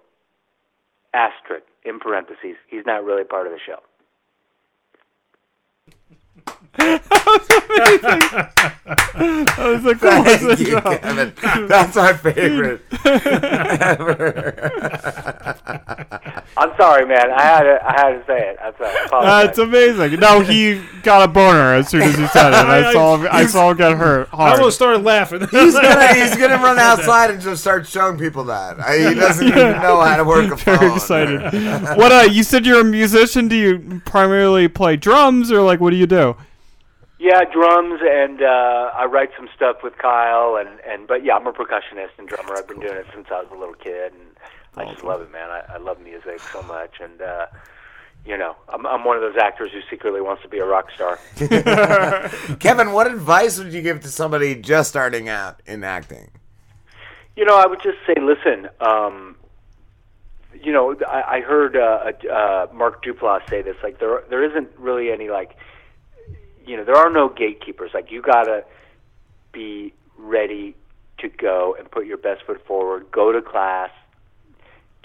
[1.15, 2.57] asterisk in parentheses.
[2.69, 3.79] He's not really part of the show.
[6.77, 7.03] That
[9.59, 10.81] was the Thank you, show.
[10.81, 11.33] Kevin.
[11.69, 12.83] That's my favorite.
[16.57, 17.31] I'm sorry, man.
[17.33, 18.59] I had to, I had to say it.
[18.63, 18.97] I'm sorry.
[18.97, 19.47] I apologize.
[19.47, 20.21] That's amazing.
[20.21, 22.55] No, he got a boner as soon as he said it.
[22.55, 25.41] I saw him, I saw him get hurt I almost started laughing.
[25.51, 29.47] He's gonna he's gonna run outside and just start showing people that I, he doesn't
[29.47, 30.79] even know how to work a phone.
[30.79, 31.43] Very excited.
[31.97, 32.13] what?
[32.13, 33.49] Uh, you said you're a musician.
[33.49, 36.37] Do you primarily play drums, or like what do you do?
[37.19, 41.47] Yeah, drums, and uh, I write some stuff with Kyle, and and but yeah, I'm
[41.47, 42.55] a percussionist and drummer.
[42.57, 44.37] I've been doing it since I was a little kid, and
[44.77, 45.51] I just love it, man.
[45.51, 47.47] I, I love music so much, and uh,
[48.27, 50.91] you know, I'm I'm one of those actors who secretly wants to be a rock
[50.95, 51.19] star.
[52.59, 56.31] Kevin, what advice would you give to somebody just starting out in acting?
[57.37, 58.69] You know, I would just say, listen.
[58.81, 59.37] Um,
[60.63, 63.77] you know, I, I heard uh, uh, Mark Duplass say this.
[63.83, 65.57] Like, there there isn't really any like,
[66.67, 67.91] you know, there are no gatekeepers.
[67.93, 68.65] Like, you gotta
[69.53, 70.75] be ready
[71.19, 73.11] to go and put your best foot forward.
[73.11, 73.91] Go to class,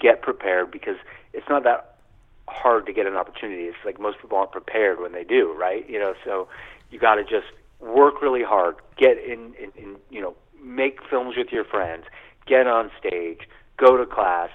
[0.00, 0.96] get prepared because
[1.32, 1.96] it's not that
[2.48, 3.64] hard to get an opportunity.
[3.64, 5.88] It's like most people aren't prepared when they do, right?
[5.88, 6.48] You know, so
[6.90, 7.46] you got to just
[7.80, 12.04] work really hard, get in, in, in, you know, make films with your friends,
[12.46, 13.40] get on stage,
[13.76, 14.50] go to class,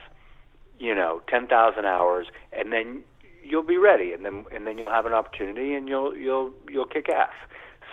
[0.79, 3.03] you know, ten thousand hours, and then
[3.43, 6.85] you'll be ready, and then and then you'll have an opportunity, and you'll you'll you'll
[6.85, 7.33] kick ass.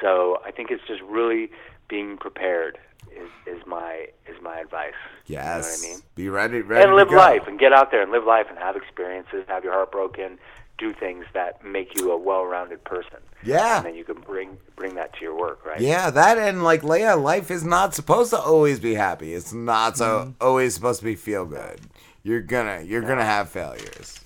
[0.01, 1.51] So I think it's just really
[1.89, 2.79] being prepared
[3.17, 4.93] is, is my is my advice.
[5.27, 5.81] Yes.
[5.83, 6.03] You know what I mean?
[6.15, 8.59] Be ready, ready and to live life and get out there and live life and
[8.59, 10.39] have experiences, have your heart broken,
[10.79, 13.19] do things that make you a well-rounded person.
[13.45, 13.79] Yeah.
[13.79, 15.81] And then you can bring bring that to your work, right?
[15.81, 19.35] Yeah, that and like Leia, life is not supposed to always be happy.
[19.35, 20.31] It's not so Mm-hmm.
[20.41, 21.81] always supposed to be feel good.
[22.23, 24.19] You're gonna you're gonna have failures.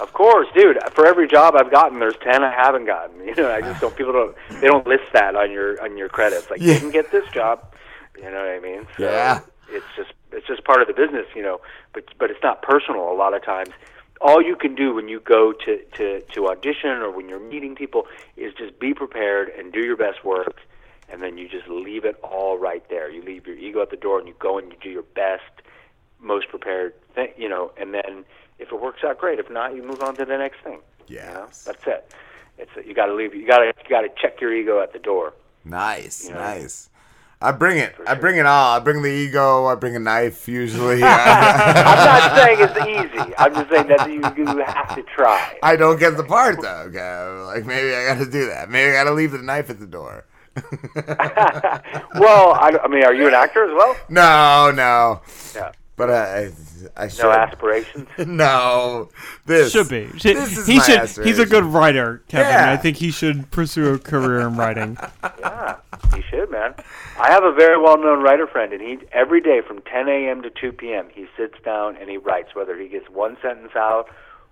[0.00, 0.78] Of course, dude.
[0.94, 3.20] For every job I've gotten, there's ten I haven't gotten.
[3.26, 3.94] You know, I just don't.
[3.96, 4.36] People don't.
[4.60, 6.50] They don't list that on your on your credits.
[6.50, 6.74] Like, Yeah.
[6.74, 7.71] didn't get this job.
[8.22, 8.86] You know what I mean?
[8.96, 9.40] So Yeah.
[9.70, 11.60] It's just it's just part of the business, you know.
[11.94, 13.10] But but it's not personal.
[13.10, 13.70] A lot of times,
[14.20, 17.74] all you can do when you go to to to audition or when you're meeting
[17.74, 20.58] people is just be prepared and do your best work,
[21.10, 23.10] and then you just leave it all right there.
[23.10, 25.62] You leave your ego at the door and you go and you do your best,
[26.20, 27.72] most prepared thing, you know.
[27.78, 28.24] And then
[28.58, 29.38] if it works out, great.
[29.38, 30.80] If not, you move on to the next thing.
[31.08, 31.46] Yeah, you know?
[31.64, 32.12] that's it.
[32.58, 33.34] It's you got to leave.
[33.34, 35.32] You got to you got to check your ego at the door.
[35.64, 36.40] Nice, You know?
[36.40, 36.90] nice.
[37.42, 37.94] I bring it.
[38.06, 38.76] I bring it all.
[38.76, 39.66] I bring the ego.
[39.66, 41.02] I bring a knife usually.
[41.02, 43.34] I'm not saying it's easy.
[43.36, 45.58] I'm just saying that you, you have to try.
[45.62, 46.84] I don't get the part though.
[46.88, 48.70] Okay, like maybe I got to do that.
[48.70, 50.24] Maybe I got to leave the knife at the door.
[52.14, 53.96] Well, I, I mean, are you an actor as well?
[54.08, 55.22] No, no.
[55.54, 55.72] Yeah.
[55.94, 56.50] But I,
[56.96, 57.22] I should.
[57.24, 58.08] No aspirations.
[58.26, 59.10] no.
[59.44, 60.06] This should be.
[60.18, 61.26] Should- This is he my should.
[61.26, 62.50] He's a good writer, Kevin.
[62.50, 62.72] Yeah.
[62.72, 64.96] I think he should pursue a career in writing.
[65.38, 65.76] Yeah,
[66.14, 66.74] he should, man.
[67.18, 70.42] I have a very well-known writer friend, and he every day from 10 a.m.
[70.42, 71.08] to 2 p.m.
[71.12, 74.08] he sits down and he writes, whether he gets one sentence out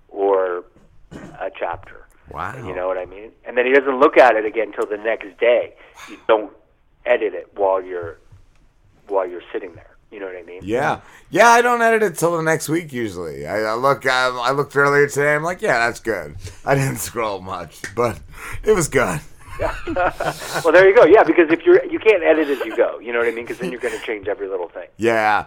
[0.09, 0.65] or
[1.13, 2.07] a chapter.
[2.31, 2.55] Wow.
[2.67, 3.31] You know what I mean?
[3.45, 5.75] And then he doesn't look at it again until the next day.
[6.09, 6.53] You don't
[7.07, 8.19] edit it while you're
[9.09, 9.90] while you're sitting there.
[10.11, 10.61] You know what I mean?
[10.65, 11.49] Yeah, yeah.
[11.49, 13.47] I don't edit it till the next week usually.
[13.47, 14.07] I, I look.
[14.07, 15.35] I, I looked earlier today.
[15.35, 16.37] I'm like, yeah, that's good.
[16.65, 18.21] I didn't scroll much, but
[18.65, 19.21] it was good.
[19.87, 21.05] well, there you go.
[21.05, 22.99] Yeah, because if you're you can't edit as you go.
[22.99, 23.45] You know what I mean?
[23.45, 24.89] Because then you're going to change every little thing.
[24.97, 25.47] Yeah,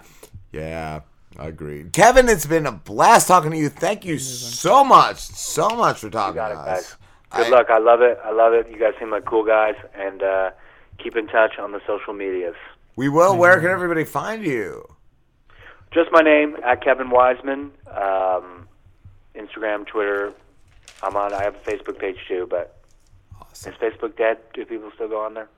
[0.51, 1.01] yeah.
[1.38, 1.93] I agreed.
[1.93, 3.69] Kevin, it's been a blast talking to you.
[3.69, 6.95] Thank you so much, so much for talking to us.
[7.35, 7.69] Good luck.
[7.69, 8.19] I love it.
[8.24, 8.69] I love it.
[8.69, 10.51] You guys seem like cool guys, and uh,
[11.00, 12.56] keep in touch on the social medias.
[12.95, 13.38] We will.
[13.38, 14.88] Where can everybody find you?
[15.91, 17.72] Just my name at Kevin Weisman.
[17.88, 18.67] Um,
[19.35, 20.33] Instagram, Twitter.
[21.01, 21.33] I'm on.
[21.33, 22.83] I have a Facebook page too, but
[23.53, 24.38] is Facebook dead?
[24.53, 25.49] Do people still go on there?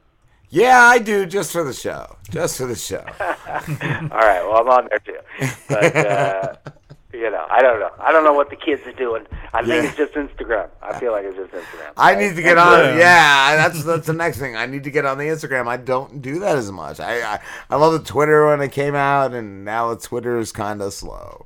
[0.50, 2.18] Yeah, I do just for the show.
[2.30, 3.04] Just for the show.
[3.20, 4.44] All right.
[4.44, 5.20] Well, I'm on there too.
[5.68, 6.56] But uh,
[7.18, 7.90] you know, I don't know.
[8.00, 9.26] I don't know what the kids are doing.
[9.54, 9.90] I think Yeah.
[9.90, 10.70] it's just Instagram.
[10.82, 11.92] I feel like it's just Instagram.
[11.98, 12.98] I need to get on.
[12.98, 14.56] Yeah, that's that's the next thing.
[14.56, 15.68] I need to get on the Instagram.
[15.68, 17.00] I don't do that as much.
[17.00, 20.52] I I, I love the Twitter when it came out, and now the Twitter is
[20.52, 21.46] kind of slow.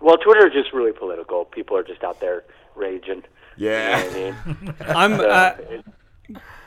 [0.00, 1.44] Well, Twitter is just really political.
[1.46, 3.22] People are just out there raging.
[3.56, 4.04] Yeah.
[4.04, 4.74] You know what I mean?
[4.96, 5.84] I'm So, uh, it-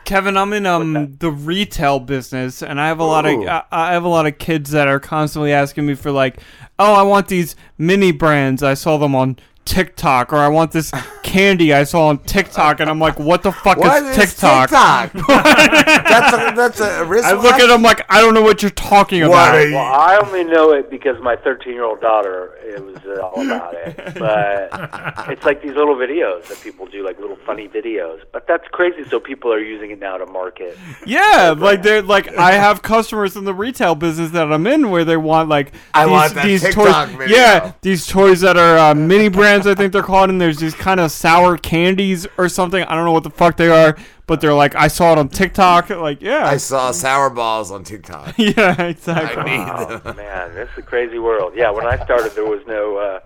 [0.08, 0.38] Kevin.
[0.38, 4.06] I'm in um the retail business, and I have a lot of I, I have
[4.06, 6.40] a lot of kids that are constantly asking me for like,
[6.80, 8.64] oh, I want these mini brands.
[8.64, 9.38] I saw them on
[9.68, 10.92] TikTok, or I want this
[11.24, 14.70] candy I saw on TikTok, and I'm like, what the fuck What is is TikTok?
[14.70, 15.12] TikTok?
[15.28, 17.44] that's a, that's a I wristwatch.
[17.44, 19.54] look at them like I don't know what you're talking about.
[19.54, 23.46] well, I only know it because my 13 year old daughter it was uh, all
[23.46, 23.96] about it.
[24.18, 28.22] But it's like these little videos that people do, like little funny videos.
[28.32, 29.04] But that's crazy.
[29.10, 30.78] So people are using it now to market.
[31.06, 35.04] Yeah, like they're like I have customers in the retail business that I'm in where
[35.06, 37.18] they want like I these, want that these TikTok toys.
[37.18, 37.38] video.
[37.38, 39.30] Yeah, these toys that are uh, mini
[39.64, 42.84] brands I think they're called, and there's these kind of sour candies or something.
[42.84, 45.30] I don't know what the fuck they are, but they're like I saw it on
[45.30, 45.90] TikTok.
[45.90, 48.36] Like yeah, I saw sour balls on TikTok.
[48.38, 49.52] yeah, exactly.
[49.52, 50.16] I need them.
[50.16, 51.54] man, this is a crazy world.
[51.56, 52.98] Yeah, when I started, there was no.
[52.98, 53.20] Uh,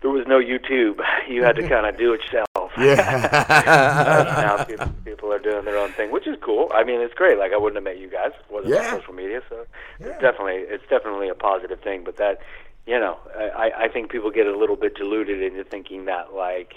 [0.00, 1.00] there was no YouTube.
[1.28, 2.47] You had to kind of do it yourself.
[2.76, 4.24] Yeah.
[4.58, 6.70] now people, people are doing their own thing, which is cool.
[6.74, 7.38] I mean, it's great.
[7.38, 8.94] Like I wouldn't have met you guys it wasn't Yeah.
[8.94, 9.66] on social media, so
[10.00, 12.04] it's definitely it's definitely a positive thing.
[12.04, 12.40] But that,
[12.86, 16.74] you know, I, I think people get a little bit deluded into thinking that like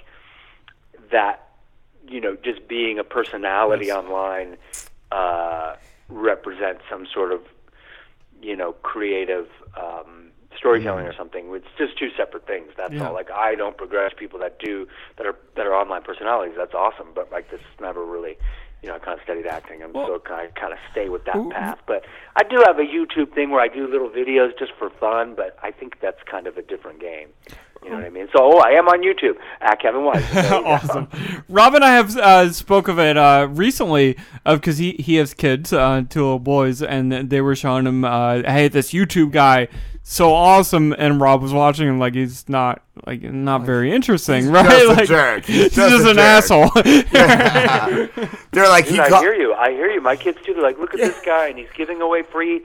[1.11, 1.50] that,
[2.08, 4.58] you know, just being a personality online
[5.11, 5.76] uh,
[6.10, 7.42] represents some sort of,
[8.42, 9.48] you know, creative.
[9.78, 10.20] Um,
[10.62, 13.08] storytelling or something it's just two separate things that's Yeah.
[13.08, 16.76] all like i don't begrudge people that do that are that are online personalities that's
[16.76, 18.38] awesome but like this never really
[18.84, 21.50] you know i kind of studied acting and so i kind of stay with that
[21.50, 24.92] path but i do have a youtube thing where i do little videos just for
[24.92, 27.30] fun but i think that's kind of a different game
[27.84, 30.32] you know what i mean so oh i am on youtube at kevin Weiss.
[30.32, 30.66] There you go.
[30.66, 31.08] awesome.
[31.50, 34.16] Rob and I have uh, spoke of it uh, recently
[34.46, 38.06] of because he, he has kids, uh, two little boys, and they were showing him,
[38.06, 39.68] uh, hey, this YouTube guy,
[40.04, 44.48] so awesome, and Rob was watching him like he's not like not very interesting, He's
[44.52, 44.70] right?
[44.70, 45.46] just a like jerk.
[45.46, 46.26] He's, He's just, just a an jerk.
[46.26, 46.70] asshole.
[48.52, 49.54] They're like Dude, he I call- hear you.
[49.54, 50.02] I hear you.
[50.02, 50.54] My kids too.
[50.54, 52.62] They're like, look at this guy, and he's giving away free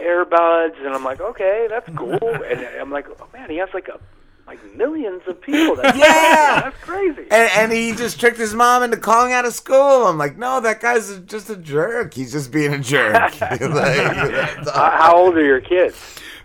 [0.00, 2.18] earbuds, and I'm like, okay, that's cool.
[2.22, 3.98] And I'm like, oh man, he has like a
[4.46, 5.76] like millions of people.
[5.76, 6.60] That's Yeah.
[6.64, 7.22] that's crazy.
[7.30, 10.06] And, and he just tricked his mom into calling out of school.
[10.06, 12.12] I'm like, no, that guy's just a jerk.
[12.14, 13.14] He's just being a jerk.
[13.40, 15.96] Like, How how old are your kids?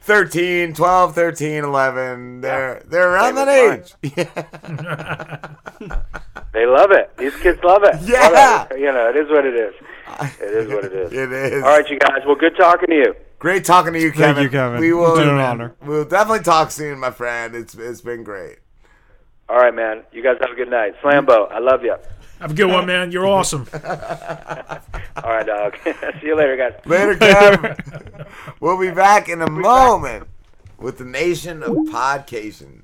[0.02, 2.42] 13, 12, 13, 11.
[2.42, 5.90] They're they're around Same that as age.
[6.52, 7.16] They love it.
[7.18, 7.96] These kids love it.
[8.02, 8.28] Yeah.
[8.30, 8.80] Love it.
[8.80, 9.74] You know, it is what it is.
[10.42, 11.14] It is what it is.
[11.14, 11.64] It is.
[11.64, 12.22] All right, you guys.
[12.26, 13.16] Well, good talking to you.
[13.38, 14.44] Great talking to you, Thank Kevin.
[14.44, 14.80] you, Kevin.
[14.82, 15.12] We will.
[15.12, 15.76] It's been an honor.
[15.86, 17.56] We'll definitely talk soon, my friend.
[17.56, 18.58] It's it's been great.
[19.48, 20.04] All right, man.
[20.12, 20.96] You guys have a good night.
[21.02, 21.96] Slambo, I love you.
[22.40, 23.12] Have a good one, man.
[23.12, 23.68] You're awesome.
[23.74, 23.80] All
[25.24, 25.76] right, dog.
[25.84, 26.74] See you later, guys.
[26.86, 27.76] Later, Kevin.
[28.62, 30.28] we'll be back in a moment
[30.78, 32.84] with the nation of podcations.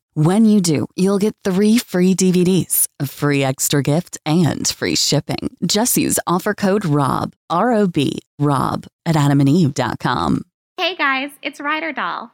[0.13, 5.55] When you do, you'll get three free DVDs, a free extra gift, and free shipping.
[5.65, 10.41] Just use offer code ROB, R O B, ROB at adamandeve.com.
[10.75, 12.29] Hey guys, it's Ryder Doll.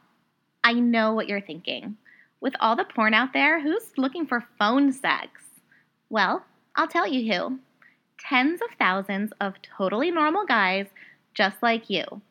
[0.64, 1.96] I know what you're thinking.
[2.40, 5.28] With all the porn out there, who's looking for phone sex?
[6.10, 7.60] Well, I'll tell you who.
[8.18, 10.86] Tens of thousands of totally normal guys
[11.32, 12.22] just like you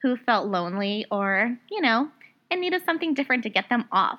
[0.00, 2.08] who felt lonely or, you know,
[2.50, 4.18] and needed something different to get them off.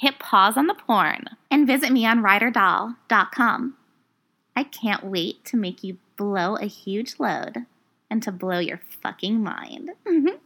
[0.00, 3.74] Hit pause on the porn and visit me on ryderdoll.com.
[4.56, 7.66] I can't wait to make you blow a huge load
[8.08, 9.90] and to blow your fucking mind.
[10.06, 10.38] Mm-hmm.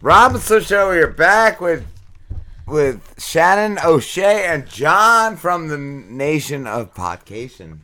[0.00, 1.86] Rob and Slim Show, we're back with
[2.66, 7.78] with Shannon O'Shea and John from the nation of Podcation.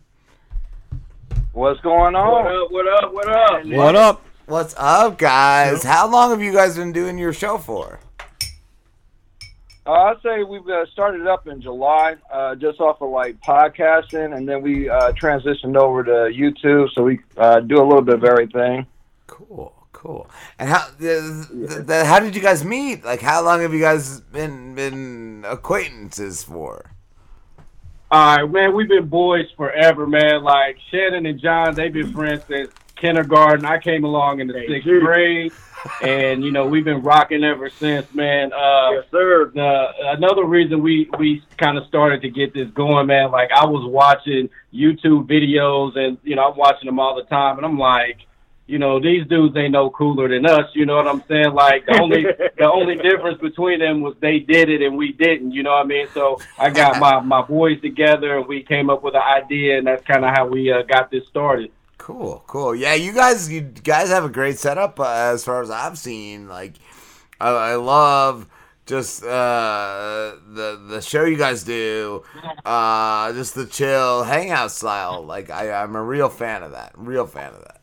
[1.53, 2.45] What's going on?
[2.45, 2.73] What up?
[2.73, 3.15] What up?
[3.15, 3.65] What up?
[3.65, 4.27] What up?
[4.47, 5.85] What's up, guys?
[5.85, 8.01] How long have you guys been doing your show for?
[9.87, 14.37] Uh, I'd say we've uh, started up in July, uh, just off of like podcasting,
[14.37, 18.17] and then we uh, transitioned over to YouTube, so we uh, do a little bit
[18.17, 18.85] of everything.
[19.29, 20.29] Cool, cool.
[20.59, 23.05] And how the, the, the, how did you guys meet?
[23.05, 26.91] Like, how long have you guys been been acquaintances for?
[28.11, 28.75] All right, man.
[28.75, 30.43] We've been boys forever, man.
[30.43, 33.65] Like Shannon and John, they've been friends since kindergarten.
[33.65, 35.53] I came along in the sixth grade,
[36.03, 38.53] and you know we've been rocking ever since, man.
[38.53, 39.51] Uh, yes, sir.
[39.55, 43.31] The, another reason we we kind of started to get this going, man.
[43.31, 47.57] Like I was watching YouTube videos, and you know I'm watching them all the time,
[47.57, 48.19] and I'm like.
[48.69, 50.69] You know these dudes ain't no cooler than us.
[50.75, 51.55] You know what I'm saying?
[51.55, 52.25] Like the only
[52.59, 55.53] the only difference between them was they did it and we didn't.
[55.53, 56.09] You know what I mean?
[56.13, 59.87] So I got my my boys together and we came up with an idea, and
[59.87, 61.71] that's kind of how we uh, got this started.
[62.07, 62.73] Cool, cool.
[62.73, 66.47] Yeah, you guys, you guys have a great setup uh, as far as I've seen.
[66.47, 66.75] Like,
[67.41, 68.47] I, I love
[68.87, 72.23] just uh, the the show you guys do,
[72.65, 75.25] uh, just the chill hangout style.
[75.25, 76.93] Like, I, I'm a real fan of that.
[76.97, 77.81] Real fan of that.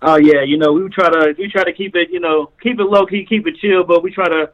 [0.00, 2.78] Oh yeah, you know we try to we try to keep it you know keep
[2.78, 4.52] it low key, keep it chill, but we try to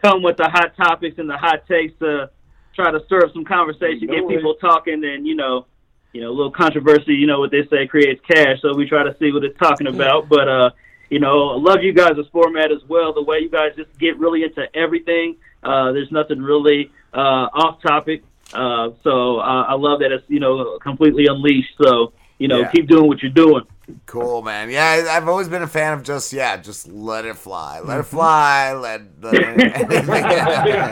[0.00, 2.30] come with the hot topics and the hot takes to
[2.76, 5.66] try to stir up some conversation, get people talking, and you know
[6.12, 8.60] you know, a little controversy, you know, what they say creates cash.
[8.62, 10.28] So we try to see what it's talking about.
[10.28, 10.70] But, uh,
[11.08, 13.12] you know, I love you guys' format as well.
[13.12, 15.36] The way you guys just get really into everything.
[15.62, 18.22] Uh, there's nothing really uh, off topic.
[18.52, 21.74] Uh, so uh, I love that it's, you know, completely unleashed.
[21.80, 22.70] So, you know, Yeah.
[22.72, 23.62] keep doing what you're doing.
[24.06, 24.70] Cool, man.
[24.70, 28.04] Yeah, I've always been a fan of just yeah, just let it fly, let it
[28.04, 29.02] fly, let.
[29.20, 30.90] let it-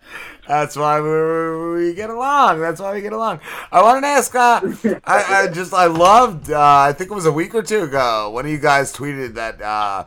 [0.48, 2.60] That's why we, we get along.
[2.60, 3.40] That's why we get along.
[3.70, 4.34] I wanted to ask.
[4.34, 4.60] Uh,
[5.04, 6.50] I, I just I loved.
[6.50, 8.30] Uh, I think it was a week or two ago.
[8.30, 10.06] One of you guys tweeted that uh,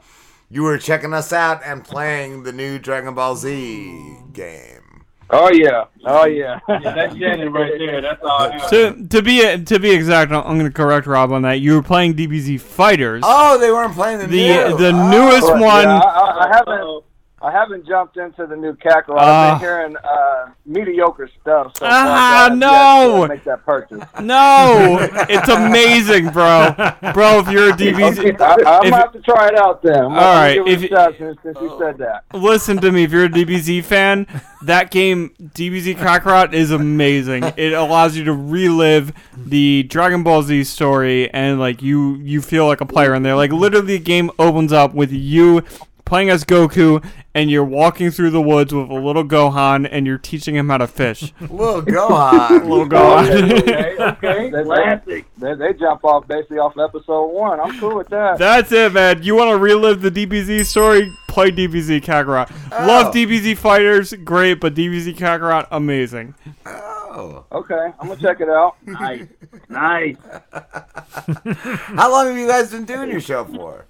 [0.49, 4.82] you were checking us out and playing the new Dragon Ball Z game.
[5.29, 6.59] Oh yeah, oh yeah.
[6.69, 8.01] yeah, that's Shannon right there.
[8.01, 8.51] That's all.
[8.69, 11.59] To, to be to be exact, I'm going to correct Rob on that.
[11.59, 13.23] You were playing DBZ Fighters.
[13.25, 14.77] Oh, they weren't playing the the new.
[14.77, 15.09] the Oh.
[15.11, 15.83] newest But, one.
[15.85, 17.03] yeah, I, I haven't.
[17.43, 19.19] I haven't jumped into the new Kakarot.
[19.19, 19.51] I've Ah.
[19.51, 21.73] been hearing uh, mediocre stuff.
[21.77, 23.27] So Ah, far, so yet no.
[23.27, 24.01] make that purchase.
[24.21, 24.97] No,
[25.29, 26.73] it's amazing, bro.
[27.13, 29.97] Bro, if you're a DBZ, I, I'm if- gonna have to try it out then.
[30.05, 32.23] I'm All right, it if- since you said that.
[32.33, 33.03] listen to me.
[33.03, 34.25] If you're a DBZ fan,
[34.63, 37.43] that game DBZ Kakarot is amazing.
[37.57, 42.67] It allows you to relive the Dragon Ball Z story, and like you, you feel
[42.67, 43.35] like a player in there.
[43.35, 45.63] Like literally, the game opens up with you
[46.05, 47.03] playing as Goku,
[47.35, 50.77] and you're walking through the woods with a little Gohan, and you're teaching him how
[50.77, 51.33] to fish.
[51.41, 52.49] Little Gohan.
[52.69, 53.59] little Gohan.
[53.59, 54.49] okay, okay.
[54.49, 55.25] They, Classic.
[55.37, 57.59] They, they jump off basically off episode one.
[57.59, 58.37] I'm cool with that.
[58.37, 59.23] That's it, man.
[59.23, 61.11] You want to relive the DBZ story?
[61.27, 62.51] Play DBZ Kakarot.
[62.71, 62.87] Oh.
[62.87, 66.35] Love DBZ Fighters, great, but DBZ Kakarot, amazing.
[66.65, 67.45] Oh.
[67.51, 68.75] Okay, I'm gonna check it out.
[68.85, 69.27] Nice,
[69.69, 70.15] nice.
[71.95, 73.85] How long have you guys been doing your show for?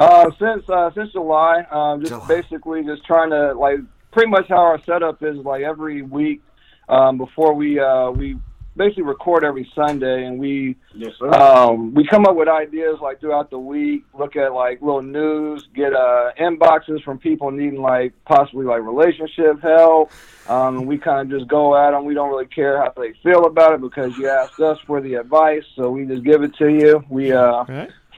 [0.00, 3.78] Uh, since uh, since July, um, just basically just trying to like
[4.12, 6.40] pretty much how our setup is like every week
[6.88, 8.36] um, before we uh, we
[8.76, 11.28] basically record every Sunday and we Yes, sir.
[11.34, 15.68] um, we come up with ideas like throughout the week, look at like little news,
[15.74, 20.12] get uh, inboxes from people needing like possibly like relationship help.
[20.48, 22.06] Um, and we kind of just go at them.
[22.06, 25.14] We don't really care how they feel about it because you asked us for the
[25.14, 27.04] advice, so we just give it to you.
[27.10, 27.64] We uh,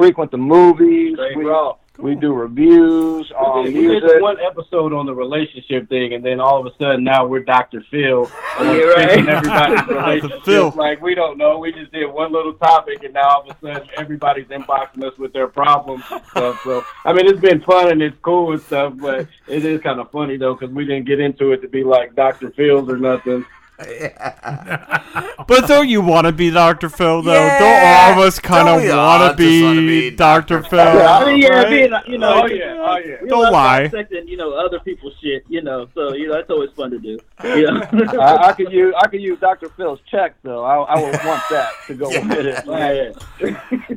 [0.03, 1.15] frequent the movies.
[1.15, 1.77] Straight We, raw.
[1.99, 4.21] we do reviews on we did music.
[4.21, 7.85] one episode on the relationship thing, and then all of a sudden now we're Dr.
[7.91, 8.29] Phil.
[8.59, 9.29] And Yeah, right.
[9.29, 10.43] everybody's relationship.
[10.45, 10.73] Phil.
[10.75, 11.59] Like we don't know.
[11.59, 15.17] We just did one little topic, and now all of a sudden everybody's inboxing us
[15.19, 16.61] with their problems and stuff.
[16.65, 20.01] So I mean, it's been fun and it's cool and stuff, but it is kind
[20.01, 22.51] of funny though because we didn't get into it to be like Dr.
[22.51, 23.45] Phil's or nothing.
[23.79, 26.89] But don't you want to be Dr.
[26.89, 27.33] Phil though?
[27.33, 27.59] Yeah.
[27.59, 30.63] Don't all of us kind of want to be, be Dr.
[30.63, 30.81] Phil?
[30.81, 31.69] I mean, yeah, right?
[31.69, 32.77] being, you know, Oh, yeah.
[32.79, 33.17] Oh, yeah.
[33.23, 33.85] we Don't lie.
[33.85, 36.99] dissecting, you know, other people's shit, you know, so, you know, that's always fun to
[36.99, 37.19] do.
[37.45, 37.81] You know?
[38.21, 39.69] I, I could use I could use Dr.
[39.71, 40.65] Phil's check though.
[40.65, 42.69] I, I would want that to go with it.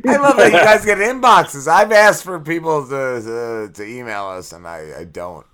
[0.08, 1.68] I love that you guys get inboxes.
[1.68, 5.46] I've asked for people to to, to email us, and I, I don't.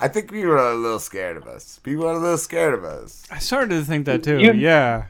[0.00, 1.78] I think people are a little scared of us.
[1.82, 3.24] People are a little scared of us.
[3.30, 4.38] I started to think that too.
[4.38, 5.04] You- yeah.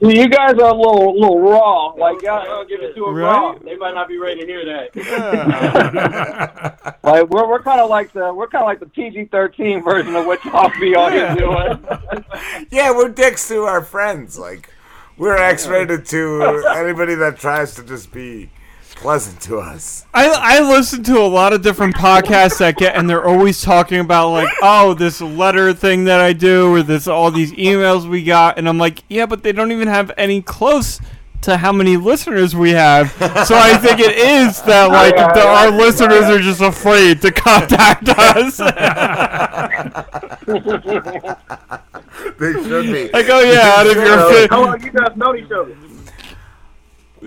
[0.00, 1.90] You guys are a little little raw.
[1.92, 3.22] Like, I'll give it to 'em Right?
[3.30, 3.54] raw.
[3.64, 4.90] They might not be ready to hear that.
[4.96, 6.92] Yeah.
[7.04, 10.16] Like we're we're kind of like the we're kind of like the PG thirteen version
[10.16, 11.78] of what y'all be on here doing.
[12.72, 14.36] Yeah, we're dicks to our friends.
[14.36, 14.70] Like
[15.16, 18.50] we're X-rated to anybody that tries to just be
[18.96, 20.04] pleasant to us.
[20.12, 24.00] I, I listen to a lot of different podcasts that get, and they're always talking
[24.00, 28.24] about like, oh, this letter thing that I do, or this all these emails we
[28.24, 31.00] got, and I'm like, yeah, but they don't even have any close
[31.42, 33.12] to how many listeners we have.
[33.46, 37.30] So I think it is that oh, like the, our listeners are just afraid to
[37.30, 38.56] contact us.
[42.38, 43.08] they should be.
[43.10, 45.76] Like, oh yeah, out of your fi- How long you guys know each other?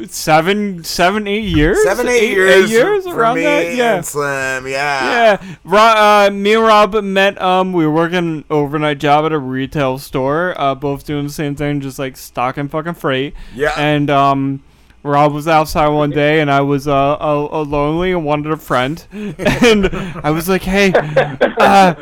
[0.08, 3.96] Seven, seven, eight years, Seven, eight, eight years, years for around me that, yeah.
[3.96, 5.38] and Slim, yeah.
[5.42, 7.42] Yeah, uh, me and Rob met.
[7.42, 10.54] Um, we were working an overnight job at a retail store.
[10.60, 13.34] Uh, both doing the same thing, just like stocking fucking freight.
[13.56, 13.74] Yeah.
[13.78, 14.64] And um,
[15.04, 18.58] Rob was outside one day, and I was uh, uh, uh lonely and wanted a
[18.58, 19.06] friend.
[19.12, 19.88] And
[20.24, 21.94] I was like, "Hey, uh,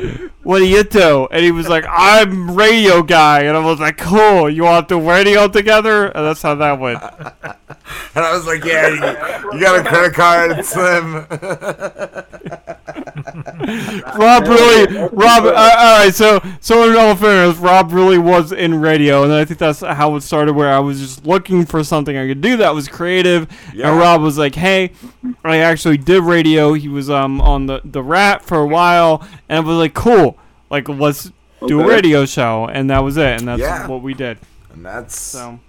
[0.43, 3.97] what do you do?" And he was like, "I'm radio guy." And I was like,
[3.97, 4.49] "Cool.
[4.49, 7.01] You want to do radio together?" And that's how that went.
[8.15, 8.95] And I was like, yeah, you,
[9.53, 11.27] you got a credit card, Slim.
[14.17, 15.45] Rob really, Rob.
[15.45, 19.45] Uh, all right, so so in all fairness, Rob really was in radio, and I
[19.45, 20.53] think that's how it started.
[20.53, 23.89] Where I was just looking for something I could do that was creative, Yeah.
[23.91, 24.91] and Rob was like, "Hey,
[25.43, 29.57] I actually did radio." He was um on the the Rat for a while, and
[29.57, 30.37] I was like, "Cool,
[30.69, 31.31] like let's
[31.67, 33.87] do a radio show," and that was it, and that's Yeah.
[33.87, 34.37] what we did.
[34.73, 35.59] And that's So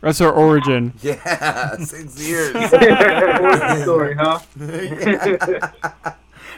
[0.00, 0.92] that's our origin.
[1.02, 2.52] yeah, six years.
[3.82, 4.38] Story, huh?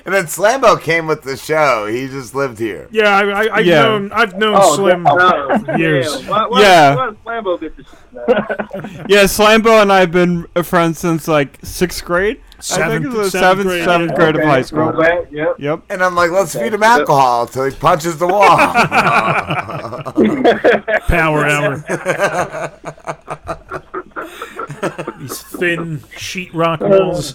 [0.05, 1.87] And then Slambo came with the show.
[1.87, 2.89] He just lived here.
[2.91, 3.83] Yeah, I, I, I've Yeah.
[3.83, 5.59] known I've known Oh, Slim no.
[5.65, 6.23] for years.
[6.23, 6.29] Yeah.
[6.31, 6.95] Why, why, Yeah.
[6.97, 7.87] Why does Flambo get this?
[9.09, 12.41] Yeah, Slambo and I have been friends since like sixth grade.
[12.59, 14.17] I Seventh- think it was seventh seventh, grade, seventh yeah.
[14.17, 14.93] grade of Okay, high school.
[14.93, 15.55] go back, Yep.
[15.59, 15.83] Yep.
[15.89, 18.47] And I'm like, let's feed him alcohol until he punches the wall.
[21.09, 21.79] Power hour.
[25.21, 27.35] These thin sheetrock walls.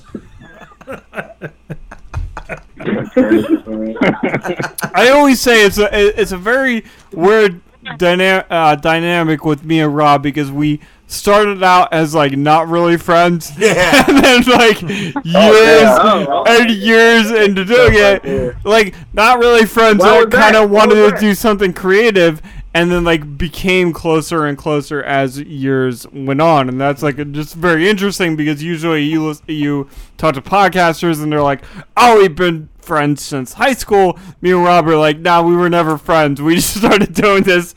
[4.94, 7.62] I always say it's a it's a very weird
[7.98, 12.98] dyna- uh, dynamic with me and Rob because we started out as like not really
[12.98, 14.04] friends, Yeah.
[14.08, 20.32] and then like years Oh, and years into doing it, like not really friends, but
[20.32, 22.42] kind of wanted to do something creative.
[22.76, 27.56] And then, like, became closer and closer as years went on, and that's like just
[27.56, 31.64] very interesting because usually you lis- you talk to podcasters and they're like,
[31.95, 35.70] "Oh, we've been friends since high school." Me and Rob are like, "Nah, we were
[35.70, 36.42] never friends.
[36.42, 37.74] We just started doing this,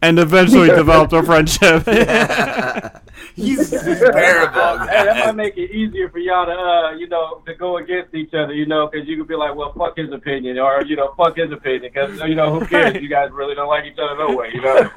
[0.00, 1.84] and eventually developed a friendship."
[3.38, 4.78] he's, he's bearable.
[4.86, 8.14] Hey, that might make it easier for y'all to, uh, you know, to go against
[8.14, 10.96] each other, you know, because you could be like, well, fuck his opinion, or you
[10.96, 12.94] know, fuck his opinion, because you know, who cares?
[13.02, 14.90] You guys really don't like each other no way, you know.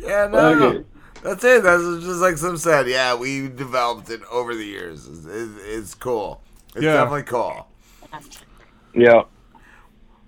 [0.00, 0.38] Yeah, no.
[0.72, 0.84] Okay.
[1.22, 1.62] That's it.
[1.62, 2.88] That's just like some said.
[2.88, 5.06] Yeah, we developed it over the years.
[5.06, 6.42] It's, it's, it's cool.
[6.74, 6.94] It's Yeah.
[6.94, 7.66] definitely cool.
[8.94, 9.22] yeah.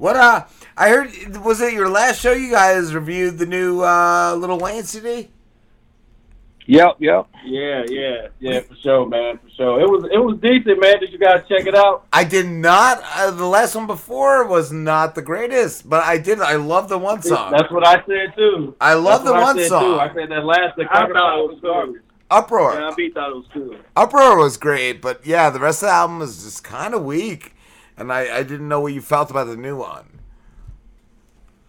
[0.02, 4.34] What uh I heard was it your last show you guys reviewed the new uh
[4.34, 5.30] Lil Wayne CD?
[6.66, 6.96] Yep.
[6.98, 7.26] Yep.
[7.44, 9.80] yeah, yeah, yeah, for sure, man, for sure.
[9.80, 10.98] It was, it was decent, man.
[10.98, 12.06] Did you guys check it out?
[12.12, 16.40] I did not uh, the last one before was not the greatest, but I did
[16.40, 17.52] I love the one song.
[17.52, 18.74] That's what I said too.
[18.80, 19.84] I love That's the one I said, song.
[19.84, 20.00] Too.
[20.00, 20.76] I said that last.
[20.76, 22.02] The I thought it was garbage.
[22.28, 22.74] Uproar.
[22.74, 23.76] Yeah, I beat thought it was cool.
[23.94, 27.54] Uproar was great, but yeah, the rest of the album was just kind of weak.
[27.96, 30.20] And I, I didn't know what you felt about the new one.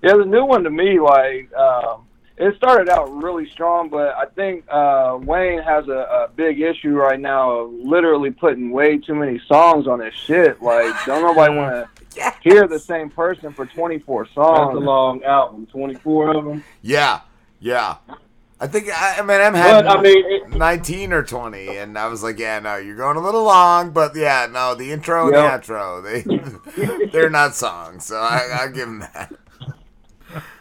[0.01, 2.05] Yeah, the new one to me, like, um,
[2.37, 6.91] it started out really strong, but I think uh, Wayne has a, a big issue
[6.91, 10.61] right now of literally putting way too many songs on his shit.
[10.61, 14.35] Like, don't nobody want to hear the same person for 24 songs.
[14.35, 14.75] That's songs.
[14.75, 15.67] a long album.
[15.67, 16.63] Twenty four of them.
[16.81, 17.21] Yeah,
[17.59, 17.97] yeah.
[18.64, 22.24] I think I, Eminem But, had I mean, it- 19 or 20, and I was
[22.24, 22.77] like, had But, I mean, it- 19 or 20, and I was like, yeah, no,
[22.77, 25.66] you're going a little long, but yeah, no, the intro and Yep.
[25.66, 29.33] the outro, they they're not songs, so I, I'll give them that.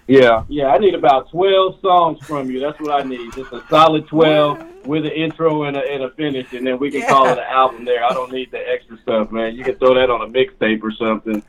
[0.09, 0.67] Yeah, yeah.
[0.67, 2.59] I need about twelve songs from you.
[2.59, 3.33] That's what I need.
[3.35, 6.91] Just a solid twelve with an intro and a, and a finish, and then we
[6.91, 7.85] can call it an album.
[7.85, 9.55] There, I don't need the extra stuff, man.
[9.55, 11.41] You can throw that on a mixtape or something.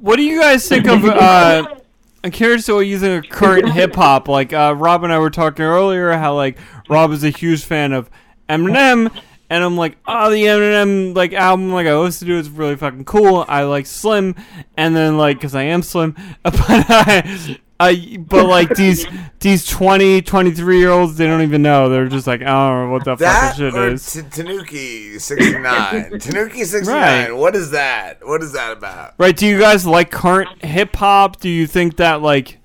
[0.00, 1.04] What do you guys think of?
[1.04, 1.76] Uh,
[2.24, 4.28] I'm curious what you think of current hip hop.
[4.28, 7.92] Like uh, Rob and I were talking earlier, how like Rob is a huge fan
[7.92, 8.08] of
[8.48, 9.12] Eminem,
[9.50, 13.04] and I'm like, oh, the Eminem like album, like I listened to, it's really fucking
[13.06, 13.44] cool.
[13.48, 14.36] I like Slim,
[14.76, 19.04] and then like, cause I am Slim, but I, I, but like these
[19.40, 21.88] these 20, 23 year olds, they don't even know.
[21.88, 24.12] They're just like, I don't know what the That fucking shit is.
[24.12, 25.62] T- Tekashi 69.
[26.12, 26.86] Tekashi 69.
[26.86, 27.32] Right.
[27.36, 28.24] What is that?
[28.24, 29.14] What is that about?
[29.18, 29.36] Right?
[29.36, 31.40] Do you guys like current hip hop?
[31.40, 32.58] Do you think that like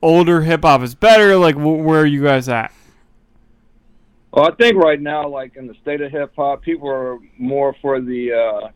[0.00, 1.36] older hip hop is better?
[1.36, 2.72] Like, wh- where are you guys at?
[4.32, 7.74] Well, I think right now, like in the state of hip hop, people are more
[7.82, 8.32] for the.
[8.32, 8.68] Uh,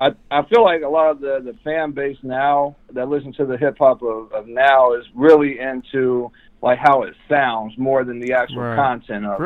[0.00, 3.44] I I feel like a lot of the the fan base now that listen to
[3.46, 6.30] the hip hop of, of now is really into
[6.62, 8.76] like how it sounds more than the actual Right.
[8.76, 9.44] content of it.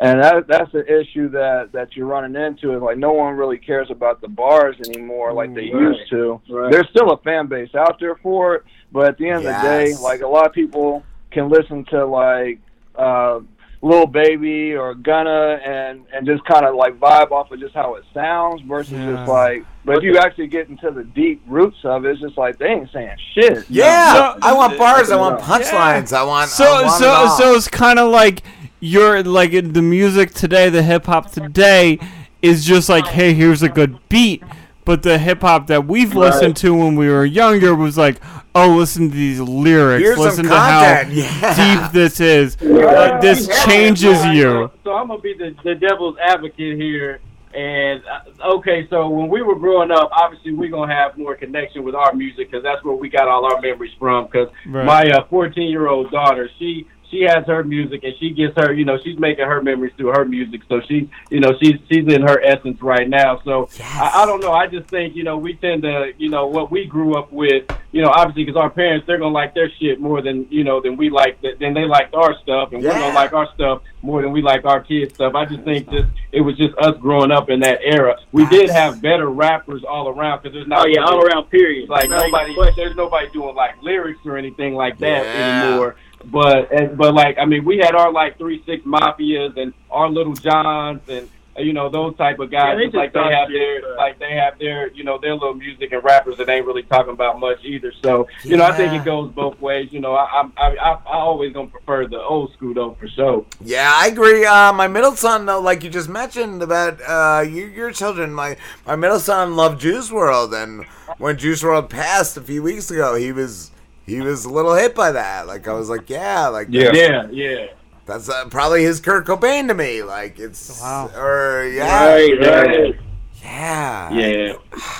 [0.00, 3.58] And that that's the issue that that you're running into is like no one really
[3.58, 5.82] cares about the bars anymore like they Right.
[5.82, 6.40] used to.
[6.50, 6.72] Right.
[6.72, 9.68] There's still a fan base out there for it, but at the end of the
[9.68, 12.58] day, like a lot of people can listen to like
[12.96, 13.40] uh
[13.84, 17.96] Lil Baby or Gunna and and just kind of like vibe off of just how
[17.96, 19.14] it sounds versus Yeah.
[19.16, 19.64] just like.
[19.84, 22.68] But if you actually get into the deep roots of it, it's just like they
[22.68, 23.66] ain't saying shit.
[23.68, 25.10] Yeah, I want bars.
[25.10, 25.46] I want Yeah.
[25.46, 26.12] punchlines.
[26.16, 26.48] I want.
[26.48, 27.28] So I want so all.
[27.36, 28.42] so it's kind of like
[28.80, 31.98] you're like the music today, the hip hop today
[32.40, 34.42] is just like, hey, here's a good beat.
[34.84, 36.26] But the hip hop that we've Right.
[36.26, 38.16] listened to when we were younger was like,
[38.54, 41.14] oh, listen to these lyrics, Here's listen to content, how
[41.58, 41.80] yeah.
[41.82, 42.56] deep this is.
[42.60, 44.70] Uh, this changes you.
[44.84, 47.20] So I'm gonna be the, the devil's advocate here.
[47.54, 48.02] And
[48.42, 51.94] uh, okay, so when we were growing up, obviously we're gonna have more connection with
[51.94, 54.24] our music because that's where we got all our memories from.
[54.26, 54.84] Because Right.
[54.84, 58.72] my uh, 14 year old daughter, she she has her music and she gets her,
[58.72, 60.62] you know, she's making her memories through her music.
[60.68, 63.40] So she, you know, she's she's in her essence right now.
[63.44, 64.52] So I, I don't know.
[64.52, 67.64] I just think, you know, we tend to, you know, what we grew up with,
[67.92, 70.80] you know, obviously because our parents they're gonna like their shit more than you know
[70.80, 72.98] than we like th- than they liked our stuff, and we're Yeah.
[72.98, 75.34] gonna like our stuff more than we like our kids' stuff.
[75.36, 78.16] I just think just it was just us growing up in that era.
[78.32, 81.88] We did have better rappers all around because there's not Oh, yeah, all around, period.
[81.88, 85.62] Like Not even nobody, there's nobody doing like lyrics or anything like that Yeah.
[85.68, 85.96] anymore.
[86.30, 90.08] But and, but like I mean, we had our like three six mafias and our
[90.08, 92.76] Lil Jons and uh, you know those type of guys.
[92.80, 95.34] Yeah, they like they have shit, their but- like they have their you know their
[95.34, 97.92] little music and rappers that ain't really talking about much either.
[98.02, 99.92] So you know I think it goes both ways.
[99.92, 103.46] You know I I I, I always gonna prefer the old school though for sure.
[103.60, 104.44] Yeah, I agree.
[104.44, 108.56] Uh, my middle son, though, like you just mentioned about uh, you, your children, my
[108.84, 110.84] my middle son loved Juice WRLD, and
[111.18, 113.70] when Juice WRLD passed a few weeks ago, he was
[114.06, 115.46] he was a little hit by that.
[115.46, 116.90] Like I was like, yeah, like Yeah.
[116.92, 117.66] Yeah, yeah.
[118.06, 120.02] That's uh, probably his Kurt Cobain to me.
[120.02, 122.94] Like it's or yeah, Right, right.
[123.42, 124.52] yeah, Yeah.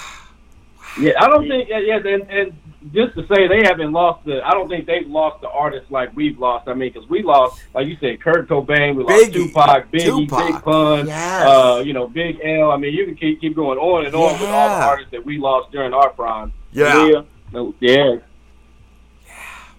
[0.96, 1.68] Yeah, I don't think.
[1.68, 2.52] Yeah, yeah, and, and
[2.92, 4.40] just to say they haven't lost the.
[4.46, 6.68] I don't think they've lost the artists like we've lost.
[6.68, 9.32] I mean, because we lost, like you said, Kurt Cobain, we lost Biggie.
[9.32, 10.46] Tupac, Biggie, Tupac.
[10.46, 11.46] Big Pun, Yes.
[11.46, 12.70] uh, you know, Big L.
[12.70, 15.24] I mean, you can keep keep going on and on with all the artists that
[15.24, 16.52] we lost during our prime.
[16.72, 17.06] Yeah.
[17.08, 18.16] yeah, No, yeah.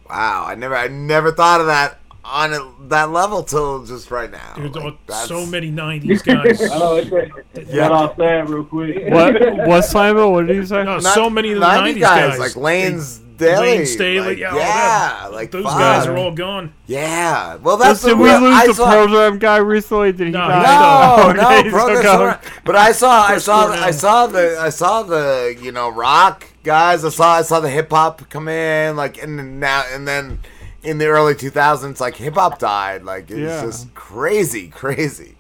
[0.10, 4.32] Wow, I never I never thought of that on a, that level till just right
[4.32, 4.54] now.
[4.56, 6.62] Dude, Like, oh, that's- so many '90s guys.
[6.72, 7.76] I know Yeah.
[7.88, 8.96] got off sad real quick.
[9.12, 9.34] What
[9.68, 10.32] what Slambo?
[10.32, 10.84] What did you say?
[10.84, 13.86] No, Not- so many of the 90 '90s guys, guys, like Lane's They- Daily, Layne
[13.86, 15.74] Staley, like, yeah, yeah, like those fuck.
[15.78, 16.72] guys are all gone.
[16.88, 20.14] Yeah, well, that's Did we lose I the saw- program guy recently?
[20.14, 20.64] Did he No, die?
[20.64, 22.28] No, Okay, no, he's Progress still going.
[22.28, 22.40] Around.
[22.64, 27.06] But I saw, I saw, I saw the, I saw the, you know, rock guys.
[27.06, 30.40] I saw, I saw the hip hop come in, like, and now, and then
[30.84, 33.04] in the early 2000s, like hip hop died.
[33.04, 33.62] Like it's Yeah.
[33.62, 35.36] just crazy, crazy.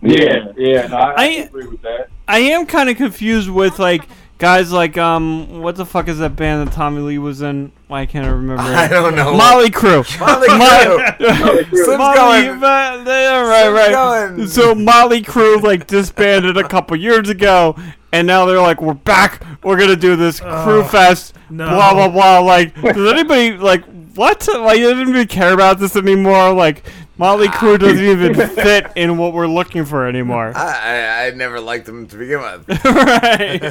[0.00, 0.88] Yeah, yeah.
[0.88, 2.08] No, I, I I- agree with that.
[2.26, 6.34] I am kind of confused with like guys like um what the fuck is that
[6.34, 7.70] band that Tommy Lee was in?
[7.92, 8.62] Why can't I remember?
[8.62, 9.36] I don't know.
[9.36, 10.02] Molly Crew.
[10.18, 11.84] Molly Mo- Crew.
[11.84, 12.58] Slim's Molly, going.
[12.58, 13.92] Ma- yeah, right, Slim's right.
[13.92, 14.46] going.
[14.48, 17.76] So Molly Crew like disbanded a couple years ago,
[18.10, 19.44] and now they're like, we're back.
[19.62, 20.48] We're gonna do this crew
[20.80, 21.34] Oh, fest.
[21.50, 21.68] no.
[21.68, 22.38] Blah blah blah.
[22.38, 24.48] Like, does anybody like what?
[24.48, 26.54] Like, doesn't anybody care about this anymore?
[26.54, 26.84] Like,
[27.18, 30.52] Molly Crew doesn't even fit in what we're looking for anymore.
[30.56, 32.84] I, I, I never liked them to begin with.
[32.86, 33.62] right.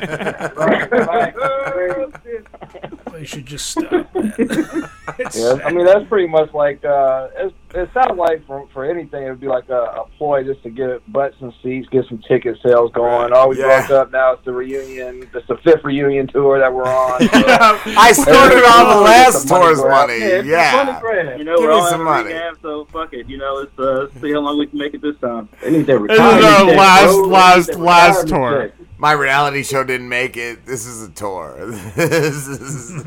[3.22, 4.08] They should just stop.
[5.36, 9.24] Yeah, I mean that's pretty much like uh, it, it sounds like for for anything
[9.24, 12.20] it would be like a, a ploy just to get butts and seats, get some
[12.28, 13.32] ticket sales going.
[13.34, 13.86] All we Yeah.
[13.86, 14.12] broke up.
[14.12, 15.28] Now it's the reunion.
[15.34, 17.20] It's the fifth reunion tour that we're on.
[17.32, 20.20] I started on the last It's a money money.
[20.20, 21.00] Yeah, it's a Yeah.
[21.04, 21.38] money.
[21.40, 22.28] You know, Give we're me all some money.
[22.30, 23.28] rehab, so fuck it.
[23.30, 25.50] You know, let's uh, see how long we can make it this time.
[25.62, 28.72] They need their This is our last, last, last tour.
[29.02, 30.64] My reality show didn't make it.
[30.64, 31.56] This is a tour.
[31.96, 33.04] This is-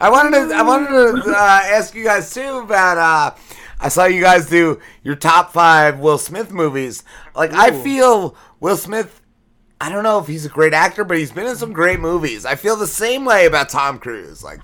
[0.00, 0.54] I wanted to.
[0.54, 0.88] I wanted
[1.22, 2.98] to uh, ask you guys too about.
[2.98, 3.34] Uh,
[3.80, 7.04] I saw you guys do your top five Will Smith movies.
[7.34, 9.20] Like I feel Will Smith.
[9.80, 12.44] I don't know if he's a great actor, but he's been in some great movies.
[12.44, 14.44] I feel the same way about Tom Cruise.
[14.44, 14.60] Like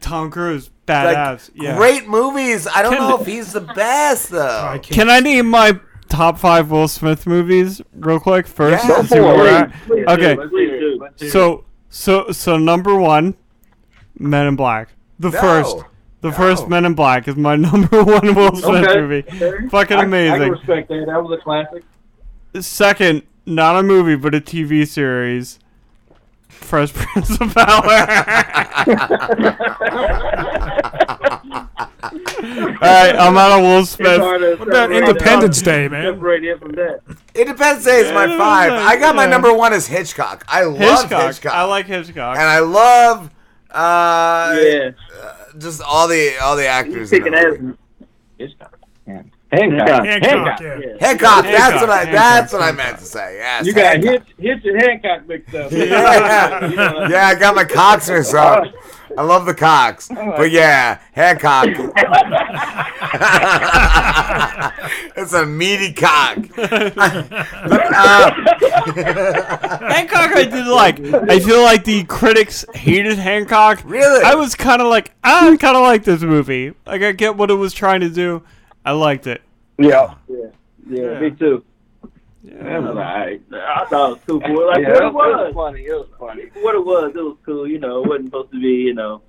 [0.00, 1.50] Tom Cruise, badass.
[1.54, 1.76] yeah.
[1.76, 2.66] great movies.
[2.66, 4.80] I don't Can- know if he's the best though.
[4.82, 5.78] Can I name my
[6.14, 8.84] top five Will Smith movies real quick first?
[8.86, 8.98] Yeah.
[9.00, 9.72] and see where we're at?
[9.86, 10.34] Please Okay.
[10.36, 11.32] let's hear it, let's hear it.
[11.32, 13.34] So so so number one,
[14.18, 14.90] Men in Black.
[15.18, 15.40] The No.
[15.40, 15.76] first.
[16.20, 19.00] The first Men in Black is my number one Will Smith Okay.
[19.00, 19.24] movie.
[19.28, 19.68] Okay.
[19.68, 20.50] Fucking I- I, amazing.
[20.52, 21.04] respect that.
[21.06, 21.84] That was a classic.
[22.60, 25.58] Second, not a movie but a TV series.
[26.48, 28.06] Fresh Prince of Power.
[31.78, 34.20] Alright, I'm out of Will Smith.
[34.20, 36.14] What about Independence Day, man?
[36.14, 37.00] Separate it from that.
[37.34, 38.72] Independence Day is my Yeah, five.
[38.72, 39.30] I got my yeah.
[39.30, 40.44] number one as Hitchcock.
[40.48, 41.26] I love Hitchcock.
[41.26, 41.52] Hitchcock.
[41.52, 42.36] I like Hitchcock.
[42.36, 43.30] and I love
[43.70, 44.90] uh, Yeah.
[45.22, 47.12] uh, just all the all the actors.
[47.12, 47.58] in Kicking that ass.
[47.60, 47.78] movie.
[49.52, 50.04] Hancock.
[50.04, 50.60] Hancock, Hancock.
[50.60, 50.76] yeah.
[51.00, 51.44] Hancock.
[51.44, 51.96] That's what I.
[51.98, 53.36] Hancock, That's what I meant to say.
[53.36, 53.64] Yes.
[53.66, 55.70] You got Hitch, Hitch and Hancock mixed up.
[55.72, 57.08] Yeah.
[57.08, 58.64] yeah, I got my cocks mixed up.
[59.16, 61.68] I love the cocks, but yeah, Hancock.
[65.16, 66.38] it's a meaty cock.
[67.96, 68.30] Uh,
[69.88, 70.98] Hancock I did like.
[71.30, 73.82] I feel like the critics hated Hancock.
[73.84, 74.24] Really?
[74.24, 76.72] I was kind of like, "Ah, I kind of like this movie.
[76.86, 78.42] Like, I get what it was trying to do.
[78.84, 79.42] I liked it.
[79.78, 80.14] Yeah.
[80.28, 80.46] Yeah.
[80.88, 81.64] Yeah, me too.
[82.44, 83.42] That was alright.
[83.52, 84.40] I thought it was cool.
[84.40, 85.54] For, like, Yeah, what it it was was.
[85.54, 85.80] funny.
[85.86, 86.42] It was funny.
[86.62, 87.66] What it was, it was cool.
[87.68, 89.22] You know, it wasn't supposed to be, you know,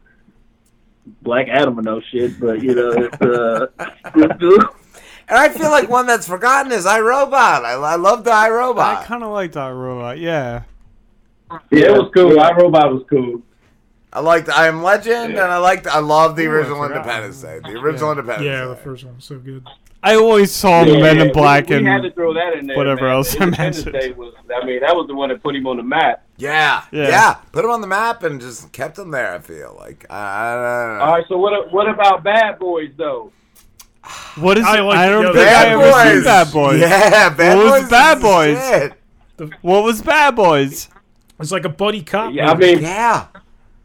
[1.21, 3.67] Black Adam or no shit, but, you know, it's, uh,
[4.15, 4.57] it's cool.
[5.29, 7.63] and I feel like one that's forgotten is I, Robot.
[7.63, 10.17] I, I love the I kind of like that robot.
[10.19, 10.63] Yeah.
[11.71, 12.39] Yeah, it was cool.
[12.39, 13.41] Our robot was cool.
[14.11, 16.97] I liked I Am Legend, and I liked I love the original forgot.
[16.97, 17.59] Independence Day.
[17.59, 18.67] The original Independence Yeah, Day.
[18.69, 19.65] the first one was so good.
[20.05, 22.77] I always saw the Men in Black we, and had to throw that in there.
[22.77, 23.11] whatever man.
[23.15, 23.93] else I mentioned.
[24.17, 26.23] Was, I mean, that was the one that put him on the map.
[26.37, 27.07] Yeah, Yeah.
[27.09, 29.33] yeah, Put him on the map and just kept him there.
[29.33, 31.03] I feel like I, I don't know.
[31.05, 31.71] All right, so what?
[31.73, 33.31] What about Bad Boys though?
[34.35, 34.81] What is I it?
[34.83, 36.23] like I don't other- think I Bad ever seen Boys.
[36.25, 36.79] Bad Boys.
[36.81, 37.55] Yeah, Bad Boys.
[37.55, 37.81] what Boys.
[37.81, 38.69] was Bad Boys?
[39.39, 39.51] shit.
[39.61, 40.89] What was Bad Boys?
[41.39, 42.31] It's like a buddy cop.
[42.33, 43.27] Yeah, I mean, Yeah,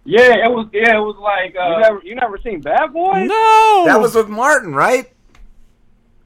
[0.04, 0.68] yeah, it was.
[0.72, 1.56] Yeah, it was like.
[1.56, 3.26] Uh, You never, you never seen Bad Boys?
[3.28, 3.84] No.
[3.86, 5.10] that was with Martin, right?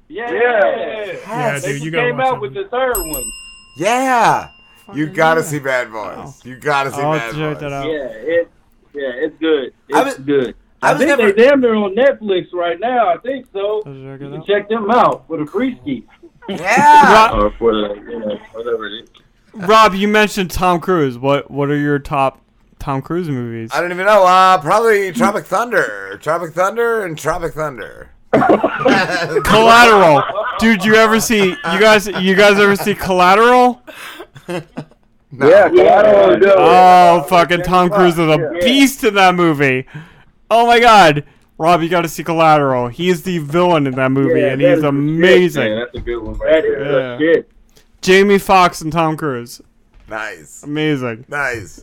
[0.08, 3.24] Yeah, Yeah, They dude, you gotta came out with the third one.
[3.76, 4.50] Yeah.
[4.94, 6.44] You gotta see Bad Boys.
[6.44, 7.60] You gotta see I'll Bad Boys.
[7.60, 7.86] that out.
[7.86, 8.50] Yeah, it,
[8.92, 9.73] yeah, it's good.
[9.89, 10.55] It's I was- good.
[10.83, 11.33] I I, think never.
[11.33, 13.08] they damn near on Netflix right now.
[13.08, 13.78] I think so.
[13.86, 14.47] You can out.
[14.47, 16.05] check them out for the free ski.
[16.49, 17.33] Yeah.
[17.34, 19.08] Or for the, you know, whatever it is.
[19.55, 21.16] Rob, you mentioned Tom Cruise.
[21.16, 22.39] What What are your top
[22.78, 23.70] Tom Cruise movies?
[23.73, 24.26] I don't even know.
[24.26, 28.10] Uh, probably Tropic Thunder, Tropic Thunder, and Tropic Thunder.
[29.45, 30.23] Collateral,
[30.59, 30.85] dude.
[30.85, 32.07] You ever see you guys?
[32.07, 33.83] You guys ever see Collateral?
[34.49, 34.61] No.
[35.49, 36.55] Yeah, Collateral is good.
[36.57, 39.87] Oh, fucking Tom Cruise is a beast in that movie.
[40.51, 41.25] Oh my god,
[41.59, 42.89] Rob, you got to see Collateral.
[42.89, 45.75] He is the villain in that movie, Yeah, and that he's is the shit, amazing.
[45.79, 46.35] That's a good one.
[46.39, 47.19] Right That is there.
[47.19, 47.47] the.
[48.03, 49.63] Jamie Foxx and Tom Cruise,
[50.09, 51.25] Nice, amazing.
[51.29, 51.81] nice.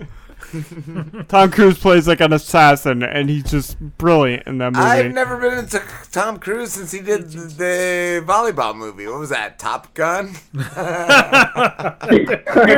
[1.27, 4.85] Tom Cruise plays like an assassin, and he's just brilliant in that movie.
[4.85, 5.81] I've never been into
[6.11, 9.07] Tom Cruise since he did the, the volleyball movie.
[9.07, 9.59] What was that?
[9.59, 10.35] Top Gun.
[10.53, 10.65] You're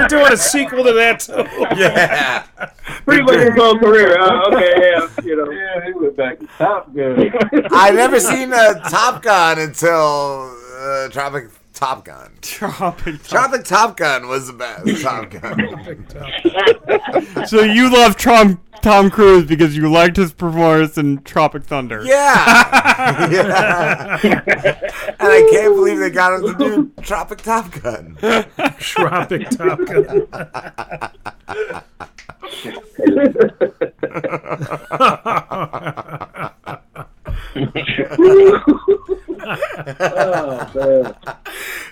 [0.07, 1.45] doing a sequel to that too.
[1.79, 2.45] yeah.
[3.05, 4.19] Pretty much his whole career.
[4.19, 5.51] Uh, okay, yeah, you know.
[5.51, 7.31] Yeah, he went back to Top Gun.
[7.71, 12.37] I never seen a Top Gun until uh, Tropic Top Gun.
[12.41, 13.27] Tropic Top.
[13.27, 15.01] Tropic Top Gun was the best.
[15.03, 16.07] Top Gun.
[17.47, 22.03] So you love Tom Tom Cruise because you liked his performance in Tropic Thunder.
[22.05, 23.29] Yeah.
[23.31, 24.19] yeah.
[24.23, 24.39] and
[25.19, 28.17] I can't believe they got him to do Tropic Top Gun.
[28.79, 30.27] Tropic Top Gun.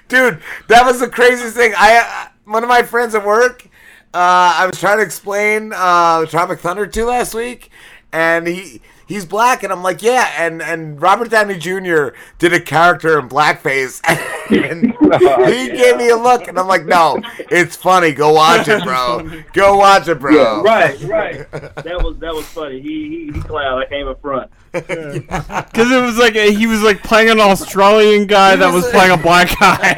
[0.07, 1.73] Dude, that was the craziest thing.
[1.77, 3.65] I uh, one of my friends at work,
[4.13, 7.69] uh, I was trying to explain uh, Tropic Thunder to last week,
[8.11, 12.09] and he he's black, and I'm like, yeah, and and Robert Downey Jr.
[12.39, 14.01] did a character in blackface,
[14.49, 14.93] and
[15.53, 18.13] he gave me a look, and I'm like, no, it's funny.
[18.13, 19.29] Go watch it, bro.
[19.53, 20.33] Go watch it, bro.
[20.33, 21.51] Yeah, right, right.
[21.81, 22.79] That was that was funny.
[22.79, 23.81] He he, he clown.
[23.81, 24.49] I came up front.
[24.71, 29.17] Because it was like he was like playing an Australian guy that was playing a
[29.17, 29.93] black guy.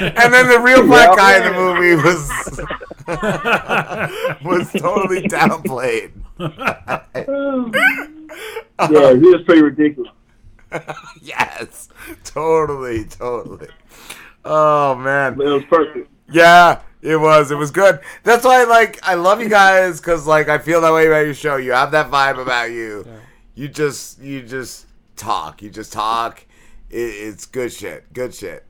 [0.00, 2.28] and then the real black guy in the movie was
[4.44, 6.10] was totally downplayed.
[6.38, 7.04] yeah,
[8.78, 10.12] he was pretty ridiculous.
[11.22, 11.88] yes,
[12.24, 13.68] totally, totally.
[14.44, 16.10] Oh man, it was perfect.
[16.30, 17.50] Yeah, it was.
[17.50, 18.00] It was good.
[18.24, 21.34] That's why, like, I love you guys because, like, I feel that way about your
[21.34, 21.56] show.
[21.56, 23.06] You have that vibe about you.
[23.54, 25.62] You just, you just talk.
[25.62, 26.44] You just talk.
[26.90, 28.12] It, it's good shit.
[28.12, 28.64] Good shit.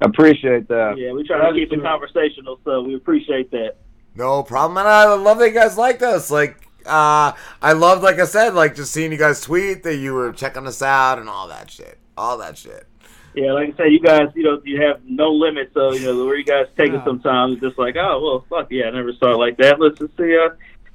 [0.00, 0.98] Appreciate that.
[0.98, 3.76] Yeah, we try to keep it conversational, so we appreciate that.
[4.16, 4.78] No problem.
[4.78, 6.30] And I love that you guys liked us.
[6.30, 10.14] Like, uh, I loved, like I said, like just seeing you guys tweet that you
[10.14, 11.98] were checking us out and all that shit.
[12.16, 12.86] All that shit.
[13.34, 15.72] Yeah, like I said, you guys, you know, you have no limit.
[15.74, 17.54] So you know where you guys take it sometimes.
[17.54, 19.80] It's just like, oh well, fuck yeah, I never saw it like that.
[19.80, 20.50] Let's just see, uh,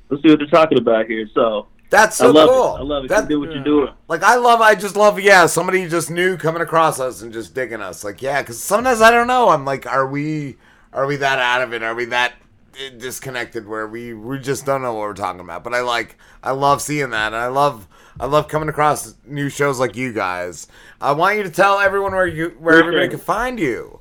[0.10, 1.28] let's see what they're talking about here.
[1.34, 2.76] So That's so I love cool.
[2.76, 2.80] It.
[2.80, 3.08] I love it.
[3.10, 3.94] That- you do what you're doing.
[4.08, 5.48] Like I love, I just love, yeah.
[5.48, 8.06] Somebody just new coming across us and just digging us.
[8.06, 9.50] Like yeah, because sometimes I don't know.
[9.50, 10.56] I'm like, are we,
[10.94, 11.84] are we that out of it?
[11.84, 12.36] Are we that
[12.98, 15.64] disconnected where we we just don't know what we're talking about?
[15.64, 17.88] But I like, I love seeing that, and I love,
[18.20, 20.68] I love coming across new shows like you guys.
[21.02, 24.00] I want you to tell everyone where you, where everybody can find you.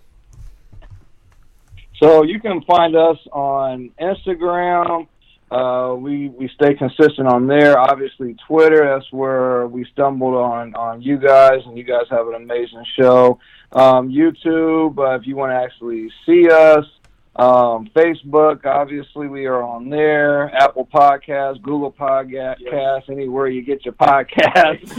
[2.02, 5.08] So you can find us on Instagram.
[5.50, 7.78] Uh, we we stay consistent on there.
[7.78, 8.84] Obviously, Twitter.
[8.84, 13.40] That's where we stumbled on on you guys, and you guys have an amazing show.
[13.72, 14.98] Um, YouTube.
[14.98, 16.84] Uh, if you want to actually see us,
[17.38, 18.66] um, Facebook.
[18.66, 20.52] Obviously, we are on there.
[20.54, 24.94] Apple Podcasts, Google Podcasts, anywhere you get your podcasts.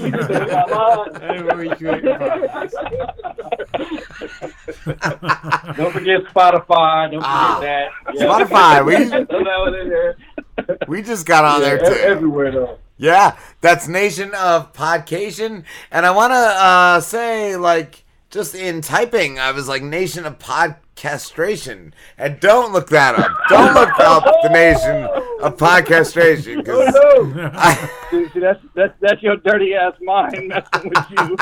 [5.76, 7.12] Don't forget Spotify.
[7.12, 7.90] Don't forget Ah, that.
[8.16, 10.18] Spotify, we- Throw that one there.
[10.88, 12.00] We just got on Yeah, there too.
[12.02, 12.78] Everywhere though.
[12.98, 15.64] Yeah, that's Nation of Podcation.
[15.90, 20.38] And I want to uh, say, like, just in typing, I was like, Nation of
[20.38, 21.92] Podcastration.
[22.18, 23.32] And don't look that up.
[23.50, 25.08] Don't look up the Nation
[25.42, 26.64] of Podcastration.
[26.68, 27.50] Oh no!
[28.12, 31.36] see, see, that's that's that's your dirty ass mind messing with you.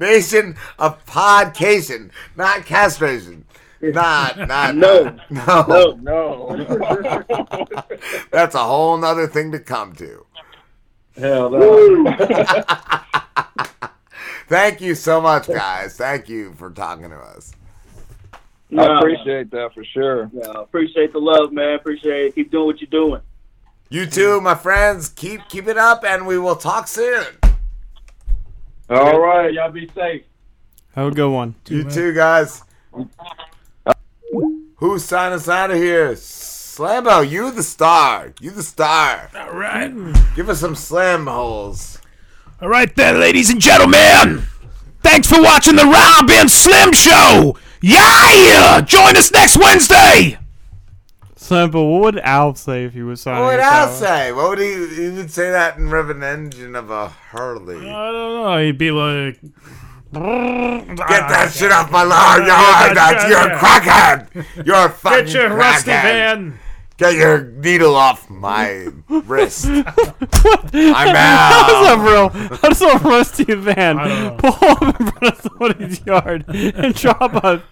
[0.00, 3.44] Nation of Podcation, not castration.
[3.82, 5.16] Not, not, No.
[5.30, 6.54] no, no, no.
[8.30, 10.26] That's a whole nother thing to come to.
[11.16, 12.04] Hell no.
[14.48, 15.96] Thank you so much, guys.
[15.96, 17.52] Thank you for talking to us.
[18.76, 20.30] I appreciate that for sure.
[20.32, 21.74] Yeah, appreciate the love, man.
[21.74, 22.34] Appreciate it.
[22.34, 23.22] Keep doing what you're doing.
[23.88, 25.08] You too, my friends.
[25.08, 27.24] Keep keep it up, and we will talk soon.
[28.88, 30.22] All right, y'all be safe.
[30.94, 31.54] Have a good one.
[31.68, 32.62] You too, guys.
[34.80, 36.12] Who's signing us out of here?
[36.14, 38.32] Slambo, you the star.
[38.40, 39.30] You the star.
[39.36, 39.90] All right.
[39.90, 40.12] Hmm.
[40.34, 41.98] Give us some slam holes.
[42.62, 44.44] All right, then, ladies and gentlemen.
[45.02, 47.56] Thanks for watching the Rob and Slim Show.
[47.82, 48.80] Yeah!
[48.82, 50.38] Join us next Wednesday.
[51.36, 51.92] Simple.
[51.92, 53.42] What would Al say if he was signing?
[53.42, 53.92] What would Al out?
[53.94, 54.32] say?
[54.32, 54.72] What would he?
[54.94, 57.76] He would say that in Reverend Engine of a Hurley.
[57.76, 58.58] I don't know.
[58.62, 59.40] He'd be like,
[60.12, 62.46] Get that shit off my lawn.
[62.94, 64.66] That's you're a crackhead.
[64.66, 66.58] You're a fucking Get your rusty van.
[66.96, 69.64] Get your needle off my wrist.
[69.66, 71.96] I'm out.
[71.96, 72.28] a real?
[72.28, 77.62] How does a rusty van pull up in front of somebody's yard and drop a,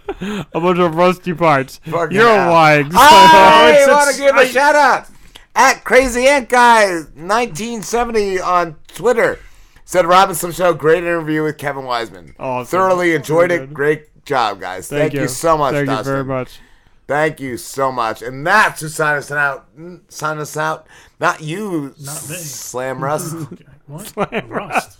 [0.54, 1.78] a bunch of rusty parts?
[1.84, 2.52] Fucking You're hell.
[2.52, 2.90] lying.
[2.94, 5.08] I want to give a shout out
[5.54, 9.40] at Crazy Ant Guy 1970 on Twitter.
[9.88, 12.34] Said Rob and Slim Show, great interview with Kevin Weisman.
[12.38, 12.66] Awesome.
[12.66, 13.60] Thoroughly enjoyed it.
[13.60, 13.72] good.
[13.72, 14.86] Great job, guys.
[14.86, 15.22] Thank Thank, you.
[15.22, 15.28] you.
[15.28, 16.60] so much, Thank you very much.
[17.06, 18.20] Thank you so much.
[18.20, 19.66] And that's who signed us out.
[20.08, 20.86] Signed us out.
[21.18, 22.36] Not you, Not me.
[22.36, 23.34] Slam Rust.
[23.86, 24.08] What?
[24.08, 24.97] Slam Rust.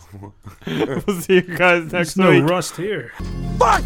[0.67, 2.45] We'll see you guys next There's no week.
[2.49, 3.13] rust here.
[3.59, 3.83] Fuck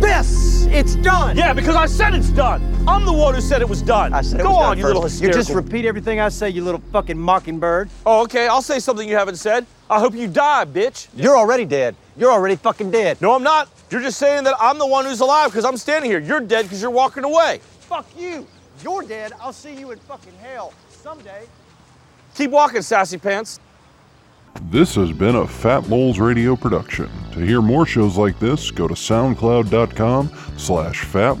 [0.00, 0.66] this!
[0.66, 1.36] It's done!
[1.36, 2.62] Yeah, because I said it's done.
[2.88, 4.12] I'm the one who said it was done.
[4.12, 5.20] I said it Go was on, done you first.
[5.20, 7.88] little You just repeat everything I say, you little fucking mockingbird.
[8.04, 9.66] Oh, okay, I'll say something you haven't said.
[9.88, 11.08] I hope you die, bitch.
[11.14, 11.94] You're already dead.
[12.16, 13.20] You're already fucking dead.
[13.20, 13.68] No, I'm not.
[13.90, 16.18] You're just saying that I'm the one who's alive because I'm standing here.
[16.20, 17.60] You're dead because you're walking away.
[17.80, 18.46] Fuck you.
[18.82, 19.32] You're dead.
[19.40, 21.46] I'll see you in fucking hell someday.
[22.34, 23.60] Keep walking, sassy pants.
[24.62, 27.08] This has been a Fat Lowell's Radio production.
[27.32, 31.40] To hear more shows like this, go to soundcloud.com slash Fat